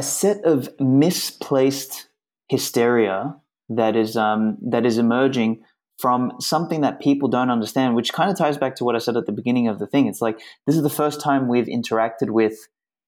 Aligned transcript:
a 0.00 0.02
set 0.02 0.42
of 0.46 0.70
misplaced 0.80 2.08
hysteria 2.48 3.36
that 3.68 3.94
is 3.96 4.16
um, 4.16 4.56
that 4.62 4.86
is 4.86 4.96
emerging 4.96 5.62
from 5.98 6.32
something 6.40 6.80
that 6.80 7.02
people 7.02 7.28
don't 7.28 7.50
understand, 7.50 7.94
which 7.94 8.14
kind 8.14 8.30
of 8.30 8.38
ties 8.38 8.56
back 8.56 8.74
to 8.76 8.84
what 8.84 8.96
I 8.96 8.98
said 8.98 9.18
at 9.18 9.26
the 9.26 9.32
beginning 9.32 9.68
of 9.68 9.78
the 9.78 9.86
thing. 9.86 10.06
It's 10.06 10.22
like 10.22 10.40
this 10.66 10.74
is 10.74 10.82
the 10.82 10.88
first 10.88 11.20
time 11.20 11.48
we've 11.48 11.66
interacted 11.66 12.30
with 12.30 12.56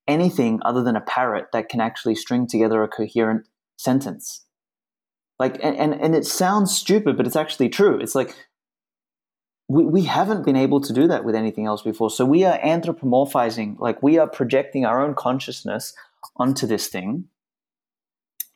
anything 0.07 0.61
other 0.67 0.83
than 0.83 0.95
a 0.95 1.01
parrot 1.01 1.47
that 1.55 1.71
can 1.71 1.81
actually 1.81 2.15
string 2.15 2.47
together 2.47 2.83
a 2.83 2.89
coherent 2.89 3.49
sentence. 3.79 4.45
Like, 5.39 5.55
and, 5.65 5.75
and, 5.79 5.95
and 5.95 6.15
it 6.15 6.27
sounds 6.27 6.77
stupid, 6.77 7.17
but 7.17 7.27
it's 7.27 7.37
actually 7.37 7.71
true. 7.71 7.99
It's 8.01 8.15
like 8.15 8.37
we, 9.67 9.87
we 9.87 10.03
haven't 10.03 10.45
been 10.45 10.57
able 10.57 10.83
to 10.83 10.93
do 10.93 11.09
that 11.09 11.25
with 11.25 11.35
anything 11.35 11.65
else 11.65 11.81
before. 11.81 12.11
So 12.11 12.27
we 12.27 12.45
are 12.45 12.59
anthropomorphizing, 12.59 13.79
like 13.79 14.03
we 14.03 14.19
are 14.19 14.29
projecting 14.29 14.85
our 14.85 15.01
own 15.01 15.15
consciousness 15.15 15.95
onto 16.37 16.67
this 16.67 16.89
thing. 16.89 17.25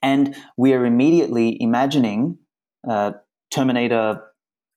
And 0.03 0.37
we 0.57 0.73
are 0.75 0.85
immediately 0.85 1.61
imagining 1.61 2.39
uh, 2.89 3.13
Terminator, 3.51 4.23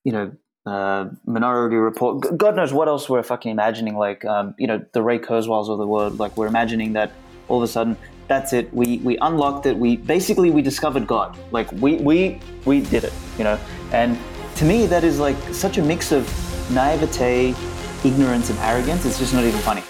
you 0.04 0.12
know, 0.12 0.32
uh, 0.66 1.08
Minority 1.26 1.76
Report. 1.76 2.36
God 2.36 2.56
knows 2.56 2.72
what 2.72 2.88
else 2.88 3.08
we're 3.08 3.22
fucking 3.22 3.50
imagining. 3.50 3.96
Like, 3.96 4.24
um, 4.24 4.54
you 4.58 4.66
know, 4.66 4.84
the 4.92 5.02
Ray 5.02 5.18
Kurzweils 5.18 5.68
of 5.68 5.78
the 5.78 5.86
world. 5.86 6.18
Like, 6.18 6.36
we're 6.36 6.46
imagining 6.46 6.92
that 6.94 7.12
all 7.48 7.58
of 7.58 7.62
a 7.62 7.72
sudden, 7.72 7.96
that's 8.28 8.52
it. 8.52 8.72
We 8.72 8.98
we 8.98 9.18
unlocked 9.18 9.66
it. 9.66 9.76
We 9.76 9.96
basically 9.96 10.50
we 10.50 10.62
discovered 10.62 11.06
God. 11.06 11.36
Like, 11.50 11.70
we 11.72 11.96
we 11.96 12.40
we 12.64 12.80
did 12.80 13.04
it. 13.04 13.12
You 13.38 13.44
know, 13.44 13.58
and 13.92 14.18
to 14.56 14.64
me, 14.64 14.86
that 14.86 15.04
is 15.04 15.18
like 15.18 15.36
such 15.52 15.78
a 15.78 15.82
mix 15.82 16.12
of 16.12 16.28
naivete, 16.70 17.54
ignorance, 18.04 18.50
and 18.50 18.58
arrogance. 18.60 19.04
It's 19.04 19.18
just 19.18 19.34
not 19.34 19.44
even 19.44 19.60
funny. 19.60 19.82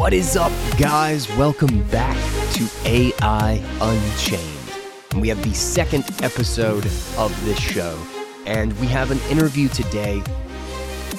What 0.00 0.14
is 0.14 0.34
up, 0.34 0.50
guys? 0.78 1.28
Welcome 1.36 1.82
back 1.88 2.16
to 2.54 2.66
AI 2.86 3.62
Unchained. 3.82 4.72
And 5.10 5.20
we 5.20 5.28
have 5.28 5.44
the 5.44 5.52
second 5.52 6.04
episode 6.22 6.86
of 7.18 7.44
this 7.44 7.58
show, 7.58 7.98
and 8.46 8.72
we 8.80 8.86
have 8.86 9.10
an 9.10 9.20
interview 9.30 9.68
today. 9.68 10.22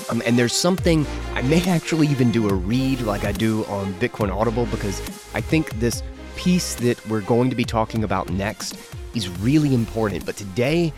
Um, 0.10 0.24
and 0.26 0.36
there's 0.36 0.56
something 0.56 1.06
I 1.36 1.44
may 1.44 1.64
actually 1.70 2.08
even 2.08 2.32
do 2.32 2.50
a 2.50 2.54
read 2.56 3.02
like 3.02 3.24
I 3.24 3.34
do 3.34 3.66
on 3.66 3.94
Bitcoin 3.94 4.36
Audible 4.36 4.66
because 4.66 5.00
I 5.36 5.42
think 5.42 5.70
this 5.80 6.02
piece 6.36 6.74
that 6.74 7.08
we're 7.08 7.22
going 7.22 7.52
to 7.52 7.56
be 7.56 7.66
talking 7.66 8.04
about 8.04 8.32
next 8.32 8.76
is 9.14 9.30
really 9.30 9.76
important. 9.76 10.26
But 10.26 10.38
today, 10.38 10.92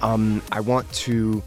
um, 0.00 0.40
I 0.52 0.60
want 0.60 0.90
to 1.04 1.42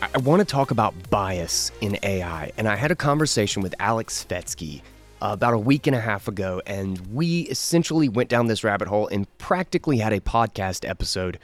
I 0.00 0.16
want 0.16 0.40
to 0.40 0.46
talk 0.46 0.70
about 0.70 0.94
bias 1.10 1.72
in 1.82 1.98
AI, 2.02 2.52
and 2.56 2.66
I 2.66 2.76
had 2.76 2.90
a 2.90 2.96
conversation 2.96 3.62
with 3.62 3.74
Aleks 3.78 4.24
Svetski 4.24 4.80
uh, 5.22 5.30
about 5.32 5.54
a 5.54 5.58
week 5.58 5.86
and 5.86 5.96
a 5.96 6.00
half 6.00 6.28
ago, 6.28 6.60
and 6.66 7.14
we 7.14 7.42
essentially 7.42 8.08
went 8.08 8.28
down 8.28 8.46
this 8.46 8.64
rabbit 8.64 8.88
hole 8.88 9.08
and 9.08 9.26
practically 9.38 9.98
had 9.98 10.12
a 10.12 10.20
podcast 10.20 10.88
episode 10.88 11.38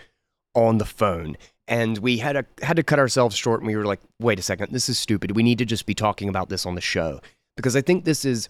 on 0.54 0.78
the 0.78 0.84
phone. 0.84 1.36
And 1.68 1.98
we 1.98 2.18
had 2.18 2.36
a, 2.36 2.44
had 2.62 2.76
to 2.76 2.82
cut 2.82 2.98
ourselves 2.98 3.36
short, 3.36 3.60
and 3.60 3.66
we 3.66 3.76
were 3.76 3.86
like, 3.86 4.00
"Wait 4.20 4.38
a 4.38 4.42
second, 4.42 4.72
this 4.72 4.88
is 4.88 4.98
stupid. 4.98 5.36
We 5.36 5.42
need 5.42 5.58
to 5.58 5.64
just 5.64 5.86
be 5.86 5.94
talking 5.94 6.28
about 6.28 6.48
this 6.48 6.66
on 6.66 6.74
the 6.74 6.80
show 6.80 7.20
because 7.56 7.76
I 7.76 7.80
think 7.80 8.04
this 8.04 8.24
is 8.24 8.48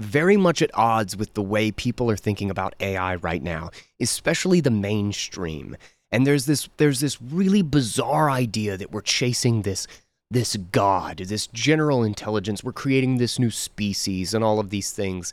very 0.00 0.36
much 0.36 0.62
at 0.62 0.70
odds 0.74 1.16
with 1.16 1.34
the 1.34 1.42
way 1.42 1.70
people 1.70 2.10
are 2.10 2.16
thinking 2.16 2.50
about 2.50 2.74
AI 2.80 3.16
right 3.16 3.42
now, 3.42 3.70
especially 4.00 4.60
the 4.60 4.70
mainstream." 4.70 5.76
And 6.12 6.26
there's 6.26 6.46
this 6.46 6.68
there's 6.76 7.00
this 7.00 7.22
really 7.22 7.62
bizarre 7.62 8.30
idea 8.30 8.76
that 8.76 8.92
we're 8.92 9.00
chasing 9.00 9.62
this 9.62 9.86
this 10.30 10.56
God, 10.56 11.18
this 11.18 11.46
general 11.48 12.04
intelligence. 12.04 12.62
We're 12.62 12.72
creating 12.72 13.18
this 13.18 13.38
new 13.38 13.50
species 13.50 14.32
and 14.32 14.44
all 14.44 14.60
of 14.60 14.70
these 14.70 14.92
things. 14.92 15.32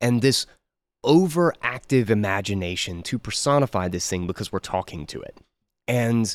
And 0.00 0.22
this 0.22 0.46
overactive 1.04 2.10
imagination 2.10 3.02
to 3.04 3.18
personify 3.18 3.88
this 3.88 4.08
thing 4.08 4.26
because 4.26 4.52
we're 4.52 4.58
talking 4.58 5.06
to 5.06 5.20
it. 5.20 5.38
And 5.88 6.34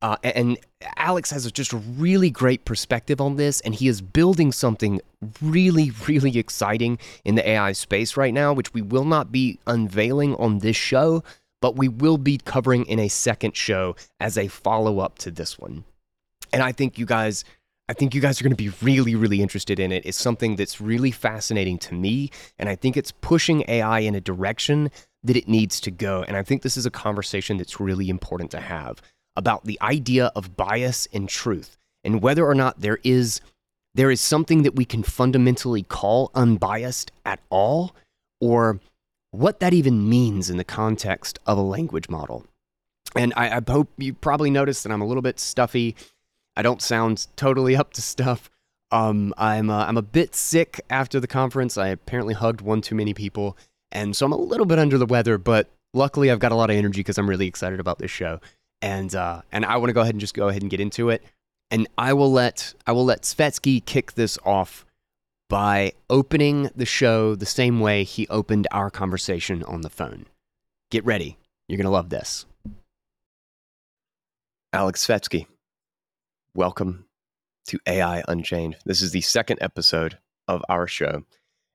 uh, 0.00 0.16
and 0.22 0.56
Aleks 0.96 1.32
has 1.32 1.50
just 1.50 1.72
a 1.72 1.76
really 1.76 2.30
great 2.30 2.64
perspective 2.64 3.20
on 3.20 3.34
this, 3.34 3.60
and 3.62 3.74
he 3.74 3.88
is 3.88 4.00
building 4.00 4.52
something 4.52 5.00
really, 5.42 5.90
really 6.06 6.38
exciting 6.38 6.98
in 7.24 7.34
the 7.34 7.48
AI 7.48 7.72
space 7.72 8.16
right 8.16 8.32
now, 8.32 8.52
which 8.52 8.72
we 8.72 8.80
will 8.80 9.04
not 9.04 9.32
be 9.32 9.58
unveiling 9.66 10.36
on 10.36 10.60
this 10.60 10.76
show, 10.76 11.24
but 11.60 11.74
we 11.74 11.88
will 11.88 12.16
be 12.16 12.38
covering 12.38 12.84
in 12.86 13.00
a 13.00 13.08
second 13.08 13.56
show 13.56 13.96
as 14.20 14.38
a 14.38 14.46
follow 14.46 15.00
up 15.00 15.18
to 15.18 15.32
this 15.32 15.58
one 15.58 15.84
and 16.52 16.62
I 16.62 16.72
think 16.72 16.98
you 16.98 17.06
guys 17.06 17.44
I 17.88 17.94
think 17.94 18.14
you 18.14 18.20
guys 18.20 18.38
are 18.38 18.44
going 18.44 18.54
to 18.54 18.56
be 18.56 18.70
really, 18.82 19.14
really 19.14 19.40
interested 19.40 19.80
in 19.80 19.92
it. 19.92 20.04
It's 20.04 20.20
something 20.20 20.56
that's 20.56 20.78
really 20.78 21.10
fascinating 21.10 21.78
to 21.78 21.94
me. 21.94 22.30
And 22.58 22.68
I 22.68 22.76
think 22.76 22.98
it's 22.98 23.12
pushing 23.12 23.64
AI 23.66 24.00
in 24.00 24.14
a 24.14 24.20
direction 24.20 24.90
that 25.24 25.36
it 25.36 25.48
needs 25.48 25.80
to 25.80 25.90
go. 25.90 26.22
And 26.22 26.36
I 26.36 26.42
think 26.42 26.60
this 26.60 26.76
is 26.76 26.84
a 26.84 26.90
conversation 26.90 27.56
that's 27.56 27.80
really 27.80 28.10
important 28.10 28.50
to 28.50 28.60
have 28.60 29.00
about 29.36 29.64
the 29.64 29.78
idea 29.80 30.26
of 30.36 30.54
bias 30.56 31.08
and 31.14 31.28
truth 31.28 31.78
and 32.04 32.20
whether 32.20 32.44
or 32.44 32.54
not 32.54 32.80
there 32.80 32.98
is 33.04 33.40
there 33.94 34.10
is 34.10 34.20
something 34.20 34.62
that 34.62 34.76
we 34.76 34.84
can 34.84 35.02
fundamentally 35.02 35.82
call 35.82 36.30
unbiased 36.34 37.10
at 37.24 37.40
all 37.48 37.96
or 38.40 38.80
what 39.30 39.60
that 39.60 39.72
even 39.72 40.08
means 40.08 40.50
in 40.50 40.56
the 40.56 40.64
context 40.64 41.38
of 41.46 41.58
a 41.58 41.62
language 41.62 42.08
model. 42.08 42.46
And 43.16 43.32
I, 43.36 43.56
I 43.56 43.60
hope 43.66 43.88
you 43.96 44.12
probably 44.14 44.50
noticed 44.50 44.84
that 44.84 44.92
I'm 44.92 45.00
a 45.00 45.06
little 45.06 45.22
bit 45.22 45.40
stuffy 45.40 45.96
I 46.58 46.62
don't 46.62 46.82
sound 46.82 47.28
totally 47.36 47.76
up 47.82 47.94
to 47.94 48.02
stuff. 48.02 48.50
Um, 48.90 49.32
I'm 49.38 49.70
uh, 49.70 49.86
I'm 49.86 49.96
a 49.96 50.02
bit 50.02 50.34
sick 50.34 50.80
after 50.90 51.20
the 51.20 51.26
conference. 51.26 51.78
I 51.78 51.88
apparently 51.88 52.34
hugged 52.34 52.60
one 52.60 52.80
too 52.80 52.94
many 52.94 53.14
people, 53.14 53.56
and 53.92 54.16
so 54.16 54.26
I'm 54.26 54.32
a 54.32 54.36
little 54.36 54.66
bit 54.66 54.78
under 54.78 54.98
the 54.98 55.06
weather. 55.06 55.38
But 55.38 55.68
luckily, 55.94 56.30
I've 56.30 56.40
got 56.40 56.52
a 56.52 56.56
lot 56.56 56.70
of 56.70 56.76
energy 56.76 57.00
because 57.00 57.16
I'm 57.16 57.28
really 57.28 57.46
excited 57.46 57.80
about 57.80 57.98
this 57.98 58.10
show, 58.10 58.40
and 58.82 59.14
uh, 59.14 59.42
and 59.52 59.64
I 59.64 59.76
want 59.76 59.90
to 59.90 59.92
go 59.92 60.00
ahead 60.00 60.14
and 60.14 60.20
just 60.20 60.34
go 60.34 60.48
ahead 60.48 60.62
and 60.62 60.70
get 60.70 60.80
into 60.80 61.10
it. 61.10 61.22
And 61.70 61.86
I 61.96 62.14
will 62.14 62.32
let 62.32 62.74
I 62.86 62.92
will 62.92 63.04
let 63.04 63.22
Svetski 63.22 63.84
kick 63.84 64.14
this 64.14 64.38
off 64.44 64.86
by 65.50 65.92
opening 66.10 66.70
the 66.74 66.86
show 66.86 67.34
the 67.34 67.46
same 67.46 67.80
way 67.80 68.04
he 68.04 68.26
opened 68.28 68.66
our 68.70 68.90
conversation 68.90 69.62
on 69.64 69.82
the 69.82 69.90
phone. 69.90 70.26
Get 70.90 71.04
ready, 71.04 71.36
you're 71.68 71.76
gonna 71.76 71.90
love 71.90 72.08
this. 72.08 72.46
Aleks 74.74 75.06
Svetski 75.06 75.46
welcome 76.58 77.06
to 77.68 77.78
AI 77.86 78.20
Unchained. 78.26 78.74
This 78.84 79.00
is 79.00 79.12
the 79.12 79.20
second 79.20 79.58
episode 79.60 80.18
of 80.48 80.60
our 80.68 80.88
show. 80.88 81.22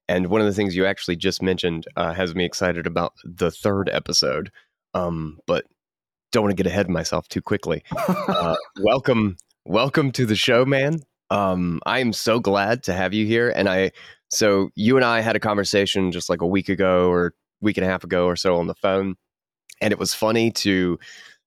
And 0.09 0.27
one 0.27 0.41
of 0.41 0.45
the 0.45 0.53
things 0.53 0.75
you 0.75 0.85
actually 0.85 1.15
just 1.15 1.41
mentioned 1.41 1.87
uh, 1.95 2.11
has 2.11 2.35
me 2.35 2.43
excited 2.43 2.85
about 2.85 3.13
the 3.23 3.49
third 3.49 3.89
episode. 3.93 4.51
Um, 4.93 5.39
but 5.47 5.63
don't 6.33 6.43
want 6.43 6.51
to 6.51 6.61
get 6.61 6.69
ahead 6.69 6.87
of 6.87 6.89
myself 6.89 7.29
too 7.29 7.41
quickly. 7.41 7.81
Uh, 8.27 8.57
welcome, 8.81 9.37
welcome 9.63 10.11
to 10.11 10.25
the 10.25 10.35
show, 10.35 10.65
man. 10.65 10.99
Um, 11.29 11.79
I 11.85 11.99
am 11.99 12.11
so 12.11 12.41
glad 12.41 12.83
to 12.83 12.93
have 12.93 13.13
you 13.13 13.25
here. 13.25 13.53
And 13.55 13.69
I, 13.69 13.91
so 14.31 14.69
you 14.75 14.97
and 14.97 15.05
I 15.05 15.21
had 15.21 15.37
a 15.37 15.39
conversation 15.39 16.11
just 16.11 16.29
like 16.29 16.41
a 16.41 16.47
week 16.47 16.67
ago 16.67 17.09
or 17.09 17.33
week 17.61 17.77
and 17.77 17.85
a 17.85 17.89
half 17.89 18.03
ago 18.03 18.25
or 18.25 18.35
so 18.35 18.57
on 18.57 18.67
the 18.67 18.75
phone, 18.75 19.15
and 19.79 19.93
it 19.93 19.99
was 19.99 20.13
funny 20.13 20.51
to 20.51 20.99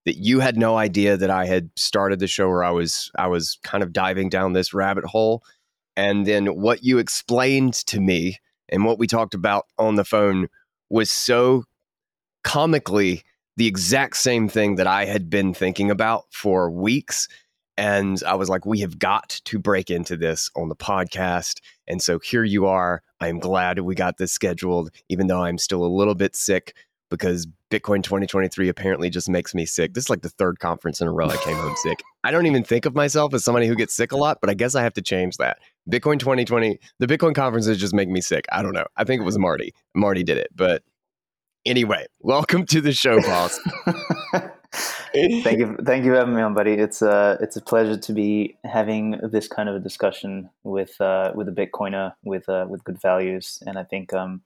that 0.07 0.17
you 0.17 0.41
had 0.41 0.57
no 0.57 0.79
idea 0.79 1.17
that 1.17 1.31
I 1.31 1.47
had 1.47 1.69
started 1.77 2.21
the 2.21 2.29
show 2.29 2.49
where 2.49 2.65
I 2.65 2.71
was 2.71 3.11
I 3.19 3.27
was 3.27 3.59
kind 3.63 3.83
of 3.83 3.93
diving 3.93 4.31
down 4.31 4.55
this 4.55 4.73
rabbit 4.73 5.05
hole. 5.05 5.43
And 5.97 6.27
then 6.27 6.47
what 6.47 6.85
you 6.85 6.99
explained 6.99 7.75
to 7.87 8.01
me 8.01 8.39
and 8.69 8.85
what 8.85 8.99
we 8.99 9.07
talked 9.07 9.35
about 9.35 9.67
on 9.79 9.97
the 9.97 10.05
phone 10.05 10.49
was 10.89 11.11
so 11.11 11.65
comically 12.45 13.23
the 13.57 13.67
exact 13.67 14.17
same 14.17 14.49
thing 14.49 14.77
that 14.77 14.87
I 14.87 15.07
had 15.07 15.29
been 15.29 15.53
thinking 15.53 15.91
about 15.91 16.27
for 16.31 16.71
weeks. 16.71 17.27
And 17.79 18.23
I 18.27 18.35
was 18.35 18.49
like, 18.49 18.65
we 18.65 18.81
have 18.81 18.99
got 18.99 19.41
to 19.45 19.59
break 19.59 19.91
into 19.91 20.17
this 20.17 20.51
on 20.55 20.69
the 20.69 20.77
podcast. 20.77 21.61
And 21.89 22.01
so 22.01 22.19
here 22.19 22.45
you 22.45 22.67
are. 22.67 23.03
I'm 23.21 23.39
glad 23.39 23.81
we 23.81 23.95
got 23.95 24.19
this 24.19 24.33
scheduled, 24.33 24.91
even 25.09 25.27
though 25.27 25.43
I'm 25.43 25.59
still 25.59 25.85
a 25.85 25.89
little 25.89 26.15
bit 26.15 26.37
sick 26.37 26.75
because 27.11 27.47
Bitcoin 27.71 28.03
2023 28.03 28.69
apparently 28.69 29.11
just 29.11 29.29
makes 29.29 29.55
me 29.55 29.67
sick. 29.67 29.95
This 29.95 30.05
is 30.05 30.11
like 30.11 30.23
the 30.23 30.29
third 30.29 30.59
conference 30.59 31.01
in 31.01 31.09
a 31.09 31.13
row 31.13 31.29
I 31.29 31.37
came 31.37 31.57
home 31.57 31.75
sick. 31.77 32.03
I 32.25 32.31
don't 32.31 32.47
even 32.47 32.65
think 32.65 32.87
of 32.87 32.95
myself 32.95 33.35
as 33.35 33.45
somebody 33.45 33.67
who 33.67 33.75
gets 33.75 33.95
sick 33.95 34.13
a 34.13 34.17
lot, 34.17 34.39
but 34.41 34.51
I 34.51 34.55
guess 34.55 34.75
I 34.75 34.83
have 34.83 34.95
to 34.95 35.03
change 35.03 35.37
that. 35.37 35.59
Bitcoin 35.91 36.19
2020, 36.19 36.79
the 36.99 37.07
Bitcoin 37.07 37.35
conferences 37.35 37.79
just 37.79 37.95
make 37.95 38.09
me 38.09 38.21
sick. 38.21 38.45
I 38.51 38.63
don't 38.63 38.73
know. 38.73 38.87
I 38.97 39.05
think 39.05 39.21
it 39.21 39.25
was 39.25 39.39
Marty. 39.39 39.75
Marty 39.95 40.25
did 40.25 40.39
it. 40.39 40.49
But 40.55 40.83
anyway, 41.65 42.07
welcome 42.21 42.67
to 42.67 42.81
the 42.81 42.93
show, 42.93 43.21
boss. 43.21 43.59
thank 45.15 45.59
you, 45.59 45.77
thank 45.85 46.05
you 46.05 46.13
for 46.13 46.17
having 46.17 46.35
me 46.35 46.43
on, 46.43 46.55
buddy. 46.55 46.73
It's 46.73 47.03
a 47.03 47.11
uh, 47.11 47.37
it's 47.41 47.57
a 47.57 47.63
pleasure 47.63 47.97
to 47.97 48.13
be 48.13 48.57
having 48.65 49.19
this 49.23 49.49
kind 49.49 49.69
of 49.69 49.77
a 49.77 49.81
discussion 49.81 50.51
with 50.63 51.01
uh, 51.01 51.33
with 51.35 51.49
a 51.49 51.53
Bitcoiner 51.53 52.15
with 52.25 52.49
uh, 52.49 52.67
with 52.69 52.85
good 52.85 53.01
values, 53.01 53.63
and 53.67 53.79
I 53.79 53.85
think 53.85 54.13
um, 54.13 54.43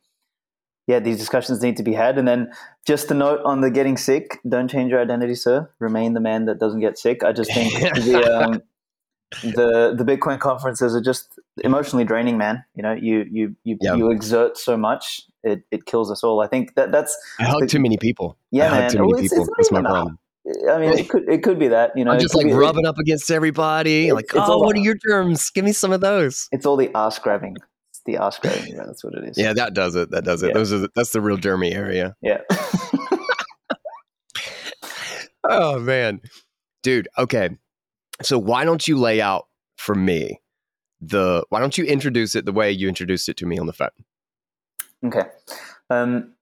yeah, 0.91 0.99
these 1.01 1.19
discussions 1.19 1.63
need 1.63 1.77
to 1.77 1.83
be 1.83 1.93
had. 1.95 2.19
And 2.19 2.27
then 2.27 2.53
just 2.87 3.11
a 3.11 3.15
note 3.15 3.41
on 3.45 3.61
the 3.61 3.71
getting 3.71 3.97
sick: 3.97 4.39
don't 4.49 4.69
change 4.69 4.91
your 4.91 5.01
identity, 5.01 5.35
sir. 5.35 5.71
Remain 5.79 6.15
the 6.15 6.21
man 6.21 6.47
that 6.47 6.59
doesn't 6.59 6.81
get 6.81 6.99
sick. 6.99 7.23
I 7.25 7.33
just 7.33 7.53
think 7.53 7.73
the 8.09 8.19
um, 8.41 8.63
the 9.43 9.95
the 9.97 10.05
Bitcoin 10.05 10.39
conferences 10.41 10.95
are 10.95 11.01
just 11.01 11.39
emotionally 11.63 12.05
draining, 12.05 12.37
man. 12.39 12.65
You 12.75 12.83
know, 12.83 12.93
you 12.93 13.25
you 13.31 13.57
you, 13.65 13.79
Yeah. 13.81 13.95
you 13.95 14.11
exert 14.11 14.59
so 14.59 14.77
much, 14.77 15.23
it, 15.45 15.63
it 15.71 15.87
kills 15.87 16.11
us 16.11 16.25
all. 16.25 16.41
I 16.41 16.49
think 16.49 16.75
that 16.75 16.91
that's 16.93 17.17
I 17.39 17.45
hug 17.45 17.61
the- 17.61 17.67
too 17.69 17.79
many 17.81 17.97
people. 17.97 18.37
Yeah, 18.51 18.73
I 18.73 18.79
man. 18.81 18.91
too 18.91 18.99
many 18.99 19.07
Well, 19.13 19.17
it's- 19.19 19.31
people. 19.31 19.45
it's 19.45 19.53
That's 19.57 19.73
my 19.73 19.83
problem. 19.83 20.19
I 20.69 20.79
mean, 20.79 20.99
it 20.99 21.09
could 21.09 21.29
it 21.29 21.43
could 21.45 21.59
be 21.59 21.69
that 21.69 21.93
you 21.97 22.05
know 22.05 22.13
I'm 22.13 22.19
just 22.19 22.35
like 22.35 22.47
be- 22.47 22.53
rubbing 22.53 22.87
up 22.87 22.99
against 22.99 23.31
everybody. 23.31 24.11
Like, 24.11 24.27
oh, 24.35 24.59
what 24.59 24.75
are 24.75 24.81
your 24.81 24.97
terms? 24.97 25.49
Give 25.51 25.65
me 25.65 25.73
some 25.73 25.93
of 25.93 26.01
those. 26.01 26.49
It's 26.51 26.67
all 26.67 26.77
the 26.77 26.91
ass 26.97 27.19
grabbing. 27.19 27.57
It's 28.06 28.38
the 28.38 28.49
grabbing. 28.49 28.75
Yeah, 28.75 28.85
that's 28.87 29.05
what 29.05 29.14
it 29.14 29.25
is. 29.25 29.38
Yeah, 29.38 29.52
that 29.52 29.75
does 29.75 29.94
it. 29.94 30.11
That 30.11 30.25
does 30.25 30.43
it. 30.43 30.49
Yeah. 30.49 30.55
Those 30.55 30.73
are 30.73 30.79
the, 30.79 30.88
that's 30.94 31.12
the 31.12 31.20
real 31.20 31.37
germy 31.37 31.75
area. 31.75 32.17
Yeah. 32.23 32.41
Oh 35.50 35.79
man, 35.79 36.20
dude. 36.82 37.08
Okay, 37.19 37.50
so 38.23 38.38
why 38.38 38.64
don't 38.64 38.87
you 38.87 38.99
lay 38.99 39.20
out 39.20 39.47
for 39.76 39.94
me 39.94 40.41
the? 41.00 41.44
Why 41.49 41.61
don't 41.61 41.76
you 41.79 41.85
introduce 41.85 42.35
it 42.35 42.44
the 42.44 42.52
way 42.52 42.70
you 42.70 42.88
introduced 42.88 43.29
it 43.29 43.37
to 43.38 43.47
me 43.47 43.58
on 43.58 43.67
the 43.67 43.73
phone? 43.73 43.88
Okay. 45.05 45.25
Um, 45.88 46.35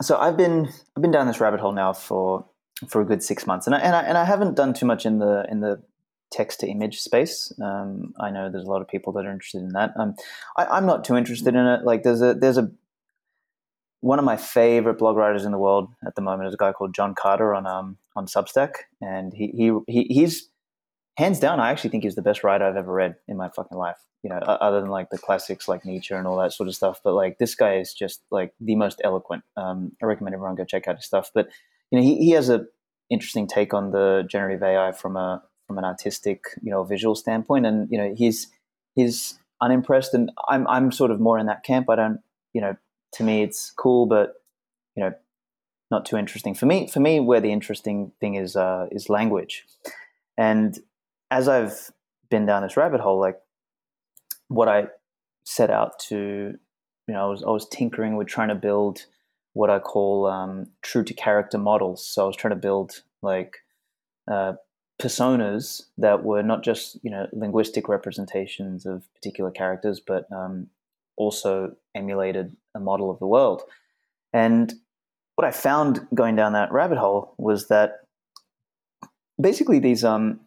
so 0.00 0.18
I've 0.18 0.36
been 0.36 0.68
I've 0.96 1.02
been 1.02 1.10
down 1.10 1.26
this 1.26 1.40
rabbit 1.40 1.60
hole 1.60 1.72
now 1.72 1.92
for 1.92 2.46
for 2.88 3.00
a 3.00 3.04
good 3.04 3.22
six 3.22 3.46
months, 3.46 3.66
and 3.66 3.74
I 3.74 3.78
and 3.78 3.96
I, 3.96 4.02
and 4.02 4.18
I 4.18 4.24
haven't 4.24 4.54
done 4.54 4.74
too 4.74 4.86
much 4.86 5.06
in 5.06 5.18
the 5.18 5.46
in 5.50 5.60
the 5.60 5.82
text 6.32 6.60
to 6.60 6.66
image 6.66 7.00
space. 7.00 7.52
Um, 7.62 8.14
I 8.18 8.30
know 8.30 8.50
there's 8.50 8.64
a 8.64 8.70
lot 8.70 8.82
of 8.82 8.88
people 8.88 9.12
that 9.14 9.26
are 9.26 9.32
interested 9.32 9.62
in 9.62 9.70
that. 9.70 9.92
Um, 9.98 10.14
I, 10.56 10.64
I'm 10.64 10.86
not 10.86 11.04
too 11.04 11.16
interested 11.16 11.54
in 11.54 11.66
it. 11.66 11.84
Like 11.84 12.02
there's 12.02 12.22
a 12.22 12.34
there's 12.34 12.58
a 12.58 12.70
one 14.00 14.18
of 14.18 14.24
my 14.24 14.36
favorite 14.36 14.98
blog 14.98 15.16
writers 15.16 15.44
in 15.44 15.52
the 15.52 15.58
world 15.58 15.88
at 16.04 16.16
the 16.16 16.22
moment 16.22 16.48
is 16.48 16.54
a 16.54 16.56
guy 16.56 16.72
called 16.72 16.94
John 16.94 17.14
Carter 17.14 17.54
on 17.54 17.66
um 17.66 17.98
on 18.16 18.26
Substack, 18.26 18.72
and 19.00 19.32
he 19.32 19.48
he, 19.48 19.72
he 19.86 20.02
he's 20.12 20.48
hands 21.16 21.38
down. 21.38 21.60
I 21.60 21.70
actually 21.70 21.90
think 21.90 22.04
he's 22.04 22.14
the 22.14 22.22
best 22.22 22.42
writer 22.42 22.64
I've 22.64 22.76
ever 22.76 22.92
read 22.92 23.16
in 23.28 23.36
my 23.36 23.48
fucking 23.48 23.78
life. 23.78 23.98
You 24.22 24.30
know, 24.30 24.36
other 24.36 24.80
than 24.80 24.90
like 24.90 25.10
the 25.10 25.18
classics 25.18 25.66
like 25.66 25.84
Nietzsche 25.84 26.14
and 26.14 26.26
all 26.28 26.38
that 26.38 26.52
sort 26.52 26.68
of 26.68 26.76
stuff. 26.76 27.00
But 27.02 27.14
like 27.14 27.38
this 27.38 27.54
guy 27.54 27.76
is 27.76 27.92
just 27.92 28.22
like 28.30 28.54
the 28.60 28.76
most 28.76 29.00
eloquent. 29.02 29.42
Um, 29.56 29.92
I 30.00 30.06
recommend 30.06 30.34
everyone 30.34 30.54
go 30.54 30.64
check 30.64 30.86
out 30.86 30.96
his 30.96 31.06
stuff. 31.06 31.30
But 31.34 31.48
you 31.90 31.98
know, 31.98 32.04
he, 32.04 32.18
he 32.18 32.30
has 32.30 32.48
a 32.48 32.66
interesting 33.10 33.46
take 33.46 33.74
on 33.74 33.90
the 33.90 34.24
generative 34.28 34.62
AI 34.62 34.92
from 34.92 35.16
a 35.16 35.42
from 35.66 35.78
an 35.78 35.84
artistic, 35.84 36.44
you 36.62 36.70
know, 36.70 36.84
visual 36.84 37.14
standpoint. 37.14 37.66
And 37.66 37.90
you 37.90 37.98
know, 37.98 38.14
he's 38.14 38.48
he's 38.94 39.38
unimpressed, 39.60 40.14
and 40.14 40.30
I'm 40.48 40.66
I'm 40.68 40.92
sort 40.92 41.10
of 41.10 41.20
more 41.20 41.38
in 41.38 41.46
that 41.46 41.62
camp. 41.62 41.88
I 41.88 41.96
don't, 41.96 42.20
you 42.52 42.60
know, 42.60 42.76
to 43.14 43.24
me 43.24 43.42
it's 43.42 43.70
cool, 43.70 44.06
but 44.06 44.34
you 44.96 45.02
know, 45.02 45.12
not 45.90 46.04
too 46.04 46.16
interesting 46.16 46.54
for 46.54 46.66
me. 46.66 46.86
For 46.86 47.00
me, 47.00 47.20
where 47.20 47.40
the 47.40 47.52
interesting 47.52 48.12
thing 48.20 48.34
is 48.34 48.56
uh, 48.56 48.86
is 48.90 49.08
language, 49.08 49.64
and 50.36 50.78
as 51.30 51.48
I've 51.48 51.90
been 52.30 52.46
down 52.46 52.62
this 52.62 52.76
rabbit 52.76 53.00
hole, 53.00 53.20
like 53.20 53.38
what 54.48 54.68
I 54.68 54.88
set 55.44 55.70
out 55.70 55.98
to, 56.08 56.54
you 57.08 57.14
know, 57.14 57.24
I 57.24 57.28
was 57.28 57.42
I 57.42 57.50
was 57.50 57.68
tinkering 57.68 58.16
with 58.16 58.28
trying 58.28 58.48
to 58.48 58.54
build 58.54 59.06
what 59.54 59.70
I 59.70 59.78
call 59.78 60.26
um, 60.26 60.66
true 60.82 61.04
to 61.04 61.14
character 61.14 61.58
models. 61.58 62.06
So 62.06 62.24
I 62.24 62.26
was 62.26 62.36
trying 62.36 62.54
to 62.54 62.60
build 62.60 63.02
like 63.22 63.58
uh, 64.30 64.54
personas 65.02 65.82
that 65.98 66.22
were 66.22 66.42
not 66.42 66.62
just 66.62 66.98
you 67.02 67.10
know 67.10 67.26
linguistic 67.32 67.88
representations 67.88 68.86
of 68.86 69.12
particular 69.14 69.50
characters, 69.50 70.00
but 70.00 70.30
um, 70.32 70.68
also 71.16 71.74
emulated 71.94 72.56
a 72.74 72.80
model 72.80 73.10
of 73.10 73.18
the 73.18 73.26
world. 73.26 73.62
And 74.32 74.72
what 75.34 75.46
I 75.46 75.50
found 75.50 76.06
going 76.14 76.36
down 76.36 76.52
that 76.52 76.72
rabbit 76.72 76.98
hole 76.98 77.34
was 77.36 77.68
that 77.68 78.00
basically 79.40 79.78
these 79.80 80.04
um 80.04 80.40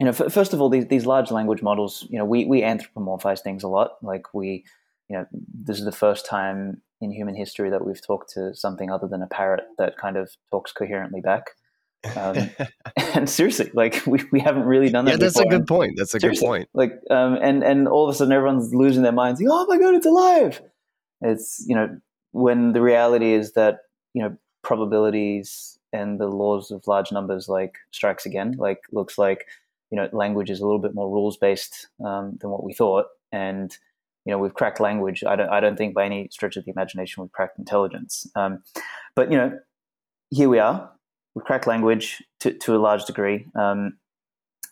you 0.00 0.06
know 0.06 0.10
f- 0.10 0.32
first 0.32 0.52
of 0.52 0.60
all 0.60 0.68
these 0.68 0.86
these 0.86 1.06
large 1.06 1.30
language 1.30 1.62
models 1.62 2.06
you 2.10 2.18
know 2.18 2.24
we 2.24 2.44
we 2.46 2.62
anthropomorphize 2.62 3.40
things 3.40 3.62
a 3.62 3.68
lot 3.68 3.92
like 4.02 4.34
we 4.34 4.64
you 5.08 5.16
know 5.16 5.26
this 5.32 5.78
is 5.78 5.84
the 5.84 5.92
first 5.92 6.26
time 6.26 6.82
in 7.00 7.12
human 7.12 7.36
history 7.36 7.70
that 7.70 7.86
we've 7.86 8.04
talked 8.04 8.30
to 8.30 8.54
something 8.54 8.90
other 8.90 9.06
than 9.06 9.22
a 9.22 9.26
parrot 9.26 9.64
that 9.78 9.96
kind 9.98 10.16
of 10.16 10.32
talks 10.50 10.72
coherently 10.72 11.20
back 11.20 11.50
um, 12.16 12.50
and 13.14 13.28
seriously 13.28 13.70
like 13.74 14.02
we, 14.06 14.20
we 14.32 14.40
haven't 14.40 14.64
really 14.64 14.90
done 14.90 15.04
that 15.04 15.12
yeah, 15.12 15.16
that's 15.16 15.38
a 15.38 15.46
good 15.46 15.66
point. 15.66 15.94
That's 15.96 16.14
a 16.14 16.18
good 16.18 16.38
point. 16.38 16.68
like 16.74 16.92
um 17.10 17.38
and 17.40 17.62
and 17.62 17.88
all 17.88 18.08
of 18.08 18.14
a 18.14 18.16
sudden 18.16 18.32
everyone's 18.32 18.74
losing 18.74 19.02
their 19.02 19.12
minds 19.12 19.40
like, 19.40 19.50
oh 19.50 19.66
my 19.66 19.78
god 19.78 19.94
it's 19.94 20.06
alive! 20.06 20.62
It's 21.22 21.64
you 21.66 21.74
know 21.74 21.98
when 22.32 22.72
the 22.72 22.82
reality 22.82 23.32
is 23.32 23.52
that 23.52 23.78
you 24.14 24.22
know 24.22 24.36
probabilities 24.62 25.78
and 25.92 26.20
the 26.20 26.26
laws 26.26 26.70
of 26.70 26.86
large 26.86 27.12
numbers 27.12 27.48
like 27.48 27.76
strikes 27.92 28.26
again 28.26 28.56
like 28.58 28.80
looks 28.92 29.16
like 29.16 29.46
you 29.90 29.96
know 29.96 30.08
language 30.12 30.50
is 30.50 30.60
a 30.60 30.64
little 30.64 30.80
bit 30.80 30.94
more 30.94 31.08
rules 31.08 31.36
based 31.36 31.88
um, 32.04 32.36
than 32.40 32.50
what 32.50 32.64
we 32.64 32.72
thought. 32.72 33.06
And 33.32 33.76
you 34.24 34.32
know 34.32 34.38
we've 34.38 34.54
cracked 34.54 34.80
language. 34.80 35.22
I 35.24 35.36
don't 35.36 35.48
i 35.50 35.60
don't 35.60 35.76
think 35.76 35.94
by 35.94 36.04
any 36.04 36.28
stretch 36.30 36.56
of 36.56 36.64
the 36.64 36.70
imagination 36.70 37.22
we've 37.22 37.32
cracked 37.32 37.58
intelligence. 37.58 38.26
Um, 38.34 38.62
but 39.14 39.30
you 39.30 39.38
know 39.38 39.58
here 40.30 40.48
we 40.48 40.58
are 40.58 40.90
we've 41.36 41.44
cracked 41.44 41.68
language 41.68 42.20
to, 42.40 42.52
to 42.52 42.74
a 42.74 42.78
large 42.78 43.04
degree 43.04 43.46
um, 43.54 43.98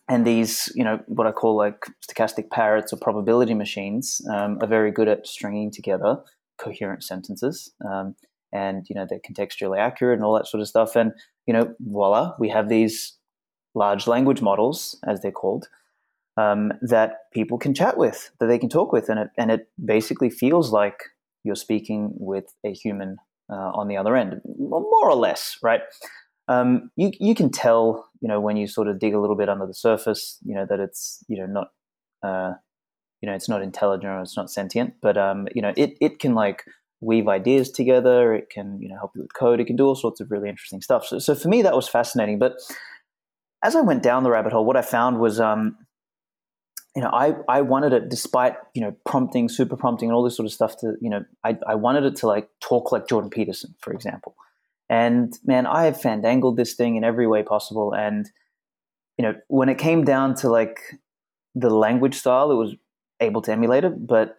and 0.08 0.26
these, 0.26 0.70
you 0.74 0.84
know, 0.84 1.00
what 1.06 1.26
I 1.26 1.32
call 1.32 1.56
like 1.56 1.86
stochastic 2.06 2.50
parrots 2.50 2.92
or 2.92 2.96
probability 2.96 3.54
machines 3.54 4.20
um, 4.30 4.58
are 4.60 4.66
very 4.66 4.90
good 4.90 5.08
at 5.08 5.26
stringing 5.26 5.70
together 5.70 6.18
coherent 6.58 7.02
sentences. 7.02 7.72
Um, 7.88 8.14
and, 8.52 8.86
you 8.88 8.94
know, 8.94 9.06
they're 9.08 9.18
contextually 9.18 9.78
accurate 9.78 10.18
and 10.18 10.24
all 10.24 10.34
that 10.34 10.46
sort 10.46 10.60
of 10.60 10.68
stuff. 10.68 10.94
And, 10.94 11.12
you 11.46 11.54
know, 11.54 11.74
voila, 11.80 12.34
we 12.38 12.50
have 12.50 12.68
these 12.68 13.16
large 13.74 14.06
language 14.06 14.42
models, 14.42 14.98
as 15.06 15.22
they're 15.22 15.32
called, 15.32 15.68
um, 16.36 16.72
that 16.82 17.30
people 17.32 17.58
can 17.58 17.74
chat 17.74 17.96
with, 17.96 18.30
that 18.40 18.46
they 18.46 18.58
can 18.58 18.68
talk 18.68 18.92
with. 18.92 19.08
And 19.08 19.20
it, 19.20 19.30
and 19.38 19.50
it 19.50 19.68
basically 19.82 20.30
feels 20.30 20.70
like 20.70 21.02
you're 21.44 21.56
speaking 21.56 22.12
with 22.14 22.54
a 22.64 22.72
human 22.72 23.16
uh, 23.50 23.72
on 23.74 23.88
the 23.88 23.96
other 23.96 24.16
end, 24.16 24.40
more 24.58 25.10
or 25.10 25.16
less, 25.16 25.58
right? 25.62 25.80
Um, 26.48 26.90
you 26.96 27.12
you 27.18 27.34
can 27.34 27.50
tell 27.50 28.08
you 28.20 28.28
know 28.28 28.40
when 28.40 28.56
you 28.56 28.66
sort 28.66 28.88
of 28.88 28.98
dig 28.98 29.14
a 29.14 29.20
little 29.20 29.36
bit 29.36 29.48
under 29.48 29.66
the 29.66 29.74
surface 29.74 30.38
you 30.44 30.54
know 30.54 30.66
that 30.68 30.80
it's 30.80 31.24
you 31.28 31.38
know 31.38 31.46
not 31.46 31.68
uh, 32.22 32.54
you 33.20 33.28
know 33.28 33.34
it's 33.34 33.48
not 33.48 33.62
intelligent 33.62 34.10
or 34.10 34.20
it's 34.20 34.36
not 34.36 34.50
sentient 34.50 34.94
but 35.00 35.16
um, 35.16 35.46
you 35.54 35.62
know 35.62 35.72
it 35.76 35.96
it 36.00 36.18
can 36.18 36.34
like 36.34 36.64
weave 37.04 37.28
ideas 37.28 37.70
together. 37.70 38.34
It 38.34 38.50
can 38.50 38.78
you 38.80 38.88
know 38.88 38.96
help 38.96 39.12
you 39.14 39.22
with 39.22 39.34
code. 39.34 39.60
It 39.60 39.66
can 39.66 39.76
do 39.76 39.86
all 39.86 39.94
sorts 39.94 40.20
of 40.20 40.30
really 40.30 40.48
interesting 40.48 40.80
stuff. 40.80 41.06
So, 41.06 41.18
so 41.18 41.34
for 41.34 41.48
me 41.48 41.62
that 41.62 41.74
was 41.74 41.88
fascinating. 41.88 42.38
But 42.38 42.54
as 43.62 43.76
I 43.76 43.80
went 43.80 44.02
down 44.02 44.22
the 44.22 44.30
rabbit 44.30 44.52
hole 44.52 44.64
what 44.64 44.76
I 44.76 44.82
found 44.82 45.20
was 45.20 45.40
um, 45.40 45.76
you 46.94 47.02
know 47.02 47.10
I, 47.12 47.34
I 47.48 47.62
wanted 47.62 47.92
it 47.92 48.08
despite 48.08 48.54
you 48.74 48.82
know 48.82 48.94
prompting 49.04 49.48
super 49.48 49.76
prompting 49.76 50.08
and 50.08 50.16
all 50.16 50.22
this 50.22 50.36
sort 50.36 50.46
of 50.46 50.52
stuff 50.52 50.76
to 50.78 50.94
you 51.00 51.10
know 51.10 51.24
I, 51.44 51.58
I 51.66 51.74
wanted 51.74 52.04
it 52.04 52.16
to 52.16 52.26
like 52.26 52.48
talk 52.60 52.92
like 52.92 53.08
Jordan 53.08 53.30
Peterson 53.30 53.74
for 53.80 53.92
example 53.92 54.36
and 54.88 55.32
man, 55.44 55.66
I 55.66 55.84
have 55.84 56.00
fandangled 56.00 56.56
this 56.56 56.74
thing 56.74 56.96
in 56.96 57.04
every 57.04 57.26
way 57.26 57.42
possible. 57.42 57.94
And 57.94 58.30
you 59.18 59.22
know, 59.24 59.34
when 59.48 59.68
it 59.68 59.78
came 59.78 60.04
down 60.04 60.34
to 60.36 60.48
like 60.48 60.80
the 61.54 61.70
language 61.70 62.16
style, 62.16 62.50
it 62.50 62.56
was 62.56 62.74
able 63.20 63.42
to 63.42 63.52
emulate 63.52 63.84
it. 63.84 64.06
But 64.06 64.38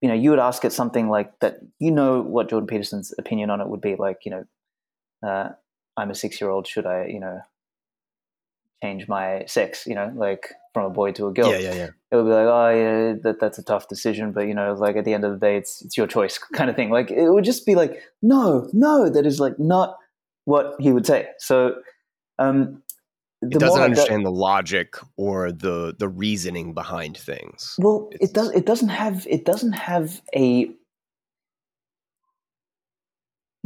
you 0.00 0.08
know, 0.08 0.14
you 0.14 0.30
would 0.30 0.38
ask 0.38 0.64
it 0.64 0.72
something 0.72 1.08
like 1.08 1.38
that. 1.40 1.58
You 1.78 1.90
know 1.90 2.22
what 2.22 2.48
Jordan 2.48 2.66
Peterson's 2.66 3.12
opinion 3.18 3.50
on 3.50 3.60
it 3.60 3.68
would 3.68 3.82
be 3.82 3.96
like. 3.96 4.18
You 4.24 4.30
know, 4.32 5.28
uh, 5.28 5.50
I'm 5.96 6.10
a 6.10 6.14
six 6.14 6.40
year 6.40 6.50
old. 6.50 6.66
Should 6.66 6.86
I, 6.86 7.06
you 7.06 7.20
know, 7.20 7.40
change 8.82 9.06
my 9.08 9.44
sex? 9.46 9.86
You 9.86 9.94
know, 9.94 10.12
like 10.16 10.52
from 10.74 10.84
a 10.86 10.90
boy 10.90 11.12
to 11.12 11.26
a 11.26 11.32
girl 11.32 11.50
Yeah, 11.50 11.58
yeah, 11.58 11.74
yeah. 11.74 11.88
it 12.12 12.16
would 12.16 12.24
be 12.26 12.30
like, 12.30 12.46
oh 12.46 12.68
yeah, 12.70 13.14
that 13.22 13.40
that's 13.40 13.58
a 13.58 13.62
tough 13.64 13.88
decision, 13.88 14.32
but 14.32 14.42
you 14.46 14.54
know, 14.54 14.72
like 14.74 14.96
at 14.96 15.04
the 15.04 15.14
end 15.14 15.24
of 15.24 15.32
the 15.32 15.38
day, 15.38 15.56
it's 15.56 15.82
it's 15.82 15.96
your 15.96 16.06
choice, 16.06 16.38
kind 16.54 16.70
of 16.70 16.76
thing. 16.76 16.90
Like 16.90 17.10
it 17.10 17.28
would 17.30 17.44
just 17.44 17.66
be 17.66 17.74
like, 17.74 18.00
no, 18.22 18.68
no, 18.72 19.08
that 19.10 19.26
is 19.26 19.40
like 19.40 19.58
not 19.58 19.96
what 20.44 20.74
he 20.80 20.92
would 20.92 21.06
say. 21.06 21.28
So, 21.38 21.74
um, 22.38 22.82
It 23.42 23.50
doesn't 23.50 23.68
more 23.68 23.76
I 23.78 23.80
got- 23.80 23.84
understand 23.84 24.24
the 24.26 24.30
logic 24.30 24.94
or 25.16 25.50
the 25.52 25.94
the 25.98 26.08
reasoning 26.08 26.74
behind 26.74 27.16
things. 27.16 27.74
well, 27.78 28.08
It's- 28.12 28.30
it 28.30 28.34
does. 28.34 28.50
It 28.52 28.66
doesn't 28.66 28.88
have. 28.90 29.26
It 29.28 29.44
doesn't 29.44 29.72
have 29.72 30.20
a. 30.34 30.70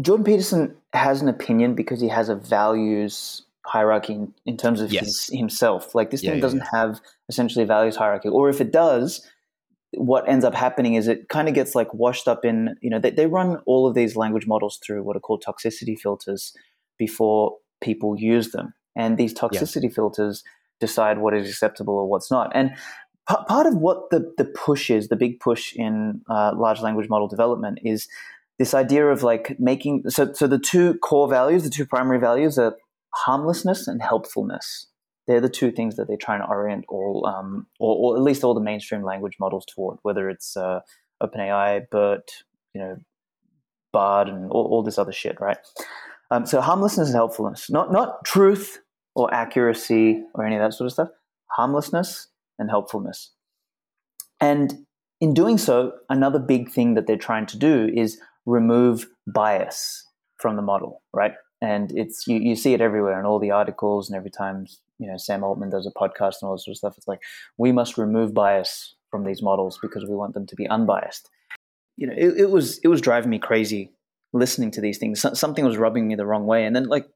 Jordan 0.01 0.25
Peterson 0.25 0.77
has 0.93 1.23
an 1.23 1.29
opinion 1.29 1.75
because 1.75 2.01
he 2.01 2.09
has 2.09 2.29
a 2.29 2.35
values 2.35 3.43
hierarchy 3.67 4.15
in, 4.15 4.35
in 4.47 4.57
terms 4.57 4.81
of 4.81 4.93
Yes. 4.93 5.05
his, 5.05 5.31
himself. 5.33 5.95
Like 5.95 6.11
this 6.11 6.23
Yeah, 6.23 6.31
thing 6.31 6.39
yeah, 6.39 6.43
doesn't 6.43 6.65
have 6.73 7.01
essentially 7.29 7.65
a 7.65 7.67
values 7.67 7.97
hierarchy, 7.97 8.29
or 8.29 8.49
if 8.49 8.61
it 8.61 8.73
does, 8.73 9.27
what 9.97 10.29
ends 10.29 10.45
up 10.45 10.55
happening 10.55 10.95
is 10.95 11.07
it 11.09 11.29
kind 11.29 11.49
of 11.49 11.55
gets 11.55 11.75
like 11.75 11.93
washed 11.95 12.27
up 12.27 12.45
in 12.45 12.77
you 12.83 12.91
know 12.91 12.99
they, 12.99 13.11
they 13.11 13.27
run 13.27 13.59
all 13.67 13.87
of 13.87 13.95
these 13.95 14.17
language 14.17 14.47
models 14.47 14.79
through 14.85 15.03
what 15.03 15.17
are 15.17 15.21
called 15.21 15.43
toxicity 15.47 15.99
filters 15.99 16.53
before 16.99 17.57
people 17.81 18.17
use 18.19 18.51
them, 18.53 18.75
and 18.97 19.19
these 19.19 19.35
toxicity 19.35 19.93
filters 19.93 20.43
decide 20.81 21.19
what 21.19 21.35
is 21.35 21.49
acceptable 21.49 21.95
or 21.95 22.07
what's 22.09 22.31
not, 22.31 22.51
and 22.55 22.71
p- 23.29 23.37
part 23.49 23.67
of 23.67 23.77
what 23.77 24.11
the, 24.11 24.33
the 24.37 24.45
push 24.45 24.91
is, 24.91 25.09
the 25.09 25.17
big 25.17 25.39
push 25.41 25.75
in 25.75 26.21
uh, 26.29 26.53
large 26.57 26.81
language 26.81 27.09
model 27.09 27.29
development 27.29 27.79
is 27.85 28.09
this 28.59 28.75
idea 28.75 29.07
of 29.07 29.23
like 29.23 29.59
making 29.59 30.09
so 30.09 30.33
so 30.33 30.47
the 30.47 30.59
two 30.59 30.95
core 30.99 31.29
values, 31.29 31.63
the 31.65 31.71
two 31.71 31.87
primary 31.87 32.19
values 32.19 32.59
are 32.59 32.77
harmlessness 33.15 33.87
and 33.89 34.03
helpfulness. 34.03 34.89
They're 35.27 35.41
the 35.41 35.49
two 35.49 35.71
things 35.71 35.97
that 35.97 36.07
they're 36.07 36.17
trying 36.17 36.41
to 36.41 36.47
orient 36.47 36.85
all, 36.89 37.27
um, 37.27 37.67
or, 37.81 37.97
or, 37.97 38.17
at 38.17 38.23
least 38.23 38.45
all 38.45 38.53
the 38.55 38.61
mainstream 38.61 39.03
language 39.03 39.37
models 39.41 39.65
toward, 39.65 39.99
whether 40.03 40.29
it's 40.29 40.57
uh, 40.57 40.81
OpenAI, 41.23 41.89
BERT, 41.91 42.31
you 42.75 42.81
know, 42.81 42.97
Bard, 43.93 44.29
and 44.29 44.51
all, 44.51 44.67
all 44.67 44.83
this 44.83 44.99
other 44.99 45.13
shit, 45.13 45.41
right? 45.41 45.57
Um, 46.31 46.45
so 46.47 46.61
harmlessness 46.61 47.09
and 47.09 47.17
helpfulness, 47.17 47.71
not 47.71 47.93
not 47.93 48.25
truth 48.25 48.81
or 49.15 49.33
accuracy 49.33 50.23
or 50.35 50.45
any 50.45 50.57
of 50.57 50.63
that 50.63 50.75
sort 50.75 50.87
of 50.87 50.93
stuff. 50.93 51.09
Harmlessness 51.57 52.29
and 52.59 52.69
helpfulness. 52.69 53.33
And 54.41 54.87
in 55.21 55.33
doing 55.33 55.59
so, 55.59 55.93
another 56.11 56.39
big 56.39 56.71
thing 56.71 56.95
that 56.95 57.07
they're 57.07 57.17
trying 57.17 57.47
to 57.47 57.59
do 57.59 57.89
is 57.95 58.21
remove 58.47 59.07
bias 59.27 60.07
from 60.39 60.57
the 60.57 60.63
model, 60.63 61.03
right? 61.13 61.33
And 61.65 61.91
it's 61.97 62.27
you, 62.27 62.39
you 62.39 62.57
see 62.57 62.75
it 62.75 62.83
everywhere 62.83 63.19
in 63.19 63.25
all 63.25 63.39
the 63.39 63.51
articles 63.51 64.11
and 64.11 64.17
every 64.17 64.31
time 64.31 64.67
you 64.99 65.07
know 65.07 65.17
Sam 65.17 65.43
Altman 65.43 65.71
does 65.71 65.87
a 65.87 65.99
podcast 65.99 66.35
and 66.41 66.49
all 66.49 66.53
this 66.53 66.67
sort 66.67 66.73
of 66.73 66.77
stuff. 66.79 66.95
It's 66.99 67.09
like 67.09 67.23
we 67.57 67.73
must 67.73 67.97
remove 67.97 68.35
bias 68.35 68.95
from 69.11 69.25
these 69.25 69.43
models 69.43 69.79
because 69.81 70.05
we 70.05 70.15
want 70.15 70.35
them 70.35 70.47
to 70.47 70.57
be 70.57 70.69
unbiased. 70.69 71.31
You 71.97 72.09
know, 72.09 72.15
it, 72.15 72.35
it 72.39 72.51
was 72.51 72.79
it 72.85 72.89
was 72.89 73.01
driving 73.01 73.31
me 73.31 73.39
crazy 73.39 73.93
listening 74.35 74.73
to 74.73 74.83
these 74.83 74.99
things. 74.99 75.25
Something 75.33 75.65
was 75.65 75.79
rubbing 75.79 76.07
me 76.07 76.17
the 76.17 76.27
wrong 76.27 76.45
way, 76.45 76.67
and 76.67 76.77
then 76.77 76.85
like 76.85 77.09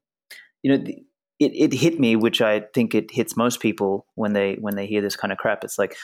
you 0.63 0.71
know. 0.71 0.83
The, 0.83 1.03
it, 1.39 1.53
it 1.55 1.73
hit 1.73 2.01
me, 2.01 2.17
which 2.17 2.41
I 2.41 2.65
think 2.73 2.93
it 2.93 3.11
hits 3.11 3.37
most 3.37 3.61
people 3.61 4.05
when 4.15 4.33
they 4.33 4.55
when 4.55 4.75
they 4.75 4.85
hear 4.85 5.01
this 5.01 5.15
kind 5.15 5.31
of 5.31 5.37
crap. 5.37 5.63
It's 5.63 5.79
like, 5.79 5.95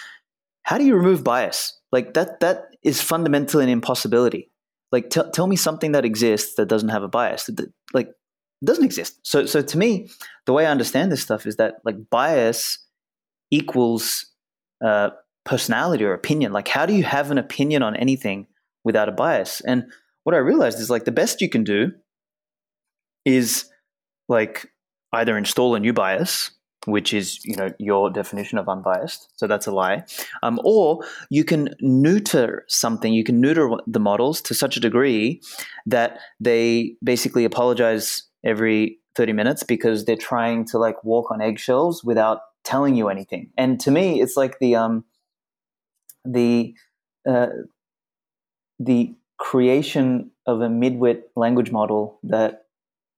how 0.63 0.77
do 0.77 0.85
you 0.85 0.95
remove 0.95 1.25
bias? 1.25 1.77
Like 1.91 2.13
that 2.13 2.39
that 2.39 2.67
is 2.83 3.01
fundamentally 3.01 3.65
an 3.65 3.69
impossibility. 3.69 4.49
Like 4.93 5.09
t- 5.09 5.29
tell 5.33 5.47
me 5.47 5.57
something 5.57 5.91
that 5.91 6.05
exists 6.05 6.55
that 6.55 6.67
doesn't 6.67 6.87
have 6.87 7.03
a 7.03 7.09
bias. 7.09 7.49
Like 7.93 8.11
doesn't 8.65 8.83
exist. 8.83 9.19
So 9.23 9.45
so 9.45 9.61
to 9.61 9.77
me, 9.77 10.09
the 10.45 10.53
way 10.53 10.65
I 10.65 10.71
understand 10.71 11.11
this 11.11 11.21
stuff 11.21 11.45
is 11.45 11.57
that 11.57 11.75
like 11.83 12.09
bias 12.09 12.79
equals 13.51 14.25
uh, 14.83 15.11
personality 15.45 16.03
or 16.03 16.13
opinion. 16.13 16.51
Like 16.51 16.67
how 16.67 16.85
do 16.85 16.93
you 16.93 17.03
have 17.03 17.31
an 17.31 17.37
opinion 17.37 17.83
on 17.83 17.95
anything 17.95 18.47
without 18.83 19.09
a 19.09 19.11
bias? 19.11 19.61
And 19.61 19.85
what 20.23 20.35
I 20.35 20.39
realized 20.39 20.79
is 20.79 20.89
like 20.89 21.05
the 21.05 21.11
best 21.11 21.41
you 21.41 21.49
can 21.49 21.63
do 21.63 21.91
is 23.25 23.65
like 24.27 24.71
either 25.13 25.37
install 25.37 25.75
a 25.75 25.79
new 25.79 25.93
bias 25.93 26.51
which 26.85 27.13
is 27.13 27.43
you 27.43 27.55
know 27.55 27.71
your 27.79 28.09
definition 28.11 28.57
of 28.57 28.69
unbiased 28.69 29.27
so 29.35 29.47
that's 29.47 29.65
a 29.65 29.71
lie 29.71 30.03
um, 30.43 30.59
or 30.63 31.03
you 31.29 31.43
can 31.43 31.69
neuter 31.79 32.63
something 32.67 33.13
you 33.13 33.23
can 33.23 33.41
neuter 33.41 33.69
the 33.87 33.99
models 33.99 34.41
to 34.41 34.53
such 34.53 34.77
a 34.77 34.79
degree 34.79 35.41
that 35.85 36.19
they 36.39 36.95
basically 37.03 37.43
apologize 37.43 38.23
every 38.45 38.99
30 39.15 39.33
minutes 39.33 39.63
because 39.63 40.05
they're 40.05 40.15
trying 40.15 40.65
to 40.65 40.77
like 40.77 41.03
walk 41.03 41.31
on 41.31 41.41
eggshells 41.41 42.03
without 42.03 42.41
telling 42.63 42.95
you 42.95 43.09
anything 43.09 43.49
and 43.57 43.79
to 43.79 43.91
me 43.91 44.21
it's 44.21 44.37
like 44.37 44.59
the 44.59 44.75
um 44.75 45.03
the 46.23 46.73
uh, 47.27 47.47
the 48.79 49.15
creation 49.37 50.31
of 50.45 50.61
a 50.61 50.67
midwit 50.67 51.23
language 51.35 51.71
model 51.71 52.19
that 52.23 52.65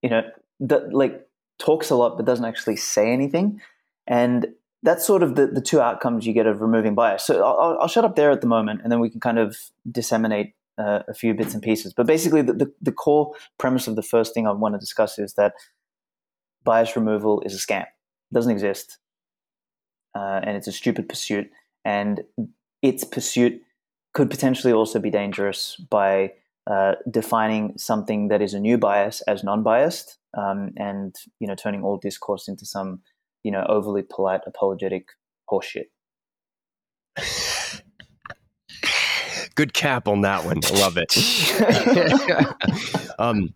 you 0.01 0.09
know 0.09 0.21
that 0.59 0.93
like 0.93 1.27
talks 1.59 1.89
a 1.89 1.95
lot 1.95 2.17
but 2.17 2.25
doesn't 2.25 2.45
actually 2.45 2.75
say 2.75 3.11
anything. 3.11 3.61
And 4.05 4.47
that's 4.83 5.05
sort 5.05 5.23
of 5.23 5.35
the, 5.35 5.47
the 5.47 5.61
two 5.61 5.81
outcomes 5.81 6.25
you 6.25 6.33
get 6.33 6.45
of 6.45 6.61
removing 6.61 6.95
bias. 6.95 7.25
So 7.25 7.43
I'll, 7.43 7.77
I'll 7.81 7.87
shut 7.87 8.05
up 8.05 8.15
there 8.15 8.31
at 8.31 8.41
the 8.41 8.47
moment, 8.47 8.81
and 8.83 8.91
then 8.91 8.99
we 8.99 9.09
can 9.09 9.19
kind 9.19 9.39
of 9.39 9.57
disseminate 9.89 10.53
uh, 10.77 10.99
a 11.07 11.13
few 11.13 11.33
bits 11.33 11.53
and 11.53 11.63
pieces. 11.63 11.93
But 11.93 12.07
basically, 12.07 12.41
the, 12.41 12.53
the, 12.53 12.73
the, 12.81 12.91
core 12.91 13.33
premise 13.57 13.87
of 13.87 13.95
the 13.95 14.03
first 14.03 14.33
thing 14.33 14.47
I 14.47 14.51
want 14.51 14.75
to 14.75 14.79
discuss 14.79 15.17
is 15.17 15.33
that 15.33 15.53
bias 16.63 16.95
removal 16.95 17.41
is 17.41 17.53
a 17.53 17.57
scam. 17.57 17.83
It 17.83 18.33
doesn't 18.33 18.51
exist, 18.51 18.97
uh, 20.15 20.41
and 20.43 20.55
it's 20.57 20.67
a 20.67 20.71
stupid 20.71 21.09
pursuit. 21.09 21.49
And 21.85 22.23
its 22.81 23.03
pursuit 23.03 23.61
could 24.13 24.29
potentially 24.29 24.73
also 24.73 24.99
be 24.99 25.09
dangerous 25.09 25.75
by 25.89 26.33
uh, 26.69 26.95
defining 27.09 27.77
something 27.77 28.27
that 28.27 28.41
is 28.41 28.53
a 28.53 28.59
new 28.59 28.77
bias 28.77 29.21
as 29.21 29.43
non-biased, 29.43 30.17
um, 30.37 30.71
and 30.75 31.15
you 31.39 31.47
know 31.47 31.55
turning 31.55 31.83
all 31.83 31.97
discourse 31.97 32.47
into 32.47 32.65
some 32.65 33.01
you 33.43 33.51
know 33.51 33.65
overly 33.69 34.03
polite 34.03 34.41
apologetic 34.45 35.07
horseshit. 35.49 35.85
Good 39.57 39.73
cap 39.73 40.07
on 40.07 40.21
that 40.21 40.45
one. 40.45 40.59
I 40.63 40.79
love 40.79 40.97
it. 40.97 41.15
um, 43.19 43.53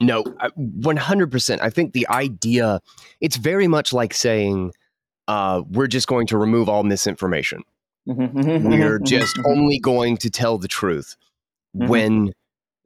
no, 0.00 0.22
one 0.54 0.96
hundred 0.96 1.30
percent. 1.30 1.60
I 1.62 1.68
think 1.68 1.92
the 1.92 2.08
idea 2.08 2.80
it's 3.20 3.36
very 3.36 3.66
much 3.66 3.92
like 3.92 4.14
saying 4.14 4.72
uh, 5.28 5.62
we're 5.68 5.88
just 5.88 6.06
going 6.06 6.28
to 6.28 6.38
remove 6.38 6.68
all 6.68 6.84
misinformation. 6.84 7.62
Mm-hmm. 8.08 8.70
we're 8.70 8.98
just 8.98 9.38
only 9.44 9.78
going 9.78 10.16
to 10.18 10.30
tell 10.30 10.56
the 10.56 10.68
truth 10.68 11.16
mm-hmm. 11.76 11.86
when 11.86 12.32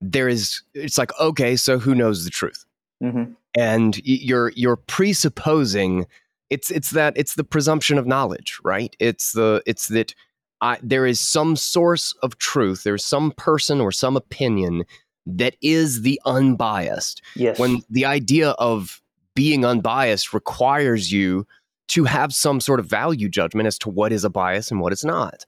there 0.00 0.28
is 0.28 0.62
it's 0.74 0.98
like 0.98 1.12
okay 1.20 1.54
so 1.54 1.78
who 1.78 1.94
knows 1.94 2.24
the 2.24 2.30
truth 2.30 2.64
mm-hmm. 3.02 3.32
and 3.56 4.00
you're 4.04 4.50
you're 4.56 4.76
presupposing 4.76 6.06
it's 6.50 6.68
it's 6.70 6.90
that 6.90 7.14
it's 7.16 7.36
the 7.36 7.44
presumption 7.44 7.96
of 7.96 8.08
knowledge 8.08 8.58
right 8.64 8.96
it's 8.98 9.32
the 9.32 9.62
it's 9.66 9.86
that 9.86 10.14
I, 10.60 10.78
there 10.82 11.06
is 11.06 11.20
some 11.20 11.56
source 11.56 12.14
of 12.22 12.38
truth 12.38 12.84
there's 12.84 13.04
some 13.04 13.32
person 13.32 13.80
or 13.80 13.92
some 13.92 14.16
opinion 14.16 14.84
that 15.26 15.56
is 15.62 16.02
the 16.02 16.20
unbiased 16.24 17.22
yes 17.36 17.58
when 17.58 17.82
the 17.90 18.04
idea 18.04 18.50
of 18.50 19.00
being 19.34 19.64
unbiased 19.64 20.32
requires 20.32 21.12
you 21.12 21.46
to 21.88 22.04
have 22.04 22.32
some 22.32 22.60
sort 22.60 22.80
of 22.80 22.86
value 22.86 23.28
judgment 23.28 23.66
as 23.66 23.78
to 23.78 23.90
what 23.90 24.12
is 24.12 24.24
a 24.24 24.30
bias 24.30 24.70
and 24.70 24.80
what 24.80 24.92
is 24.92 25.04
not 25.04 25.44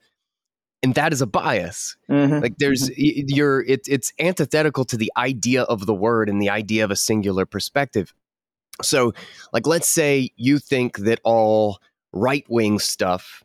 and 0.82 0.94
that 0.94 1.12
is 1.12 1.20
a 1.20 1.26
bias. 1.26 1.96
Mm-hmm. 2.08 2.40
Like 2.40 2.58
there's 2.58 2.90
mm-hmm. 2.90 3.26
you're 3.28 3.62
it, 3.64 3.88
it's 3.88 4.12
antithetical 4.20 4.84
to 4.86 4.96
the 4.96 5.12
idea 5.16 5.62
of 5.62 5.86
the 5.86 5.94
word 5.94 6.28
and 6.28 6.40
the 6.40 6.50
idea 6.50 6.84
of 6.84 6.90
a 6.90 6.96
singular 6.96 7.44
perspective. 7.46 8.14
So, 8.82 9.12
like, 9.52 9.66
let's 9.66 9.88
say 9.88 10.30
you 10.36 10.58
think 10.58 10.98
that 10.98 11.20
all 11.24 11.78
right 12.12 12.44
wing 12.48 12.78
stuff, 12.78 13.42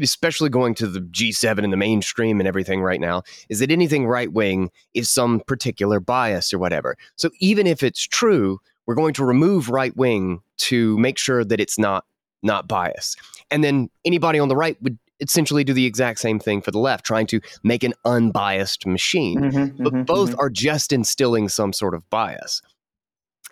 especially 0.00 0.48
going 0.48 0.74
to 0.76 0.86
the 0.86 1.00
G7 1.00 1.64
and 1.64 1.72
the 1.72 1.76
mainstream 1.76 2.40
and 2.40 2.48
everything 2.48 2.82
right 2.82 3.00
now, 3.00 3.22
is 3.48 3.58
that 3.60 3.70
anything 3.70 4.06
right 4.06 4.32
wing 4.32 4.70
is 4.94 5.10
some 5.10 5.40
particular 5.40 6.00
bias 6.00 6.52
or 6.52 6.58
whatever. 6.58 6.96
So, 7.16 7.30
even 7.40 7.66
if 7.66 7.82
it's 7.82 8.02
true, 8.02 8.60
we're 8.86 8.94
going 8.94 9.14
to 9.14 9.24
remove 9.24 9.70
right 9.70 9.96
wing 9.96 10.40
to 10.58 10.98
make 10.98 11.18
sure 11.18 11.44
that 11.44 11.60
it's 11.60 11.78
not 11.78 12.04
not 12.42 12.68
bias. 12.68 13.16
And 13.50 13.62
then 13.62 13.90
anybody 14.04 14.38
on 14.38 14.48
the 14.48 14.56
right 14.56 14.80
would 14.82 14.98
essentially 15.20 15.64
do 15.64 15.72
the 15.72 15.86
exact 15.86 16.18
same 16.18 16.38
thing 16.38 16.62
for 16.62 16.70
the 16.70 16.78
left, 16.78 17.04
trying 17.04 17.26
to 17.28 17.40
make 17.62 17.84
an 17.84 17.92
unbiased 18.04 18.86
machine. 18.86 19.40
Mm-hmm, 19.40 19.82
but 19.82 19.92
mm-hmm, 19.92 20.02
both 20.04 20.30
mm-hmm. 20.30 20.40
are 20.40 20.50
just 20.50 20.92
instilling 20.92 21.48
some 21.48 21.72
sort 21.72 21.94
of 21.94 22.08
bias. 22.10 22.62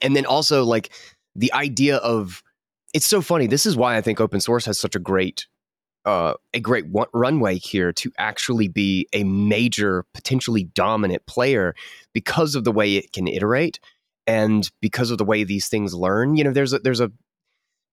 And 0.00 0.16
then 0.16 0.24
also, 0.24 0.64
like, 0.64 0.90
the 1.34 1.52
idea 1.52 1.96
of 1.98 2.42
it's 2.94 3.06
so 3.06 3.20
funny. 3.20 3.46
This 3.46 3.66
is 3.66 3.76
why 3.76 3.96
I 3.96 4.00
think 4.00 4.20
open 4.20 4.40
source 4.40 4.64
has 4.64 4.80
such 4.80 4.96
a 4.96 4.98
great 4.98 5.46
uh, 6.08 6.32
a 6.54 6.60
great 6.60 6.86
runway 7.12 7.58
here 7.58 7.92
to 7.92 8.10
actually 8.16 8.66
be 8.66 9.06
a 9.12 9.24
major, 9.24 10.06
potentially 10.14 10.64
dominant 10.64 11.26
player 11.26 11.74
because 12.14 12.54
of 12.54 12.64
the 12.64 12.72
way 12.72 12.96
it 12.96 13.12
can 13.12 13.28
iterate 13.28 13.78
and 14.26 14.70
because 14.80 15.10
of 15.10 15.18
the 15.18 15.24
way 15.24 15.44
these 15.44 15.68
things 15.68 15.92
learn. 15.92 16.34
You 16.34 16.44
know, 16.44 16.50
there's 16.50 16.72
a, 16.72 16.78
there's 16.78 17.00
a 17.00 17.12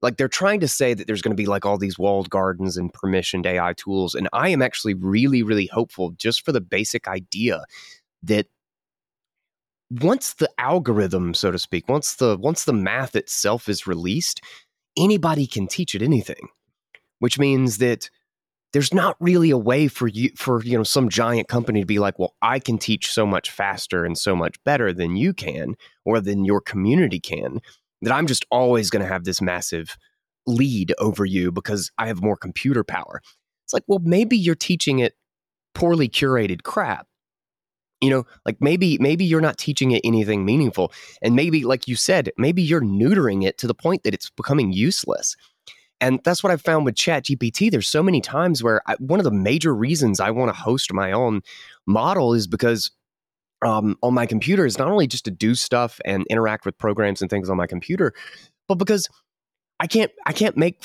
like 0.01 0.15
they're 0.15 0.29
trying 0.29 0.62
to 0.62 0.67
say 0.69 0.93
that 0.93 1.07
there's 1.07 1.22
going 1.22 1.36
to 1.36 1.41
be 1.41 1.45
like 1.45 1.65
all 1.65 1.77
these 1.77 2.00
walled 2.00 2.29
gardens 2.29 2.77
and 2.77 2.93
permissioned 2.93 3.45
AI 3.45 3.74
tools. 3.74 4.15
And 4.15 4.29
I 4.31 4.48
am 4.48 4.62
actually 4.62 4.93
really, 4.93 5.43
really 5.43 5.65
hopeful 5.67 6.12
just 6.12 6.45
for 6.45 6.53
the 6.53 6.62
basic 6.62 7.10
idea 7.10 7.65
that 8.24 8.48
once 9.89 10.36
the 10.36 10.50
algorithm, 10.57 11.34
so 11.34 11.51
to 11.51 11.60
speak, 11.60 11.89
once 11.89 12.15
the 12.15 12.38
once 12.38 12.63
the 12.63 12.72
math 12.72 13.13
itself 13.17 13.67
is 13.67 13.86
released, 13.86 14.39
anybody 14.98 15.48
can 15.48 15.67
teach 15.67 15.93
it 15.95 16.01
anything. 16.01 16.48
Which 17.25 17.39
means 17.39 17.79
that 17.79 18.10
there's 18.74 18.94
not 18.94 19.15
really 19.20 19.50
a 19.50 19.58
way 19.58 19.88
for 19.88 20.08
you 20.08 20.29
for 20.36 20.63
you 20.63 20.77
know 20.77 20.84
some 20.84 21.10
giant 21.10 21.48
company 21.48 21.79
to 21.79 21.86
be 21.86 21.98
like 21.98 22.20
well 22.20 22.36
i 22.41 22.60
can 22.60 22.77
teach 22.77 23.10
so 23.10 23.25
much 23.25 23.50
faster 23.50 24.03
and 24.03 24.17
so 24.17 24.36
much 24.36 24.62
better 24.65 24.91
than 24.91 25.15
you 25.15 25.34
can 25.34 25.75
or 26.03 26.20
than 26.20 26.44
your 26.44 26.60
community 26.60 27.20
can 27.20 27.62
that 28.05 28.13
I'm 28.13 28.27
just 28.27 28.46
always 28.51 28.89
going 28.89 29.01
to 29.01 29.08
have 29.08 29.24
this 29.24 29.41
massive 29.41 29.98
lead 30.48 30.94
over 31.00 31.25
you 31.25 31.51
because 31.51 31.91
I 31.98 32.08
have 32.08 32.22
more 32.22 32.38
computer 32.38 32.84
power. 32.84 33.22
It's 33.65 33.74
like, 33.74 33.84
well, 33.88 34.00
maybe 34.03 34.38
you're 34.38 34.55
teaching 34.55 35.00
it 35.00 35.15
poorly 35.74 36.08
curated 36.08 36.63
crap. 36.63 37.08
You 38.01 38.10
know, 38.12 38.25
like 38.46 38.58
maybe 38.60 38.98
maybe 39.00 39.25
you're 39.25 39.41
not 39.41 39.58
teaching 39.58 39.91
it 39.91 40.01
anything 40.03 40.46
meaningful 40.46 40.91
and 41.22 41.36
maybe 41.36 41.63
like 41.63 41.88
you 41.88 41.96
said, 41.96 42.29
maybe 42.38 42.62
you're 42.62 42.82
neutering 42.82 43.44
it 43.44 43.58
to 43.60 43.67
the 43.67 43.74
point 43.74 44.03
that 44.03 44.13
it's 44.13 44.29
becoming 44.29 44.74
useless. 44.74 45.36
And 46.06 46.20
that's 46.24 46.44
what 46.44 46.52
I've 46.52 46.62
found 46.62 46.86
with 46.86 46.94
ChatGPT. 46.94 47.72
There's 47.72 47.88
so 47.88 48.04
many 48.04 48.22
times 48.22 48.62
where 48.62 48.80
I, 48.86 48.94
one 49.00 49.20
of 49.20 49.24
the 49.24 49.32
major 49.32 49.74
reasons 49.74 50.20
I 50.20 50.30
want 50.30 50.54
to 50.54 50.62
host 50.62 50.94
my 50.94 51.12
own 51.12 51.42
model 51.88 52.36
is 52.36 52.46
because 52.46 52.92
um, 53.64 53.98
on 54.04 54.14
my 54.14 54.28
computer 54.28 54.68
is 54.68 54.78
not 54.78 54.88
only 54.88 55.08
just 55.08 55.26
to 55.26 55.32
do 55.32 55.56
stuff 55.56 56.00
and 56.06 56.24
interact 56.30 56.64
with 56.64 56.78
programs 56.78 57.24
and 57.24 57.32
things 57.32 57.50
on 57.50 57.58
my 57.58 57.66
computer, 57.66 58.14
but 58.68 58.76
because 58.76 59.10
I 59.80 59.88
can't 59.88 60.12
I 60.28 60.34
can't 60.34 60.56
make 60.56 60.84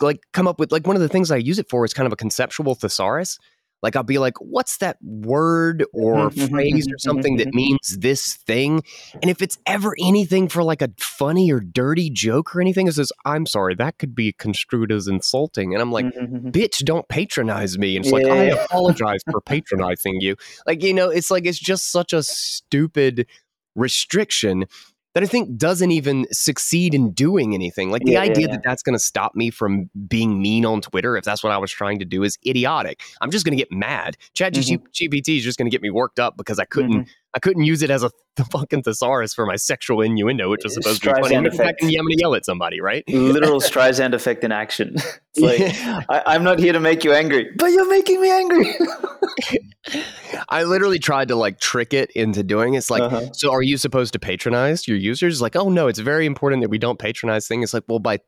like 0.00 0.22
come 0.32 0.48
up 0.48 0.58
with 0.58 0.72
like 0.72 0.84
one 0.84 0.96
of 0.96 1.02
the 1.02 1.08
things 1.08 1.30
I 1.30 1.36
use 1.36 1.60
it 1.60 1.70
for 1.70 1.84
is 1.84 1.94
kind 1.94 2.08
of 2.08 2.12
a 2.12 2.16
conceptual 2.16 2.74
thesaurus. 2.74 3.38
Like 3.86 3.94
I'll 3.94 4.02
be 4.02 4.18
like, 4.18 4.36
what's 4.40 4.78
that 4.78 4.96
word 5.00 5.84
or 5.92 6.28
Mhm, 6.28 6.34
mhm, 6.34 6.48
phrase 6.50 6.88
or 6.88 6.98
something 6.98 7.36
that 7.36 7.54
means 7.54 7.98
this 8.00 8.34
thing? 8.34 8.82
And 9.22 9.30
if 9.30 9.40
it's 9.40 9.58
ever 9.64 9.94
anything 10.00 10.48
for 10.48 10.64
like 10.64 10.82
a 10.82 10.90
funny 10.98 11.52
or 11.52 11.60
dirty 11.60 12.10
joke 12.10 12.56
or 12.56 12.60
anything, 12.60 12.88
it 12.88 12.94
says, 12.94 13.12
I'm 13.24 13.46
sorry, 13.46 13.76
that 13.76 13.98
could 13.98 14.12
be 14.12 14.32
construed 14.32 14.90
as 14.90 15.06
insulting. 15.06 15.72
And 15.72 15.80
I'm 15.80 15.92
like, 15.92 16.06
bitch, 16.50 16.84
don't 16.84 17.08
patronize 17.08 17.78
me. 17.78 17.94
And 17.94 18.04
it's 18.04 18.12
like, 18.12 18.28
I 18.28 18.46
apologize 18.64 19.20
for 19.30 19.40
patronizing 19.40 20.20
you. 20.20 20.34
Like, 20.66 20.82
you 20.82 20.92
know, 20.92 21.08
it's 21.08 21.30
like, 21.30 21.46
it's 21.46 21.60
just 21.60 21.92
such 21.92 22.12
a 22.12 22.24
stupid 22.24 23.28
restriction 23.76 24.64
that 25.16 25.22
I 25.22 25.26
think 25.26 25.56
doesn't 25.56 25.92
even 25.92 26.26
succeed 26.30 26.92
in 26.92 27.10
doing 27.12 27.54
anything. 27.54 27.90
Like, 27.90 28.02
the 28.04 28.12
Yeah, 28.12 28.24
yeah, 28.24 28.30
idea 28.32 28.46
yeah. 28.48 28.52
that 28.56 28.62
that's 28.62 28.82
going 28.82 28.92
to 28.92 28.98
stop 28.98 29.34
me 29.34 29.48
from 29.48 29.88
being 30.06 30.42
mean 30.42 30.66
on 30.66 30.82
Twitter, 30.82 31.16
if 31.16 31.24
that's 31.24 31.42
what 31.42 31.54
I 31.54 31.56
was 31.56 31.72
trying 31.72 31.98
to 32.00 32.04
do, 32.04 32.22
is 32.22 32.36
idiotic. 32.46 33.00
I'm 33.22 33.30
just 33.30 33.46
going 33.46 33.56
to 33.56 33.64
get 33.64 33.72
mad. 33.72 34.18
Chat 34.34 34.52
Mhm. 34.52 34.82
GPT 34.92 35.38
is 35.38 35.42
just 35.42 35.56
going 35.56 35.70
to 35.70 35.74
get 35.74 35.80
me 35.80 35.88
worked 35.88 36.20
up 36.20 36.36
because 36.36 36.58
I 36.58 36.66
couldn't. 36.66 37.04
Mhm. 37.04 37.06
I 37.36 37.38
couldn't 37.38 37.64
use 37.64 37.82
it 37.82 37.90
as 37.90 38.02
a 38.02 38.10
fucking 38.50 38.82
thesaurus 38.82 39.34
for 39.34 39.44
my 39.44 39.56
sexual 39.56 40.00
innuendo, 40.00 40.48
which 40.50 40.62
was 40.64 40.72
supposed 40.74 41.02
to 41.02 41.08
be 41.08 41.12
funny. 41.20 41.34
Streisand 41.34 41.36
I'm 41.36 41.44
not 41.44 41.52
effect. 41.54 41.80
gonna 41.82 41.92
yell 42.16 42.34
at 42.34 42.46
somebody, 42.46 42.80
right? 42.80 43.04
Literal 43.08 43.60
Streisand 43.60 44.14
effect 44.14 44.42
in 44.42 44.50
action. 44.52 44.96
It's 45.38 45.44
like 45.44 45.58
Yeah. 45.76 46.00
I, 46.08 46.22
I'm 46.34 46.42
not 46.44 46.58
here 46.58 46.72
to 46.72 46.80
make 46.80 47.04
you 47.04 47.12
angry, 47.12 47.50
but 47.58 47.66
you're 47.66 47.88
making 47.90 48.22
me 48.22 48.30
angry. 48.30 48.74
I 50.48 50.62
literally 50.64 50.98
tried 50.98 51.28
to 51.28 51.36
like 51.36 51.60
trick 51.60 51.92
it 51.92 52.10
into 52.12 52.42
doing 52.42 52.72
it. 52.72 52.78
It's 52.78 52.90
like, 52.90 53.02
Uh-huh. 53.02 53.32
so 53.34 53.52
are 53.52 53.62
you 53.62 53.76
supposed 53.76 54.14
to 54.14 54.18
patronize 54.18 54.88
your 54.88 54.96
users? 54.96 55.42
Like, 55.42 55.54
oh 55.54 55.68
no, 55.68 55.88
it's 55.88 55.98
very 55.98 56.24
important 56.24 56.62
that 56.62 56.70
we 56.70 56.78
don't 56.78 56.98
patronize 56.98 57.46
things. 57.46 57.64
It's 57.64 57.74
like, 57.74 57.84
well, 57.86 57.98
by 57.98 58.18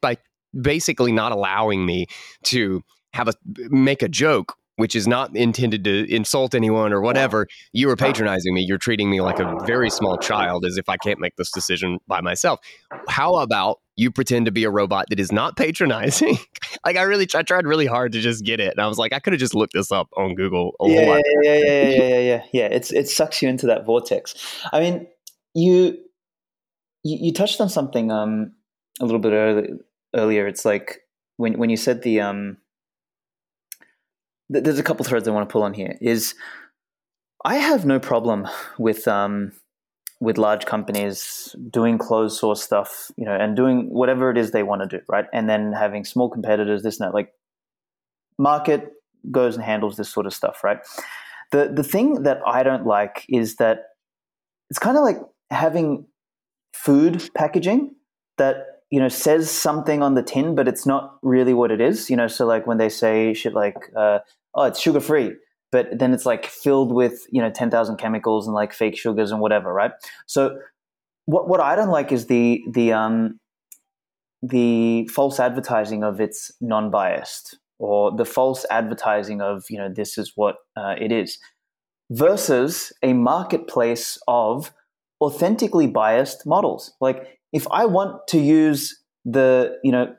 by 0.00 0.16
basically 0.58 1.10
not 1.10 1.32
allowing 1.32 1.84
me 1.84 2.06
to 2.44 2.82
have 3.14 3.26
a 3.28 3.32
make 3.70 4.02
a 4.02 4.08
joke, 4.08 4.54
which 4.82 4.96
is 4.96 5.06
not 5.06 5.36
intended 5.36 5.84
to 5.84 6.12
insult 6.12 6.56
anyone 6.56 6.92
or 6.92 7.00
whatever, 7.00 7.46
you 7.72 7.88
are 7.88 7.94
patronizing 7.94 8.52
me. 8.52 8.62
You're 8.62 8.78
treating 8.78 9.08
me 9.08 9.20
like 9.20 9.38
a 9.38 9.56
very 9.64 9.88
small 9.90 10.18
child, 10.18 10.64
as 10.64 10.76
if 10.76 10.88
I 10.88 10.96
can't 10.96 11.20
make 11.20 11.36
this 11.36 11.52
decision 11.52 12.00
by 12.08 12.20
myself. 12.20 12.58
How 13.08 13.36
about 13.36 13.78
you 13.94 14.10
pretend 14.10 14.46
to 14.46 14.50
be 14.50 14.64
a 14.64 14.70
robot 14.70 15.06
that 15.10 15.20
is 15.20 15.30
not 15.30 15.56
patronizing? 15.56 16.36
like, 16.84 16.96
I 16.96 17.02
really, 17.02 17.28
I 17.32 17.42
tried 17.42 17.64
really 17.64 17.86
hard 17.86 18.10
to 18.10 18.20
just 18.20 18.44
get 18.44 18.58
it, 18.58 18.72
and 18.72 18.80
I 18.80 18.88
was 18.88 18.98
like, 18.98 19.12
I 19.12 19.20
could 19.20 19.32
have 19.34 19.38
just 19.38 19.54
looked 19.54 19.74
this 19.74 19.92
up 19.92 20.08
on 20.16 20.34
Google. 20.34 20.72
A 20.80 20.88
yeah, 20.88 21.00
lot 21.02 21.22
yeah, 21.44 21.54
yeah, 21.54 21.54
yeah, 21.54 21.88
yeah, 21.88 22.08
yeah, 22.08 22.18
yeah, 22.18 22.42
yeah. 22.52 22.66
It's 22.66 22.92
it 22.92 23.08
sucks 23.08 23.40
you 23.40 23.48
into 23.48 23.66
that 23.66 23.86
vortex. 23.86 24.34
I 24.72 24.80
mean, 24.80 25.06
you 25.54 25.96
you, 27.04 27.18
you 27.26 27.32
touched 27.32 27.60
on 27.60 27.68
something 27.68 28.10
um 28.10 28.50
a 29.00 29.04
little 29.04 29.20
bit 29.20 29.32
early, 29.32 29.68
earlier. 30.12 30.48
It's 30.48 30.64
like 30.64 31.02
when 31.36 31.56
when 31.56 31.70
you 31.70 31.76
said 31.76 32.02
the 32.02 32.20
um. 32.20 32.56
Th- 34.50 34.64
There's 34.64 34.78
a 34.78 34.82
couple 34.82 35.04
threads 35.04 35.28
I 35.28 35.32
want 35.32 35.48
to 35.48 35.52
pull 35.52 35.62
on 35.62 35.74
here. 35.74 35.98
Is 36.00 36.34
I 37.44 37.56
have 37.56 37.84
no 37.84 37.98
problem 38.00 38.48
with 38.78 39.06
um 39.06 39.52
with 40.20 40.38
large 40.38 40.66
companies 40.66 41.54
doing 41.68 41.98
closed 41.98 42.38
source 42.38 42.62
stuff, 42.62 43.10
you 43.16 43.24
know, 43.24 43.34
and 43.34 43.56
doing 43.56 43.88
whatever 43.90 44.30
it 44.30 44.38
is 44.38 44.52
they 44.52 44.62
want 44.62 44.80
to 44.80 44.98
do, 44.98 45.02
right? 45.08 45.24
And 45.32 45.50
then 45.50 45.72
having 45.72 46.04
small 46.04 46.30
competitors, 46.30 46.84
this 46.84 47.00
and 47.00 47.08
that. 47.08 47.14
Like 47.14 47.32
market 48.38 48.92
goes 49.30 49.56
and 49.56 49.64
handles 49.64 49.96
this 49.96 50.08
sort 50.08 50.26
of 50.26 50.32
stuff, 50.32 50.62
right? 50.62 50.78
The 51.50 51.72
the 51.74 51.82
thing 51.82 52.22
that 52.22 52.40
I 52.46 52.62
don't 52.62 52.86
like 52.86 53.26
is 53.28 53.56
that 53.56 53.86
it's 54.70 54.78
kind 54.78 54.96
of 54.96 55.02
like 55.02 55.18
having 55.50 56.06
food 56.72 57.28
packaging 57.34 57.94
that 58.38 58.82
you 58.90 59.00
know 59.00 59.08
says 59.08 59.50
something 59.50 60.02
on 60.02 60.14
the 60.14 60.22
tin, 60.22 60.54
but 60.54 60.68
it's 60.68 60.86
not 60.86 61.18
really 61.22 61.52
what 61.52 61.70
it 61.70 61.80
is. 61.80 62.08
You 62.08 62.16
know, 62.16 62.28
so 62.28 62.46
like 62.46 62.66
when 62.66 62.78
they 62.78 62.88
say 62.88 63.34
shit 63.34 63.54
like, 63.54 63.76
uh, 63.96 64.20
"Oh, 64.54 64.64
it's 64.64 64.80
sugar 64.80 65.00
free," 65.00 65.34
but 65.70 65.98
then 65.98 66.12
it's 66.12 66.26
like 66.26 66.46
filled 66.46 66.92
with 66.92 67.26
you 67.30 67.40
know 67.40 67.50
ten 67.50 67.70
thousand 67.70 67.96
chemicals 67.96 68.46
and 68.46 68.54
like 68.54 68.72
fake 68.72 68.96
sugars 68.96 69.30
and 69.30 69.40
whatever, 69.40 69.72
right? 69.72 69.92
So 70.26 70.58
what 71.26 71.48
what 71.48 71.60
I 71.60 71.76
don't 71.76 71.90
like 71.90 72.12
is 72.12 72.26
the 72.26 72.62
the 72.70 72.92
um 72.92 73.38
the 74.42 75.06
false 75.08 75.38
advertising 75.38 76.02
of 76.02 76.20
it's 76.20 76.50
non-biased 76.60 77.58
or 77.78 78.14
the 78.16 78.24
false 78.24 78.66
advertising 78.70 79.40
of 79.40 79.64
you 79.70 79.78
know 79.78 79.88
this 79.88 80.18
is 80.18 80.32
what 80.34 80.56
uh, 80.76 80.94
it 81.00 81.12
is 81.12 81.38
versus 82.10 82.92
a 83.02 83.12
marketplace 83.12 84.18
of 84.26 84.72
authentically 85.20 85.86
biased 85.86 86.44
models 86.44 86.92
like 87.00 87.38
if 87.52 87.66
i 87.70 87.84
want 87.84 88.26
to 88.26 88.38
use 88.38 89.00
the 89.24 89.78
you 89.84 89.92
know 89.92 90.12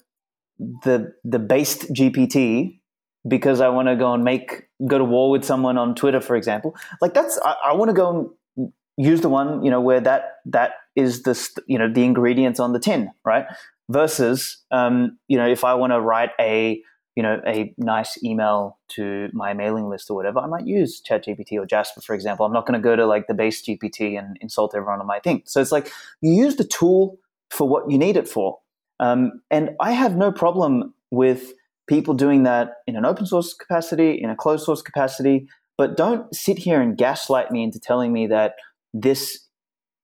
the 0.84 1.14
the 1.26 1.40
based 1.40 1.92
gpt 1.94 2.80
because 3.28 3.62
i 3.62 3.70
want 3.70 3.88
to 3.88 3.96
go 3.96 4.14
and 4.14 4.24
make 4.24 4.68
go 4.88 4.98
to 4.98 5.04
war 5.04 5.30
with 5.30 5.44
someone 5.44 5.78
on 5.78 5.96
twitter 5.96 6.22
for 6.22 6.36
example. 6.36 6.76
Like 7.02 7.14
that's 7.14 7.40
i, 7.44 7.56
I 7.66 7.74
want 7.74 7.90
to 7.90 7.94
go 7.94 8.36
and 8.58 8.72
use 8.98 9.22
the 9.22 9.30
one 9.30 9.64
you 9.64 9.72
know 9.72 9.82
where 9.82 10.02
that 10.02 10.38
that 10.46 10.72
is 10.96 11.24
the 11.24 11.50
you 11.68 11.78
know 11.78 11.92
the 11.92 12.04
ingredients 12.04 12.60
on 12.60 12.74
the 12.74 12.80
tin 12.80 13.12
right? 13.26 13.46
Versus 13.90 14.64
um, 14.72 15.18
you 15.28 15.38
know 15.38 15.48
if 15.48 15.64
i 15.64 15.74
want 15.74 15.92
to 15.92 16.00
write 16.00 16.32
a 16.40 16.82
you 17.16 17.22
know 17.22 17.42
a 17.46 17.74
nice 17.78 18.22
email 18.24 18.80
to 18.90 19.30
my 19.34 19.54
mailing 19.54 19.90
list 19.90 20.10
or 20.10 20.16
whatever 20.16 20.40
i 20.40 20.48
might 20.48 20.66
use 20.66 21.02
chatgpt 21.02 21.52
or 21.54 21.66
jasper 21.66 22.02
for 22.02 22.16
example. 22.16 22.46
I'm 22.46 22.54
not 22.54 22.66
going 22.66 22.80
to 22.80 22.84
go 22.84 22.96
to 22.96 23.06
like 23.06 23.28
the 23.28 23.34
base 23.34 23.62
gpt 23.62 24.18
and 24.18 24.38
insult 24.42 24.74
everyone 24.76 25.00
on 25.00 25.08
my 25.08 25.20
thing. 25.20 25.44
So 25.46 25.62
it's 25.62 25.72
like 25.72 25.92
you 26.22 26.34
use 26.34 26.56
the 26.56 26.64
tool 26.64 27.20
for 27.52 27.68
what 27.68 27.90
you 27.92 27.98
need 27.98 28.18
it 28.18 28.28
for. 28.28 28.60
Um, 29.00 29.42
and 29.52 29.72
i 29.82 29.92
have 29.92 30.16
no 30.16 30.32
problem 30.32 30.94
with 31.12 31.54
people 31.88 32.14
doing 32.14 32.44
that 32.44 32.76
in 32.88 32.96
an 32.96 33.06
open 33.06 33.26
source 33.26 33.54
capacity 33.54 34.12
in 34.22 34.30
a 34.30 34.36
closed 34.36 34.66
source 34.66 34.82
capacity 34.82 35.48
but 35.78 35.98
don't 35.98 36.34
sit 36.34 36.58
here 36.58 36.82
and 36.82 36.98
gaslight 36.98 37.52
me 37.52 37.64
into 37.64 37.80
telling 37.80 38.14
me 38.14 38.28
that 38.28 38.56
this 38.94 39.48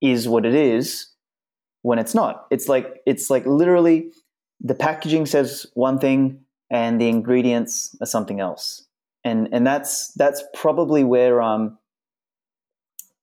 is 0.01 0.27
what 0.27 0.45
it 0.45 0.55
is 0.55 1.07
when 1.81 1.99
it's 1.99 2.15
not. 2.15 2.47
It's 2.51 2.67
like 2.67 3.01
it's 3.05 3.29
like 3.29 3.45
literally 3.45 4.11
the 4.61 4.75
packaging 4.75 5.25
says 5.25 5.65
one 5.73 5.99
thing 5.99 6.41
and 6.69 6.99
the 6.99 7.07
ingredients 7.07 7.95
are 8.01 8.05
something 8.07 8.39
else. 8.39 8.85
And 9.23 9.49
and 9.51 9.65
that's 9.65 10.11
that's 10.13 10.43
probably 10.53 11.03
where 11.03 11.41
um 11.41 11.77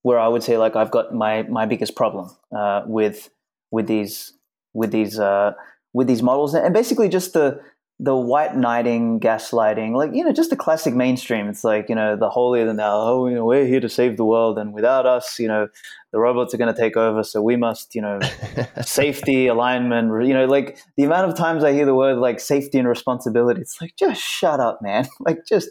where 0.03 0.19
I 0.19 0.29
would 0.29 0.42
say 0.42 0.57
like 0.57 0.77
I've 0.77 0.90
got 0.90 1.14
my 1.14 1.42
my 1.45 1.66
biggest 1.66 1.97
problem 1.97 2.31
uh, 2.57 2.83
with 2.87 3.31
with 3.71 3.87
these 3.87 4.33
with 4.73 4.92
these 4.92 5.19
uh, 5.19 5.53
with 5.92 6.07
these 6.07 6.23
models. 6.23 6.55
And 6.55 6.73
basically 6.73 7.09
just 7.09 7.33
the 7.33 7.61
the 7.98 8.14
white 8.14 8.54
knighting 8.54 9.18
gaslighting 9.18 9.94
like 9.96 10.12
you 10.12 10.22
know 10.22 10.32
just 10.32 10.50
the 10.50 10.56
classic 10.56 10.94
mainstream. 10.94 11.48
It's 11.48 11.64
like 11.64 11.88
you 11.88 11.94
know 11.94 12.14
the 12.14 12.28
holier 12.28 12.66
than 12.66 12.76
thou 12.76 13.00
oh 13.00 13.26
you 13.26 13.35
know 13.35 13.44
we're 13.46 13.64
here 13.64 13.80
to 13.80 13.88
save 13.88 14.18
the 14.18 14.24
world 14.24 14.59
and 14.59 14.74
without 14.74 15.06
us 15.06 15.38
you 15.38 15.48
know 15.48 15.68
the 16.12 16.18
robots 16.18 16.52
are 16.52 16.59
going 16.59 16.72
to 16.72 16.78
take 16.78 16.96
over 16.96 17.22
so 17.22 17.40
we 17.40 17.56
must 17.56 17.94
you 17.94 18.02
know 18.02 18.20
safety 18.82 19.46
alignment 19.46 20.09
you 20.26 20.35
know 20.35 20.44
like 20.44 20.78
the 20.96 21.04
amount 21.04 21.30
of 21.30 21.37
times 21.37 21.64
i 21.64 21.72
hear 21.72 21.87
the 21.87 21.94
word 21.94 22.18
like 22.18 22.38
safety 22.38 22.78
and 22.78 22.87
responsibility 22.87 23.62
it's 23.62 23.80
like 23.80 23.96
just 23.96 24.20
shut 24.20 24.61
up 24.61 24.80
man. 24.82 25.06
Like 25.20 25.46
just 25.46 25.70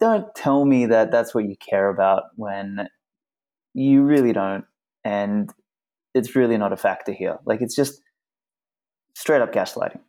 don't 0.00 0.32
tell 0.34 0.64
me 0.64 0.86
that 0.86 1.10
that's 1.10 1.34
what 1.34 1.44
you 1.44 1.56
care 1.56 1.88
about 1.88 2.24
when 2.36 2.88
you 3.74 4.02
really 4.02 4.32
don't 4.32 4.64
and 5.04 5.52
it's 6.14 6.36
really 6.36 6.58
not 6.58 6.72
a 6.72 6.76
factor 6.76 7.12
here. 7.12 7.38
Like 7.44 7.62
it's 7.62 7.74
just 7.74 8.00
straight 9.14 9.42
up 9.42 9.52
gaslighting 9.52 10.00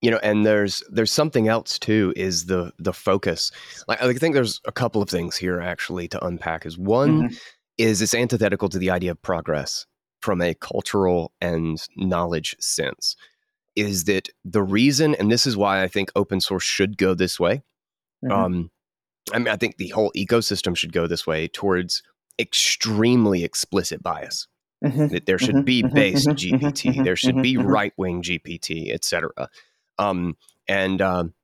you 0.00 0.10
know 0.10 0.18
and 0.22 0.46
there's 0.46 0.82
there's 0.90 1.12
something 1.12 1.48
else 1.48 1.78
too 1.78 2.12
is 2.16 2.46
the 2.46 2.72
the 2.78 2.92
focus 2.92 3.50
like 3.88 4.00
i 4.02 4.12
think 4.12 4.34
there's 4.34 4.60
a 4.66 4.72
couple 4.72 5.02
of 5.02 5.08
things 5.08 5.36
here 5.36 5.60
actually 5.60 6.08
to 6.08 6.24
unpack 6.24 6.64
is 6.66 6.78
one 6.78 7.22
Mhm. 7.24 7.38
is 7.78 8.02
it's 8.02 8.14
antithetical 8.14 8.68
to 8.68 8.78
the 8.78 8.90
idea 8.90 9.10
of 9.10 9.20
progress 9.22 9.86
from 10.20 10.40
a 10.40 10.54
cultural 10.54 11.32
and 11.40 11.78
knowledge 11.96 12.56
sense 12.60 13.16
is 13.76 14.04
that 14.04 14.28
the 14.44 14.62
reason 14.62 15.14
and 15.16 15.30
this 15.30 15.46
is 15.46 15.56
why 15.56 15.82
i 15.82 15.88
think 15.88 16.10
open 16.16 16.40
source 16.40 16.64
should 16.64 16.96
go 16.96 17.14
this 17.14 17.38
way 17.40 17.62
Mhm. 18.24 18.32
um 18.32 18.70
i 19.32 19.38
mean 19.38 19.48
i 19.48 19.56
think 19.56 19.76
the 19.78 19.88
whole 19.88 20.12
ecosystem 20.16 20.76
should 20.76 20.92
go 20.92 21.06
this 21.06 21.26
way 21.26 21.48
towards 21.48 22.02
extremely 22.38 23.42
explicit 23.42 24.00
bias 24.02 24.46
Mhm. 24.84 25.10
that 25.10 25.26
there 25.26 25.38
should 25.38 25.56
Mhm, 25.56 25.64
be 25.64 25.82
mhm, 25.82 25.92
base 25.94 26.24
mhm, 26.26 26.36
GPT, 26.36 27.02
there 27.04 27.16
should 27.16 27.42
be 27.42 27.54
mhm. 27.56 27.64
right 27.66 27.92
wing 27.96 28.22
GPT, 28.22 28.92
etc. 28.92 29.28
Um, 29.98 30.36
and 30.68 31.00
um, 31.00 31.34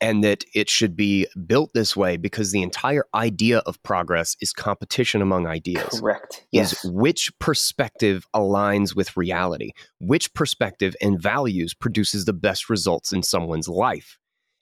and 0.00 0.24
that 0.24 0.44
it 0.54 0.70
should 0.70 0.96
be 0.96 1.26
built 1.46 1.72
this 1.74 1.96
way 1.96 2.16
because 2.16 2.52
the 2.52 2.62
entire 2.62 3.04
idea 3.14 3.58
of 3.58 3.82
progress 3.82 4.36
is 4.40 4.52
competition 4.52 5.20
among 5.20 5.46
ideas. 5.46 6.00
correct 6.00 6.46
Is 6.52 6.72
yes 6.72 6.84
which 6.84 7.30
perspective 7.38 8.26
aligns 8.34 8.94
with 8.96 9.16
reality? 9.16 9.72
Which 9.98 10.32
perspective 10.34 10.96
and 11.00 11.20
values 11.20 11.74
produces 11.74 12.24
the 12.24 12.32
best 12.32 12.70
results 12.70 13.12
in 13.12 13.22
someone's 13.22 13.68
life? 13.68 14.18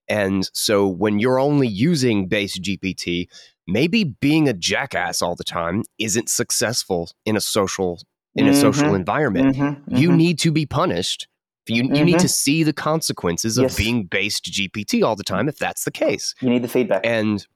And 0.08 0.48
so 0.54 0.88
when 0.88 1.18
you're 1.18 1.38
only 1.38 1.68
using 1.68 2.28
base 2.28 2.58
GPT, 2.58 3.28
maybe 3.66 4.04
being 4.04 4.48
a 4.48 4.54
jackass 4.54 5.20
all 5.20 5.36
the 5.36 5.44
time 5.44 5.84
isn't 5.98 6.30
successful 6.30 7.10
in 7.24 7.36
a 7.36 7.40
social 7.40 8.00
in 8.34 8.46
a 8.48 8.54
social 8.54 8.90
Mhm. 8.90 8.96
environment. 8.96 9.56
Mhm, 9.56 9.82
You 9.88 10.10
mhm. 10.10 10.16
need 10.16 10.38
to 10.40 10.52
be 10.52 10.64
punished. 10.66 11.28
You, 11.68 11.84
you 11.84 12.04
need 12.04 12.16
Mhm. 12.16 12.20
to 12.20 12.28
see 12.28 12.62
the 12.62 12.72
consequences 12.72 13.58
of 13.58 13.64
Yes. 13.64 13.76
being 13.76 14.04
based 14.04 14.44
GPT 14.44 15.02
all 15.02 15.16
the 15.16 15.24
time 15.24 15.48
if 15.48 15.58
that's 15.58 15.84
the 15.84 15.90
case. 15.90 16.34
you 16.40 16.48
need 16.50 16.62
the 16.62 16.68
feedback. 16.68 17.00
And 17.04 17.46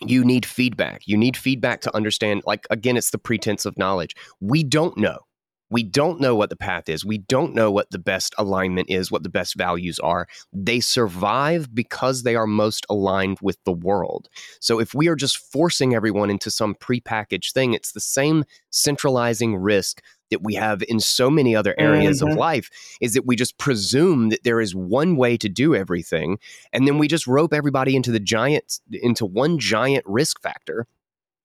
you 0.00 0.24
need 0.24 0.44
feedback. 0.44 1.02
You 1.06 1.16
need 1.16 1.36
feedback 1.36 1.80
to 1.82 1.94
understand. 1.96 2.42
Like, 2.46 2.66
again, 2.70 2.96
it's 2.96 3.10
the 3.10 3.18
pretense 3.18 3.64
of 3.64 3.78
knowledge. 3.78 4.14
We 4.40 4.62
don't 4.62 4.96
know. 4.98 5.20
We 5.68 5.82
don't 5.82 6.20
know 6.20 6.36
what 6.36 6.48
the 6.50 6.54
path 6.56 6.88
is. 6.88 7.04
We 7.04 7.18
don't 7.18 7.52
know 7.52 7.72
what 7.72 7.90
the 7.90 7.98
best 7.98 8.36
alignment 8.38 8.88
is, 8.88 9.10
what 9.10 9.24
the 9.24 9.28
best 9.28 9.56
values 9.56 9.98
are. 9.98 10.28
They 10.52 10.78
survive 10.78 11.74
because 11.74 12.22
they 12.22 12.36
are 12.36 12.46
most 12.46 12.86
aligned 12.88 13.38
with 13.42 13.58
the 13.64 13.72
world. 13.72 14.28
So 14.60 14.78
if 14.78 14.94
we 14.94 15.08
are 15.08 15.16
just 15.16 15.38
forcing 15.38 15.92
everyone 15.92 16.30
into 16.30 16.52
some 16.52 16.76
prepackaged 16.76 17.52
thing, 17.52 17.74
it's 17.74 17.90
the 17.92 18.00
same 18.00 18.44
centralizing 18.70 19.56
risk 19.56 20.00
that 20.30 20.42
we 20.42 20.54
have 20.54 20.82
in 20.88 21.00
so 21.00 21.30
many 21.30 21.54
other 21.54 21.74
areas 21.78 22.20
Mhm. 22.20 22.30
of 22.32 22.36
life 22.36 22.70
is 23.00 23.14
that 23.14 23.26
we 23.26 23.36
just 23.36 23.58
presume 23.58 24.28
that 24.30 24.44
there 24.44 24.60
is 24.60 24.74
one 24.74 25.16
way 25.16 25.36
to 25.36 25.48
do 25.48 25.74
everything 25.74 26.38
and 26.72 26.86
then 26.86 26.98
we 26.98 27.08
just 27.08 27.26
rope 27.26 27.52
everybody 27.54 27.94
into 27.96 28.10
the 28.10 28.20
giant 28.20 28.80
into 28.90 29.24
one 29.24 29.58
giant 29.58 30.04
risk 30.06 30.40
factor 30.40 30.86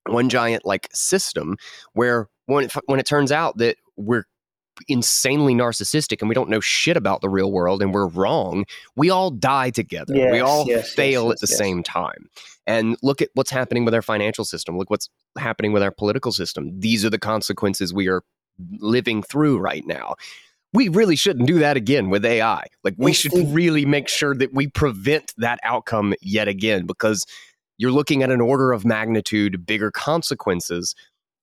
one 0.07 0.29
giant 0.29 0.65
like 0.65 0.89
system 0.93 1.57
where 1.93 2.27
when 2.47 2.65
it, 2.65 2.73
when 2.85 2.99
it 2.99 3.05
turns 3.05 3.31
out 3.31 3.57
that 3.57 3.77
we're 3.97 4.23
insanely 4.87 5.53
narcissistic 5.53 6.21
and 6.21 6.29
we 6.29 6.33
don't 6.33 6.49
know 6.49 6.59
shit 6.59 6.97
about 6.97 7.21
the 7.21 7.29
real 7.29 7.51
world 7.51 7.83
and 7.83 7.93
we're 7.93 8.07
wrong 8.07 8.65
we 8.95 9.09
all 9.09 9.29
die 9.29 9.69
together 9.69 10.13
we 10.13 10.39
all 10.39 10.65
yes, 10.65 10.85
yes, 10.85 10.93
fail 10.93 11.25
yes, 11.25 11.33
at 11.33 11.39
the 11.47 11.51
yes. 11.51 11.57
same 11.57 11.83
time 11.83 12.29
and 12.65 12.97
look 13.03 13.21
at 13.21 13.29
what's 13.35 13.51
happening 13.51 13.85
with 13.85 13.93
our 13.93 14.01
financial 14.01 14.43
system 14.45 14.77
look 14.77 14.89
what's 14.89 15.09
happening 15.37 15.71
with 15.71 15.83
our 15.83 15.91
political 15.91 16.31
system 16.31 16.71
these 16.79 17.05
are 17.05 17.09
the 17.09 17.19
consequences 17.19 17.93
we 17.93 18.07
are 18.07 18.23
living 18.79 19.23
through 19.23 19.59
right 19.59 19.85
now 19.85 20.15
we 20.73 20.87
really 20.87 21.15
shouldn't 21.15 21.47
do 21.47 21.59
that 21.59 21.75
again 21.75 22.09
with 22.09 22.25
AI. 22.25 22.65
Like 22.83 22.95
we 22.97 23.13
should 23.13 23.33
really 23.53 23.85
make 23.85 24.07
sure 24.07 24.33
that 24.35 24.53
we 24.53 24.67
prevent 24.67 25.33
that 25.37 25.59
outcome 25.63 26.13
yet 26.21 26.47
again 26.47 26.85
because 26.85 27.25
you're 27.77 27.91
looking 27.91 28.23
at 28.23 28.31
an 28.31 28.41
order 28.41 28.71
of 28.71 28.85
magnitude 28.85 29.65
bigger 29.65 29.91
consequences 29.91 30.95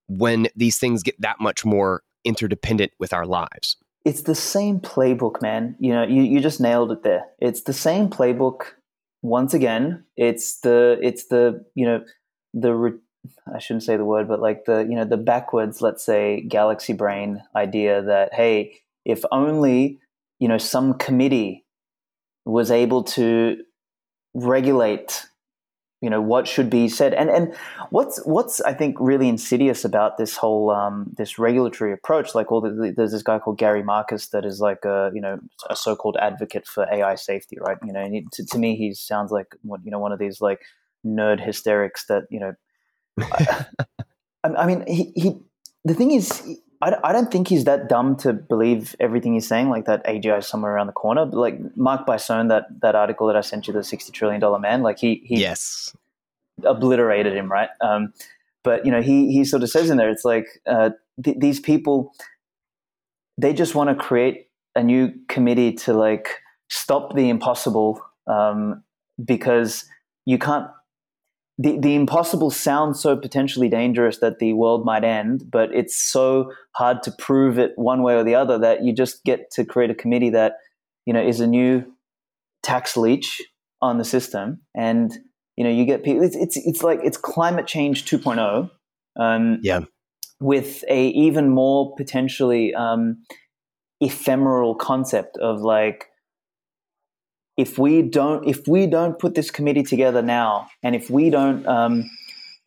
when 0.08 0.48
these 0.56 0.78
things 0.78 1.02
get 1.02 1.20
that 1.20 1.36
much 1.40 1.64
more 1.64 2.02
interdependent 2.24 2.92
with 2.98 3.12
our 3.12 3.26
lives. 3.26 3.76
it's 4.04 4.22
the 4.22 4.34
same 4.34 4.80
playbook, 4.80 5.42
man. 5.42 5.76
You 5.78 5.92
know, 5.92 6.02
you, 6.04 6.22
you 6.22 6.40
just 6.40 6.60
nailed 6.60 6.90
it 6.92 7.02
there. 7.02 7.26
It's 7.40 7.62
the 7.62 7.72
same 7.72 8.08
playbook. 8.08 8.62
Once 9.22 9.52
again, 9.52 10.04
it's 10.16 10.60
the 10.60 10.98
it's 11.02 11.26
the 11.26 11.64
you 11.74 11.84
know 11.84 12.04
the 12.54 13.00
I 13.52 13.58
shouldn't 13.58 13.84
say 13.84 13.96
the 13.96 14.04
word, 14.04 14.28
but 14.28 14.40
like 14.40 14.64
the 14.64 14.80
you 14.80 14.96
know 14.96 15.04
the 15.04 15.16
backwards, 15.16 15.80
let's 15.80 16.04
say 16.04 16.42
galaxy 16.42 16.92
brain 16.92 17.42
idea 17.54 18.02
that 18.02 18.34
hey, 18.34 18.80
if 19.04 19.24
only 19.32 19.98
you 20.38 20.48
know 20.48 20.58
some 20.58 20.94
committee 20.94 21.64
was 22.44 22.70
able 22.70 23.02
to 23.04 23.58
regulate 24.34 25.26
you 26.00 26.10
know 26.10 26.20
what 26.20 26.46
should 26.46 26.70
be 26.70 26.88
said. 26.88 27.12
And 27.14 27.28
and 27.28 27.54
what's 27.90 28.24
what's 28.24 28.60
i 28.60 28.72
think 28.72 28.96
really 29.00 29.28
insidious 29.28 29.84
about 29.84 30.16
this 30.16 30.36
whole 30.36 30.70
um, 30.70 31.12
this 31.16 31.38
regulatory 31.38 31.92
approach 31.92 32.34
like 32.34 32.52
all 32.52 32.60
the, 32.60 32.92
there's 32.96 33.12
this 33.12 33.22
guy 33.22 33.38
called 33.38 33.58
gary 33.58 33.82
marcus 33.82 34.28
that 34.28 34.44
is 34.44 34.60
like 34.60 34.84
a 34.84 35.10
you 35.14 35.20
know 35.20 35.38
a 35.68 35.74
so-called 35.74 36.16
advocate 36.20 36.66
for 36.66 36.86
ai 36.92 37.14
safety 37.14 37.56
right? 37.60 37.78
You 37.84 37.92
know 37.92 38.00
and 38.00 38.30
to, 38.32 38.44
to 38.46 38.58
me 38.58 38.76
he 38.76 38.94
sounds 38.94 39.32
like 39.32 39.54
you 39.64 39.90
know 39.90 39.98
one 39.98 40.12
of 40.12 40.18
these 40.18 40.40
like 40.40 40.60
nerd 41.04 41.44
hysterics 41.44 42.06
that 42.06 42.24
you 42.30 42.38
know 42.38 42.54
I, 44.44 44.48
I 44.56 44.66
mean 44.66 44.84
he, 44.86 45.12
he 45.14 45.36
the 45.84 45.94
thing 45.94 46.12
is 46.12 46.42
I, 46.80 46.94
I 47.02 47.12
don't 47.12 47.30
think 47.30 47.48
he's 47.48 47.64
that 47.64 47.88
dumb 47.88 48.16
to 48.18 48.32
believe 48.32 48.94
everything 49.00 49.34
he's 49.34 49.48
saying 49.48 49.68
like 49.68 49.84
that 49.86 50.06
agi 50.06 50.38
is 50.38 50.46
somewhere 50.46 50.72
around 50.74 50.86
the 50.86 50.92
corner 50.92 51.24
but 51.26 51.36
like 51.36 51.76
mark 51.76 52.06
Bison, 52.06 52.48
that 52.48 52.66
that 52.80 52.94
article 52.94 53.26
that 53.26 53.36
i 53.36 53.40
sent 53.40 53.66
you 53.66 53.72
the 53.72 53.82
60 53.82 54.12
trillion 54.12 54.40
dollar 54.40 54.58
man 54.58 54.82
like 54.82 54.98
he 54.98 55.22
he 55.24 55.40
yes. 55.40 55.94
obliterated 56.64 57.34
him, 57.34 57.50
right? 57.50 57.70
Um, 57.80 58.12
but 58.64 58.84
you 58.84 58.92
know, 58.92 59.02
he 59.02 59.32
he 59.32 59.44
sort 59.44 59.62
of 59.62 59.70
says 59.70 59.90
in 59.90 59.96
there, 59.96 60.10
it's 60.10 60.24
like 60.24 60.46
uh, 60.66 60.90
th- 61.22 61.38
these 61.38 61.60
people, 61.60 62.12
they 63.36 63.52
just 63.52 63.74
want 63.74 63.90
to 63.90 63.94
create 63.96 64.48
a 64.74 64.82
new 64.82 65.12
committee 65.28 65.72
to 65.72 65.92
like 65.92 66.40
stop 66.68 67.14
the 67.14 67.28
impossible 67.28 68.02
um, 68.26 68.82
because 69.24 69.84
you 70.26 70.38
can't. 70.38 70.68
The, 71.60 71.76
the 71.78 71.94
impossible 71.96 72.50
sounds 72.50 73.00
so 73.00 73.16
potentially 73.16 73.68
dangerous 73.68 74.18
that 74.18 74.38
the 74.38 74.52
world 74.52 74.84
might 74.84 75.02
end, 75.02 75.50
but 75.50 75.74
it's 75.74 76.00
so 76.00 76.52
hard 76.76 77.02
to 77.02 77.10
prove 77.18 77.58
it 77.58 77.72
one 77.74 78.02
way 78.02 78.14
or 78.14 78.22
the 78.22 78.36
other 78.36 78.58
that 78.58 78.84
you 78.84 78.92
just 78.92 79.24
get 79.24 79.50
to 79.52 79.64
create 79.64 79.90
a 79.90 79.94
committee 79.94 80.30
that 80.30 80.54
you 81.04 81.12
know 81.12 81.20
is 81.20 81.40
a 81.40 81.46
new 81.46 81.84
tax 82.62 82.96
leech 82.96 83.40
on 83.80 83.98
the 83.98 84.04
system 84.04 84.60
and 84.76 85.18
you 85.56 85.64
know 85.64 85.70
you 85.70 85.84
get 85.84 86.04
people 86.04 86.22
it's 86.22 86.36
it's, 86.36 86.56
it's 86.56 86.82
like 86.82 87.00
it's 87.02 87.16
climate 87.16 87.66
change 87.66 88.04
2.0 88.04 88.70
um, 89.16 89.58
Yeah. 89.62 89.80
with 90.40 90.84
a 90.88 91.08
even 91.08 91.48
more 91.48 91.94
potentially 91.96 92.74
um, 92.74 93.22
ephemeral 94.00 94.74
concept 94.74 95.36
of 95.38 95.60
like 95.60 96.06
if 97.58 97.76
we 97.76 98.00
don't 98.00 98.46
if 98.48 98.66
we 98.66 98.86
don't 98.86 99.18
put 99.18 99.34
this 99.34 99.50
committee 99.50 99.82
together 99.82 100.22
now 100.22 100.66
and 100.82 100.94
if 100.96 101.10
we 101.10 101.28
don't 101.28 101.66
um, 101.66 102.08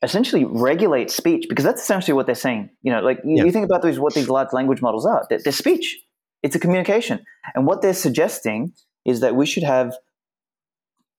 essentially 0.03 0.45
regulate 0.45 1.09
speech 1.09 1.45
because 1.49 1.65
that's 1.65 1.81
essentially 1.81 2.13
what 2.13 2.25
they're 2.27 2.35
saying 2.47 2.69
you 2.83 2.91
know 2.91 3.01
like 3.01 3.19
you, 3.23 3.37
Yeah. 3.37 3.45
you 3.45 3.51
think 3.51 3.65
about 3.65 3.81
these 3.81 3.99
what 3.99 4.13
these 4.13 4.29
large 4.29 4.49
language 4.53 4.81
models 4.81 5.05
are 5.05 5.25
they're, 5.29 5.39
they're 5.43 5.53
speech. 5.53 5.97
It's 6.43 6.55
a 6.55 6.59
communication. 6.59 7.23
And 7.53 7.67
what 7.67 7.83
they're 7.83 7.93
suggesting 8.07 8.73
is 9.05 9.19
that 9.19 9.35
we 9.35 9.45
should 9.45 9.61
have 9.61 9.93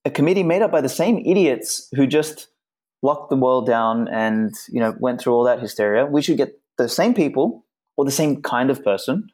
a 0.04 0.10
committee 0.10 0.42
made 0.42 0.62
up 0.62 0.72
by 0.72 0.80
the 0.80 0.88
same 0.88 1.16
idiots 1.18 1.88
who 1.94 2.08
just 2.08 2.48
locked 3.02 3.30
the 3.30 3.36
world 3.36 3.64
down 3.66 4.08
and 4.08 4.52
you 4.68 4.80
know 4.80 4.94
went 4.98 5.20
through 5.20 5.34
all 5.34 5.44
that 5.44 5.60
hysteria. 5.60 6.06
We 6.06 6.22
should 6.22 6.36
get 6.36 6.50
the 6.76 6.88
same 6.88 7.14
people 7.14 7.64
or 7.96 8.04
the 8.04 8.10
same 8.10 8.42
kind 8.42 8.68
of 8.68 8.82
person 8.82 9.28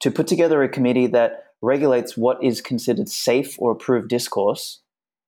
to 0.00 0.10
put 0.10 0.26
together 0.26 0.62
a 0.64 0.68
committee 0.68 1.06
that 1.06 1.30
regulates 1.62 2.16
what 2.16 2.42
is 2.42 2.60
considered 2.60 3.08
safe 3.08 3.56
or 3.58 3.70
approved 3.72 4.08
discourse 4.08 4.80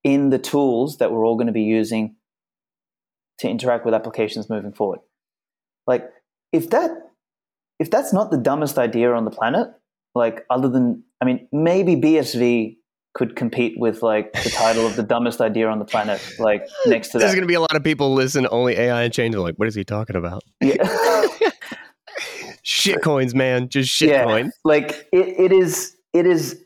in 0.05 0.31
the 0.31 0.39
tools 0.39 0.97
that 0.99 1.13
we're 1.13 1.25
all 1.27 1.37
going 1.37 1.47
to 1.47 1.53
be 1.53 1.63
using 1.63 2.17
to 3.39 3.49
interact 3.49 3.85
with 3.85 3.95
applications 3.95 4.49
moving 4.49 4.73
forward 4.73 5.01
like 5.87 6.09
if 6.53 6.71
that 6.71 6.91
if 7.79 7.91
that's 7.91 8.13
not 8.13 8.31
the 8.31 8.37
dumbest 8.39 8.79
idea 8.79 9.13
on 9.13 9.25
the 9.25 9.31
planet 9.31 9.69
like 10.15 10.45
other 10.51 10.69
than 10.69 11.03
i 11.21 11.25
mean 11.25 11.47
maybe 11.53 11.97
bsv 11.97 12.77
could 13.15 13.37
compete 13.37 13.75
with 13.79 14.03
like 14.03 14.33
the 14.33 14.51
title 14.51 14.87
of 14.87 14.97
the 14.97 15.03
dumbest 15.03 15.41
idea 15.41 15.69
on 15.69 15.79
the 15.79 15.85
planet 15.85 16.21
like 16.39 16.63
next 16.87 17.09
to 17.09 17.13
There's 17.13 17.13
that 17.13 17.19
There's 17.21 17.35
going 17.35 17.43
to 17.43 17.47
be 17.47 17.55
a 17.55 17.61
lot 17.61 17.77
of 17.77 17.85
people 17.85 18.15
listen 18.15 18.47
only 18.51 18.75
AI 18.75 19.03
Unchained. 19.03 19.35
They're 19.35 19.41
like, 19.43 19.57
what 19.57 19.69
is 19.69 19.75
he 19.75 19.85
talking 19.85 20.17
about? 20.17 20.43
yeah. 20.63 21.27
Shit 22.63 23.03
coins, 23.03 23.35
man. 23.35 23.69
Just 23.69 23.91
shit 23.91 24.09
Yeah. 24.11 24.25
coin. 24.25 24.53
like 24.65 25.09
it, 25.13 25.29
it 25.39 25.53
is 25.53 25.97
it 26.13 26.27
is 26.27 26.63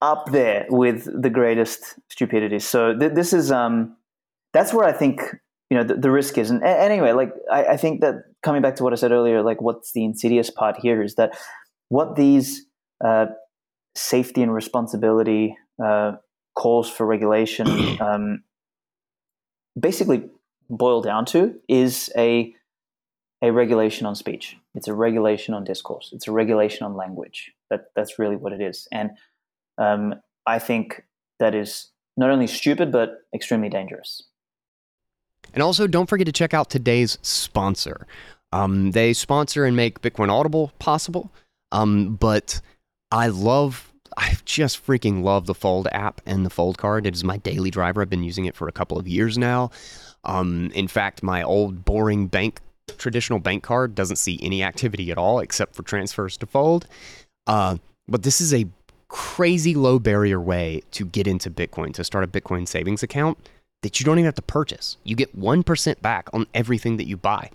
up 0.00 0.30
there 0.32 0.66
with 0.68 1.08
the 1.22 1.30
greatest 1.30 1.98
stupidities 2.10 2.66
so 2.66 2.96
th- 2.98 3.12
this 3.12 3.32
is 3.32 3.52
um 3.52 3.96
that's 4.52 4.72
where 4.72 4.86
i 4.86 4.92
think 4.92 5.20
you 5.70 5.76
know 5.76 5.84
the, 5.84 5.94
the 5.94 6.10
risk 6.10 6.36
is 6.38 6.50
and 6.50 6.62
a- 6.62 6.80
anyway 6.80 7.12
like 7.12 7.32
I, 7.50 7.64
I 7.64 7.76
think 7.76 8.00
that 8.00 8.24
coming 8.42 8.62
back 8.62 8.76
to 8.76 8.82
what 8.82 8.92
i 8.92 8.96
said 8.96 9.12
earlier 9.12 9.42
like 9.42 9.60
what's 9.60 9.92
the 9.92 10.04
insidious 10.04 10.50
part 10.50 10.76
here 10.80 11.02
is 11.02 11.14
that 11.14 11.36
what 11.88 12.16
these 12.16 12.66
uh, 13.04 13.26
safety 13.94 14.42
and 14.42 14.52
responsibility 14.52 15.56
uh, 15.84 16.12
calls 16.54 16.88
for 16.90 17.06
regulation 17.06 17.66
um, 18.00 18.42
basically 19.78 20.24
boil 20.70 21.02
down 21.02 21.24
to 21.26 21.54
is 21.68 22.10
a 22.16 22.54
a 23.42 23.50
regulation 23.50 24.06
on 24.06 24.14
speech. 24.14 24.56
It's 24.74 24.86
a 24.86 24.94
regulation 24.94 25.52
on 25.52 25.64
discourse. 25.64 26.10
It's 26.12 26.28
a 26.28 26.32
regulation 26.32 26.86
on 26.86 26.94
language. 26.94 27.50
That 27.72 27.86
that's 27.96 28.18
really 28.18 28.36
what 28.36 28.52
it 28.52 28.60
is. 28.60 28.86
And 28.92 29.10
um, 29.78 30.14
I 30.46 30.58
think 30.58 31.02
that 31.40 31.54
is 31.54 31.90
not 32.16 32.30
only 32.30 32.46
stupid 32.46 32.92
but 32.92 33.22
extremely 33.34 33.70
dangerous. 33.70 34.22
And 35.54 35.62
also, 35.62 35.86
don't 35.86 36.08
forget 36.08 36.26
to 36.26 36.32
check 36.32 36.54
out 36.54 36.70
today's 36.70 37.18
sponsor. 37.22 38.06
Um, 38.52 38.92
they 38.92 39.12
sponsor 39.12 39.64
and 39.64 39.74
make 39.76 40.02
Bitcoin 40.02 40.30
Audible 40.30 40.72
possible. 40.78 41.32
Um, 41.72 42.16
but 42.16 42.60
I 43.10 43.28
love, 43.28 43.92
I 44.16 44.36
just 44.44 44.84
freaking 44.86 45.22
love 45.22 45.46
the 45.46 45.54
Fold 45.54 45.88
app 45.90 46.20
and 46.26 46.44
the 46.46 46.50
Fold 46.50 46.78
card. 46.78 47.06
It 47.06 47.14
is 47.14 47.24
my 47.24 47.38
daily 47.38 47.70
driver. 47.70 48.02
I've 48.02 48.10
been 48.10 48.24
using 48.24 48.44
it 48.44 48.54
for 48.54 48.68
a 48.68 48.72
couple 48.72 48.98
of 48.98 49.08
years 49.08 49.36
now. 49.38 49.70
Um, 50.24 50.70
in 50.74 50.86
fact, 50.86 51.22
my 51.22 51.42
old 51.42 51.84
boring 51.84 52.28
bank, 52.28 52.60
traditional 52.98 53.38
bank 53.38 53.62
card 53.62 53.94
doesn't 53.94 54.16
see 54.16 54.38
any 54.42 54.62
activity 54.62 55.10
at 55.10 55.18
all 55.18 55.40
except 55.40 55.74
for 55.74 55.82
transfers 55.82 56.36
to 56.38 56.46
Fold. 56.46 56.86
Uh, 57.46 57.76
but 58.08 58.22
this 58.22 58.40
is 58.40 58.52
a 58.52 58.66
crazy 59.08 59.74
low 59.74 59.98
barrier 59.98 60.40
way 60.40 60.82
to 60.92 61.04
get 61.04 61.26
into 61.26 61.50
Bitcoin, 61.50 61.92
to 61.94 62.04
start 62.04 62.24
a 62.24 62.28
Bitcoin 62.28 62.66
savings 62.66 63.02
account 63.02 63.38
that 63.82 64.00
you 64.00 64.06
don't 64.06 64.18
even 64.18 64.26
have 64.26 64.34
to 64.36 64.42
purchase. 64.42 64.96
You 65.04 65.14
get 65.14 65.38
1% 65.38 66.00
back 66.00 66.28
on 66.32 66.46
everything 66.54 66.96
that 66.96 67.06
you 67.06 67.16
buy. 67.16 67.50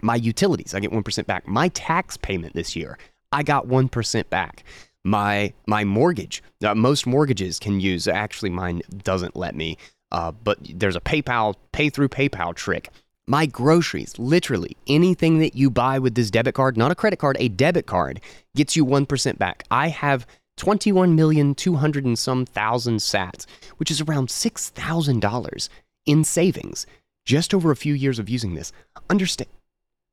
My 0.00 0.14
utilities, 0.14 0.74
I 0.74 0.80
get 0.80 0.92
1% 0.92 1.26
back. 1.26 1.46
My 1.46 1.68
tax 1.68 2.16
payment 2.16 2.54
this 2.54 2.76
year, 2.76 2.98
I 3.32 3.42
got 3.42 3.66
1% 3.66 4.30
back. 4.30 4.64
My 5.04 5.52
my 5.66 5.84
mortgage, 5.84 6.42
uh, 6.62 6.74
most 6.74 7.06
mortgages 7.06 7.58
can 7.58 7.80
use 7.80 8.08
actually 8.08 8.50
mine 8.50 8.82
doesn't 9.04 9.36
let 9.36 9.54
me, 9.54 9.78
uh, 10.12 10.32
but 10.32 10.58
there's 10.74 10.96
a 10.96 11.00
PayPal 11.00 11.54
pay 11.72 11.88
through 11.88 12.08
PayPal 12.08 12.54
trick. 12.54 12.90
My 13.30 13.44
groceries, 13.44 14.18
literally 14.18 14.74
anything 14.86 15.38
that 15.40 15.54
you 15.54 15.68
buy 15.68 15.98
with 15.98 16.14
this 16.14 16.30
debit 16.30 16.54
card, 16.54 16.78
not 16.78 16.90
a 16.90 16.94
credit 16.94 17.18
card, 17.18 17.36
a 17.38 17.48
debit 17.48 17.84
card, 17.84 18.22
gets 18.56 18.74
you 18.74 18.86
1% 18.86 19.36
back. 19.36 19.64
I 19.70 19.88
have 19.88 20.26
21 20.56 21.14
million 21.14 21.54
200 21.54 22.06
and 22.06 22.18
some 22.18 22.46
thousand 22.46 22.96
sats, 22.96 23.44
which 23.76 23.90
is 23.90 24.00
around 24.00 24.28
$6,000 24.28 25.68
in 26.06 26.24
savings 26.24 26.86
just 27.26 27.52
over 27.52 27.70
a 27.70 27.76
few 27.76 27.92
years 27.92 28.18
of 28.18 28.30
using 28.30 28.54
this. 28.54 28.72
Understand 29.10 29.50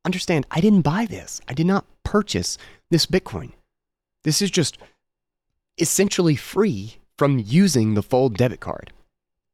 understand 0.05 0.45
I 0.51 0.59
didn't 0.59 0.81
buy 0.81 1.05
this. 1.05 1.41
I 1.47 1.53
did 1.53 1.65
not 1.65 1.85
purchase 2.03 2.57
this 2.91 3.05
Bitcoin. 3.05 3.53
This 4.23 4.41
is 4.41 4.51
just 4.51 4.77
essentially 5.77 6.35
free 6.35 6.97
from 7.17 7.39
using 7.39 7.93
the 7.93 8.03
Fold 8.03 8.37
debit 8.37 8.59
card. 8.59 8.91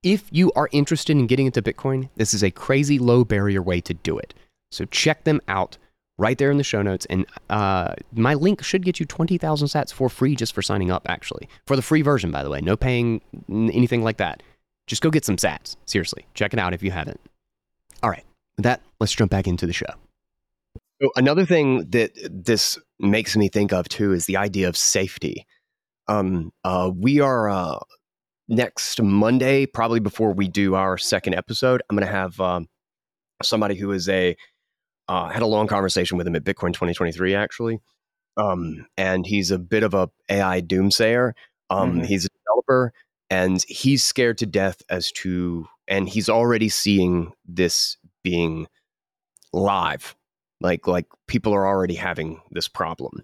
If 0.04 0.28
you 0.32 0.52
are 0.56 0.68
interested 0.72 1.16
in 1.16 1.28
getting 1.28 1.46
into 1.46 1.62
Bitcoin, 1.62 2.10
this 2.16 2.34
is 2.34 2.44
a 2.44 2.50
crazy 2.50 2.98
low 2.98 3.24
barrier 3.24 3.62
way 3.62 3.82
to 3.82 3.94
do 3.94 4.18
it. 4.18 4.34
So 4.72 4.86
check 4.86 5.26
them 5.26 5.42
out 5.48 5.78
right 6.18 6.38
there 6.38 6.50
in 6.50 6.58
the 6.58 6.64
show 6.64 6.82
notes. 6.82 7.06
And 7.08 7.26
uh, 7.50 7.94
my 8.14 8.34
link 8.34 8.64
should 8.64 8.84
get 8.84 9.00
you 9.00 9.06
20,000 9.06 9.68
sats 9.68 9.94
for 9.94 10.10
free 10.10 10.36
just 10.36 10.54
for 10.54 10.62
signing 10.62 10.90
up, 10.90 11.08
actually. 11.08 11.48
For 11.68 11.76
the 11.76 11.82
free 11.82 12.02
version, 12.02 12.32
by 12.32 12.44
the 12.44 12.50
way. 12.50 12.62
No 12.62 12.76
paying 12.76 13.22
anything 13.50 14.04
like 14.04 14.18
that. 14.18 14.42
Just 14.88 15.04
go 15.04 15.12
get 15.12 15.24
some 15.24 15.38
sats. 15.38 15.76
Seriously. 15.86 16.26
Check 16.34 16.54
it 16.54 16.60
out 16.60 16.74
if 16.74 16.82
you 16.82 16.92
haven't. 16.92 17.20
All 18.02 18.10
right. 18.10 18.26
With 18.58 18.64
that, 18.64 18.82
let's 19.00 19.14
jump 19.14 19.30
back 19.30 19.48
into 19.48 19.68
the 19.68 19.74
show. 19.74 19.94
So 21.02 21.12
another 21.16 21.46
thing 21.46 21.90
that 21.90 22.12
this 22.30 22.78
makes 23.00 23.36
me 23.36 23.50
think 23.50 23.74
of 23.74 23.88
too 23.90 24.14
is 24.14 24.26
the 24.26 24.38
idea 24.38 24.68
of 24.68 24.78
safety. 24.78 25.46
Um, 26.08 26.52
uh, 26.64 26.92
we 26.94 27.20
are 27.20 27.50
uh, 27.50 27.80
next 28.52 29.02
Monday, 29.02 29.66
probably 29.66 30.00
before 30.00 30.34
we 30.34 30.48
do 30.48 30.76
our 30.76 30.98
second 30.98 31.34
episode. 31.34 31.82
I'm 31.90 31.96
going 31.96 32.06
to 32.06 32.14
have 32.14 32.40
um, 32.40 32.68
somebody 33.42 33.76
who 33.76 33.92
is 33.92 34.08
a 34.10 34.36
uh, 35.08 35.30
had 35.30 35.42
a 35.42 35.48
long 35.48 35.68
conversation 35.68 36.18
with 36.18 36.28
him 36.28 36.36
at 36.36 36.44
Bitcoin 36.44 36.74
2023 36.74 37.34
actually, 37.34 37.80
um, 38.38 38.86
and 38.98 39.26
he's 39.26 39.50
a 39.50 39.58
bit 39.58 39.84
of 39.84 39.94
a 39.94 40.10
AI 40.30 40.62
doomsayer. 40.62 41.32
Um, 41.70 41.94
mm-hmm. 41.94 42.04
He's 42.04 42.26
a 42.26 42.30
developer, 42.46 42.94
and 43.30 43.64
he's 43.68 44.04
scared 44.04 44.38
to 44.40 44.46
death 44.46 44.82
as 44.90 45.12
to, 45.14 45.68
and 45.88 46.08
he's 46.08 46.30
already 46.30 46.70
seeing 46.70 47.34
this 47.46 47.98
being 48.24 48.68
live 49.54 50.16
like 50.62 50.88
like 50.88 51.08
people 51.28 51.54
are 51.54 51.68
already 51.68 51.96
having 51.96 52.40
this 52.52 52.68
problem. 52.68 53.24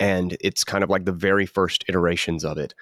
And 0.00 0.36
it's 0.40 0.64
kind 0.64 0.82
of 0.82 0.90
like 0.90 1.04
the 1.04 1.12
very 1.12 1.46
first 1.46 1.84
iterations 1.88 2.44
of 2.44 2.58
it 2.58 2.74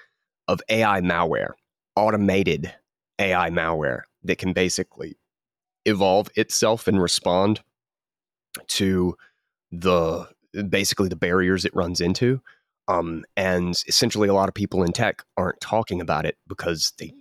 of 0.51 0.61
AI 0.69 0.99
malware, 0.99 1.51
automated 1.95 2.73
AI 3.19 3.49
malware 3.49 4.01
that 4.23 4.37
can 4.37 4.51
basically 4.51 5.17
evolve 5.85 6.29
itself 6.35 6.87
and 6.87 7.01
respond 7.01 7.61
to 8.67 9.15
the 9.71 10.27
basically 10.67 11.07
the 11.07 11.15
barriers 11.15 11.63
it 11.63 11.73
runs 11.73 12.01
into. 12.01 12.41
Um, 12.89 13.23
and 13.37 13.81
essentially, 13.87 14.27
a 14.27 14.33
lot 14.33 14.49
of 14.49 14.53
people 14.53 14.83
in 14.83 14.91
tech 14.91 15.23
aren't 15.37 15.61
talking 15.61 16.01
about 16.01 16.25
it 16.25 16.37
because 16.47 16.91
they 16.99 17.13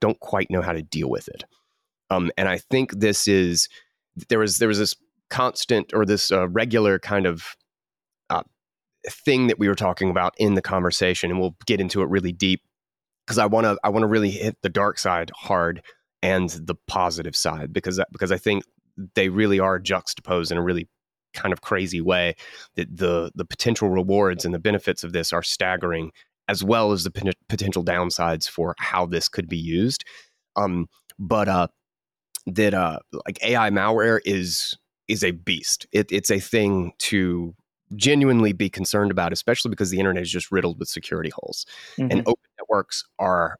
don't 0.00 0.20
quite 0.20 0.50
know 0.50 0.60
how 0.60 0.72
to 0.72 0.82
deal 0.82 1.08
with 1.08 1.28
it. 1.28 1.44
Um, 2.10 2.30
and 2.36 2.48
I 2.48 2.58
think 2.58 2.92
this 2.92 3.26
is 3.26 3.70
there 4.28 4.38
was 4.38 4.58
there 4.58 4.68
was 4.68 4.78
this 4.78 4.94
constant 5.30 5.94
or 5.94 6.04
this 6.04 6.30
uh, 6.30 6.46
regular 6.48 6.98
kind 6.98 7.24
of 7.24 7.56
thing 9.08 9.46
that 9.48 9.58
we 9.58 9.68
were 9.68 9.74
talking 9.74 10.10
about 10.10 10.34
in 10.38 10.54
the 10.54 10.62
conversation, 10.62 11.30
and 11.30 11.40
we'll 11.40 11.56
get 11.66 11.80
into 11.80 12.02
it 12.02 12.08
really 12.08 12.32
deep 12.32 12.62
because 13.26 13.38
I 13.38 13.46
want 13.46 13.64
to 13.64 13.78
I 13.84 13.88
want 13.88 14.02
to 14.02 14.08
really 14.08 14.30
hit 14.30 14.56
the 14.62 14.68
dark 14.68 14.98
side 14.98 15.30
hard 15.34 15.82
and 16.22 16.50
the 16.50 16.74
positive 16.86 17.36
side 17.36 17.72
because 17.72 18.00
because 18.12 18.32
I 18.32 18.38
think 18.38 18.64
they 19.14 19.28
really 19.28 19.58
are 19.58 19.78
juxtaposed 19.78 20.52
in 20.52 20.58
a 20.58 20.62
really 20.62 20.88
kind 21.34 21.52
of 21.52 21.62
crazy 21.62 22.00
way 22.00 22.34
that 22.76 22.94
the 22.94 23.32
the 23.34 23.44
potential 23.44 23.88
rewards 23.88 24.44
and 24.44 24.54
the 24.54 24.58
benefits 24.58 25.02
of 25.02 25.12
this 25.12 25.32
are 25.32 25.42
staggering 25.42 26.12
as 26.48 26.62
well 26.62 26.92
as 26.92 27.04
the 27.04 27.10
p- 27.10 27.32
potential 27.48 27.82
downsides 27.82 28.48
for 28.48 28.74
how 28.78 29.06
this 29.06 29.30
could 29.30 29.48
be 29.48 29.56
used 29.56 30.04
um 30.56 30.86
but 31.18 31.48
uh 31.48 31.66
that 32.46 32.74
uh 32.74 32.98
like 33.26 33.42
AI 33.42 33.70
malware 33.70 34.20
is 34.26 34.76
is 35.08 35.22
a 35.22 35.32
beast. 35.32 35.86
It, 35.92 36.10
it's 36.10 36.30
a 36.30 36.40
thing 36.40 36.92
to 37.00 37.54
genuinely 37.96 38.52
be 38.52 38.70
concerned 38.70 39.10
about, 39.10 39.32
especially 39.32 39.70
because 39.70 39.90
the 39.90 39.98
internet 39.98 40.22
is 40.22 40.30
just 40.30 40.50
riddled 40.52 40.78
with 40.78 40.88
security 40.88 41.30
holes. 41.30 41.66
Mm-hmm. 41.96 42.10
And 42.10 42.20
open 42.20 42.50
networks 42.58 43.04
are 43.18 43.56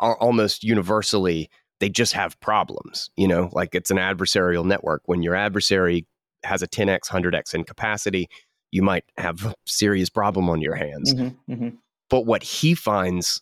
are 0.00 0.16
almost 0.18 0.64
universally 0.64 1.48
they 1.80 1.88
just 1.88 2.12
have 2.12 2.38
problems. 2.40 3.10
You 3.16 3.28
know, 3.28 3.50
like 3.52 3.74
it's 3.74 3.90
an 3.90 3.96
adversarial 3.96 4.64
network. 4.64 5.02
When 5.06 5.22
your 5.22 5.34
adversary 5.34 6.06
has 6.42 6.62
a 6.62 6.68
10x, 6.68 7.08
100x 7.08 7.54
in 7.54 7.64
capacity, 7.64 8.28
you 8.70 8.82
might 8.82 9.04
have 9.16 9.44
a 9.44 9.54
serious 9.66 10.08
problem 10.08 10.48
on 10.48 10.60
your 10.60 10.74
hands. 10.74 11.14
Mm-hmm. 11.14 11.52
Mm-hmm. 11.52 11.68
But 12.10 12.26
what 12.26 12.42
he 12.42 12.74
finds 12.74 13.40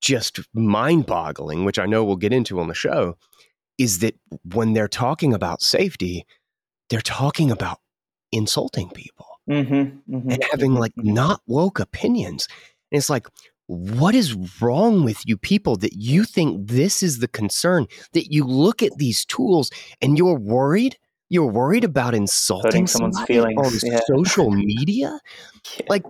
just 0.00 0.40
mind 0.52 1.06
boggling, 1.06 1.64
which 1.64 1.78
I 1.78 1.86
know 1.86 2.04
we'll 2.04 2.16
get 2.16 2.32
into 2.32 2.58
on 2.60 2.68
the 2.68 2.74
show, 2.74 3.16
is 3.78 4.00
that 4.00 4.14
when 4.52 4.72
they're 4.72 4.88
talking 4.88 5.32
about 5.32 5.62
safety, 5.62 6.26
they're 6.90 7.00
talking 7.00 7.50
about 7.50 7.78
insulting 8.32 8.90
people 8.90 9.26
mm-hmm, 9.48 10.14
mm-hmm, 10.14 10.30
and 10.30 10.44
having 10.50 10.74
like 10.74 10.94
mm-hmm. 10.94 11.12
not 11.12 11.40
woke 11.46 11.78
opinions. 11.78 12.48
And 12.90 12.98
it's 12.98 13.10
like, 13.10 13.26
what 13.66 14.14
is 14.14 14.34
wrong 14.60 15.04
with 15.04 15.26
you 15.26 15.36
people 15.36 15.76
that 15.76 15.94
you 15.94 16.24
think 16.24 16.68
this 16.68 17.02
is 17.02 17.18
the 17.20 17.28
concern? 17.28 17.86
That 18.12 18.32
you 18.32 18.44
look 18.44 18.82
at 18.82 18.96
these 18.98 19.24
tools 19.24 19.70
and 20.00 20.18
you're 20.18 20.38
worried? 20.38 20.98
You're 21.28 21.46
worried 21.46 21.84
about 21.84 22.14
insulting 22.14 22.86
someone's 22.86 23.22
feelings 23.22 23.56
on 23.56 23.90
yeah. 23.90 24.00
social 24.06 24.50
media? 24.50 25.18
Yeah. 25.78 25.86
Like, 25.88 26.02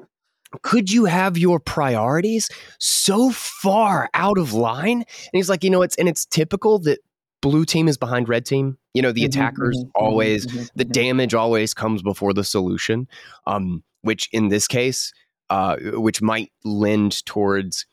could 0.63 0.91
you 0.91 1.05
have 1.05 1.39
your 1.39 1.61
priorities 1.61 2.51
so 2.79 3.31
far 3.31 4.11
out 4.15 4.39
of 4.39 4.53
line? 4.53 4.99
And 4.99 5.31
he's 5.33 5.49
like, 5.49 5.63
you 5.63 5.71
know, 5.71 5.83
it's 5.83 5.97
and 5.97 6.09
it's 6.09 6.27
typical 6.27 6.79
that 6.81 6.99
blue 7.43 7.67
team 7.67 7.89
is 7.89 7.99
behind 7.99 8.29
red 8.29 8.47
team. 8.47 8.79
You 8.95 9.03
know, 9.03 9.13
the 9.13 9.23
mm-hmm, 9.23 9.39
attackers 9.39 9.77
mm-hmm, 9.77 9.89
mm-hmm 9.89 10.05
always, 10.05 10.47
mm-hmm, 10.47 10.65
the 10.75 10.85
mm-hmm. 10.85 10.93
damage 10.93 11.35
always 11.35 11.75
comes 11.75 12.03
before 12.03 12.33
the 12.33 12.45
solution, 12.45 13.07
um, 13.47 13.85
which 14.01 14.31
in 14.33 14.49
this 14.49 14.67
case, 14.67 15.13
uh, 15.51 15.77
which 15.93 16.23
might 16.23 16.51
lend 16.65 17.25
towards. 17.27 17.85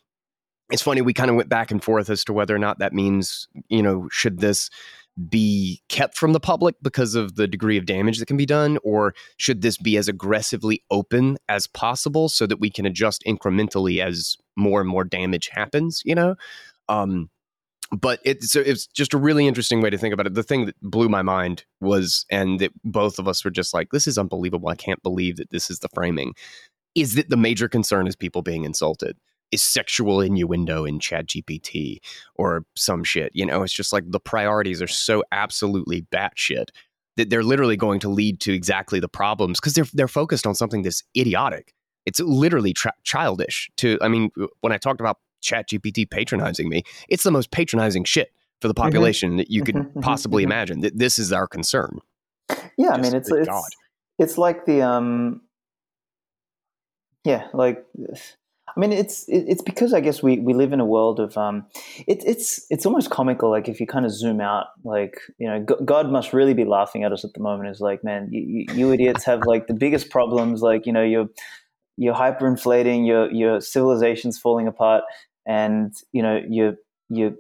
It's 0.72 0.84
funny, 0.84 1.02
we 1.02 1.14
kind 1.14 1.32
of 1.32 1.36
went 1.36 1.50
back 1.50 1.72
and 1.72 1.84
forth 1.84 2.12
as 2.12 2.24
to 2.26 2.34
whether 2.34 2.56
or 2.56 2.60
not 2.60 2.78
that 2.78 2.94
means, 2.94 3.48
you 3.70 3.82
know, 3.82 4.08
should 4.12 4.40
this 4.40 4.70
be 5.28 5.82
kept 5.90 6.16
from 6.16 6.32
the 6.32 6.40
public 6.40 6.76
because 6.82 7.16
of 7.16 7.36
the 7.36 7.48
degree 7.48 7.76
of 7.76 7.86
damage 7.86 8.20
that 8.20 8.28
can 8.28 8.38
be 8.38 8.46
done, 8.46 8.78
or 8.84 9.14
should 9.38 9.64
this 9.64 9.78
be 9.78 9.98
as 9.98 10.08
aggressively 10.08 10.84
open 10.92 11.38
as 11.50 11.66
possible 11.66 12.30
so 12.30 12.46
that 12.46 12.60
we 12.60 12.70
can 12.70 12.86
adjust 12.86 13.24
incrementally 13.28 14.00
as 14.00 14.38
more 14.56 14.80
and 14.80 14.90
more 14.90 15.04
damage 15.04 15.50
happens, 15.52 16.02
you 16.06 16.14
know? 16.16 16.36
Um, 16.88 17.30
but 17.92 18.20
it's 18.24 18.56
it's 18.56 18.88
just 18.88 19.14
a 19.14 19.18
really 19.18 19.48
interesting 19.48 19.82
way 19.82 19.90
to 19.90 19.98
think 19.98 20.14
about 20.14 20.28
it. 20.28 20.36
The 20.36 20.44
thing 20.44 20.66
that 20.66 20.80
blew 20.82 21.10
my 21.10 21.22
mind 21.22 21.66
was, 21.82 22.26
and 22.30 22.60
that 22.60 22.72
both 22.84 23.20
of 23.20 23.28
us 23.28 23.44
were 23.44 23.52
just 23.52 23.74
like, 23.74 23.90
"This 23.92 24.08
is 24.08 24.18
unbelievable! 24.18 24.70
I 24.70 24.76
can't 24.76 25.02
believe 25.02 25.38
that 25.38 25.50
this 25.50 25.70
is 25.70 25.80
the 25.80 25.90
framing." 25.94 26.34
Is 26.96 27.16
that 27.16 27.30
the 27.30 27.38
major 27.38 27.68
concern 27.68 28.08
is 28.08 28.16
people 28.16 28.42
being 28.42 28.64
insulted? 28.64 29.18
Is 29.52 29.64
sexual 29.64 30.22
innuendo 30.22 30.86
in 30.86 31.00
Chat 31.00 31.28
GPT 31.28 31.98
or 32.36 32.66
some 32.76 33.04
shit? 33.04 33.32
You 33.34 33.46
know, 33.46 33.64
it's 33.64 33.74
just 33.74 33.92
like 33.92 34.04
the 34.08 34.20
priorities 34.20 34.82
are 34.82 34.88
so 34.88 35.24
absolutely 35.32 36.04
batshit 36.04 36.70
that 37.18 37.30
they're 37.30 37.44
literally 37.44 37.78
going 37.78 38.00
to 38.02 38.10
lead 38.10 38.40
to 38.42 38.54
exactly 38.54 39.00
the 39.00 39.10
problems 39.10 39.60
because 39.60 39.74
they're 39.74 39.88
they're 39.94 40.08
focused 40.08 40.46
on 40.46 40.54
something 40.54 40.84
that's 40.84 41.04
idiotic. 41.18 41.74
It's 42.06 42.20
literally 42.20 42.74
tra- 42.74 42.94
childish. 43.04 43.72
To 43.78 43.98
I 44.02 44.08
mean, 44.08 44.30
when 44.62 44.72
I 44.72 44.78
talked 44.78 45.00
about 45.00 45.18
ChatGPT 45.42 46.10
patronizing 46.10 46.70
me. 46.70 46.84
It's 47.08 47.24
the 47.24 47.32
most 47.32 47.52
patronizing 47.52 48.04
shit 48.04 48.32
for 48.62 48.68
the 48.68 48.74
mm-hmm. 48.74 48.84
population 48.84 49.32
mm-hmm. 49.32 49.38
that 49.38 49.52
you 49.52 49.64
could 49.64 49.76
mm-hmm. 49.76 49.88
mm-hmm. 49.90 50.00
possibly 50.02 50.44
mm-hmm. 50.44 50.52
imagine. 50.52 50.82
That 50.82 50.98
this 50.98 51.20
is 51.20 51.32
our 51.32 51.48
concern. 51.48 52.00
Yeah, 52.50 52.58
Just 52.88 52.92
I 52.92 53.02
mean, 53.02 53.16
it's 53.16 53.32
it's, 53.32 53.48
God. 53.48 53.70
it's 54.18 54.38
like 54.38 54.66
the 54.66 54.82
um, 54.82 55.42
yeah, 57.24 57.48
like 57.54 57.86
I 58.76 58.80
mean, 58.80 58.92
it's 58.92 59.26
it's 59.28 59.62
because 59.62 59.94
I 59.94 60.00
guess 60.00 60.22
we, 60.22 60.40
we 60.40 60.54
live 60.54 60.74
in 60.74 60.80
a 60.80 60.86
world 60.86 61.20
of 61.20 61.38
um, 61.38 61.66
it, 62.08 62.24
it's 62.26 62.66
it's 62.70 62.86
almost 62.86 63.10
comical. 63.10 63.50
Like 63.50 63.68
if 63.68 63.80
you 63.80 63.88
kind 63.88 64.06
of 64.06 64.12
zoom 64.12 64.42
out, 64.42 64.68
like 64.84 65.20
you 65.38 65.48
know, 65.48 65.62
God 65.62 66.12
must 66.12 66.34
really 66.34 66.54
be 66.54 66.66
laughing 66.66 67.04
at 67.04 67.12
us 67.12 67.26
at 67.26 67.34
the 67.34 67.40
moment. 67.40 67.70
Is 67.70 67.82
like, 67.82 68.04
man, 68.04 68.30
you, 68.32 68.66
you 68.74 68.92
idiots 68.92 69.24
have 69.26 69.42
like 69.46 69.68
the 69.68 69.74
biggest 69.74 70.10
problems. 70.10 70.62
Like 70.62 70.86
you 70.86 70.94
know, 70.94 71.04
you're 71.04 71.28
you're 71.98 72.16
hyperinflating, 72.16 73.06
your 73.06 73.32
your 73.32 73.62
civilization's 73.62 74.40
falling 74.40 74.68
apart, 74.68 75.04
and 75.50 75.94
you 76.14 76.22
know 76.22 76.40
you're 76.48 76.76
you're 77.10 77.34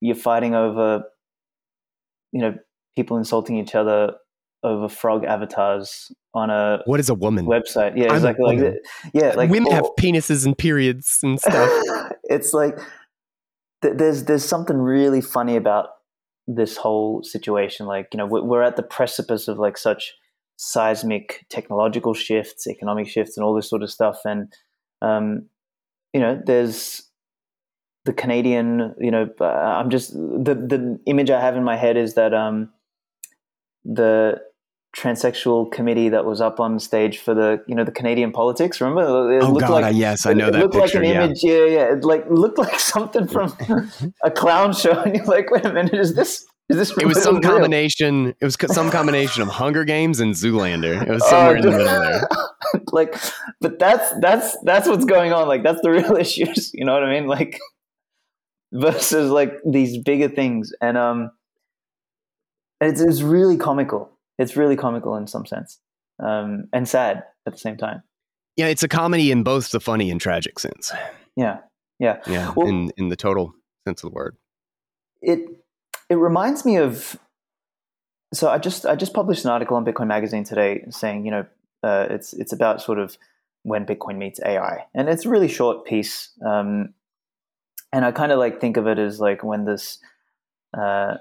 you're 0.00 0.16
fighting 0.16 0.54
over, 0.54 1.04
you 2.32 2.40
know, 2.40 2.54
people 2.96 3.16
insulting 3.16 3.56
each 3.56 3.74
other 3.74 4.14
over 4.64 4.88
frog 4.88 5.24
avatars 5.24 6.12
on 6.34 6.50
a 6.50 6.82
what 6.84 6.98
is 7.00 7.08
a 7.08 7.14
woman 7.14 7.46
website. 7.46 7.96
Yeah, 7.96 8.12
exactly. 8.12 8.56
Like, 8.58 8.74
yeah, 9.14 9.32
like 9.36 9.48
women 9.48 9.72
or, 9.72 9.76
have 9.76 9.86
penises 9.98 10.44
and 10.44 10.58
periods 10.58 11.20
and 11.22 11.40
stuff. 11.40 11.70
it's 12.24 12.52
like 12.52 12.76
th- 13.82 13.94
there's 13.96 14.24
there's 14.24 14.44
something 14.44 14.76
really 14.76 15.20
funny 15.20 15.54
about 15.54 15.90
this 16.48 16.76
whole 16.76 17.22
situation. 17.22 17.86
Like 17.86 18.08
you 18.12 18.18
know, 18.18 18.26
we're 18.26 18.62
at 18.62 18.74
the 18.74 18.82
precipice 18.82 19.46
of 19.46 19.58
like 19.58 19.78
such 19.78 20.14
seismic 20.56 21.46
technological 21.48 22.12
shifts, 22.12 22.66
economic 22.66 23.06
shifts, 23.06 23.36
and 23.36 23.44
all 23.44 23.54
this 23.54 23.70
sort 23.70 23.84
of 23.84 23.90
stuff. 23.90 24.22
And 24.24 24.52
um, 25.00 25.46
you 26.12 26.20
know, 26.20 26.40
there's 26.44 27.04
the 28.04 28.12
Canadian. 28.12 28.94
You 28.98 29.10
know, 29.10 29.28
uh, 29.40 29.44
I'm 29.44 29.90
just 29.90 30.12
the 30.12 30.54
the 30.54 31.00
image 31.06 31.30
I 31.30 31.40
have 31.40 31.56
in 31.56 31.64
my 31.64 31.76
head 31.76 31.96
is 31.96 32.14
that 32.14 32.34
um, 32.34 32.70
the 33.84 34.40
transsexual 34.96 35.72
committee 35.72 36.10
that 36.10 36.26
was 36.26 36.42
up 36.42 36.60
on 36.60 36.78
stage 36.78 37.18
for 37.18 37.34
the 37.34 37.62
you 37.66 37.74
know 37.74 37.84
the 37.84 37.92
Canadian 37.92 38.32
politics. 38.32 38.80
Remember? 38.80 39.32
It 39.32 39.42
oh 39.42 39.54
God, 39.54 39.82
like, 39.82 39.96
yes, 39.96 40.26
I 40.26 40.34
know 40.34 40.48
it 40.48 40.52
that. 40.52 40.58
Looked 40.60 40.74
picture, 40.74 41.00
like 41.00 41.08
an 41.08 41.22
image. 41.22 41.42
Yeah. 41.42 41.52
yeah, 41.52 41.64
yeah. 41.64 41.92
It 41.94 42.04
like 42.04 42.24
looked 42.30 42.58
like 42.58 42.78
something 42.94 43.26
from 43.26 43.56
a 44.22 44.30
clown 44.30 44.72
show, 44.72 45.00
and 45.00 45.16
you're 45.16 45.24
like, 45.24 45.50
wait 45.50 45.64
a 45.64 45.72
minute, 45.72 45.94
is 45.94 46.14
this? 46.14 46.46
Is 46.68 46.78
this 46.78 46.96
it 46.96 47.06
was 47.06 47.22
some 47.22 47.36
real? 47.36 47.50
combination. 47.50 48.34
It 48.40 48.44
was 48.44 48.56
some 48.68 48.90
combination 48.90 49.42
of 49.42 49.48
Hunger 49.48 49.84
Games 49.84 50.20
and 50.20 50.32
Zoolander. 50.32 51.02
It 51.06 51.10
was 51.10 51.28
somewhere 51.28 51.56
uh, 51.56 51.58
in 51.58 51.62
the 51.62 51.70
middle 51.70 51.86
there. 51.86 52.28
like, 52.92 53.14
but 53.60 53.78
that's 53.78 54.10
that's 54.20 54.56
that's 54.62 54.88
what's 54.88 55.04
going 55.04 55.32
on. 55.32 55.48
Like, 55.48 55.64
that's 55.64 55.80
the 55.82 55.90
real 55.90 56.16
issues. 56.18 56.70
You 56.72 56.84
know 56.84 56.94
what 56.94 57.04
I 57.04 57.10
mean? 57.10 57.26
Like, 57.26 57.58
versus 58.72 59.30
like 59.30 59.54
these 59.64 59.98
bigger 59.98 60.28
things, 60.28 60.72
and 60.80 60.96
um, 60.96 61.30
it's 62.80 63.00
it's 63.00 63.22
really 63.22 63.56
comical 63.56 64.12
it's 64.38 64.56
really 64.56 64.76
comical 64.76 65.16
in 65.16 65.26
some 65.26 65.46
sense 65.46 65.78
um, 66.22 66.68
and 66.72 66.88
sad 66.88 67.24
at 67.46 67.52
the 67.52 67.58
same 67.58 67.76
time. 67.76 68.02
Yeah, 68.56 68.66
it's 68.66 68.82
a 68.82 68.88
comedy 68.88 69.30
in 69.30 69.42
both 69.42 69.70
the 69.70 69.80
funny 69.80 70.10
and 70.10 70.20
tragic 70.20 70.58
sense. 70.58 70.92
Yeah, 71.36 71.58
yeah, 71.98 72.20
yeah. 72.26 72.52
Well, 72.54 72.68
in 72.68 72.92
in 72.98 73.08
the 73.08 73.16
total 73.16 73.54
sense 73.86 74.04
of 74.04 74.10
the 74.10 74.14
word, 74.14 74.36
it 75.22 75.40
it 76.10 76.16
reminds 76.16 76.64
me 76.64 76.76
of. 76.76 77.18
So 78.34 78.48
I 78.48 78.58
just 78.58 78.84
I 78.84 78.94
just 78.94 79.14
published 79.14 79.44
an 79.44 79.50
article 79.50 79.76
on 79.76 79.84
Bitcoin 79.84 80.06
Magazine 80.06 80.44
today 80.44 80.84
saying 80.90 81.24
you 81.24 81.30
know 81.30 81.46
uh, 81.82 82.08
it's 82.10 82.34
it's 82.34 82.52
about 82.52 82.82
sort 82.82 82.98
of 82.98 83.16
when 83.62 83.86
Bitcoin 83.86 84.18
meets 84.18 84.40
AI, 84.44 84.84
and 84.94 85.08
it's 85.08 85.24
a 85.24 85.30
really 85.30 85.48
short 85.48 85.86
piece. 85.86 86.30
Um, 86.44 86.92
and 87.92 88.04
I 88.04 88.12
kind 88.12 88.32
of 88.32 88.38
like 88.38 88.60
think 88.60 88.76
of 88.76 88.86
it 88.86 88.98
as 88.98 89.20
like 89.20 89.44
when 89.44 89.64
this 89.64 89.98
uh, 90.76 91.14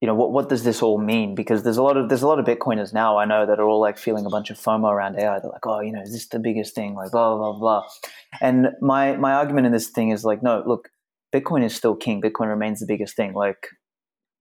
you 0.00 0.06
know 0.06 0.14
what 0.14 0.32
what 0.32 0.48
does 0.48 0.64
this 0.64 0.82
all 0.82 0.98
mean? 0.98 1.34
Because 1.34 1.62
there's 1.62 1.76
a 1.76 1.82
lot 1.82 1.96
of 1.96 2.08
there's 2.08 2.22
a 2.22 2.26
lot 2.26 2.40
of 2.40 2.44
bitcoiners 2.44 2.92
now 2.92 3.18
i 3.18 3.24
know 3.24 3.46
that 3.46 3.60
are 3.60 3.68
all 3.68 3.80
like 3.80 3.96
feeling 3.96 4.26
a 4.26 4.30
bunch 4.30 4.50
of 4.50 4.58
fomo 4.58 4.90
around 4.90 5.14
ai 5.16 5.38
they're 5.38 5.50
like 5.50 5.64
oh 5.64 5.80
you 5.80 5.92
know 5.92 6.02
is 6.02 6.12
this 6.12 6.26
the 6.26 6.40
biggest 6.40 6.74
thing? 6.74 6.94
Like 6.94 7.12
blah 7.12 7.36
blah 7.36 7.52
blah. 7.52 7.84
And 8.40 8.70
my 8.80 9.16
my 9.16 9.32
argument 9.32 9.66
in 9.66 9.72
this 9.72 9.88
thing 9.88 10.10
is 10.10 10.24
like 10.24 10.42
no 10.42 10.62
look 10.66 10.88
bitcoin 11.34 11.64
is 11.64 11.74
still 11.74 11.94
king. 11.94 12.20
Bitcoin 12.20 12.48
remains 12.48 12.80
the 12.80 12.86
biggest 12.86 13.14
thing. 13.16 13.32
Like 13.32 13.68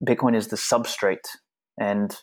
bitcoin 0.05 0.35
is 0.35 0.47
the 0.47 0.57
substrate. 0.57 1.27
And 1.79 2.15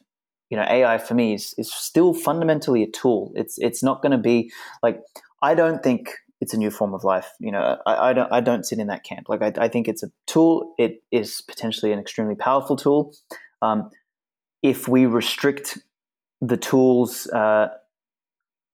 you 0.50 0.56
know 0.56 0.64
ai 0.68 0.98
for 0.98 1.14
me 1.14 1.34
is, 1.34 1.54
is 1.58 1.72
still 1.72 2.14
fundamentally 2.14 2.82
a 2.82 2.90
tool. 2.90 3.32
It's 3.36 3.56
it's 3.58 3.82
not 3.84 4.02
going 4.02 4.12
to 4.12 4.18
be 4.18 4.50
like 4.82 5.00
i 5.42 5.54
don't 5.54 5.82
think 5.84 6.10
it's 6.40 6.54
a 6.54 6.58
new 6.58 6.70
form 6.70 6.94
of 6.94 7.04
life. 7.04 7.32
You 7.40 7.52
know, 7.52 7.78
I, 7.86 8.10
I, 8.10 8.12
don't 8.12 8.32
I 8.32 8.40
don't 8.40 8.64
sit 8.64 8.78
in 8.78 8.86
that 8.88 9.04
camp. 9.04 9.28
Like 9.28 9.42
I, 9.42 9.52
I, 9.58 9.68
think 9.68 9.88
it's 9.88 10.02
a 10.02 10.10
tool. 10.26 10.74
It 10.78 11.02
is 11.10 11.42
potentially 11.42 11.92
an 11.92 11.98
extremely 11.98 12.34
powerful 12.34 12.76
tool. 12.76 13.14
Um, 13.62 13.90
if 14.62 14.88
we 14.88 15.06
restrict 15.06 15.78
the 16.40 16.56
tool's 16.56 17.26
uh, 17.28 17.68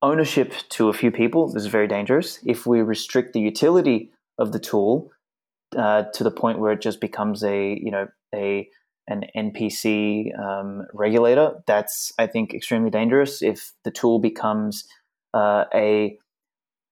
ownership 0.02 0.52
to 0.70 0.88
a 0.88 0.92
few 0.92 1.10
people, 1.10 1.52
this 1.52 1.64
is 1.64 1.70
very 1.70 1.88
dangerous. 1.88 2.38
If 2.44 2.66
we 2.66 2.80
restrict 2.80 3.32
the 3.32 3.40
utility 3.40 4.10
of 4.38 4.52
the 4.52 4.58
tool 4.58 5.10
uh, 5.76 6.04
to 6.14 6.24
the 6.24 6.30
point 6.30 6.58
where 6.58 6.72
it 6.72 6.82
just 6.82 7.00
becomes 7.00 7.42
a 7.42 7.78
you 7.82 7.90
know 7.90 8.08
a 8.34 8.68
an 9.06 9.24
NPC 9.36 10.38
um, 10.38 10.86
regulator, 10.94 11.62
that's 11.66 12.12
I 12.18 12.26
think 12.26 12.54
extremely 12.54 12.90
dangerous. 12.90 13.42
If 13.42 13.72
the 13.84 13.90
tool 13.90 14.18
becomes 14.18 14.86
uh, 15.32 15.64
a 15.74 16.18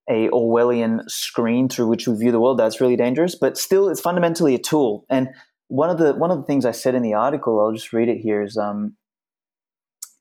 a 0.08 0.28
Orwellian 0.28 1.08
screen 1.08 1.68
through 1.68 1.88
which 1.88 2.06
we 2.06 2.16
view 2.16 2.32
the 2.32 2.40
world, 2.40 2.58
that's 2.58 2.80
really 2.80 2.96
dangerous. 2.96 3.34
But 3.34 3.56
still, 3.56 3.88
it's 3.88 4.00
fundamentally 4.00 4.54
a 4.54 4.58
tool. 4.58 5.04
And 5.08 5.28
one 5.68 5.90
of 5.90 5.98
the 5.98 6.14
one 6.14 6.30
of 6.30 6.38
the 6.38 6.44
things 6.44 6.64
I 6.64 6.72
said 6.72 6.94
in 6.94 7.02
the 7.02 7.14
article, 7.14 7.60
I'll 7.60 7.72
just 7.72 7.92
read 7.92 8.08
it 8.08 8.18
here, 8.18 8.42
is 8.42 8.56
um, 8.56 8.96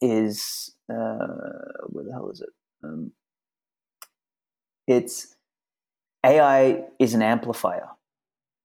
is 0.02 0.74
uh, 0.90 1.28
where 1.88 2.06
the 2.06 2.12
hell 2.14 2.30
is 2.32 2.42
it? 2.42 2.50
Um, 2.84 3.12
it's 4.88 5.36
AI 6.26 6.84
is 7.00 7.14
an 7.14 7.22
amplifier. 7.22 7.88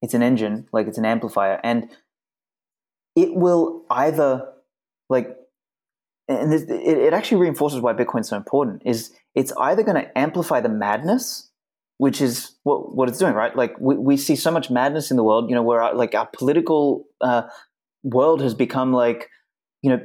It's 0.03 0.15
an 0.15 0.23
engine, 0.23 0.69
like 0.73 0.87
it's 0.87 0.99
an 0.99 1.05
amplifier, 1.05 1.61
and 1.65 1.89
it 3.15 3.35
will 3.35 3.85
either 3.91 4.47
like 5.09 5.37
and 6.29 6.53
this, 6.53 6.63
it, 6.63 6.99
it 6.99 7.13
actually 7.13 7.41
reinforces 7.41 7.81
why 7.81 7.93
Bitcoin's 7.93 8.29
so 8.29 8.37
important. 8.37 8.83
Is 8.85 9.13
it's 9.35 9.53
either 9.59 9.83
going 9.83 10.03
to 10.03 10.19
amplify 10.19 10.61
the 10.61 10.69
madness, 10.69 11.51
which 11.99 12.21
is 12.21 12.57
what 12.65 12.95
what 12.95 13.09
it's 13.09 13.19
doing, 13.19 13.35
right? 13.35 13.55
Like 13.55 13.79
we, 13.81 13.97
we 13.97 14.17
see 14.17 14.37
so 14.37 14.51
much 14.51 14.71
madness 14.71 15.11
in 15.11 15.17
the 15.17 15.25
world, 15.25 15.49
you 15.49 15.55
know, 15.55 15.63
where 15.63 15.83
our, 15.83 15.95
like 15.95 16.15
our 16.15 16.27
political 16.27 17.05
uh, 17.21 17.43
world 18.03 18.41
has 18.41 18.55
become 18.55 18.93
like, 18.93 19.29
you 19.83 19.91
know, 19.91 20.01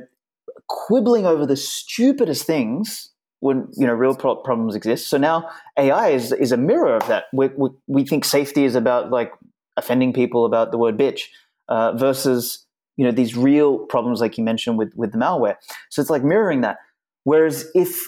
quibbling 0.67 1.25
over 1.25 1.45
the 1.45 1.57
stupidest 1.57 2.45
things 2.45 3.12
when 3.39 3.67
you 3.75 3.88
know 3.88 3.93
real 3.93 4.15
pro- 4.15 4.36
problems 4.38 4.75
exist. 4.75 5.07
So 5.07 5.17
now 5.17 5.49
AI 5.77 6.10
is 6.10 6.31
is 6.31 6.51
a 6.51 6.57
mirror 6.57 6.95
of 6.95 7.07
that. 7.07 7.25
We, 7.34 7.47
we, 7.57 7.69
we 7.88 8.05
think 8.05 8.25
safety 8.25 8.63
is 8.63 8.75
about 8.75 9.10
like 9.10 9.31
offending 9.75 10.13
people 10.13 10.45
about 10.45 10.71
the 10.71 10.77
word 10.77 10.97
bitch 10.97 11.21
uh, 11.67 11.93
versus 11.93 12.65
you 12.97 13.06
know 13.06 13.12
these 13.12 13.36
real 13.36 13.80
problems 13.80 14.19
like 14.19 14.38
you 14.38 14.43
mentioned 14.43 14.77
with 14.77 14.93
with 14.95 15.12
the 15.12 15.17
malware. 15.17 15.56
So 15.89 16.01
it's 16.01 16.10
like 16.10 16.23
mirroring 16.23 16.62
that. 16.62 16.77
Whereas 17.23 17.69
if 17.75 18.08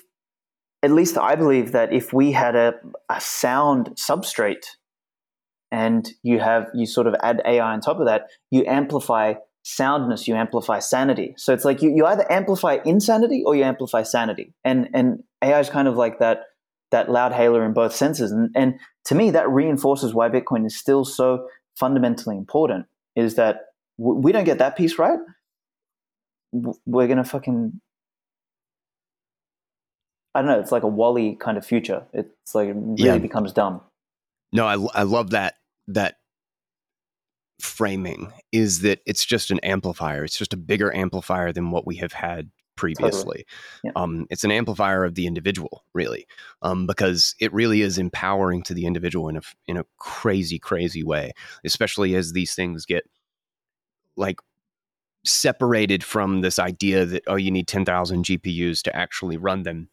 at 0.82 0.91
least 0.91 1.17
i 1.17 1.34
believe 1.34 1.72
that 1.72 1.93
if 1.93 2.12
we 2.12 2.34
had 2.34 2.58
a, 2.58 2.74
a 3.10 3.22
sound 3.22 3.88
substrate 3.96 4.65
and 5.72 6.12
you 6.24 6.39
have 6.39 6.67
you 6.74 6.86
sort 6.86 7.08
of 7.08 7.15
add 7.24 7.41
ai 7.46 7.72
on 7.72 7.80
top 7.80 8.02
of 8.02 8.06
that 8.06 8.28
you 8.52 8.65
amplify 8.65 9.34
soundness 9.63 10.28
you 10.28 10.36
amplify 10.36 10.80
sanity. 10.80 11.34
So 11.38 11.54
it's 11.54 11.65
like 11.65 11.82
you, 11.82 11.89
you 11.89 12.06
either 12.06 12.30
amplify 12.32 12.80
insanity 12.86 13.43
or 13.46 13.56
you 13.56 13.63
amplify 13.63 14.04
sanity. 14.04 14.54
And 14.63 14.89
and 14.93 15.24
ai 15.41 15.60
is 15.60 15.69
kind 15.69 15.88
of 15.88 15.96
like 15.96 16.19
that 16.19 16.43
that 16.91 17.10
loud 17.10 17.32
hailer 17.32 17.65
in 17.65 17.74
both 17.74 17.96
senses. 17.96 18.32
And 18.32 18.50
and 18.56 18.80
to 19.06 19.15
me 19.15 19.32
that 19.32 19.50
reinforces 19.50 20.13
why 20.13 20.30
bitcoin 20.30 20.65
is 20.65 20.78
still 20.78 21.06
so 21.06 21.48
fundamentally 21.80 22.38
important 22.38 22.86
is 23.15 23.36
that 23.36 23.62
we 23.97 24.32
don't 24.32 24.43
get 24.43 24.60
that 24.60 24.75
piece 24.75 24.97
right, 24.97 25.19
we're 26.86 27.08
gonna 27.08 27.23
fucking 27.23 27.79
I 30.36 30.41
don't 30.41 30.49
know. 30.49 30.60
It's 30.60 30.71
like 30.71 30.84
a 30.84 30.88
WALL-E 30.88 31.36
kind 31.36 31.58
of 31.58 31.65
future. 31.65 32.03
It's 32.12 32.56
like 32.56 32.69
it 32.69 32.75
really 32.75 33.03
yeah. 33.03 33.17
becomes 33.17 33.53
dumb. 33.53 33.82
No, 34.51 34.65
I 34.65 34.99
I 34.99 35.03
love 35.03 35.32
that 35.32 35.56
that 35.88 36.15
framing 37.60 38.32
is 38.51 38.82
that 38.82 38.99
it's 39.06 39.25
just 39.25 39.51
an 39.51 39.60
amplifier. 39.60 40.23
It's 40.23 40.38
just 40.38 40.53
a 40.53 40.58
bigger 40.58 40.93
amplifier 40.95 41.51
than 41.51 41.71
what 41.71 41.86
we 41.86 41.97
have 41.97 42.13
had 42.13 42.49
previously. 42.75 43.12
Totally. 43.12 43.45
Yeah. 43.84 43.91
Um, 43.95 44.27
it's 44.29 44.43
an 44.43 44.51
amplifier 44.51 45.06
of 45.06 45.15
the 45.15 45.27
individual, 45.27 45.84
really, 45.93 46.27
um, 46.62 46.88
because 46.88 47.36
it 47.39 47.53
really 47.53 47.82
is 47.82 47.97
empowering 47.97 48.63
to 48.63 48.73
the 48.73 48.86
individual 48.86 49.29
in 49.29 49.38
a 49.38 49.41
in 49.67 49.77
a 49.77 49.86
crazy, 49.97 50.60
crazy 50.60 51.03
way. 51.03 51.32
Especially 51.63 52.15
as 52.15 52.34
these 52.34 52.56
things 52.56 52.86
get 52.86 53.03
like 54.15 54.39
separated 55.26 56.04
from 56.04 56.41
this 56.41 56.60
idea 56.60 57.05
that 57.05 57.24
oh 57.28 57.36
you 57.36 57.51
need 57.51 57.68
10,000 57.68 58.26
GPUs 58.26 58.82
to 58.82 58.95
actually 58.95 59.38
run 59.38 59.64
them 59.64 59.89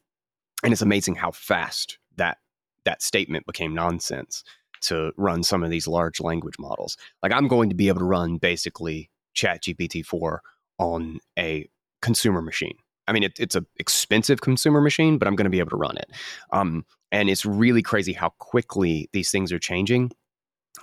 and 0.64 0.73
it's 0.73 0.83
amazing 0.83 1.14
how 1.14 1.31
fast 1.31 1.99
that 2.16 2.39
that 2.85 3.01
statement 3.01 3.47
became 3.47 3.75
nonsense 3.75 4.43
to 4.81 5.12
run 5.16 5.43
some 5.43 5.62
of 5.62 5.71
these 5.71 5.87
large 5.87 6.21
language 6.21 6.57
models 6.59 6.97
like 7.23 7.33
I'm 7.33 7.47
going 7.47 7.68
to 7.68 7.77
be 7.77 7.89
able 7.89 8.01
to 8.01 8.07
run 8.07 8.39
basically 8.39 9.09
chat 9.35 9.62
GPT-4 9.62 10.39
on 10.79 11.21
a 11.39 11.68
consumer 12.03 12.43
machine 12.43 12.77
I 13.11 13.12
mean, 13.12 13.25
it, 13.25 13.41
it's 13.41 13.57
a 13.57 13.66
expensive 13.77 14.41
consumer 14.41 14.81
machine, 14.81 15.18
but 15.18 15.27
I'm 15.27 15.35
going 15.35 15.45
to 15.45 15.51
be 15.51 15.59
able 15.59 15.71
to 15.71 15.77
run 15.77 15.97
it. 15.97 16.11
Um, 16.53 16.87
and 17.11 17.29
it's 17.29 17.45
really 17.45 17.83
crazy 17.83 18.12
how 18.12 18.29
quickly 18.39 19.11
these 19.12 19.33
things 19.33 19.53
are 19.53 19.59
changing. 19.59 20.12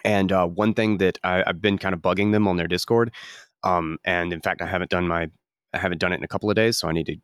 And 0.03 0.31
uh, 0.31 0.47
one 0.47 0.73
thing 0.73 0.97
that 0.97 1.17
I, 1.23 1.43
have 1.45 1.61
been 1.61 1.77
kind 1.77 1.93
of 1.93 2.01
bugging 2.01 2.31
them 2.31 2.47
on 2.47 2.57
their 2.57 2.67
Discord, 2.67 3.11
um, 3.63 3.97
and 4.05 4.31
in 4.33 4.41
fact, 4.41 4.61
I 4.61 4.65
haven't 4.65 4.89
done 4.91 5.07
my 5.07 5.29
I 5.73 5.77
haven't 5.79 5.99
done 5.99 6.13
it 6.13 6.17
in 6.17 6.23
a 6.23 6.27
couple 6.27 6.49
of 6.49 6.55
days, 6.55 6.77
so 6.77 6.88
I 6.88 6.91
need 6.91 7.07
to 7.07 7.17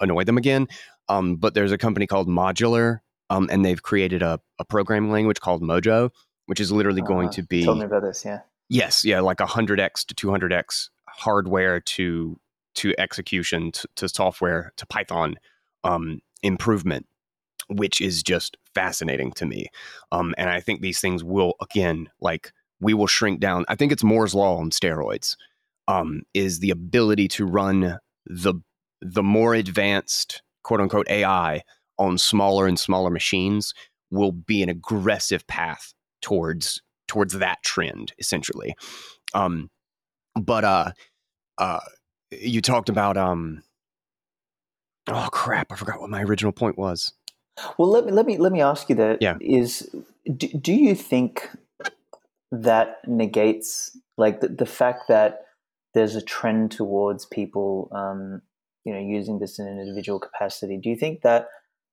annoy 0.00 0.24
them 0.24 0.36
again. 0.36 0.68
Um, 1.08 1.36
but 1.36 1.54
there's 1.54 1.72
a 1.72 1.78
company 1.78 2.06
called 2.06 2.28
Modular, 2.28 3.00
and 3.30 3.64
they've 3.64 3.82
created 3.82 4.22
a, 4.22 4.40
a 4.58 4.64
programming 4.64 5.10
language 5.10 5.40
called 5.40 5.62
Mojo, 5.62 6.10
which 6.46 6.60
is 6.60 6.70
literally 6.70 7.02
uh, 7.02 7.06
going 7.06 7.30
to 7.30 7.42
be. 7.42 7.64
Told 7.64 7.78
me 7.78 7.84
about 7.84 8.02
this, 8.02 8.24
yeah. 8.24 8.40
Yes, 8.68 9.04
yeah, 9.04 9.20
like 9.20 9.40
a 9.40 9.46
hundred 9.46 9.80
x 9.80 10.04
to 10.04 10.14
two 10.14 10.30
hundred 10.30 10.52
x 10.52 10.90
hardware 11.08 11.80
to 11.80 12.38
to 12.76 12.94
execution 12.98 13.72
to, 13.72 13.88
to 13.96 14.08
software 14.08 14.72
to 14.76 14.86
Python 14.86 15.36
um, 15.84 16.20
improvement, 16.42 17.06
which 17.68 18.00
is 18.00 18.22
just 18.22 18.56
fascinating 18.74 19.32
to 19.32 19.46
me. 19.46 19.68
Um, 20.12 20.34
and 20.38 20.50
I 20.50 20.60
think 20.60 20.80
these 20.80 21.00
things 21.00 21.24
will 21.24 21.54
again 21.60 22.08
like 22.20 22.52
we 22.80 22.94
will 22.94 23.06
shrink 23.06 23.40
down. 23.40 23.64
I 23.68 23.76
think 23.76 23.92
it's 23.92 24.04
Moore's 24.04 24.34
law 24.34 24.58
on 24.58 24.70
steroids. 24.70 25.36
Um, 25.86 26.22
is 26.32 26.60
the 26.60 26.70
ability 26.70 27.28
to 27.28 27.44
run 27.44 27.98
the 28.26 28.54
the 29.02 29.22
more 29.22 29.54
advanced 29.54 30.42
quote 30.62 30.80
unquote 30.80 31.08
AI 31.10 31.62
on 31.98 32.18
smaller 32.18 32.66
and 32.66 32.78
smaller 32.78 33.10
machines 33.10 33.74
will 34.10 34.32
be 34.32 34.62
an 34.62 34.68
aggressive 34.68 35.46
path 35.46 35.92
towards 36.22 36.80
towards 37.06 37.34
that 37.34 37.62
trend 37.62 38.12
essentially. 38.18 38.74
Um, 39.34 39.70
but 40.40 40.64
uh, 40.64 40.92
uh, 41.58 41.80
you 42.30 42.60
talked 42.60 42.88
about 42.88 43.16
um, 43.16 43.62
oh 45.08 45.28
crap, 45.30 45.70
I 45.70 45.76
forgot 45.76 46.00
what 46.00 46.10
my 46.10 46.22
original 46.22 46.52
point 46.52 46.78
was. 46.78 47.12
Well, 47.78 47.88
let 47.88 48.06
me 48.06 48.12
let 48.12 48.26
me 48.26 48.38
let 48.38 48.52
me 48.52 48.60
ask 48.60 48.88
you 48.88 48.96
that. 48.96 49.22
Yeah. 49.22 49.36
Is 49.40 49.94
do, 50.36 50.48
do 50.48 50.72
you 50.72 50.94
think 50.94 51.48
that 52.50 52.98
negates 53.06 53.96
like 54.16 54.40
the, 54.40 54.48
the 54.48 54.66
fact 54.66 55.08
that 55.08 55.42
there's 55.94 56.16
a 56.16 56.22
trend 56.22 56.72
towards 56.72 57.24
people, 57.26 57.88
um, 57.92 58.42
you 58.84 58.92
know, 58.92 59.00
using 59.00 59.38
this 59.38 59.58
in 59.58 59.66
an 59.66 59.78
individual 59.78 60.18
capacity? 60.18 60.76
Do 60.76 60.88
you 60.88 60.96
think 60.96 61.22
that 61.22 61.48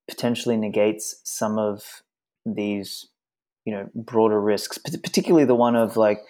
potentially 0.10 0.58
negates 0.58 1.22
some 1.24 1.58
of 1.58 2.04
these, 2.46 3.08
you 3.66 3.74
know, 3.74 3.90
broader 3.94 4.42
risks, 4.42 4.78
particularly 4.78 5.46
the 5.46 5.56
one 5.56 5.76
of 5.76 5.98
like 5.98 6.22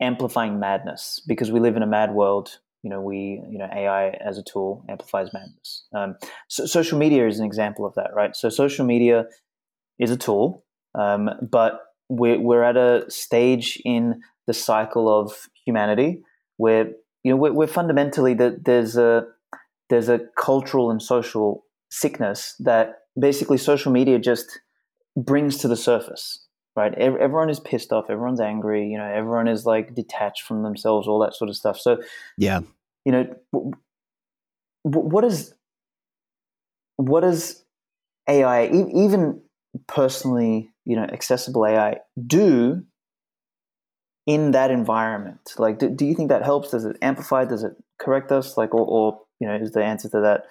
amplifying 0.00 0.60
madness? 0.60 1.20
Because 1.26 1.50
we 1.50 1.60
live 1.60 1.76
in 1.76 1.82
a 1.82 1.86
mad 1.86 2.14
world 2.14 2.58
you 2.86 2.90
know 2.90 3.00
we 3.00 3.42
you 3.50 3.58
know 3.58 3.68
ai 3.74 4.10
as 4.24 4.38
a 4.38 4.44
tool 4.44 4.84
amplifies 4.88 5.32
madness. 5.34 5.86
Um, 5.92 6.14
so 6.46 6.66
social 6.66 6.96
media 6.96 7.26
is 7.26 7.40
an 7.40 7.44
example 7.44 7.84
of 7.84 7.94
that 7.94 8.10
right? 8.14 8.36
So 8.36 8.48
social 8.48 8.86
media 8.86 9.24
is 9.98 10.12
a 10.12 10.16
tool 10.16 10.64
um, 10.94 11.28
but 11.42 11.80
we're, 12.08 12.38
we're 12.38 12.62
at 12.62 12.76
a 12.76 13.10
stage 13.10 13.82
in 13.84 14.20
the 14.46 14.54
cycle 14.54 15.08
of 15.08 15.48
humanity 15.64 16.22
where 16.58 16.92
you 17.24 17.32
know 17.32 17.36
we're, 17.36 17.52
we're 17.52 17.66
fundamentally 17.66 18.34
that 18.34 18.64
there's 18.64 18.96
a 18.96 19.24
there's 19.90 20.08
a 20.08 20.20
cultural 20.38 20.92
and 20.92 21.02
social 21.02 21.64
sickness 21.90 22.54
that 22.60 23.00
basically 23.18 23.58
social 23.58 23.90
media 23.90 24.16
just 24.20 24.60
brings 25.16 25.56
to 25.56 25.66
the 25.66 25.76
surface 25.76 26.44
right? 26.76 26.92
Everyone 26.94 27.48
is 27.48 27.58
pissed 27.58 27.90
off 27.90 28.10
everyone's 28.10 28.40
angry 28.40 28.86
you 28.86 28.96
know 28.96 29.10
everyone 29.12 29.48
is 29.48 29.66
like 29.66 29.92
detached 29.92 30.42
from 30.42 30.62
themselves 30.62 31.08
all 31.08 31.18
that 31.18 31.34
sort 31.34 31.50
of 31.50 31.56
stuff. 31.56 31.80
So 31.80 31.98
yeah 32.38 32.60
you 33.06 33.12
know 33.12 33.72
what 34.82 35.24
is 35.24 35.54
what 36.96 37.24
is 37.24 37.64
AI 38.28 38.66
even 38.66 39.40
personally 39.86 40.70
you 40.84 40.96
know 40.96 41.04
accessible 41.04 41.64
AI 41.64 42.00
do 42.26 42.84
in 44.26 44.50
that 44.50 44.70
environment? 44.72 45.54
Like 45.56 45.78
do, 45.78 45.88
do 45.88 46.04
you 46.04 46.14
think 46.14 46.28
that 46.30 46.42
helps? 46.42 46.72
Does 46.72 46.84
it 46.84 46.96
amplify? 47.00 47.44
Does 47.44 47.62
it 47.62 47.76
correct 47.98 48.32
us? 48.32 48.56
Like 48.56 48.74
or, 48.74 48.84
or 48.84 49.20
you 49.40 49.46
know 49.46 49.54
is 49.54 49.70
the 49.70 49.84
answer 49.84 50.08
to 50.10 50.20
that? 50.20 50.44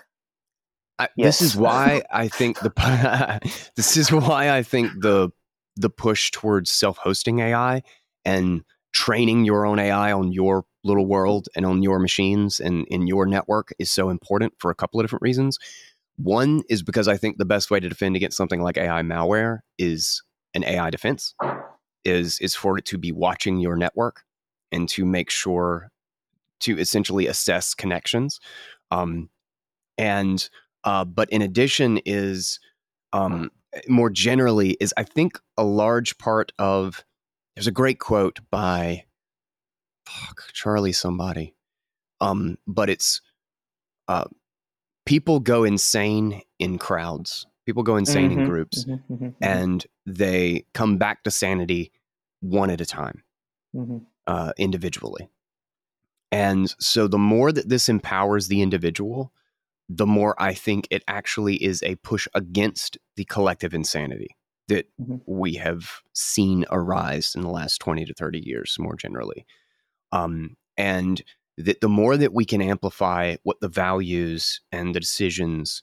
I, 0.97 1.10
yes. 1.18 1.39
this 1.39 1.49
is 1.49 1.58
why 1.58 2.03
I 2.12 2.30
think 2.30 2.60
the 2.60 3.41
this 3.76 3.97
is 3.97 4.12
why 4.12 4.49
I 4.49 4.64
think 4.64 4.93
the 5.01 5.30
the 5.76 5.89
push 5.89 6.32
towards 6.32 6.72
self-hosting 6.72 7.39
AI 7.39 7.84
and 8.24 8.64
training 8.93 9.43
your 9.43 9.66
own 9.66 9.78
AI 9.78 10.14
on 10.14 10.32
your 10.32 10.64
little 10.86 11.05
world 11.05 11.49
and 11.55 11.65
on 11.65 11.83
your 11.83 11.99
machines 11.99 12.59
and 12.59 12.86
in 12.88 13.07
your 13.07 13.25
network 13.25 13.73
is 13.79 13.91
so 13.91 14.09
important 14.09 14.53
for 14.59 14.71
a 14.71 14.75
couple 14.75 14.99
of 14.99 15.03
different 15.03 15.23
reasons. 15.23 15.59
One 16.17 16.63
is 16.69 16.83
because 16.83 17.07
I 17.07 17.17
think 17.17 17.38
the 17.38 17.45
best 17.45 17.69
way 17.69 17.79
to 17.79 17.89
defend 17.89 18.15
against 18.15 18.38
something 18.38 18.61
like 18.61 18.77
AI 18.77 19.01
malware 19.01 19.59
is 19.77 20.23
an 20.53 20.63
AI 20.63 20.89
defense, 20.89 21.36
is 22.05 22.39
is 22.39 22.55
for 22.55 22.77
it 22.77 22.86
to 22.86 22.97
be 22.97 23.11
watching 23.11 23.59
your 23.59 23.75
network 23.75 24.23
and 24.71 24.88
to 24.89 25.05
make 25.05 25.29
sure 25.29 25.91
to 26.61 26.79
essentially 26.79 27.27
assess 27.27 27.73
connections. 27.73 28.39
Um, 28.91 29.29
and 29.97 30.47
uh, 30.86 31.03
but 31.03 31.29
in 31.31 31.41
addition 31.41 31.99
is 32.05 32.59
um, 33.11 33.51
more 33.88 34.09
generally 34.09 34.77
is 34.79 34.93
I 34.95 35.03
think 35.03 35.39
a 35.57 35.63
large 35.63 36.17
part 36.17 36.51
of 36.59 37.03
there's 37.55 37.67
a 37.67 37.71
great 37.71 37.99
quote 37.99 38.39
by 38.51 39.05
fuck, 40.06 40.43
Charlie 40.53 40.91
somebody. 40.91 41.56
Um, 42.22 42.58
but 42.68 42.89
it's 42.89 43.22
uh, 44.08 44.26
people 45.06 45.39
go 45.39 45.64
insane 45.64 46.41
in 46.60 46.78
crowds. 46.78 47.45
People 47.66 47.84
go 47.84 47.97
insane 47.97 48.30
mm-hmm, 48.30 48.41
in 48.41 48.45
groups, 48.45 48.84
mm-hmm, 48.84 49.14
mm-hmm, 49.14 49.26
mm-hmm, 49.26 49.43
and 49.43 49.86
they 50.06 50.66
come 50.76 50.97
back 50.97 51.24
to 51.24 51.32
sanity 51.32 51.91
one 52.41 52.70
at 52.70 52.80
a 52.80 52.86
time, 52.86 53.24
mm-hmm. 53.76 53.97
uh, 54.28 54.51
individually. 54.58 55.30
And 56.32 56.74
so, 56.80 57.08
the 57.08 57.18
more 57.18 57.51
that 57.51 57.68
this 57.68 57.89
empowers 57.89 58.49
the 58.49 58.62
individual, 58.62 59.32
the 59.89 60.06
more 60.06 60.36
I 60.38 60.53
think 60.53 60.88
it 60.91 61.03
actually 61.08 61.56
is 61.56 61.82
a 61.82 61.95
push 61.95 62.28
against 62.36 62.99
the 63.16 63.26
collective 63.26 63.74
insanity 63.74 64.36
that 64.68 64.88
mm-hmm. 64.99 65.18
we 65.26 65.56
have 65.56 66.01
seen 66.14 66.66
arise 66.72 67.34
in 67.36 67.41
the 67.41 67.49
last 67.49 67.80
20 67.80 68.06
to 68.06 68.14
30 68.14 68.39
years, 68.39 68.78
more 68.80 68.95
generally. 68.95 69.45
Um, 70.12 70.56
and 70.78 71.22
that 71.58 71.82
the 71.82 71.89
more 71.89 72.18
that 72.18 72.34
we 72.34 72.45
can 72.45 72.62
amplify 72.62 73.36
what 73.43 73.60
the 73.62 73.70
values 73.70 74.62
and 74.72 74.93
the 74.93 74.99
decisions 74.99 75.82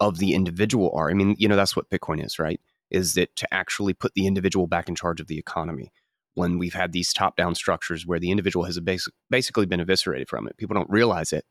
of 0.00 0.18
the 0.18 0.34
individual 0.34 0.92
are, 0.94 1.10
I 1.10 1.14
mean, 1.14 1.36
you 1.38 1.48
know, 1.48 1.56
that's 1.56 1.76
what 1.76 1.90
Bitcoin 1.90 2.24
is, 2.24 2.38
right? 2.38 2.60
Is 2.90 3.14
that 3.14 3.34
to 3.36 3.54
actually 3.54 3.94
put 3.94 4.14
the 4.14 4.26
individual 4.26 4.66
back 4.66 4.88
in 4.88 4.94
charge 4.94 5.20
of 5.20 5.28
the 5.28 5.38
economy 5.38 5.92
when 6.34 6.58
we've 6.58 6.74
had 6.74 6.92
these 6.92 7.12
top 7.12 7.36
down 7.36 7.54
structures 7.54 8.06
where 8.06 8.18
the 8.18 8.30
individual 8.30 8.64
has 8.64 8.78
basic, 8.80 9.12
basically 9.30 9.66
been 9.66 9.80
eviscerated 9.80 10.28
from 10.28 10.46
it. 10.46 10.56
People 10.56 10.74
don't 10.74 10.90
realize 10.90 11.32
it. 11.32 11.44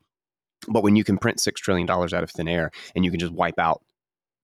But 0.68 0.84
when 0.84 0.96
you 0.96 1.04
can 1.04 1.18
print 1.18 1.38
$6 1.38 1.56
trillion 1.56 1.90
out 1.90 2.14
of 2.14 2.32
thin 2.32 2.48
air 2.48 2.72
and 2.96 3.04
you 3.06 3.12
can 3.12 3.20
just 3.20 3.34
wipe 3.34 3.60
out 3.60 3.82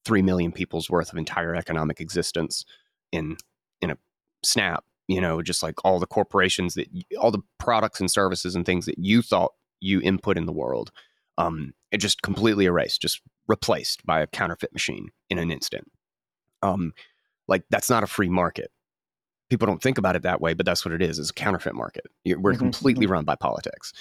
3 0.06 0.22
million 0.22 0.52
people's 0.52 0.90
worth 0.90 1.12
of 1.12 1.18
entire 1.18 1.56
economic 1.56 2.00
existence 2.00 2.66
in, 3.12 3.38
in 3.82 3.92
a 3.92 3.98
snap, 4.44 4.84
you 5.08 5.22
know, 5.22 5.42
just 5.42 5.64
like 5.64 5.76
all 5.84 6.00
the 6.00 6.06
corporations 6.06 6.74
that 6.76 6.88
all 7.20 7.32
the 7.32 7.42
products 7.58 8.00
and 8.00 8.12
services 8.12 8.56
and 8.56 8.66
things 8.66 8.86
that 8.86 8.98
you 8.98 9.22
thought 9.22 9.54
you 9.80 10.02
input 10.02 10.38
in 10.38 10.46
the 10.46 10.54
world, 10.54 10.92
um, 11.38 11.74
it 11.92 11.98
just 11.98 12.22
completely 12.22 12.66
erased, 12.66 13.02
just 13.02 13.22
replaced 13.48 14.06
by 14.06 14.20
a 14.22 14.28
counterfeit 14.28 14.74
machine 14.74 15.10
in 15.30 15.40
an 15.40 15.52
instant. 15.52 15.90
Um, 16.62 16.94
like 17.48 17.64
that's 17.70 17.90
not 17.90 18.04
a 18.04 18.08
free 18.08 18.30
market. 18.30 18.72
People 19.50 19.66
don't 19.66 19.82
think 19.82 19.98
about 19.98 20.18
it 20.18 20.24
that 20.24 20.42
way, 20.42 20.54
but 20.54 20.66
that's 20.66 20.84
what 20.84 20.94
it 20.94 21.02
is. 21.02 21.20
It's 21.20 21.30
a 21.30 21.34
counterfeit 21.34 21.76
market. 21.76 22.06
We're 22.26 22.36
mm-hmm. 22.36 22.60
completely 22.60 23.06
mm-hmm. 23.06 23.14
run 23.14 23.26
by 23.26 23.36
politics. 23.36 23.94